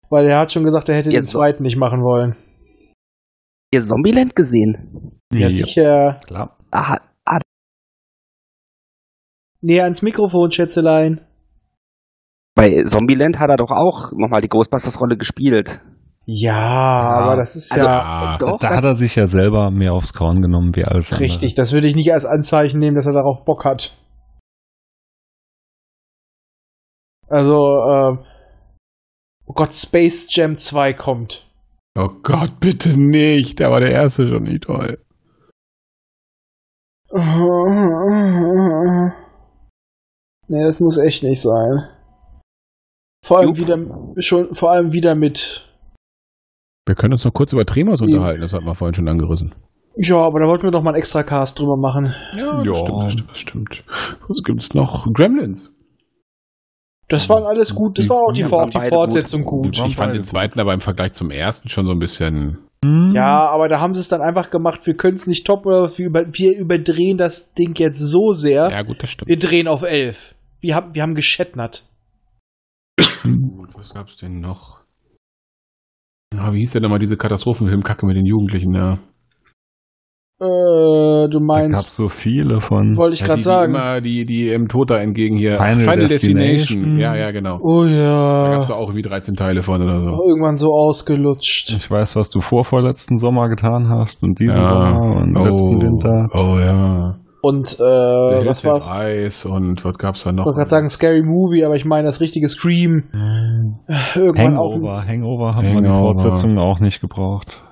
Weil 0.09 0.27
er 0.27 0.39
hat 0.39 0.51
schon 0.53 0.63
gesagt, 0.63 0.89
er 0.89 0.95
hätte 0.95 1.11
Ja, 1.11 1.19
den 1.19 1.25
so- 1.25 1.37
zweiten 1.39 1.63
nicht 1.63 1.75
machen 1.77 2.01
wollen. 2.01 2.35
ihr 3.73 3.81
Zombieland 3.81 4.35
gesehen? 4.35 5.19
Ja, 5.33 5.49
sicher. 5.53 6.17
klar. 6.25 6.57
Ah, 6.71 6.97
ah, 7.25 7.39
Näher 9.61 9.83
ans 9.83 10.01
Mikrofon, 10.01 10.51
Schätzelein. 10.51 11.21
bei 12.55 12.83
Zombieland 12.85 13.37
hat 13.39 13.49
er 13.49 13.57
doch 13.57 13.71
auch 13.71 14.11
nochmal 14.13 14.41
die 14.41 14.47
Ghostbusters-Rolle 14.49 15.17
gespielt. 15.17 15.81
Ja, 16.32 16.53
aber 17.23 17.38
das 17.38 17.55
ist 17.55 17.71
Also, 17.71 17.86
ja 17.88 18.01
Ah, 18.01 18.38
doch, 18.38 18.59
da 18.59 18.67
das- 18.69 18.77
hat 18.77 18.84
er 18.84 18.93
sich 18.95 19.15
ja 19.15 19.25
selber 19.25 19.71
mehr 19.71 19.93
aufs 19.93 20.13
Korn 20.13 20.41
genommen 20.43 20.75
wie 20.75 20.86
alles 20.86 21.11
andere. 21.11 21.27
richtig. 21.27 21.55
Das 21.55 21.71
würde 21.71 21.88
ich 21.88 21.95
nicht 21.95 22.11
als 22.13 22.25
Anzeichen 22.25 22.80
nehmen, 22.80 22.95
dass 22.95 23.07
er 23.07 23.13
darauf 23.13 23.43
Bock 23.45 23.65
hat. 23.65 23.97
Also, 27.27 27.55
ähm, 27.57 28.25
oh 29.47 29.53
Gott, 29.53 29.73
Space 29.73 30.27
Jam 30.30 30.57
2 30.59 30.93
kommt. 30.93 31.47
Oh 31.97 32.09
Gott, 32.21 32.59
bitte 32.59 32.95
nicht. 32.99 33.59
Da 33.59 33.71
war 33.71 33.80
der 33.80 33.91
erste 33.91 34.27
schon 34.27 34.43
nicht 34.43 34.63
toll. 34.63 34.99
Nee, 40.47 40.63
das 40.63 40.80
muss 40.80 40.97
echt 40.97 41.23
nicht 41.23 41.41
sein. 41.41 41.88
Vor 43.25 43.38
allem 43.39 43.49
Jupp. 43.53 43.57
wieder 43.57 44.21
schon, 44.21 44.55
vor 44.55 44.71
allem 44.71 44.91
wieder 44.93 45.13
mit. 45.15 45.68
Wir 46.89 46.95
können 46.95 47.13
uns 47.13 47.23
noch 47.23 47.33
kurz 47.33 47.53
über 47.53 47.67
Tremors 47.67 47.99
Ja. 47.99 48.07
unterhalten, 48.07 48.41
das 48.41 48.51
hat 48.51 48.63
man 48.63 48.73
vorhin 48.73 48.95
schon 48.95 49.07
angerissen. 49.07 49.53
Ja, 49.95 50.17
aber 50.17 50.39
da 50.39 50.47
wollten 50.47 50.63
wir 50.63 50.71
doch 50.71 50.81
mal 50.81 50.89
einen 50.89 50.97
extra 50.97 51.21
Cast 51.21 51.59
drüber 51.59 51.77
machen. 51.77 52.15
Ja, 52.35 52.63
Ja. 52.63 52.63
das 52.63 52.79
stimmt, 52.79 53.03
das 53.03 53.11
stimmt, 53.11 53.29
das 53.29 53.37
stimmt. 53.39 53.83
Was 54.27 54.43
gibt's 54.43 54.73
noch? 54.73 55.05
Gremlins. 55.13 55.71
Das 57.07 57.29
waren 57.29 57.43
alles 57.43 57.75
gut, 57.75 57.99
das 57.99 58.05
Die- 58.05 58.09
war 58.09 58.17
auch 58.17 58.33
die, 58.33 58.49
waren 58.49 58.71
die 58.71 58.89
Fortsetzung 58.89 59.43
gut. 59.43 59.77
gut. 59.77 59.87
Ich 59.87 59.95
fand 59.97 60.15
den 60.15 60.23
zweiten 60.23 60.59
aber 60.59 60.73
im 60.73 60.79
Vergleich 60.79 61.13
zum 61.13 61.29
ersten 61.29 61.69
schon 61.69 61.85
so 61.85 61.91
ein 61.91 61.99
bisschen. 61.99 62.57
Hm? 62.83 63.11
Ja, 63.13 63.47
aber 63.49 63.67
da 63.69 63.79
haben 63.79 63.93
sie 63.93 64.01
es 64.01 64.07
dann 64.09 64.21
einfach 64.21 64.49
gemacht, 64.49 64.87
wir 64.87 64.95
können 64.95 65.17
es 65.17 65.27
nicht 65.27 65.45
toppen, 65.45 65.71
aber 65.71 65.95
wir, 65.95 66.05
über, 66.07 66.23
wir 66.31 66.57
überdrehen 66.57 67.19
das 67.19 67.53
Ding 67.53 67.75
jetzt 67.77 67.99
so 67.99 68.31
sehr. 68.31 68.67
Ja, 68.71 68.81
gut, 68.81 69.03
das 69.03 69.11
stimmt. 69.11 69.29
Wir 69.29 69.37
drehen 69.37 69.67
auf 69.67 69.83
11. 69.83 70.33
Wir 70.59 70.75
haben, 70.75 70.95
wir 70.95 71.03
haben 71.03 71.13
geschättnert. 71.13 71.83
Gut, 73.23 73.69
was 73.75 73.93
gab's 73.93 74.17
denn 74.17 74.39
noch? 74.39 74.78
Ja, 76.34 76.53
wie 76.53 76.59
hieß 76.59 76.71
denn 76.73 76.84
nochmal 76.84 76.99
diese 76.99 77.17
Katastrophenfilmkacke 77.17 78.05
mit 78.05 78.15
den 78.15 78.25
Jugendlichen, 78.25 78.73
ja? 78.75 78.99
Äh, 80.41 81.27
du 81.27 81.39
Da 81.39 81.39
meinst, 81.41 81.73
gab's 81.75 81.95
so 81.97 82.07
viele 82.07 82.61
von. 82.61 82.95
wollte 82.95 83.15
ich 83.15 83.19
ja, 83.21 83.27
gerade 83.27 83.41
sagen. 83.41 83.73
Die 83.73 83.80
immer 83.80 84.01
die, 84.01 84.25
die 84.25 84.47
im 84.49 84.67
Tod 84.69 84.89
da 84.89 84.97
entgegen 84.99 85.36
hier. 85.36 85.55
Final 85.55 85.97
Destination. 85.97 86.97
Ja, 86.97 87.15
ja, 87.15 87.32
genau. 87.32 87.59
oh 87.61 87.84
Da 87.84 87.89
ja. 87.89 88.51
gab's 88.53 88.67
da 88.67 88.75
auch 88.75 88.88
irgendwie 88.89 89.01
13 89.01 89.36
Teile 89.36 89.63
von 89.63 89.82
oder 89.82 89.99
so. 89.99 90.23
Irgendwann 90.23 90.55
so 90.55 90.67
ausgelutscht. 90.73 91.71
Ich 91.75 91.89
weiß, 91.91 92.15
was 92.15 92.30
du 92.30 92.39
vorvorletzten 92.39 93.17
Sommer 93.17 93.49
getan 93.49 93.89
hast 93.89 94.23
und 94.23 94.39
diesen 94.39 94.61
Ja. 94.61 94.65
Sommer 94.65 95.21
und 95.23 95.34
letzten 95.45 95.82
Winter. 95.82 96.27
Oh 96.34 96.57
ja. 96.57 97.15
Und 97.41 97.73
äh, 97.73 97.77
Der 97.77 98.45
was 98.45 98.63
war's? 98.65 98.89
Eyes 98.93 99.45
und 99.45 99.84
was 99.86 99.97
gab's 99.97 100.23
da 100.23 100.30
Ich 100.30 100.36
noch? 100.36 100.45
wollte 100.45 100.57
gerade 100.57 100.69
sagen 100.69 100.89
Scary 100.89 101.21
Movie, 101.23 101.63
aber 101.65 101.75
ich 101.75 101.86
meine 101.86 102.05
das 102.05 102.19
richtige 102.21 102.47
Scream. 102.49 103.03
Irgendwann 104.15 104.57
auch. 104.57 104.74
Hangover, 104.74 105.05
Hangover 105.05 105.55
haben 105.55 105.67
wir 105.67 105.82
die 105.82 105.88
Hangover. 105.88 105.99
Fortsetzung 105.99 106.57
auch 106.57 106.80
nicht 106.80 107.01
gebraucht. 107.01 107.63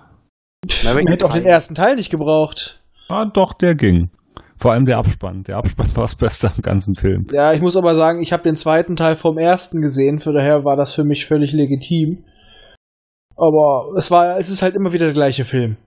Man 0.84 1.08
hätte 1.08 1.26
auch 1.26 1.34
den 1.34 1.46
ersten 1.46 1.76
Teil 1.76 1.96
nicht 1.96 2.10
gebraucht. 2.10 2.82
Ah, 3.10 3.26
doch, 3.26 3.54
der 3.54 3.76
ging. 3.76 4.10
Vor 4.58 4.72
allem 4.72 4.86
der 4.86 4.98
Abspann. 4.98 5.44
Der 5.44 5.58
Abspann 5.58 5.88
war 5.96 6.04
das 6.04 6.16
Beste 6.16 6.50
am 6.50 6.62
ganzen 6.62 6.96
Film. 6.96 7.28
Ja, 7.32 7.54
ich 7.54 7.62
muss 7.62 7.78
aber 7.78 7.98
sagen, 7.98 8.22
ich 8.22 8.34
habe 8.34 8.44
den 8.44 8.56
zweiten 8.56 8.96
Teil 8.96 9.16
vom 9.16 9.38
ersten 9.38 9.82
gesehen, 9.82 10.20
von 10.20 10.34
daher 10.34 10.66
war 10.66 10.76
das 10.76 10.94
für 10.94 11.04
mich 11.04 11.26
völlig 11.26 11.54
legitim. 11.54 12.24
Aber 13.36 13.94
es 13.96 14.10
war, 14.10 14.40
es 14.40 14.50
ist 14.50 14.64
halt 14.64 14.76
immer 14.76 14.94
wieder 14.94 15.06
der 15.06 15.14
gleiche 15.14 15.46
Film. 15.46 15.78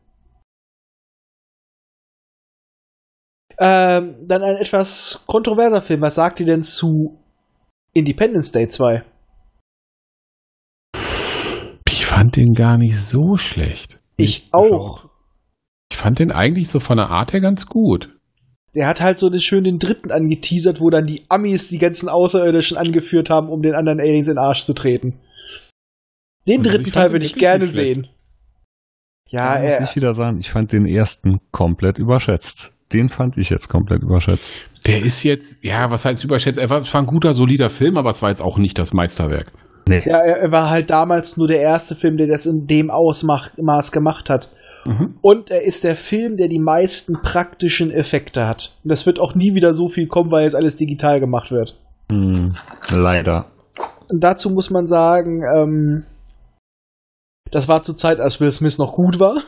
Ähm, 3.59 4.27
dann 4.27 4.43
ein 4.43 4.57
etwas 4.57 5.25
kontroverser 5.27 5.83
Film. 5.83 6.01
Was 6.01 6.15
sagt 6.15 6.41
ihr 6.41 6.47
denn 6.47 6.63
zu 6.63 7.19
Independence 7.93 8.53
Day 8.53 8.69
2? 8.69 9.03
Ich 11.89 12.07
fand 12.21 12.37
den 12.37 12.53
gar 12.53 12.77
nicht 12.77 12.99
so 12.99 13.39
schlecht. 13.39 13.99
Ich 14.18 14.49
auch. 14.53 15.09
Ich 15.91 15.97
fand 15.97 16.18
den 16.18 16.33
eigentlich 16.33 16.68
so 16.68 16.79
von 16.79 16.99
der 16.99 17.09
Art 17.09 17.33
her 17.33 17.41
ganz 17.41 17.64
gut. 17.64 18.11
Der 18.75 18.87
hat 18.87 19.01
halt 19.01 19.18
so 19.18 19.31
den 19.31 19.41
schön 19.41 19.64
den 19.64 19.79
dritten 19.79 20.11
angeteasert, 20.11 20.83
wo 20.83 20.91
dann 20.91 21.07
die 21.07 21.23
Amis 21.31 21.68
die 21.68 21.79
ganzen 21.79 22.11
Außerirdischen 22.11 22.77
angeführt 22.77 23.31
haben, 23.31 23.49
um 23.49 23.62
den 23.62 23.75
anderen 23.75 24.01
Aliens 24.01 24.29
in 24.29 24.35
den 24.35 24.45
Arsch 24.45 24.64
zu 24.64 24.75
treten. 24.75 25.18
Den 26.47 26.59
Also 26.59 26.71
dritten 26.71 26.93
Teil 26.93 27.12
würde 27.12 27.25
ich 27.25 27.37
gerne 27.37 27.68
sehen. 27.68 28.09
Ja, 29.31 29.55
da 29.55 29.62
muss 29.62 29.75
er, 29.77 29.83
ich 29.85 29.97
wieder 29.97 30.12
sagen, 30.12 30.41
ich 30.41 30.51
fand 30.51 30.73
den 30.73 30.85
ersten 30.85 31.39
komplett 31.53 31.99
überschätzt. 31.99 32.75
Den 32.93 33.09
fand 33.09 33.39
ich 33.39 33.49
jetzt 33.49 33.68
komplett 33.68 34.03
überschätzt. 34.03 34.61
Der 34.85 35.03
ist 35.03 35.23
jetzt, 35.23 35.57
ja, 35.64 35.91
was 35.91 36.05
heißt 36.05 36.23
überschätzt? 36.23 36.59
Er 36.59 36.68
war 36.68 36.83
ein 36.85 37.07
guter, 37.07 37.33
solider 37.33 37.71
Film, 37.71 37.97
aber 37.97 38.11
es 38.11 38.21
war 38.21 38.29
jetzt 38.29 38.43
auch 38.43 38.59
nicht 38.59 38.79
das 38.79 38.93
Meisterwerk. 38.93 39.53
Nee. 39.91 40.03
ja, 40.05 40.18
er 40.18 40.53
war 40.53 40.70
halt 40.70 40.91
damals 40.91 41.36
nur 41.36 41.49
der 41.49 41.61
erste 41.61 41.95
Film, 41.95 42.16
der 42.16 42.28
das 42.28 42.47
in 42.47 42.66
dem 42.66 42.91
Ausmaß 42.91 43.59
Maß 43.59 43.93
gemacht 43.93 44.30
hat. 44.30 44.51
Und 45.20 45.51
er 45.51 45.62
ist 45.62 45.84
der 45.84 45.97
Film, 45.97 46.36
der 46.36 46.49
die 46.49 46.59
meisten 46.59 47.20
praktischen 47.20 47.91
Effekte 47.91 48.47
hat. 48.47 48.78
Und 48.82 48.88
das 48.88 49.05
wird 49.05 49.18
auch 49.18 49.34
nie 49.34 49.55
wieder 49.55 49.74
so 49.74 49.88
viel 49.88 50.07
kommen, 50.07 50.30
weil 50.30 50.45
jetzt 50.45 50.57
alles 50.57 50.76
digital 50.76 51.20
gemacht 51.20 51.51
wird. 51.51 51.78
Hm, 52.11 52.57
leider. 52.91 53.47
Und 54.11 54.20
dazu 54.20 54.51
muss 54.51 54.70
man 54.70 54.88
sagen, 54.88 55.43
ähm, 55.43 56.05
das 57.51 57.68
war 57.68 57.82
zur 57.82 57.97
Zeit, 57.97 58.20
als 58.20 58.41
Will 58.41 58.51
Smith 58.51 58.78
noch 58.78 58.95
gut 58.95 59.18
war. 59.18 59.43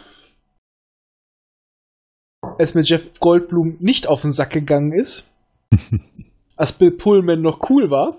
Es 2.59 2.75
mit 2.75 2.89
Jeff 2.89 3.19
Goldblum 3.19 3.77
nicht 3.81 4.07
auf 4.07 4.23
den 4.23 4.33
Sack 4.33 4.51
gegangen 4.51 4.93
ist. 4.93 5.31
als 6.57 6.73
Bill 6.73 6.91
Pullman 6.91 7.41
noch 7.41 7.71
cool 7.71 7.91
war. 7.91 8.19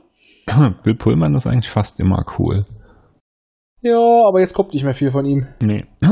Bill 0.84 0.96
Pullman 0.96 1.36
ist 1.36 1.48
eigentlich 1.48 1.70
fast 1.70 2.00
immer 2.00 2.26
cool. 2.38 2.66
Ja, 3.82 3.98
aber 4.28 4.40
jetzt 4.40 4.54
kommt 4.54 4.74
nicht 4.74 4.84
mehr 4.84 4.96
viel 4.96 5.12
von 5.12 5.26
ihm. 5.26 5.48
Nee. 5.62 5.86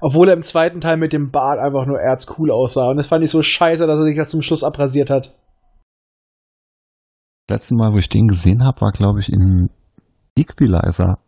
Obwohl 0.00 0.28
er 0.28 0.36
im 0.36 0.42
zweiten 0.42 0.80
Teil 0.80 0.96
mit 0.96 1.12
dem 1.12 1.30
Bart 1.32 1.58
einfach 1.58 1.86
nur 1.86 1.98
erzcool 1.98 2.52
aussah. 2.52 2.88
Und 2.90 2.98
das 2.98 3.08
fand 3.08 3.24
ich 3.24 3.30
so 3.30 3.42
scheiße, 3.42 3.86
dass 3.86 3.98
er 3.98 4.04
sich 4.04 4.16
das 4.16 4.30
zum 4.30 4.42
Schluss 4.42 4.62
abrasiert 4.62 5.10
hat. 5.10 5.36
Letztes 7.50 7.76
Mal, 7.76 7.92
wo 7.92 7.98
ich 7.98 8.08
den 8.08 8.28
gesehen 8.28 8.62
habe, 8.64 8.80
war, 8.80 8.92
glaube 8.92 9.18
ich, 9.18 9.32
in 9.32 9.70
Equalizer. 10.36 11.18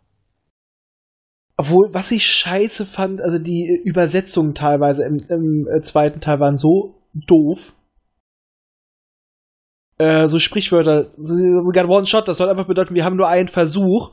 Obwohl, 1.57 1.93
was 1.93 2.11
ich 2.11 2.25
scheiße 2.27 2.87
fand, 2.87 3.21
also 3.21 3.39
die 3.39 3.83
Übersetzungen 3.85 4.55
teilweise 4.55 5.05
im, 5.05 5.19
im 5.29 5.67
äh, 5.67 5.81
zweiten 5.83 6.21
Teil 6.21 6.39
waren 6.39 6.57
so 6.57 6.95
doof. 7.13 7.75
Äh, 10.01 10.29
so 10.29 10.39
Sprichwörter, 10.39 11.09
so, 11.19 11.35
we 11.35 11.73
got 11.79 11.87
one 11.87 12.07
shot, 12.07 12.27
das 12.27 12.39
soll 12.39 12.49
einfach 12.49 12.67
bedeuten, 12.67 12.95
wir 12.95 13.05
haben 13.05 13.17
nur 13.17 13.29
einen 13.29 13.49
Versuch. 13.49 14.13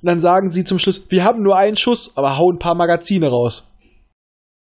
Und 0.00 0.06
dann 0.06 0.20
sagen 0.20 0.50
sie 0.50 0.64
zum 0.64 0.78
Schluss, 0.78 1.10
wir 1.10 1.24
haben 1.24 1.42
nur 1.42 1.56
einen 1.56 1.76
Schuss, 1.76 2.14
aber 2.16 2.36
hauen 2.36 2.56
ein 2.56 2.58
paar 2.58 2.74
Magazine 2.74 3.26
raus. 3.28 3.74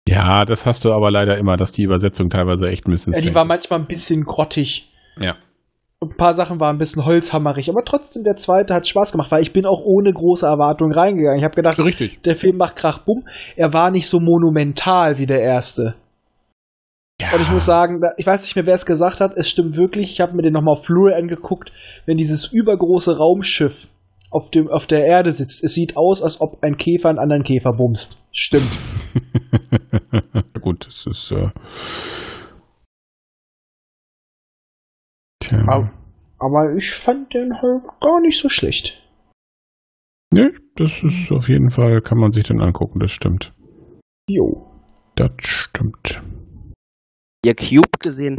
Ja, 0.06 0.44
das 0.44 0.66
hast 0.66 0.84
du 0.84 0.92
aber 0.92 1.10
leider 1.10 1.38
immer, 1.38 1.56
dass 1.56 1.72
die 1.72 1.82
Übersetzung 1.82 2.28
teilweise 2.28 2.68
echt 2.68 2.86
ein 2.86 2.90
bisschen 2.90 3.14
Ja, 3.14 3.20
die 3.20 3.34
war 3.34 3.44
ist. 3.44 3.48
manchmal 3.48 3.78
ein 3.80 3.86
bisschen 3.86 4.24
grottig. 4.24 4.90
Ja. 5.18 5.36
Ein 6.00 6.16
paar 6.16 6.34
Sachen 6.34 6.60
waren 6.60 6.76
ein 6.76 6.78
bisschen 6.78 7.04
holzhammerig, 7.04 7.70
aber 7.70 7.84
trotzdem 7.84 8.22
der 8.22 8.36
zweite 8.36 8.74
hat 8.74 8.86
Spaß 8.86 9.12
gemacht, 9.12 9.30
weil 9.30 9.42
ich 9.42 9.52
bin 9.54 9.64
auch 9.64 9.80
ohne 9.82 10.12
große 10.12 10.46
Erwartungen 10.46 10.92
reingegangen. 10.92 11.38
Ich 11.38 11.44
habe 11.44 11.56
gedacht, 11.56 11.78
Richtig. 11.78 12.22
der 12.22 12.36
Film 12.36 12.58
macht 12.58 12.76
Krach 12.76 12.98
Bumm. 12.98 13.26
Er 13.56 13.72
war 13.72 13.90
nicht 13.90 14.08
so 14.08 14.20
monumental 14.20 15.16
wie 15.18 15.26
der 15.26 15.40
erste. 15.40 15.94
Ja. 17.20 17.34
Und 17.34 17.42
ich 17.42 17.50
muss 17.50 17.64
sagen, 17.64 18.00
ich 18.16 18.26
weiß 18.26 18.42
nicht 18.42 18.54
mehr, 18.54 18.66
wer 18.66 18.74
es 18.74 18.86
gesagt 18.86 19.20
hat, 19.20 19.36
es 19.36 19.48
stimmt 19.48 19.76
wirklich, 19.76 20.12
ich 20.12 20.20
habe 20.20 20.34
mir 20.34 20.42
den 20.42 20.52
nochmal 20.52 20.74
auf 20.74 20.82
Blu-ray 20.82 21.14
angeguckt, 21.14 21.72
wenn 22.06 22.16
dieses 22.16 22.52
übergroße 22.52 23.16
Raumschiff 23.16 23.88
auf, 24.30 24.50
dem, 24.50 24.68
auf 24.68 24.86
der 24.86 25.04
Erde 25.04 25.32
sitzt, 25.32 25.64
es 25.64 25.74
sieht 25.74 25.96
aus, 25.96 26.22
als 26.22 26.40
ob 26.40 26.62
ein 26.62 26.76
Käfer 26.76 27.08
einen 27.08 27.18
anderen 27.18 27.42
Käfer 27.42 27.72
bumst. 27.72 28.22
Stimmt. 28.32 28.70
Gut, 30.60 30.86
das 30.86 31.06
ist. 31.06 31.32
Äh, 31.32 31.50
tja. 35.40 35.60
Aber, 35.66 35.90
aber 36.38 36.74
ich 36.76 36.92
fand 36.92 37.34
den 37.34 37.54
halt 37.54 37.82
gar 38.00 38.20
nicht 38.20 38.38
so 38.38 38.48
schlecht. 38.48 39.02
Ne, 40.30 40.52
das 40.76 41.02
ist 41.02 41.32
auf 41.32 41.48
jeden 41.48 41.70
Fall, 41.70 42.02
kann 42.02 42.18
man 42.18 42.32
sich 42.32 42.44
den 42.44 42.60
angucken, 42.60 43.00
das 43.00 43.12
stimmt. 43.12 43.54
Jo. 44.28 44.66
Das 45.16 45.32
stimmt. 45.38 46.22
Ihr 47.44 47.54
Cube 47.54 47.88
gesehen? 48.00 48.36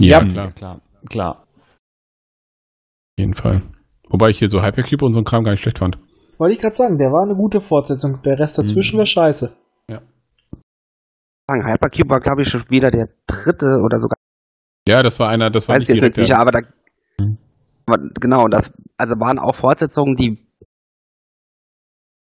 Ja, 0.00 0.20
Hm, 0.20 0.32
klar, 0.32 0.52
klar. 0.52 0.80
Klar. 1.08 1.42
auf 1.42 3.18
jeden 3.18 3.34
Fall. 3.34 3.62
Wobei 4.10 4.30
ich 4.30 4.38
hier 4.38 4.48
so 4.48 4.62
Hypercube 4.62 5.04
und 5.04 5.12
so 5.12 5.18
einen 5.18 5.24
Kram 5.24 5.44
gar 5.44 5.52
nicht 5.52 5.60
schlecht 5.60 5.78
fand. 5.78 5.98
Wollte 6.38 6.54
ich 6.54 6.60
gerade 6.60 6.76
sagen, 6.76 6.98
der 6.98 7.10
war 7.10 7.22
eine 7.24 7.34
gute 7.34 7.60
Fortsetzung. 7.60 8.22
Der 8.22 8.38
Rest 8.38 8.58
dazwischen 8.58 8.96
Mhm. 8.96 8.98
war 9.00 9.06
scheiße. 9.06 9.56
Sagen, 11.50 11.66
Hypercube 11.66 12.10
war, 12.10 12.20
glaube 12.20 12.42
ich, 12.42 12.48
schon 12.48 12.68
wieder 12.68 12.90
der 12.90 13.08
dritte 13.26 13.80
oder 13.82 13.98
sogar, 14.00 14.16
Ja, 14.86 15.02
das 15.02 15.18
war 15.18 15.30
einer, 15.30 15.50
das 15.50 15.66
war 15.66 15.76
weiß 15.76 15.82
ich 15.84 15.88
jetzt 15.88 16.02
nicht 16.02 16.16
der- 16.18 16.26
sicher, 16.26 16.38
aber 16.38 16.50
da, 16.52 16.60
Mhm. 17.20 17.38
genau, 18.20 18.48
das, 18.48 18.70
also 18.98 19.18
waren 19.18 19.38
auch 19.38 19.56
Fortsetzungen, 19.56 20.14
die, 20.16 20.46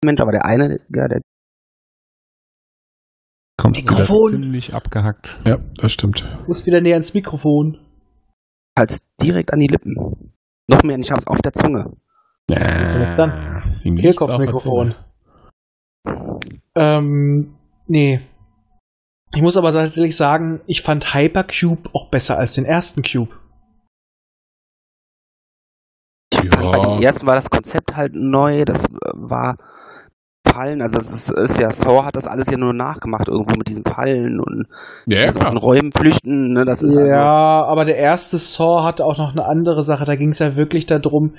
Mensch, 0.06 0.22
aber 0.22 0.32
der 0.32 0.46
eine, 0.46 0.80
ja, 0.94 1.08
der, 1.08 1.22
Kommst 3.60 3.82
du 3.82 3.86
wieder 3.86 4.00
Mikrofon. 4.02 4.32
ziemlich 4.32 4.74
abgehackt. 4.74 5.40
Ja, 5.46 5.58
das 5.78 5.92
stimmt. 5.94 6.24
Muss 6.48 6.66
wieder 6.66 6.82
näher 6.82 6.98
ins 6.98 7.14
Mikrofon. 7.14 7.78
halt 8.78 8.98
direkt 9.22 9.52
an 9.54 9.60
die 9.60 9.68
Lippen. 9.68 10.34
Noch 10.68 10.84
mehr, 10.84 10.98
ich 11.00 11.12
hab's 11.12 11.28
auf 11.28 11.40
der 11.42 11.54
Zunge. 11.54 11.92
jetzt 12.50 13.18
dann? 13.18 13.32
Auch 13.32 13.96
Kehlkopfmikrofon. 14.02 14.96
erzählt. 16.06 16.62
Ähm, 16.76 17.56
nee. 17.88 18.22
Ich 19.36 19.42
muss 19.42 19.58
aber 19.58 19.72
tatsächlich 19.74 20.16
sagen, 20.16 20.62
ich 20.66 20.82
fand 20.82 21.14
Hypercube 21.14 21.90
auch 21.94 22.10
besser 22.10 22.38
als 22.38 22.54
den 22.54 22.66
ersten 22.66 23.04
Cube. 23.04 23.36
Bei 26.32 26.44
Ja, 26.44 26.72
dem 26.96 27.02
ersten 27.04 27.28
war 27.28 27.36
das 27.36 27.50
Konzept 27.50 27.96
halt 27.96 28.14
neu, 28.16 28.64
das 28.66 28.86
äh, 28.86 28.90
war 29.14 29.58
Fallen, 30.54 30.82
also 30.82 31.00
es 31.00 31.12
ist, 31.12 31.32
ist 31.32 31.60
ja, 31.60 31.70
Saw 31.70 32.04
hat 32.04 32.16
das 32.16 32.28
alles 32.28 32.50
ja 32.50 32.58
nur 32.58 32.74
nachgemacht, 32.74 33.28
irgendwo 33.28 33.58
mit 33.58 33.68
diesen 33.68 33.84
Fallen 33.84 34.40
und 34.40 34.68
Ja, 35.06 35.26
also 35.26 35.40
aus 35.40 35.48
den. 35.48 35.58
Räumen 35.58 35.92
flüchten, 35.92 36.54
ne, 36.54 36.66
das 36.66 36.82
ist 36.82 36.96
ja, 36.96 37.62
also, 37.62 37.72
aber 37.72 37.86
der 37.86 37.98
erste 37.98 38.38
Saw 38.38 38.84
hatte 38.84 39.06
auch 39.06 39.18
noch 39.18 39.32
eine 39.32 39.46
andere 39.46 39.84
Sache. 39.84 40.06
Da 40.06 40.16
ging 40.16 40.30
es 40.30 40.40
ja 40.40 40.56
wirklich 40.56 40.86
darum, 40.86 41.36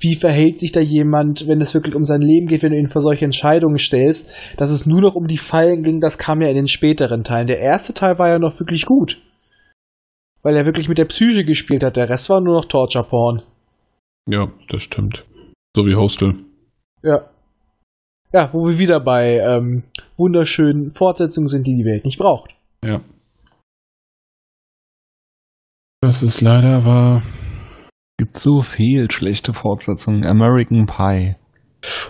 wie 0.00 0.16
verhält 0.16 0.58
sich 0.60 0.72
da 0.72 0.80
jemand, 0.80 1.46
wenn 1.48 1.60
es 1.60 1.74
wirklich 1.74 1.94
um 1.94 2.04
sein 2.04 2.20
Leben 2.20 2.46
geht, 2.46 2.62
wenn 2.62 2.72
du 2.72 2.78
ihn 2.78 2.90
vor 2.90 3.00
solche 3.00 3.24
Entscheidungen 3.24 3.78
stellst. 3.78 4.30
Dass 4.56 4.70
es 4.70 4.86
nur 4.86 5.00
noch 5.00 5.14
um 5.14 5.26
die 5.26 5.38
Fallen 5.38 5.82
ging, 5.82 6.00
das 6.00 6.18
kam 6.18 6.42
ja 6.42 6.48
in 6.48 6.56
den 6.56 6.68
späteren 6.68 7.24
Teilen. 7.24 7.46
Der 7.46 7.60
erste 7.60 7.94
Teil 7.94 8.18
war 8.18 8.28
ja 8.28 8.38
noch 8.38 8.58
wirklich 8.58 8.86
gut. 8.86 9.20
Weil 10.42 10.56
er 10.56 10.66
wirklich 10.66 10.88
mit 10.88 10.98
der 10.98 11.06
Psyche 11.06 11.44
gespielt 11.44 11.82
hat. 11.82 11.96
Der 11.96 12.08
Rest 12.08 12.28
war 12.28 12.40
nur 12.40 12.56
noch 12.56 12.66
Torture 12.66 13.04
Porn. 13.04 13.42
Ja, 14.28 14.48
das 14.68 14.82
stimmt. 14.82 15.24
So 15.74 15.86
wie 15.86 15.94
Hostel. 15.94 16.34
Ja. 17.02 17.30
Ja, 18.34 18.50
wo 18.52 18.66
wir 18.66 18.78
wieder 18.78 18.98
bei 18.98 19.38
ähm, 19.38 19.84
wunderschönen 20.16 20.90
Fortsetzungen 20.92 21.46
sind, 21.48 21.66
die 21.68 21.76
die 21.76 21.84
Welt 21.84 22.04
nicht 22.04 22.18
braucht. 22.18 22.50
Ja. 22.84 23.00
Das 26.02 26.22
ist 26.22 26.40
leider 26.40 26.84
wahr. 26.84 27.22
Gibt 28.18 28.36
so 28.36 28.62
viel 28.62 29.10
schlechte 29.10 29.52
Fortsetzungen. 29.52 30.24
American 30.26 30.86
Pie. 30.86 31.36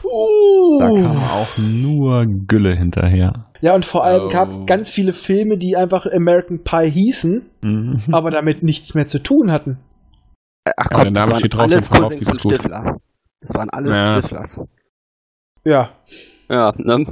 Uh. 0.03 0.79
Da 0.81 0.89
kam 0.89 1.23
auch 1.23 1.57
nur 1.59 2.27
Gülle 2.27 2.75
hinterher. 2.77 3.47
Ja, 3.61 3.75
und 3.75 3.85
vor 3.85 4.05
allem 4.05 4.27
Oh. 4.27 4.29
gab 4.31 4.67
ganz 4.67 4.91
viele 4.91 5.13
Filme, 5.13 5.57
die 5.59 5.77
einfach 5.77 6.07
American 6.07 6.65
Pie 6.65 6.91
hießen, 6.91 7.43
Mhm. 7.63 8.03
aber 8.13 8.31
damit 8.31 8.63
nichts 8.63 8.95
mehr 8.95 9.07
zu 9.07 9.23
tun 9.23 9.51
hatten. 9.51 9.79
ach 10.67 10.73
Ja, 10.91 10.97
komm, 10.97 11.03
der 11.05 11.13
Name 11.13 11.31
das 11.33 11.39
steht 11.41 11.55
drauf, 11.55 11.61
alles 11.63 11.91
Cousins 11.91 12.25
von 12.25 12.33
das 12.35 12.43
gut. 12.43 12.53
Stifler. 12.55 12.97
Das 13.41 13.55
waren 13.55 13.71
alles 13.71 13.95
Ja. 13.95 14.19
Stiflers. 14.19 14.61
Ja. 15.65 15.91
Ja, 16.49 16.73
ne? 16.77 17.07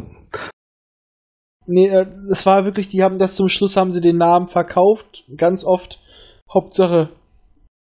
Nee, 1.67 1.89
äh, 1.89 2.07
es 2.31 2.45
war 2.45 2.65
wirklich, 2.65 2.89
die 2.89 3.03
haben 3.03 3.19
das 3.19 3.35
zum 3.35 3.49
Schluss, 3.49 3.77
haben 3.77 3.93
sie 3.93 4.01
den 4.01 4.19
Namen 4.19 4.49
verkauft, 4.49 5.25
ganz 5.37 5.65
oft. 5.65 6.01
Hauptsache, 6.53 7.11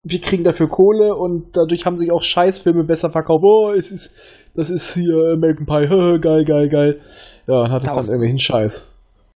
wir 0.03 0.21
kriegen 0.21 0.43
dafür 0.43 0.69
Kohle 0.69 1.15
und 1.15 1.55
dadurch 1.55 1.85
haben 1.85 1.97
sich 1.97 2.11
auch 2.11 2.21
Scheißfilme 2.21 2.83
besser 2.83 3.11
verkauft. 3.11 3.43
Oh, 3.45 3.71
es 3.71 3.91
ist, 3.91 4.15
das 4.55 4.69
ist 4.69 4.93
hier 4.93 5.33
American 5.33 5.65
Pie, 5.65 6.19
geil, 6.21 6.45
geil, 6.45 6.69
geil. 6.69 7.01
Ja, 7.47 7.61
und 7.61 7.71
hat 7.71 7.83
es 7.83 7.93
dann 7.93 8.05
irgendwelchen 8.05 8.39
Scheiß. 8.39 8.91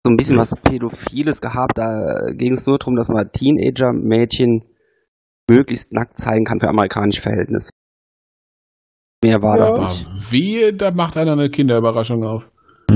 So 0.05 0.11
ein 0.11 0.17
bisschen 0.17 0.37
was 0.37 0.55
Pädophiles 0.55 1.41
gehabt. 1.41 1.77
Da 1.77 2.31
ging 2.31 2.53
es 2.53 2.65
nur 2.65 2.77
darum, 2.77 2.95
dass 2.95 3.09
man 3.09 3.29
Teenager-Mädchen 3.29 4.63
möglichst 5.49 5.91
nackt 5.91 6.17
zeigen 6.17 6.45
kann 6.45 6.61
für 6.61 6.69
amerikanische 6.69 7.21
Verhältnisse. 7.21 7.69
Mehr 9.27 9.41
war 9.41 9.57
Ja. 9.57 9.65
das 9.65 9.73
Aber 9.75 9.89
nicht. 9.93 10.31
wehe, 10.31 10.73
da 10.73 10.91
macht 10.91 11.17
einer 11.17 11.33
eine 11.33 11.49
Kinderüberraschung 11.49 12.23
auf. 12.23 12.49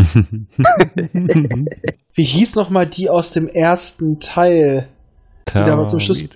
Wie 2.13 2.23
hieß 2.23 2.55
nochmal 2.55 2.87
die 2.87 3.09
aus 3.09 3.31
dem 3.31 3.47
ersten 3.47 4.19
Teil? 4.19 4.87
Die 5.49 5.53
da 5.53 5.87
zum 5.87 5.99
Schluss. 5.99 6.29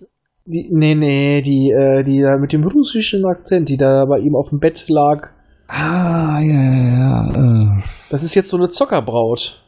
Die, 0.47 0.69
nee, 0.71 0.93
nee, 0.95 1.41
die, 1.41 1.71
äh, 1.71 2.03
die 2.03 2.21
da 2.21 2.37
mit 2.37 2.53
dem 2.53 2.63
russischen 2.63 3.25
Akzent, 3.25 3.67
die 3.69 3.77
da 3.77 4.05
bei 4.05 4.19
ihm 4.19 4.35
auf 4.35 4.49
dem 4.49 4.59
Bett 4.59 4.85
lag. 4.89 5.29
Ah, 5.67 6.39
ja, 6.39 6.61
ja, 6.61 7.31
ja. 7.33 7.79
Äh, 7.79 7.83
Das 8.11 8.21
ist 8.23 8.35
jetzt 8.35 8.49
so 8.49 8.57
eine 8.57 8.69
Zockerbraut. 8.69 9.63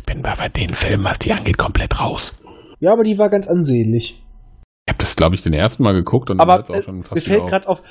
Ich 0.00 0.04
bin 0.06 0.22
bei 0.22 0.48
den 0.48 0.70
Filmen, 0.74 1.04
was 1.04 1.18
die 1.20 1.32
angeht, 1.32 1.56
komplett 1.58 2.00
raus. 2.00 2.34
Ja, 2.80 2.92
aber 2.92 3.04
die 3.04 3.16
war 3.18 3.28
ganz 3.30 3.46
ansehnlich. 3.46 4.20
Ich 4.86 4.92
habe 4.92 4.98
das, 4.98 5.14
glaube 5.16 5.36
ich, 5.36 5.42
den 5.42 5.52
ersten 5.54 5.82
Mal 5.84 5.94
geguckt 5.94 6.28
und 6.30 6.38
dann 6.38 6.48
Aber 6.50 6.62
auch 6.64 6.68
äh, 6.74 6.82
schon 6.82 6.96
mir 6.98 7.04
fast 7.04 7.22
fällt 7.22 7.26
wieder 7.36 7.44
auf. 7.44 7.50
gerade 7.50 7.68
auf, 7.68 7.82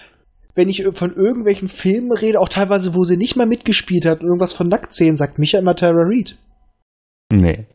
wenn 0.56 0.70
ich 0.70 0.86
von 0.94 1.16
irgendwelchen 1.16 1.68
Filmen 1.68 2.12
rede, 2.12 2.40
auch 2.40 2.50
teilweise, 2.50 2.96
wo 2.96 3.04
sie 3.04 3.18
nicht 3.18 3.36
mal 3.36 3.48
mitgespielt 3.48 4.06
hat 4.06 4.22
und 4.22 4.28
irgendwas 4.28 4.54
von 4.54 4.68
Nacktszenen, 4.68 5.18
sagt 5.18 5.40
Micha 5.40 5.60
immer 5.60 5.76
Tara 5.76 6.04
Reid. 6.04 6.38
nee. 7.32 7.66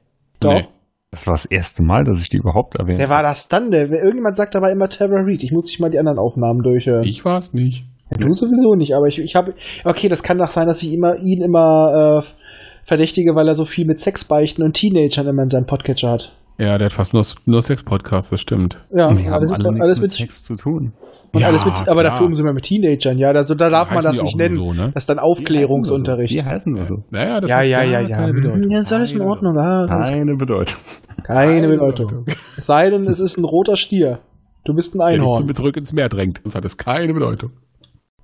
Doch. 0.40 0.52
Nee. 0.52 0.68
Das 1.10 1.26
war 1.26 1.32
das 1.32 1.46
erste 1.46 1.82
Mal, 1.82 2.04
dass 2.04 2.20
ich 2.20 2.28
die 2.28 2.36
überhaupt 2.36 2.76
erwähnt 2.76 3.00
Wer 3.00 3.08
war 3.08 3.22
das 3.22 3.48
dann? 3.48 3.70
Der, 3.70 3.90
irgendjemand 3.90 4.36
sagt 4.36 4.54
aber 4.54 4.70
immer 4.70 4.88
Tara 4.90 5.22
Reid. 5.22 5.42
Ich 5.42 5.52
muss 5.52 5.66
sich 5.66 5.80
mal 5.80 5.90
die 5.90 5.98
anderen 5.98 6.18
Aufnahmen 6.18 6.62
durchhören. 6.62 7.04
Ich 7.04 7.24
war 7.24 7.38
es 7.38 7.54
nicht. 7.54 7.86
Du 8.10 8.32
sowieso 8.34 8.74
nicht, 8.74 8.94
aber 8.94 9.06
ich, 9.06 9.18
ich 9.18 9.34
habe. 9.34 9.54
Okay, 9.84 10.08
das 10.08 10.22
kann 10.22 10.38
doch 10.38 10.50
sein, 10.50 10.66
dass 10.66 10.82
ich 10.82 10.92
immer 10.92 11.16
ihn 11.16 11.42
immer 11.42 12.22
äh, 12.22 12.86
verdächtige, 12.86 13.34
weil 13.34 13.48
er 13.48 13.54
so 13.54 13.64
viel 13.64 13.86
mit 13.86 14.00
Sexbeichten 14.00 14.64
und 14.64 14.74
Teenagern 14.74 15.26
immer 15.26 15.42
in 15.42 15.50
seinem 15.50 15.66
Podcatcher 15.66 16.10
hat. 16.10 16.32
Ja, 16.58 16.76
der 16.76 16.86
hat 16.86 16.92
fast 16.92 17.14
nur, 17.14 17.22
nur 17.46 17.62
Sex-Podcasts, 17.62 18.30
das 18.30 18.40
stimmt. 18.40 18.76
Ja, 18.90 19.12
Die 19.12 19.26
haben 19.26 19.32
alles, 19.34 19.52
alle 19.52 19.62
mit, 19.64 19.72
nichts 19.74 19.80
alles 19.86 20.00
mit 20.00 20.10
mit, 20.10 20.10
Sex 20.10 20.42
zu 20.42 20.56
tun. 20.56 20.92
und 21.32 21.40
Ja, 21.40 21.46
alles 21.46 21.64
mit, 21.64 21.72
aber 21.72 21.84
klar. 21.86 22.02
dafür 22.02 22.26
umso 22.26 22.42
mehr 22.42 22.52
mit 22.52 22.64
Teenagern, 22.64 23.16
ja. 23.16 23.28
Also, 23.30 23.54
da 23.54 23.70
darf 23.70 23.90
man 23.92 24.02
das 24.02 24.20
nicht 24.20 24.36
nennen. 24.36 24.56
So, 24.56 24.72
ne? 24.72 24.90
Das 24.92 25.04
ist 25.04 25.08
dann 25.08 25.20
Aufklärungsunterricht. 25.20 26.34
Die 26.34 26.42
heißen 26.44 26.72
nur 26.72 26.84
so. 26.84 27.04
Naja, 27.10 27.40
das 27.40 27.48
Ja, 27.50 27.62
ja, 27.62 27.84
ja, 27.84 28.00
ja. 28.00 28.16
Keine 28.16 28.32
Bedeutung. 28.32 28.70
Ja, 28.70 28.80
ist 28.80 28.92
alles 28.92 29.12
in 29.12 29.18
Keine 29.18 29.30
Ordnung. 29.30 29.54
Ja, 29.56 29.84
alles 29.84 30.10
Keine 30.10 30.34
Bedeutung. 30.36 30.78
Keine 31.24 31.68
Bedeutung. 31.68 32.24
Es 32.56 32.66
sei 32.66 32.90
denn, 32.90 33.06
es 33.06 33.20
ist 33.20 33.36
ein 33.38 33.44
roter 33.44 33.76
Stier. 33.76 34.18
Du 34.64 34.74
bist 34.74 34.94
ein 34.94 34.98
Der 34.98 35.06
Einhorn. 35.06 35.46
mit 35.46 35.56
zurück 35.56 35.76
ins 35.76 35.92
Meer 35.92 36.08
drängt. 36.08 36.40
Das 36.44 36.56
hat 36.56 36.64
es 36.64 36.76
keine 36.76 37.14
Bedeutung. 37.14 37.52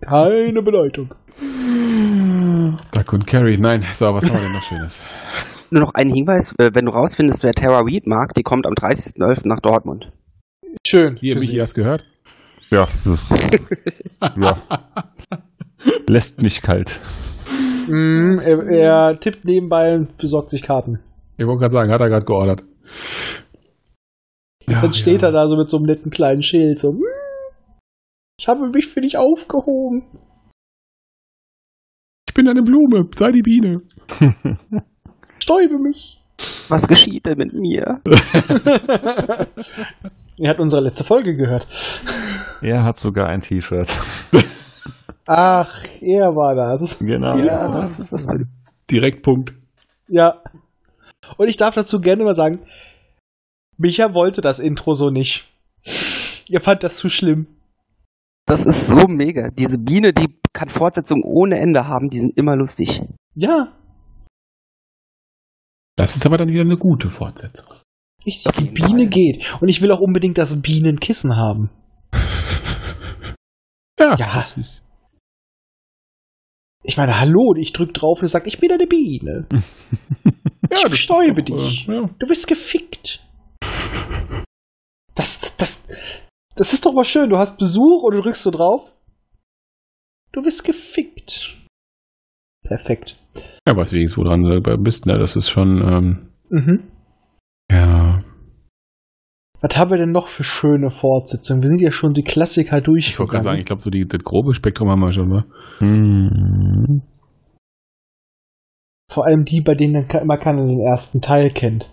Keine 0.01 0.61
Bedeutung. 0.61 1.11
Duck 2.93 3.13
und 3.13 3.27
Carrie, 3.27 3.59
nein. 3.59 3.85
So, 3.95 4.07
was 4.13 4.25
haben 4.25 4.35
wir 4.35 4.41
denn 4.43 4.53
noch 4.53 4.63
Schönes? 4.63 5.01
Nur 5.75 5.83
noch 5.87 5.95
ein 5.95 6.09
Hinweis, 6.09 6.55
äh, 6.59 6.71
wenn 6.73 6.85
du 6.85 6.93
rausfindest, 6.93 7.43
wer 7.43 7.53
Tara 7.53 7.81
Reid 7.81 8.07
mag, 8.07 8.33
die 8.35 8.45
kommt 8.45 8.65
am 8.65 8.75
30.11. 8.75 9.41
nach 9.49 9.59
Dortmund. 9.59 10.13
Schön. 10.87 11.17
Hier, 11.17 11.35
für 11.35 11.41
Michi, 11.41 11.53
Sie. 11.55 11.61
hast 11.61 11.75
gehört? 11.75 12.05
Ja. 12.71 12.87
ja. 14.37 14.63
Lässt 16.07 16.41
mich 16.41 16.63
kalt. 16.63 17.01
Mm, 17.89 18.39
er, 18.39 18.69
er 18.69 19.19
tippt 19.19 19.45
nebenbei 19.45 19.97
und 19.97 20.17
besorgt 20.17 20.51
sich 20.51 20.63
Karten. 20.63 21.01
Ich 21.39 21.45
wollte 21.45 21.63
gerade 21.63 21.73
sagen, 21.73 21.91
hat 21.91 22.01
er 22.01 22.09
gerade 22.09 22.25
geordert. 22.25 22.63
Ja, 24.69 24.81
Dann 24.81 24.95
steht 24.95 25.23
ja. 25.23 25.29
er 25.29 25.33
da 25.33 25.49
so 25.49 25.57
mit 25.57 25.69
so 25.71 25.79
einem 25.79 25.87
netten 25.87 26.13
kleinen 26.13 26.43
Schild, 26.43 26.79
so, 26.79 26.93
"Mm, 26.93 27.03
ich 28.39 28.47
habe 28.47 28.69
mich 28.69 28.87
für 28.87 29.01
dich 29.01 29.17
aufgehoben. 29.19 30.05
Ich 32.29 32.35
bin 32.35 32.47
eine 32.47 32.63
Blume, 32.63 33.09
sei 33.17 33.33
die 33.33 33.43
Biene. 33.43 33.83
Stäube 35.45 35.79
mich. 35.79 36.19
Was 36.69 36.89
geschieht 36.89 37.27
denn 37.27 37.37
mit 37.37 37.53
mir? 37.53 38.01
er 40.39 40.49
hat 40.49 40.59
unsere 40.59 40.81
letzte 40.81 41.05
Folge 41.05 41.37
gehört. 41.37 41.69
er 42.63 42.83
hat 42.83 42.99
sogar 42.99 43.29
ein 43.29 43.43
T-Shirt. 43.43 43.95
Ach, 45.27 45.85
er 46.01 46.35
war 46.35 46.55
das. 46.55 46.99
Genau. 46.99 47.37
Ja. 47.37 47.69
das 47.83 47.99
ist 47.99 48.11
das. 48.11 48.27
Direktpunkt. 48.91 49.53
Ja. 50.09 50.43
Und 51.37 51.49
ich 51.49 51.59
darf 51.59 51.75
dazu 51.75 52.01
gerne 52.01 52.25
mal 52.25 52.35
sagen, 52.35 52.61
Micha 53.77 54.15
wollte 54.15 54.41
das 54.41 54.61
Intro 54.61 54.95
so 54.95 55.11
nicht. 55.11 55.45
Ihr 56.49 56.63
fand 56.63 56.83
das 56.85 56.97
zu 56.97 57.11
schlimm. 57.11 57.49
Das 58.47 58.65
ist 58.65 58.87
so 58.89 59.07
mega. 59.09 59.51
Diese 59.51 59.77
Biene, 59.77 60.15
die 60.15 60.39
kann 60.55 60.71
Fortsetzungen 60.71 61.23
ohne 61.23 61.59
Ende 61.59 61.87
haben, 61.87 62.09
die 62.09 62.21
sind 62.21 62.35
immer 62.39 62.57
lustig. 62.57 63.03
Ja. 63.35 63.75
Das 65.97 66.17
ist 66.17 66.27
aber 66.27 66.39
dann 66.39 66.49
wieder 66.49 66.63
eine 66.63 66.77
gute 66.77 67.09
Fortsetzung. 67.11 67.67
Ich, 68.25 68.47
Auf 68.47 68.57
die 68.57 68.71
Biene 68.71 69.07
geht. 69.09 69.45
Und 69.61 69.69
ich 69.69 69.81
will 69.83 69.93
auch 69.93 70.01
unbedingt 70.01 70.39
das 70.39 70.61
Bienenkissen 70.61 71.37
haben. 71.37 71.71
Ja, 74.01 74.17
Ja. 74.19 74.35
das 74.35 74.57
ist. 74.57 74.83
Ich 76.83 76.97
meine, 76.97 77.19
hallo, 77.19 77.55
ich 77.57 77.73
drück 77.73 77.95
drauf 77.95 78.21
und 78.21 78.29
sagt, 78.29 78.47
ich 78.49 78.59
bin 78.59 78.71
eine 78.73 78.87
Biene. 78.87 79.47
Ja, 80.71 80.79
ich 80.79 80.89
bestäube 80.91 81.43
doch, 81.45 81.69
dich. 81.69 81.87
äh, 81.89 81.93
ja. 81.95 82.11
Du 82.19 82.27
bist 82.27 82.49
gefickt. 82.49 83.23
Das, 85.15 85.55
das, 85.59 85.85
das 86.57 86.73
ist 86.73 86.85
doch 86.85 86.93
mal 86.93 87.05
schön. 87.05 87.29
Du 87.31 87.37
hast 87.39 87.59
Besuch 87.59 88.03
und 88.03 88.15
du 88.17 88.23
drückst 88.23 88.43
so 88.43 88.51
drauf. 88.51 88.91
Du 90.33 90.43
bist 90.43 90.65
gefickt. 90.65 91.55
Perfekt. 92.65 93.17
Ja, 93.69 93.77
weiß 93.77 93.93
wenigstens, 93.93 94.19
woran 94.25 94.43
du 94.43 94.61
bist, 94.79 95.07
ne? 95.07 95.19
Das 95.19 95.37
ist 95.37 95.49
schon, 95.51 95.81
ähm, 95.83 96.29
Mhm. 96.51 96.81
ja. 97.71 98.19
Was 99.61 99.77
haben 99.79 99.91
wir 99.91 99.97
denn 99.99 100.13
noch 100.13 100.29
für 100.29 100.45
schöne 100.45 100.91
Fortsetzungen? 100.91 101.63
Wir 101.63 101.69
sind 101.71 101.81
ja 101.81 101.91
schon 101.93 102.13
die 102.13 102.23
Klassiker 102.23 102.81
durch. 102.83 103.09
Ich 103.09 103.19
wollte 103.19 103.33
gerade 103.33 103.45
sagen, 103.45 103.59
ich 103.59 103.65
glaube, 103.65 103.81
so 103.81 103.89
die, 103.91 104.07
das 104.07 104.23
grobe 104.23 104.53
Spektrum 104.55 104.89
haben 104.91 105.01
wir 105.01 105.13
schon 105.13 105.29
mal. 105.29 105.45
Hm. 105.79 107.03
Vor 109.11 109.25
allem 109.27 109.45
die, 109.45 109.61
bei 109.63 109.75
denen 109.75 110.07
immer 110.09 110.39
keiner 110.39 110.67
den 110.67 110.81
ersten 110.81 111.21
Teil 111.21 111.51
kennt. 111.51 111.89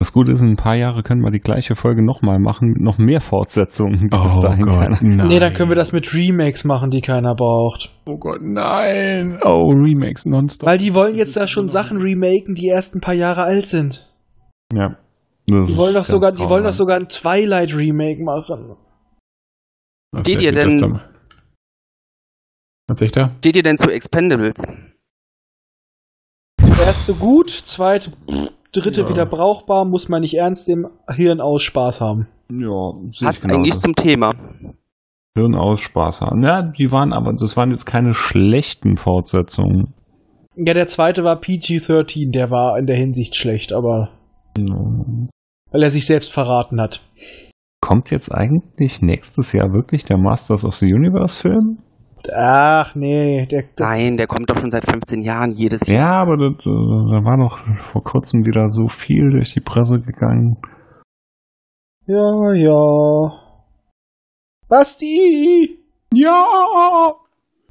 Das 0.00 0.12
Gute 0.12 0.32
ist, 0.32 0.42
in 0.42 0.50
ein 0.50 0.56
paar 0.56 0.74
Jahre 0.74 1.02
können 1.02 1.22
wir 1.22 1.30
die 1.30 1.40
gleiche 1.40 1.76
Folge 1.76 2.04
nochmal 2.04 2.38
machen 2.38 2.68
mit 2.72 2.80
noch 2.82 2.98
mehr 2.98 3.20
Fortsetzungen. 3.20 4.08
die 4.08 4.22
bis 4.22 4.38
dahin 4.40 4.66
keiner- 4.66 4.98
nein. 5.00 5.28
Nee, 5.28 5.38
dann 5.38 5.54
können 5.54 5.70
wir 5.70 5.76
das 5.76 5.92
mit 5.92 6.12
Remakes 6.12 6.64
machen, 6.64 6.90
die 6.90 7.00
keiner 7.00 7.34
braucht. 7.34 7.90
Oh 8.04 8.18
Gott, 8.18 8.40
nein. 8.42 9.38
Oh, 9.42 9.70
Remakes 9.70 10.26
nonstop. 10.26 10.68
Weil 10.68 10.78
die 10.78 10.92
wollen 10.94 11.14
jetzt 11.16 11.36
da 11.36 11.46
schon 11.46 11.68
Sachen 11.68 11.98
remaken, 11.98 12.54
die 12.54 12.66
erst 12.66 12.94
ein 12.94 13.00
paar 13.00 13.14
Jahre 13.14 13.44
alt 13.44 13.68
sind. 13.68 14.10
Ja. 14.72 14.98
Das 15.46 15.68
Die 15.68 15.76
wollen 15.76 15.90
ist 15.90 15.98
doch 15.98 16.04
sogar, 16.04 16.32
die 16.32 16.42
wollen 16.48 16.64
doch 16.64 16.72
sogar 16.72 16.96
ein 16.98 17.08
Twilight 17.08 17.74
Remake 17.74 18.22
machen. 18.22 18.76
Vielleicht 20.14 20.42
ihr 20.42 20.52
denn- 20.52 21.00
Was 22.88 22.98
sagt 22.98 23.16
er? 23.16 23.34
Steht 23.38 23.56
ihr 23.56 23.62
denn 23.62 23.76
zu 23.78 23.90
Expendables? 23.90 24.62
Erste 26.60 27.14
gut, 27.14 27.50
zweite, 27.50 28.12
dritte 28.74 29.02
Ja. 29.02 29.08
wieder 29.08 29.26
brauchbar, 29.26 29.84
muss 29.84 30.08
man 30.08 30.20
nicht 30.20 30.34
ernst 30.34 30.68
im 30.68 30.86
Hirn 31.08 31.40
aus 31.40 31.62
Spaß 31.62 32.00
haben. 32.00 32.28
Ja, 32.50 32.92
sehe 33.10 33.26
Passt 33.26 33.44
eigentlich 33.44 33.74
zum 33.74 33.94
Thema. 33.94 34.34
Hirn 35.36 35.54
aus 35.54 35.80
Spaß 35.80 36.20
haben. 36.20 36.42
Ja, 36.42 36.62
die 36.62 36.92
waren 36.92 37.12
aber, 37.12 37.32
das 37.32 37.56
waren 37.56 37.70
jetzt 37.70 37.86
keine 37.86 38.14
schlechten 38.14 38.96
Fortsetzungen. 38.96 39.94
Ja, 40.56 40.74
der 40.74 40.86
zweite 40.86 41.24
war 41.24 41.40
PG-13, 41.40 42.30
der 42.32 42.50
war 42.50 42.78
in 42.78 42.86
der 42.86 42.96
Hinsicht 42.96 43.34
schlecht, 43.34 43.72
aber 43.72 44.10
weil 44.56 45.82
er 45.82 45.90
sich 45.90 46.06
selbst 46.06 46.32
verraten 46.32 46.80
hat. 46.80 47.00
Kommt 47.80 48.10
jetzt 48.12 48.32
eigentlich 48.32 49.02
nächstes 49.02 49.52
Jahr 49.52 49.72
wirklich 49.72 50.04
der 50.04 50.16
Masters 50.16 50.64
of 50.64 50.74
the 50.74 50.86
Universe 50.86 51.42
Film? 51.42 51.78
Ach 52.32 52.94
nee, 52.94 53.46
der 53.46 53.64
Nein, 53.78 54.16
der 54.16 54.26
kommt 54.26 54.50
doch 54.50 54.58
schon 54.58 54.70
seit 54.70 54.88
15 54.90 55.22
Jahren 55.22 55.52
jedes 55.52 55.86
Jahr. 55.86 55.98
Ja, 55.98 56.22
aber 56.22 56.36
das, 56.36 56.64
äh, 56.64 56.70
da 56.70 57.24
war 57.24 57.36
doch 57.36 57.58
vor 57.92 58.02
kurzem 58.02 58.46
wieder 58.46 58.68
so 58.68 58.88
viel 58.88 59.30
durch 59.30 59.52
die 59.52 59.60
Presse 59.60 60.00
gegangen. 60.00 60.56
Ja, 62.06 62.52
ja. 62.52 63.32
Basti! 64.68 65.78
Ja, 66.12 66.44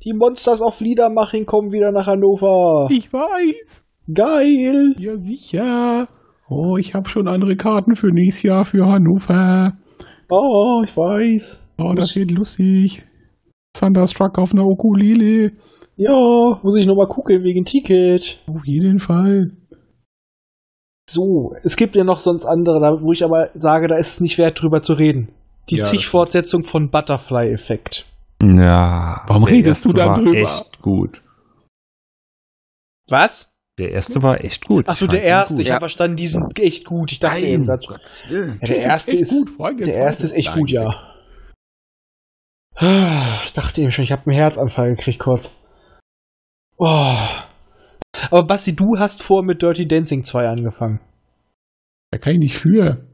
Die 0.04 0.14
Monsters 0.14 0.62
auf 0.62 0.80
Liedermaching 0.82 1.46
kommen 1.46 1.72
wieder 1.72 1.92
nach 1.92 2.08
Hannover. 2.08 2.88
ich 2.92 3.12
weiß. 3.12 3.86
Geil! 4.14 4.96
Ja, 5.00 5.18
sicher. 5.18 6.08
Oh, 6.50 6.76
ich 6.78 6.94
habe 6.94 7.08
schon 7.10 7.28
andere 7.28 7.56
Karten 7.56 7.96
für 7.96 8.12
nächstes 8.12 8.44
Jahr 8.44 8.66
für 8.66 8.86
Hannover. 8.86 9.74
Oh, 10.30 10.84
ich 10.86 10.96
weiß. 10.96 11.68
Oh, 11.78 11.94
das 11.96 12.16
wird 12.16 12.32
lustig. 12.32 13.06
Thunderstruck 13.84 14.38
auf 14.38 14.54
einer 14.54 14.66
Ukulele. 14.66 15.52
Ja, 15.96 16.60
muss 16.64 16.76
ich 16.78 16.86
nochmal 16.86 17.08
gucken 17.08 17.44
wegen 17.44 17.66
Ticket. 17.66 18.40
Auf 18.48 18.66
jeden 18.66 19.00
Fall. 19.00 19.52
So, 21.10 21.54
es 21.64 21.76
gibt 21.76 21.96
ja 21.96 22.04
noch 22.04 22.20
sonst 22.20 22.46
andere, 22.46 23.02
wo 23.02 23.12
ich 23.12 23.24
aber 23.24 23.50
sage, 23.54 23.88
da 23.88 23.98
ist 23.98 24.14
es 24.14 24.22
nicht 24.22 24.38
wert 24.38 24.62
drüber 24.62 24.82
zu 24.82 24.94
reden. 24.94 25.30
Die 25.70 25.76
Ja, 25.78 25.84
Zig-Fortsetzung 25.84 26.64
von 26.64 26.90
Butterfly-Effekt. 26.90 28.06
Ja. 28.42 29.22
Warum 29.28 29.44
redest 29.44 29.86
du 29.86 29.90
erste 29.90 30.02
da 30.02 30.10
war 30.10 30.24
drüber? 30.24 30.40
echt 30.40 30.82
gut. 30.82 31.22
Was? 33.10 33.54
Der 33.80 33.92
erste 33.92 34.22
war 34.22 34.44
echt 34.44 34.66
gut. 34.66 34.88
Achso, 34.88 35.08
der 35.08 35.24
erste, 35.24 35.56
gut. 35.56 35.64
ich 35.64 35.72
habe 35.72 35.82
verstanden, 35.82 36.16
die 36.16 36.28
sind 36.28 36.60
echt 36.60 36.86
gut. 36.86 37.12
Ich 37.12 37.20
dachte 37.20 37.42
eben, 37.42 37.66
das, 37.66 37.86
Gottes 37.86 38.24
ja, 38.30 38.56
der 38.56 38.78
erste 38.78 39.12
echt 39.12 39.22
ist 39.22 39.58
gut. 39.58 39.80
Der 39.80 39.96
erste 39.96 40.24
ist 40.24 40.34
echt 40.36 40.50
Nein. 40.50 40.60
gut, 40.60 40.70
ja. 40.70 41.13
Ich 42.76 43.54
dachte 43.54 43.82
eben 43.82 43.92
schon, 43.92 44.04
ich 44.04 44.12
habe 44.12 44.24
einen 44.26 44.36
Herzanfall 44.40 44.96
gekriegt 44.96 45.20
kurz. 45.20 45.60
Oh. 46.78 47.16
Aber 48.32 48.44
Basti, 48.44 48.76
du 48.76 48.98
hast 48.98 49.22
vor 49.22 49.44
mit 49.44 49.62
Dirty 49.62 49.88
Dancing 49.88 50.24
2 50.24 50.48
angefangen. 50.50 51.00
Da 52.12 52.18
kann 52.18 52.34
ich 52.34 52.40
nicht 52.40 52.58
für. 52.58 53.06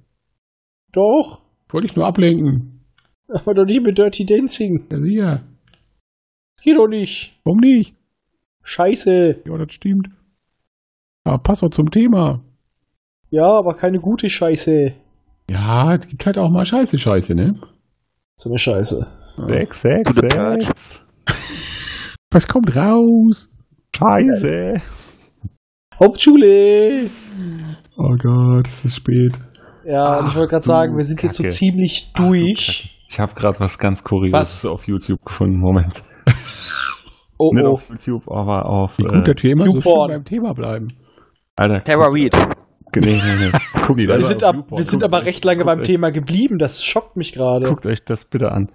Doch, 0.91 1.41
Wollte 1.69 1.85
ich 1.87 1.95
nur 1.95 2.05
ablenken. 2.07 2.83
aber 3.27 3.53
doch 3.53 3.65
nicht 3.65 3.83
mit 3.83 3.97
Dirty 3.97 4.25
Dancing. 4.25 4.87
Ja, 4.91 4.99
sicher. 4.99 5.43
Geht 6.63 6.77
doch 6.77 6.87
nicht. 6.87 7.39
Warum 7.43 7.59
nicht? 7.59 7.95
Scheiße. 8.63 9.43
Ja, 9.45 9.57
das 9.57 9.73
stimmt. 9.73 10.09
Aber 11.25 11.37
pass 11.37 11.59
doch 11.59 11.69
zum 11.69 11.91
Thema. 11.91 12.41
Ja, 13.29 13.45
aber 13.59 13.75
keine 13.75 13.99
gute 13.99 14.29
Scheiße. 14.29 14.93
Ja, 15.51 15.93
es 15.95 16.07
gibt 16.07 16.25
halt 16.25 16.37
auch 16.37 16.49
mal 16.49 16.65
Scheiße, 16.65 16.97
Scheiße, 16.97 17.35
ne? 17.35 17.59
So 18.37 18.49
eine 18.49 18.57
Scheiße. 18.59 19.07
Sechs, 19.47 19.81
sechs, 19.81 20.15
sechs. 20.15 21.07
Was 22.31 22.47
kommt 22.47 22.75
raus? 22.75 23.49
Scheiße. 23.95 24.73
Hauptschule. 25.99 27.09
Oh 27.97 28.15
Gott, 28.17 28.67
es 28.67 28.85
ist 28.85 28.95
spät. 28.97 29.39
Ja, 29.85 30.19
und 30.19 30.25
ich 30.27 30.31
Ach, 30.31 30.35
wollte 30.37 30.51
gerade 30.51 30.65
sagen, 30.65 30.97
wir 30.97 31.03
sind 31.05 31.21
jetzt 31.23 31.35
so 31.37 31.43
Kacke. 31.43 31.53
ziemlich 31.55 32.11
Ach, 32.13 32.19
du 32.21 32.29
durch. 32.29 32.95
Ich 33.09 33.19
habe 33.19 33.33
gerade 33.33 33.59
was 33.59 33.79
ganz 33.79 34.03
Kurioses 34.03 34.33
Was? 34.33 34.65
auf 34.65 34.87
YouTube 34.87 35.23
gefunden. 35.25 35.59
Moment. 35.59 36.03
Oh, 37.41 37.53
Nicht 37.53 37.65
oh. 37.65 37.71
auf 37.71 37.87
YouTube, 37.89 38.29
aber 38.29 38.65
auf. 38.65 38.97
Wie 38.99 39.03
gut, 39.03 39.25
dass 39.25 39.41
wir 39.41 39.51
immer 39.53 39.69
so 39.69 39.79
schön 39.79 39.93
beim 40.09 40.25
Thema 40.25 40.51
bleiben. 40.53 40.89
Alter. 41.55 41.81
Tara 41.85 42.09
Reid. 42.11 42.35
Nee, 42.97 43.01
nee, 43.01 43.15
nee. 43.15 43.81
Guckt, 43.87 43.97
Wir 43.97 44.21
sind, 44.21 44.43
ab, 44.43 44.55
wir 44.69 44.83
sind 44.83 45.05
aber 45.05 45.23
recht 45.23 45.45
lange 45.45 45.63
beim 45.63 45.79
euch- 45.79 45.87
Thema 45.87 46.09
geblieben. 46.11 46.57
Das 46.57 46.83
schockt 46.83 47.15
mich 47.15 47.31
gerade. 47.31 47.65
guckt 47.69 47.85
euch 47.85 48.03
das 48.03 48.25
bitte 48.25 48.51
an. 48.51 48.67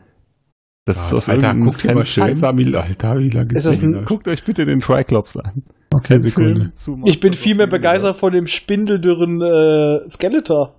Das 0.87 1.07
ist 1.07 1.13
aus 1.15 1.29
Alter, 1.29 1.49
irgendeinem 1.49 1.73
guck 1.73 1.83
dir 1.83 1.95
mal. 1.95 2.05
Scheiße 2.05 2.47
Alter, 2.47 3.19
wie 3.19 3.31
lange 3.31 3.55
Ist 3.55 3.65
das 3.67 3.81
ein- 3.83 4.05
Guckt 4.05 4.29
euch 4.29 4.45
bitte 4.45 4.67
den 4.67 4.81
Triclops 4.81 5.37
an. 5.37 5.63
Okay, 5.95 6.21
Sekunde. 6.21 6.73
Ich 7.05 7.21
bin 7.21 7.33
viel 7.35 7.57
mehr 7.57 7.69
begeistert 7.69 8.17
von 8.17 8.33
dem 8.33 8.47
spindeldürren 8.47 9.41
äh, 9.41 10.09
Skeletor. 10.11 10.75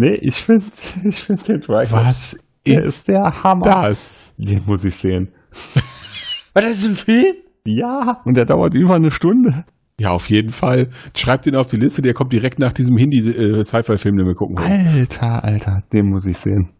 Nee, 0.00 0.14
ich 0.22 0.36
finde 0.36 0.64
ich 1.04 1.16
find 1.16 1.46
den 1.46 1.60
Triclops. 1.60 1.92
Was 1.92 2.36
Der 2.66 2.82
ist 2.82 2.88
ist 2.88 3.08
der 3.08 3.42
Hammer. 3.42 3.66
das? 3.66 4.32
Den 4.38 4.62
muss 4.66 4.84
ich 4.84 4.94
sehen. 4.96 5.28
Was, 6.54 6.64
das 6.64 6.76
ist 6.78 6.86
ein 6.88 6.96
Film? 6.96 7.34
Ja, 7.66 8.20
und 8.24 8.36
der 8.36 8.44
dauert 8.44 8.74
über 8.74 8.94
eine 8.94 9.10
Stunde. 9.10 9.64
Ja, 9.98 10.10
auf 10.10 10.28
jeden 10.30 10.50
Fall. 10.50 10.90
Schreibt 11.16 11.46
ihn 11.46 11.56
auf 11.56 11.66
die 11.66 11.76
Liste, 11.76 12.00
der 12.02 12.14
kommt 12.14 12.32
direkt 12.32 12.58
nach 12.58 12.72
diesem 12.72 12.96
Hindi-Sci-Fi-Film, 12.96 14.16
den 14.16 14.26
wir 14.26 14.34
gucken 14.34 14.58
wollen. 14.58 14.86
Alter, 14.88 15.42
Alter, 15.44 15.82
den 15.92 16.06
muss 16.10 16.26
ich 16.26 16.38
sehen. 16.38 16.70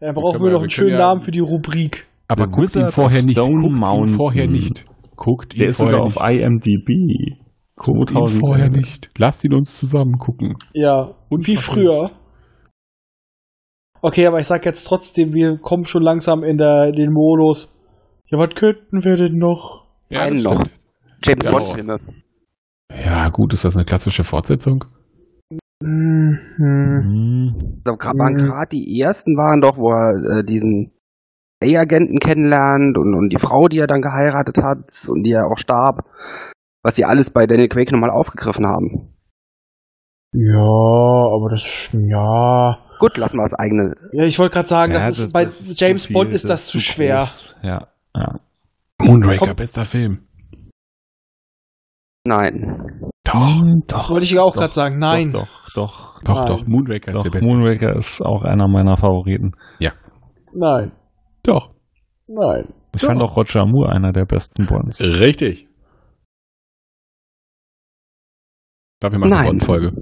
Ja, 0.00 0.12
brauchen 0.12 0.42
wir 0.42 0.52
noch 0.52 0.60
einen 0.60 0.70
schönen 0.70 0.90
ja- 0.92 0.98
Namen 0.98 1.22
für 1.22 1.30
die 1.32 1.40
Rubrik. 1.40 2.06
Aber 2.28 2.46
guckt 2.46 2.76
ihn 2.76 2.88
vorher 2.88 3.22
nicht. 3.22 3.38
Stone 3.38 3.62
Guckt 3.62 4.08
ihn 4.08 4.08
vorher 4.14 4.46
nicht. 4.46 4.84
Guckt 5.16 5.54
ihn 5.54 5.60
Der 5.60 5.68
ist 5.70 5.78
vorher 5.78 5.92
sogar 5.94 6.06
nicht. 6.06 6.16
auf 6.18 6.28
IMDb. 6.30 7.38
Guckt 7.76 8.10
ihn 8.10 8.28
vorher 8.28 8.68
nicht. 8.70 9.10
Lasst 9.16 9.44
ihn 9.44 9.54
uns 9.54 9.78
zusammen 9.78 10.18
gucken. 10.18 10.56
Ja, 10.74 11.14
Und 11.28 11.46
wie 11.46 11.56
früher. 11.56 12.10
Okay, 14.00 14.26
aber 14.26 14.40
ich 14.40 14.46
sag 14.46 14.64
jetzt 14.64 14.84
trotzdem, 14.84 15.32
wir 15.32 15.58
kommen 15.58 15.86
schon 15.86 16.02
langsam 16.02 16.44
in 16.44 16.56
der, 16.58 16.92
den 16.92 17.12
Modus. 17.12 17.74
Ja, 18.26 18.38
was 18.38 18.54
könnten 18.54 19.02
wir 19.02 19.16
denn 19.16 19.38
noch? 19.38 19.86
Einen 20.10 20.36
das 20.36 20.44
noch. 20.44 20.64
James 21.24 21.44
Ja. 21.44 21.50
Bond. 21.96 22.00
Ja, 22.92 23.28
gut, 23.30 23.52
ist 23.54 23.64
das 23.64 23.74
eine 23.74 23.84
klassische 23.84 24.22
Fortsetzung? 24.22 24.84
Mhm. 25.80 26.38
Mhm. 26.58 27.82
Also, 27.86 27.98
waren 28.18 28.36
gerade 28.36 28.70
die 28.70 29.00
ersten 29.00 29.36
waren 29.36 29.60
doch, 29.60 29.76
wo 29.78 29.90
er 29.92 30.38
äh, 30.40 30.44
diesen 30.44 30.92
A-Agenten 31.62 32.18
kennenlernt 32.18 32.96
und, 32.98 33.14
und 33.14 33.30
die 33.30 33.38
Frau, 33.38 33.68
die 33.68 33.78
er 33.78 33.86
dann 33.86 34.02
geheiratet 34.02 34.58
hat 34.58 35.08
und 35.08 35.22
die 35.22 35.32
er 35.32 35.46
auch 35.46 35.58
starb, 35.58 36.04
was 36.82 36.96
sie 36.96 37.04
alles 37.04 37.30
bei 37.30 37.46
Daniel 37.46 37.68
Craig 37.68 37.90
nochmal 37.92 38.10
aufgegriffen 38.10 38.66
haben. 38.66 39.14
Ja, 40.32 40.58
aber 40.58 41.48
das, 41.50 41.64
ja. 41.92 42.78
Gut, 42.98 43.16
lassen 43.16 43.36
wir 43.38 43.44
das 43.44 43.54
eigene. 43.54 43.94
Ja, 44.12 44.24
ich 44.24 44.38
wollte 44.38 44.54
gerade 44.54 44.68
sagen, 44.68 44.92
Ja, 44.92 44.98
das 44.98 45.18
ist, 45.20 45.32
bei 45.32 45.44
ist 45.44 45.80
James 45.80 46.06
viel, 46.06 46.14
Bond 46.14 46.32
ist 46.32 46.48
das, 46.48 46.66
zu 46.66 46.80
schwer. 46.80 47.18
groß. 47.18 47.56
Ja, 47.62 47.88
ja. 48.14 48.34
Moonraker, 49.00 49.46
Komm. 49.46 49.56
bester 49.56 49.84
Film. 49.84 50.18
Nein. 52.26 52.87
Doch, 53.32 53.60
Hm, 53.60 53.82
doch. 53.88 54.10
Wollte 54.10 54.24
ich 54.24 54.38
auch 54.38 54.52
doch, 54.52 54.60
gerade 54.62 54.72
sagen, 54.74 54.98
nein. 54.98 55.30
Doch, 55.30 55.46
doch, 55.74 56.20
doch. 56.22 56.44
doch, 56.44 56.44
doch. 56.58 56.66
Moonraker 56.66 57.08
ist 57.12 57.16
doch 57.16 57.22
der 57.24 57.30
beste. 57.30 57.46
Moonraker 57.50 57.96
ist 57.96 58.20
auch 58.22 58.42
einer 58.42 58.68
meiner 58.68 58.96
Favoriten. 58.96 59.52
Nein, 60.54 60.92
Doch. 61.42 61.70
nein. 62.26 62.72
Ich 62.94 63.02
Doch. 63.02 63.08
fand 63.08 63.22
auch 63.22 63.36
Roger 63.36 63.66
Moore 63.66 63.90
einer 63.92 64.12
der 64.12 64.24
besten 64.24 64.64
Bonds. 64.66 65.00
Richtig. 65.04 65.68
Ich 68.94 69.00
glaube, 69.00 69.16
wir 69.16 69.18
machen 69.20 69.32
eine 69.34 69.42
Nein. 69.42 69.58
Bond-Folge. 69.58 69.92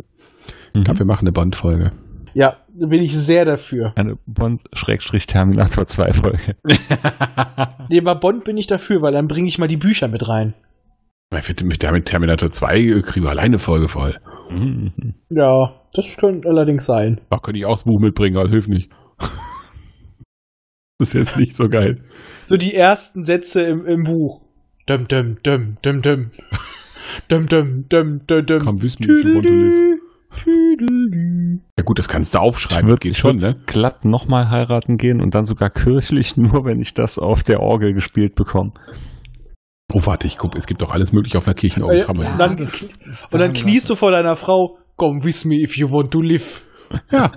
Ich 0.46 0.74
Mhm. 0.80 0.84
glaube, 0.84 0.98
wir 1.00 1.06
machen 1.06 1.26
eine 1.26 1.32
Bond-Folge. 1.32 1.92
Ja, 2.34 2.56
da 2.68 2.86
bin 2.86 3.02
ich 3.02 3.16
sehr 3.16 3.44
dafür. 3.44 3.92
Eine 3.96 4.16
Bond-Terminator 4.26 5.86
2 5.86 6.12
Folge. 6.12 6.56
Nee, 7.88 8.00
bei 8.00 8.14
Bond 8.14 8.44
bin 8.44 8.56
ich 8.56 8.66
dafür, 8.66 9.02
weil 9.02 9.12
dann 9.12 9.26
bringe 9.26 9.48
ich 9.48 9.58
mal 9.58 9.68
die 9.68 9.76
Bücher 9.76 10.08
mit 10.08 10.28
rein. 10.28 10.54
Ich 11.34 11.44
finde, 11.44 11.64
mit 11.64 11.82
der- 11.82 11.92
mit 11.92 12.06
Terminator 12.06 12.50
2 12.50 12.78
äh, 12.78 13.02
kriegen 13.02 13.24
wir 13.26 13.30
alleine 13.30 13.46
eine 13.46 13.58
Folge 13.58 13.88
voll. 13.88 14.16
Mhm. 14.50 14.92
Ja, 15.30 15.80
das 15.92 16.16
könnte 16.16 16.48
allerdings 16.48 16.86
sein. 16.86 17.20
Da 17.30 17.38
könnte 17.38 17.58
ich 17.58 17.66
auch 17.66 17.72
das 17.72 17.84
Buch 17.84 18.00
mitbringen, 18.00 18.36
aber 18.36 18.48
hilft 18.48 18.68
nicht. 18.68 18.90
das 20.98 21.08
ist 21.08 21.14
jetzt 21.14 21.36
nicht 21.36 21.56
so 21.56 21.68
geil. 21.68 22.04
So 22.46 22.56
die 22.56 22.74
ersten 22.74 23.24
Sätze 23.24 23.62
im, 23.62 23.84
im 23.86 24.04
Buch. 24.04 24.42
Dum, 24.86 25.08
dum, 25.08 25.36
dum, 25.42 25.76
dum, 25.82 26.00
dum. 26.02 26.30
Dum, 27.28 27.46
dum, 27.48 27.86
dum, 27.88 28.20
dum, 28.26 28.46
dum. 28.46 28.58
Komm, 28.60 28.82
wissen, 28.82 29.02
you 29.02 29.34
want 29.34 29.46
to 29.46 29.52
live. 29.52 29.96
Ja 31.78 31.84
gut, 31.84 31.98
das 31.98 32.08
kannst 32.08 32.34
du 32.34 32.38
Ich 32.38 32.42
aufschreiben. 32.42 32.88
würde 32.88 33.00
Geht 33.00 33.16
schon, 33.16 33.36
ne? 33.36 33.56
glatt 33.66 34.04
nochmal 34.04 34.48
heiraten 34.50 34.96
gehen 34.96 35.20
und 35.20 35.34
dann 35.34 35.44
sogar 35.46 35.70
kirchlich, 35.70 36.36
nur 36.36 36.64
wenn 36.64 36.78
ich 36.80 36.94
das 36.94 37.18
auf 37.18 37.42
der 37.42 37.60
Orgel 37.60 37.94
gespielt 37.94 38.34
bekomme. 38.34 38.72
Oh, 39.92 40.00
warte, 40.04 40.26
ich 40.26 40.36
guck, 40.36 40.56
es 40.56 40.66
gibt 40.66 40.82
doch 40.82 40.90
alles 40.90 41.12
mögliche 41.12 41.38
auf 41.38 41.46
einer 41.46 41.54
Kirchenorgel. 41.54 42.00
Ja, 42.00 42.06
und 42.08 42.20
dann, 42.38 42.58
und 42.58 43.38
dann 43.40 43.52
kniest 43.52 43.88
du 43.88 43.94
vor 43.94 44.10
deiner 44.10 44.36
Frau. 44.36 44.78
Come 44.96 45.22
with 45.22 45.44
me 45.44 45.62
if 45.62 45.76
you 45.76 45.88
want 45.88 46.10
to 46.12 46.20
live. 46.20 46.64
ja. 47.10 47.30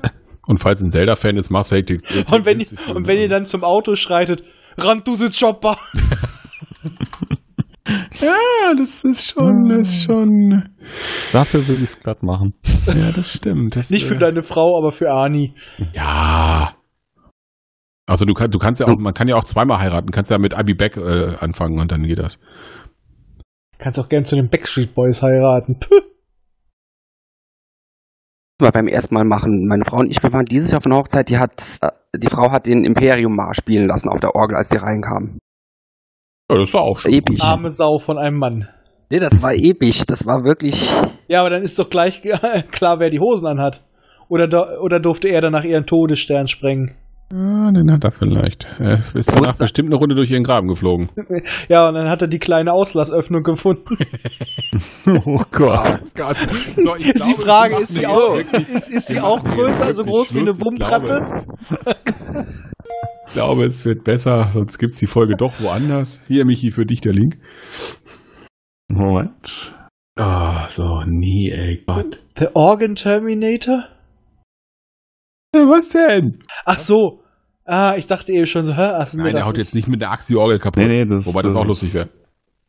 Und 0.47 0.57
falls 0.59 0.81
ein 0.81 0.89
Zelda-Fan 0.89 1.38
ist, 1.38 1.51
machst 1.51 1.71
du 1.71 1.76
halt 1.76 1.89
die, 1.89 1.97
die 1.97 2.23
Und 2.34 2.45
wenn, 2.45 2.59
ihr- 2.59 2.95
und 2.95 3.05
wenn 3.07 3.19
ihr 3.19 3.27
dann 3.30 3.45
zum 3.45 3.63
Auto 3.63 3.93
schreitet, 3.95 4.43
run 4.84 5.03
to 5.03 5.13
the 5.15 5.30
chopper. 5.30 5.77
Ja, 8.19 8.35
das 8.77 9.03
ist 9.03 9.31
schon, 9.31 9.69
das 9.69 9.89
ist 9.89 10.03
schon. 10.03 10.69
Dafür 11.31 11.67
will 11.67 11.76
ich 11.77 11.84
es 11.84 11.99
glatt 11.99 12.21
machen. 12.21 12.53
Ja, 12.85 13.11
das 13.11 13.34
stimmt. 13.34 13.76
Das, 13.76 13.89
Nicht 13.89 14.05
für 14.05 14.15
äh, 14.15 14.19
deine 14.19 14.43
Frau, 14.43 14.77
aber 14.77 14.91
für 14.91 15.09
Ani. 15.11 15.55
Ja. 15.93 16.73
Also 18.10 18.26
du, 18.26 18.34
kann, 18.34 18.49
du 18.49 18.57
kannst 18.57 18.81
ja 18.81 18.88
auch, 18.88 18.98
man 18.98 19.14
kann 19.14 19.27
ja 19.27 19.36
auch 19.36 19.44
zweimal 19.44 19.80
heiraten, 19.80 20.10
kannst 20.10 20.31
ja 20.31 20.40
mit 20.40 20.56
Abby 20.56 20.73
Beck 20.73 20.98
äh, 20.98 21.36
anfangen 21.40 21.80
und 21.80 21.91
dann 21.91 22.07
geht 22.07 22.18
das. 22.18 22.40
Kannst 23.77 23.99
auch 23.99 24.10
gern 24.10 24.26
zu 24.26 24.36
den 24.36 24.49
Backstreet 24.49 24.95
Boys 24.95 25.22
heiraten. 25.22 25.80
Puh. 25.80 26.02
Mal 28.60 28.72
beim 28.72 28.88
ersten 28.88 29.14
Mal 29.14 29.26
machen. 29.26 29.68
Meine 29.68 29.86
Frau 29.86 29.98
und 29.99 30.10
ich, 30.10 30.23
wir 30.23 30.34
waren 30.34 30.45
dieses 30.45 30.72
Jahr 30.72 30.80
auf 30.80 30.88
einer 30.88 30.98
Hochzeit, 30.98 31.30
die 31.30 31.38
hat, 31.38 31.52
die 32.18 32.27
Frau 32.27 32.52
hat 32.52 32.65
den 32.65 32.84
Imperium 32.84 33.36
Marsch 33.36 33.57
spielen 33.57 33.88
lassen 33.88 34.10
auf 34.10 34.19
der 34.19 34.34
Orgel, 34.34 34.57
als 34.57 34.69
die 34.69 34.77
reinkam. 34.77 35.38
Ja, 36.52 36.57
das 36.57 36.73
war 36.73 36.81
auch 36.81 36.98
schon. 36.98 37.14
Episch. 37.14 37.40
Arme 37.41 37.69
Sau 37.69 37.99
von 37.99 38.18
einem 38.18 38.40
Mann. 38.40 38.68
Nee, 39.11 39.19
das 39.19 39.40
war 39.41 39.53
episch. 39.53 40.03
Das 40.07 40.26
war 40.26 40.44
wirklich. 40.44 40.91
Ja, 41.27 41.41
aber 41.41 41.52
dann 41.52 41.61
ist 41.61 41.77
doch 41.77 41.91
gleich 41.91 42.23
klar, 42.72 42.99
wer 42.99 43.11
die 43.11 43.19
Hosen 43.19 43.45
anhat. 43.45 43.86
Oder, 44.30 44.81
oder 44.81 44.99
durfte 44.99 45.27
er 45.30 45.41
danach 45.41 45.64
ihren 45.64 45.86
Todesstern 45.86 46.48
sprengen? 46.48 46.95
Ja, 47.31 47.72
den 47.72 47.91
hat 47.91 48.03
er 48.03 48.11
vielleicht. 48.11 48.65
Er 48.80 49.03
ist 49.14 49.30
danach 49.31 49.49
Wusste- 49.49 49.64
bestimmt 49.65 49.89
eine 49.89 49.97
Runde 49.97 50.15
durch 50.15 50.31
ihren 50.31 50.43
Graben 50.43 50.68
geflogen. 50.68 51.10
Ja, 51.69 51.88
und 51.88 51.93
dann 51.93 52.10
hat 52.10 52.23
er 52.23 52.27
die 52.27 52.39
kleine 52.39 52.73
Auslassöffnung 52.73 53.43
gefunden. 53.43 53.97
Oh 55.26 55.41
Gott. 55.51 56.01
Gott. 56.15 56.38
So, 56.77 56.95
Ist 56.95 57.26
die 57.26 57.34
glaube, 57.34 57.41
Frage, 57.41 57.73
wir 57.76 57.81
ist 57.81 57.93
sie 57.93 58.06
auch, 58.07 58.35
ist, 58.38 58.89
ist 58.89 59.07
sie 59.07 59.19
auch 59.19 59.43
größer, 59.43 59.93
so 59.93 60.03
groß 60.03 60.34
wie 60.35 60.39
eine 60.39 60.53
Schluss. 60.53 60.73
Ich 60.73 60.80
glaube, 63.35 63.65
es- 63.65 63.76
es 63.80 63.85
wird 63.85 64.03
besser, 64.03 64.49
sonst 64.53 64.77
gibt's 64.77 64.99
die 64.99 65.07
Folge 65.07 65.35
doch 65.35 65.60
woanders. 65.61 66.22
Hier, 66.27 66.45
Michi, 66.45 66.72
für 66.72 66.85
dich 66.85 67.01
der 67.01 67.14
Link. 67.14 67.38
Moment. 68.88 69.73
Ah, 70.18 70.68
so, 70.69 71.03
nee, 71.06 71.51
ey, 71.51 71.84
Gott. 71.85 72.18
The 72.38 72.47
Organ 72.53 72.95
Terminator? 72.95 73.85
Ja, 75.55 75.61
was 75.61 75.89
denn? 75.89 76.43
Ach 76.65 76.80
so. 76.80 77.23
Ah, 77.65 77.95
ich 77.97 78.07
dachte 78.07 78.31
eben 78.31 78.45
schon 78.47 78.63
so, 78.63 78.73
hä? 78.76 78.81
Ach, 78.81 79.13
Nein, 79.13 79.34
das 79.34 79.41
er 79.41 79.47
haut 79.47 79.57
jetzt 79.57 79.76
nicht 79.76 79.88
mit 79.88 80.01
der 80.01 80.11
Axt 80.11 80.30
die 80.30 80.35
Orgel 80.35 80.59
kaputt. 80.59 80.84
Nee, 80.84 81.03
nee, 81.03 81.05
das- 81.05 81.26
Wobei 81.26 81.41
das 81.41 81.55
auch 81.55 81.61
das- 81.61 81.67
lustig 81.67 81.93
wäre. 81.93 82.09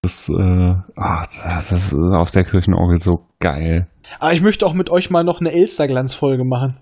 Das, 0.02 0.28
äh, 0.31 0.74
ach, 0.97 1.27
das 1.27 1.73
ist 1.73 1.94
aus 1.94 2.32
der 2.32 2.44
Kirchenorgel 2.44 2.98
so 2.98 3.27
geil. 3.39 3.86
Aber 4.19 4.32
ich 4.32 4.40
möchte 4.40 4.65
auch 4.66 4.73
mit 4.73 4.89
euch 4.90 5.11
mal 5.11 5.24
noch 5.24 5.40
eine 5.40 5.52
Elsterglanz-Folge 5.52 6.44
machen. 6.44 6.78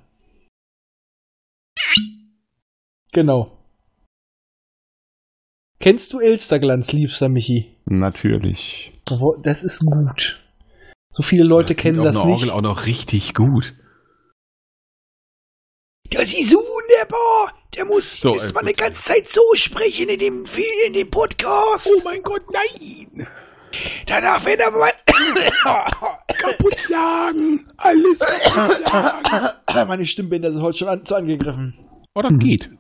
Genau. 3.13 3.59
Kennst 5.81 6.13
du 6.13 6.21
Elsterglanz, 6.21 6.93
liebster 6.93 7.29
Michi? 7.29 7.77
Natürlich. 7.87 8.93
Das 9.43 9.63
ist 9.63 9.81
gut. 9.85 10.39
So 11.11 11.23
viele 11.23 11.45
Leute 11.45 11.75
Da 11.75 11.81
kennen 11.83 12.03
das 12.05 12.17
auch 12.19 12.23
eine 12.23 12.33
nicht. 12.33 12.43
Orgel 12.43 12.51
auch 12.55 12.63
noch 12.63 12.87
richtig 12.87 13.35
gut. 13.35 13.75
Das 16.11 16.33
ist 16.33 16.51
so 16.51 16.59
wunderbar. 16.59 17.53
Der 17.77 17.85
muss 17.85 18.21
So, 18.21 18.35
man 18.35 18.47
gut. 18.47 18.57
eine 18.57 18.73
ganze 18.73 19.05
Zeit 19.05 19.29
so 19.29 19.43
sprechen 19.55 20.09
in 20.09 20.19
dem, 20.19 20.45
in 20.87 20.93
dem 20.95 21.11
Podcast. 21.11 21.91
Oh 21.95 22.01
mein 22.05 22.23
Gott, 22.23 22.43
nein! 22.51 23.27
Danach 24.07 24.45
wird 24.47 24.61
er 24.61 24.71
mal 24.71 24.91
kaputt 26.39 26.79
sagen. 26.89 27.67
Alles 27.77 28.19
kaputt 28.19 28.87
sagen. 28.87 29.89
Meine 29.89 30.07
Stimmbänder 30.07 30.51
sind 30.53 30.63
heute 30.63 30.79
schon 30.79 30.89
an, 30.89 31.05
zu 31.05 31.15
angegriffen. 31.15 31.75
Oh, 32.15 32.23
das 32.23 32.33
geht. 32.39 32.71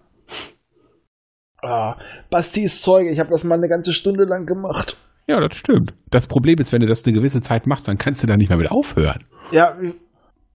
Ah, 1.63 1.97
Basti 2.31 2.63
ist 2.63 2.83
Zeuge. 2.83 3.11
Ich 3.11 3.19
habe 3.19 3.31
das 3.31 3.45
mal 3.45 3.57
eine 3.57 3.69
ganze 3.69 3.93
Stunde 3.93 4.25
lang 4.25 4.47
gemacht. 4.47 4.97
Ja, 5.27 5.41
das 5.41 5.57
stimmt. 5.57 5.93
Das 6.11 6.27
Problem 6.27 6.59
ist, 6.59 6.73
wenn 6.73 6.81
du 6.81 6.87
das 6.87 7.05
eine 7.05 7.13
gewisse 7.13 7.43
Zeit 7.43 7.67
machst, 7.67 7.87
dann 7.87 7.99
kannst 7.99 8.23
du 8.23 8.27
da 8.27 8.37
nicht 8.37 8.49
mehr 8.49 8.57
mit 8.59 8.71
aufhören. 8.71 9.25
Ja, 9.51 9.77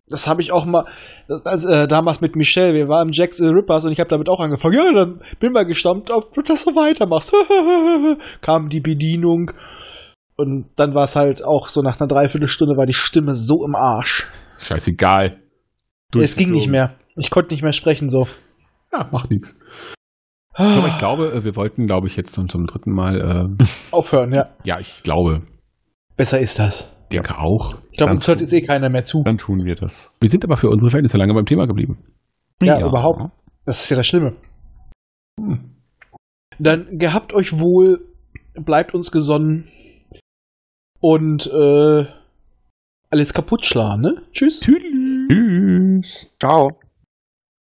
das 0.07 0.27
habe 0.27 0.41
ich 0.41 0.51
auch 0.51 0.65
mal, 0.65 0.85
als, 1.45 1.65
äh, 1.65 1.87
damals 1.87 2.21
mit 2.21 2.35
Michelle, 2.35 2.73
wir 2.73 2.87
waren 2.87 3.09
im 3.09 3.13
Jack 3.13 3.33
the 3.33 3.47
Rippers 3.47 3.85
und 3.85 3.91
ich 3.91 3.99
habe 3.99 4.09
damit 4.09 4.29
auch 4.29 4.39
angefangen. 4.39 4.75
Ja, 4.75 4.91
dann 4.93 5.21
bin 5.39 5.53
mal 5.53 5.65
gestammt, 5.65 6.11
ob 6.11 6.33
du 6.33 6.41
das 6.41 6.63
so 6.63 6.71
weitermachst. 6.71 7.33
Kam 8.41 8.69
die 8.69 8.81
Bedienung 8.81 9.51
und 10.35 10.69
dann 10.75 10.93
war 10.93 11.03
es 11.03 11.15
halt 11.15 11.43
auch 11.43 11.67
so 11.69 11.81
nach 11.81 11.99
einer 11.99 12.07
Dreiviertelstunde 12.07 12.75
war 12.75 12.85
die 12.85 12.93
Stimme 12.93 13.35
so 13.35 13.65
im 13.65 13.75
Arsch. 13.75 14.27
Scheißegal. 14.59 15.39
es 16.15 16.35
ging 16.35 16.51
nicht 16.51 16.67
mehr. 16.67 16.95
Ich 17.15 17.29
konnte 17.29 17.53
nicht 17.53 17.63
mehr 17.63 17.73
sprechen 17.73 18.09
so. 18.09 18.27
Ja, 18.91 19.07
macht 19.11 19.29
nichts. 19.31 19.57
So, 20.55 20.63
aber 20.63 20.87
ich 20.87 20.97
glaube, 20.97 21.31
äh, 21.31 21.43
wir 21.43 21.55
wollten, 21.55 21.87
glaube 21.87 22.07
ich, 22.07 22.15
jetzt 22.15 22.33
zum, 22.33 22.47
zum 22.47 22.67
dritten 22.67 22.91
Mal, 22.91 23.57
äh, 23.59 23.65
Aufhören, 23.91 24.31
ja. 24.33 24.49
ja, 24.63 24.79
ich 24.79 25.01
glaube, 25.01 25.41
Besser 26.15 26.39
ist 26.39 26.59
das. 26.59 26.92
Denke 27.13 27.37
auch. 27.37 27.75
Ich 27.91 27.97
glaube, 27.97 28.13
uns 28.13 28.27
hört 28.27 28.41
jetzt 28.41 28.53
eh 28.53 28.61
keiner 28.61 28.89
mehr 28.89 29.05
zu. 29.05 29.23
Dann 29.23 29.37
tun 29.37 29.65
wir 29.65 29.75
das. 29.75 30.13
Wir 30.19 30.29
sind 30.29 30.43
aber 30.43 30.57
für 30.57 30.69
unsere 30.69 30.89
Verhältnisse 30.89 31.17
lange 31.17 31.33
beim 31.33 31.45
Thema 31.45 31.65
geblieben. 31.65 31.97
Ja, 32.61 32.79
überhaupt. 32.79 33.31
Das 33.65 33.83
ist 33.83 33.89
ja 33.89 33.97
das 33.97 34.07
Schlimme. 34.07 34.35
Dann 36.59 36.97
gehabt 36.97 37.33
euch 37.33 37.59
wohl, 37.59 38.05
bleibt 38.55 38.93
uns 38.93 39.11
gesonnen 39.11 39.67
und 40.99 41.47
äh, 41.47 42.05
alles 43.09 43.33
kaputt 43.33 43.65
schlagen, 43.65 44.01
ne? 44.01 44.21
Tschüss. 44.31 44.59
Tschüss. 44.59 46.29
Ciao. 46.39 46.79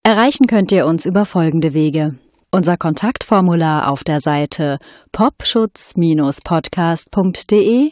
Erreichen 0.04 0.48
könnt 0.48 0.72
ihr 0.72 0.86
uns 0.86 1.06
über 1.06 1.26
folgende 1.26 1.74
Wege. 1.74 2.16
Unser 2.52 2.76
Kontaktformular 2.76 3.90
auf 3.90 4.04
der 4.04 4.20
Seite 4.20 4.78
popschutz-podcast.de, 5.14 7.92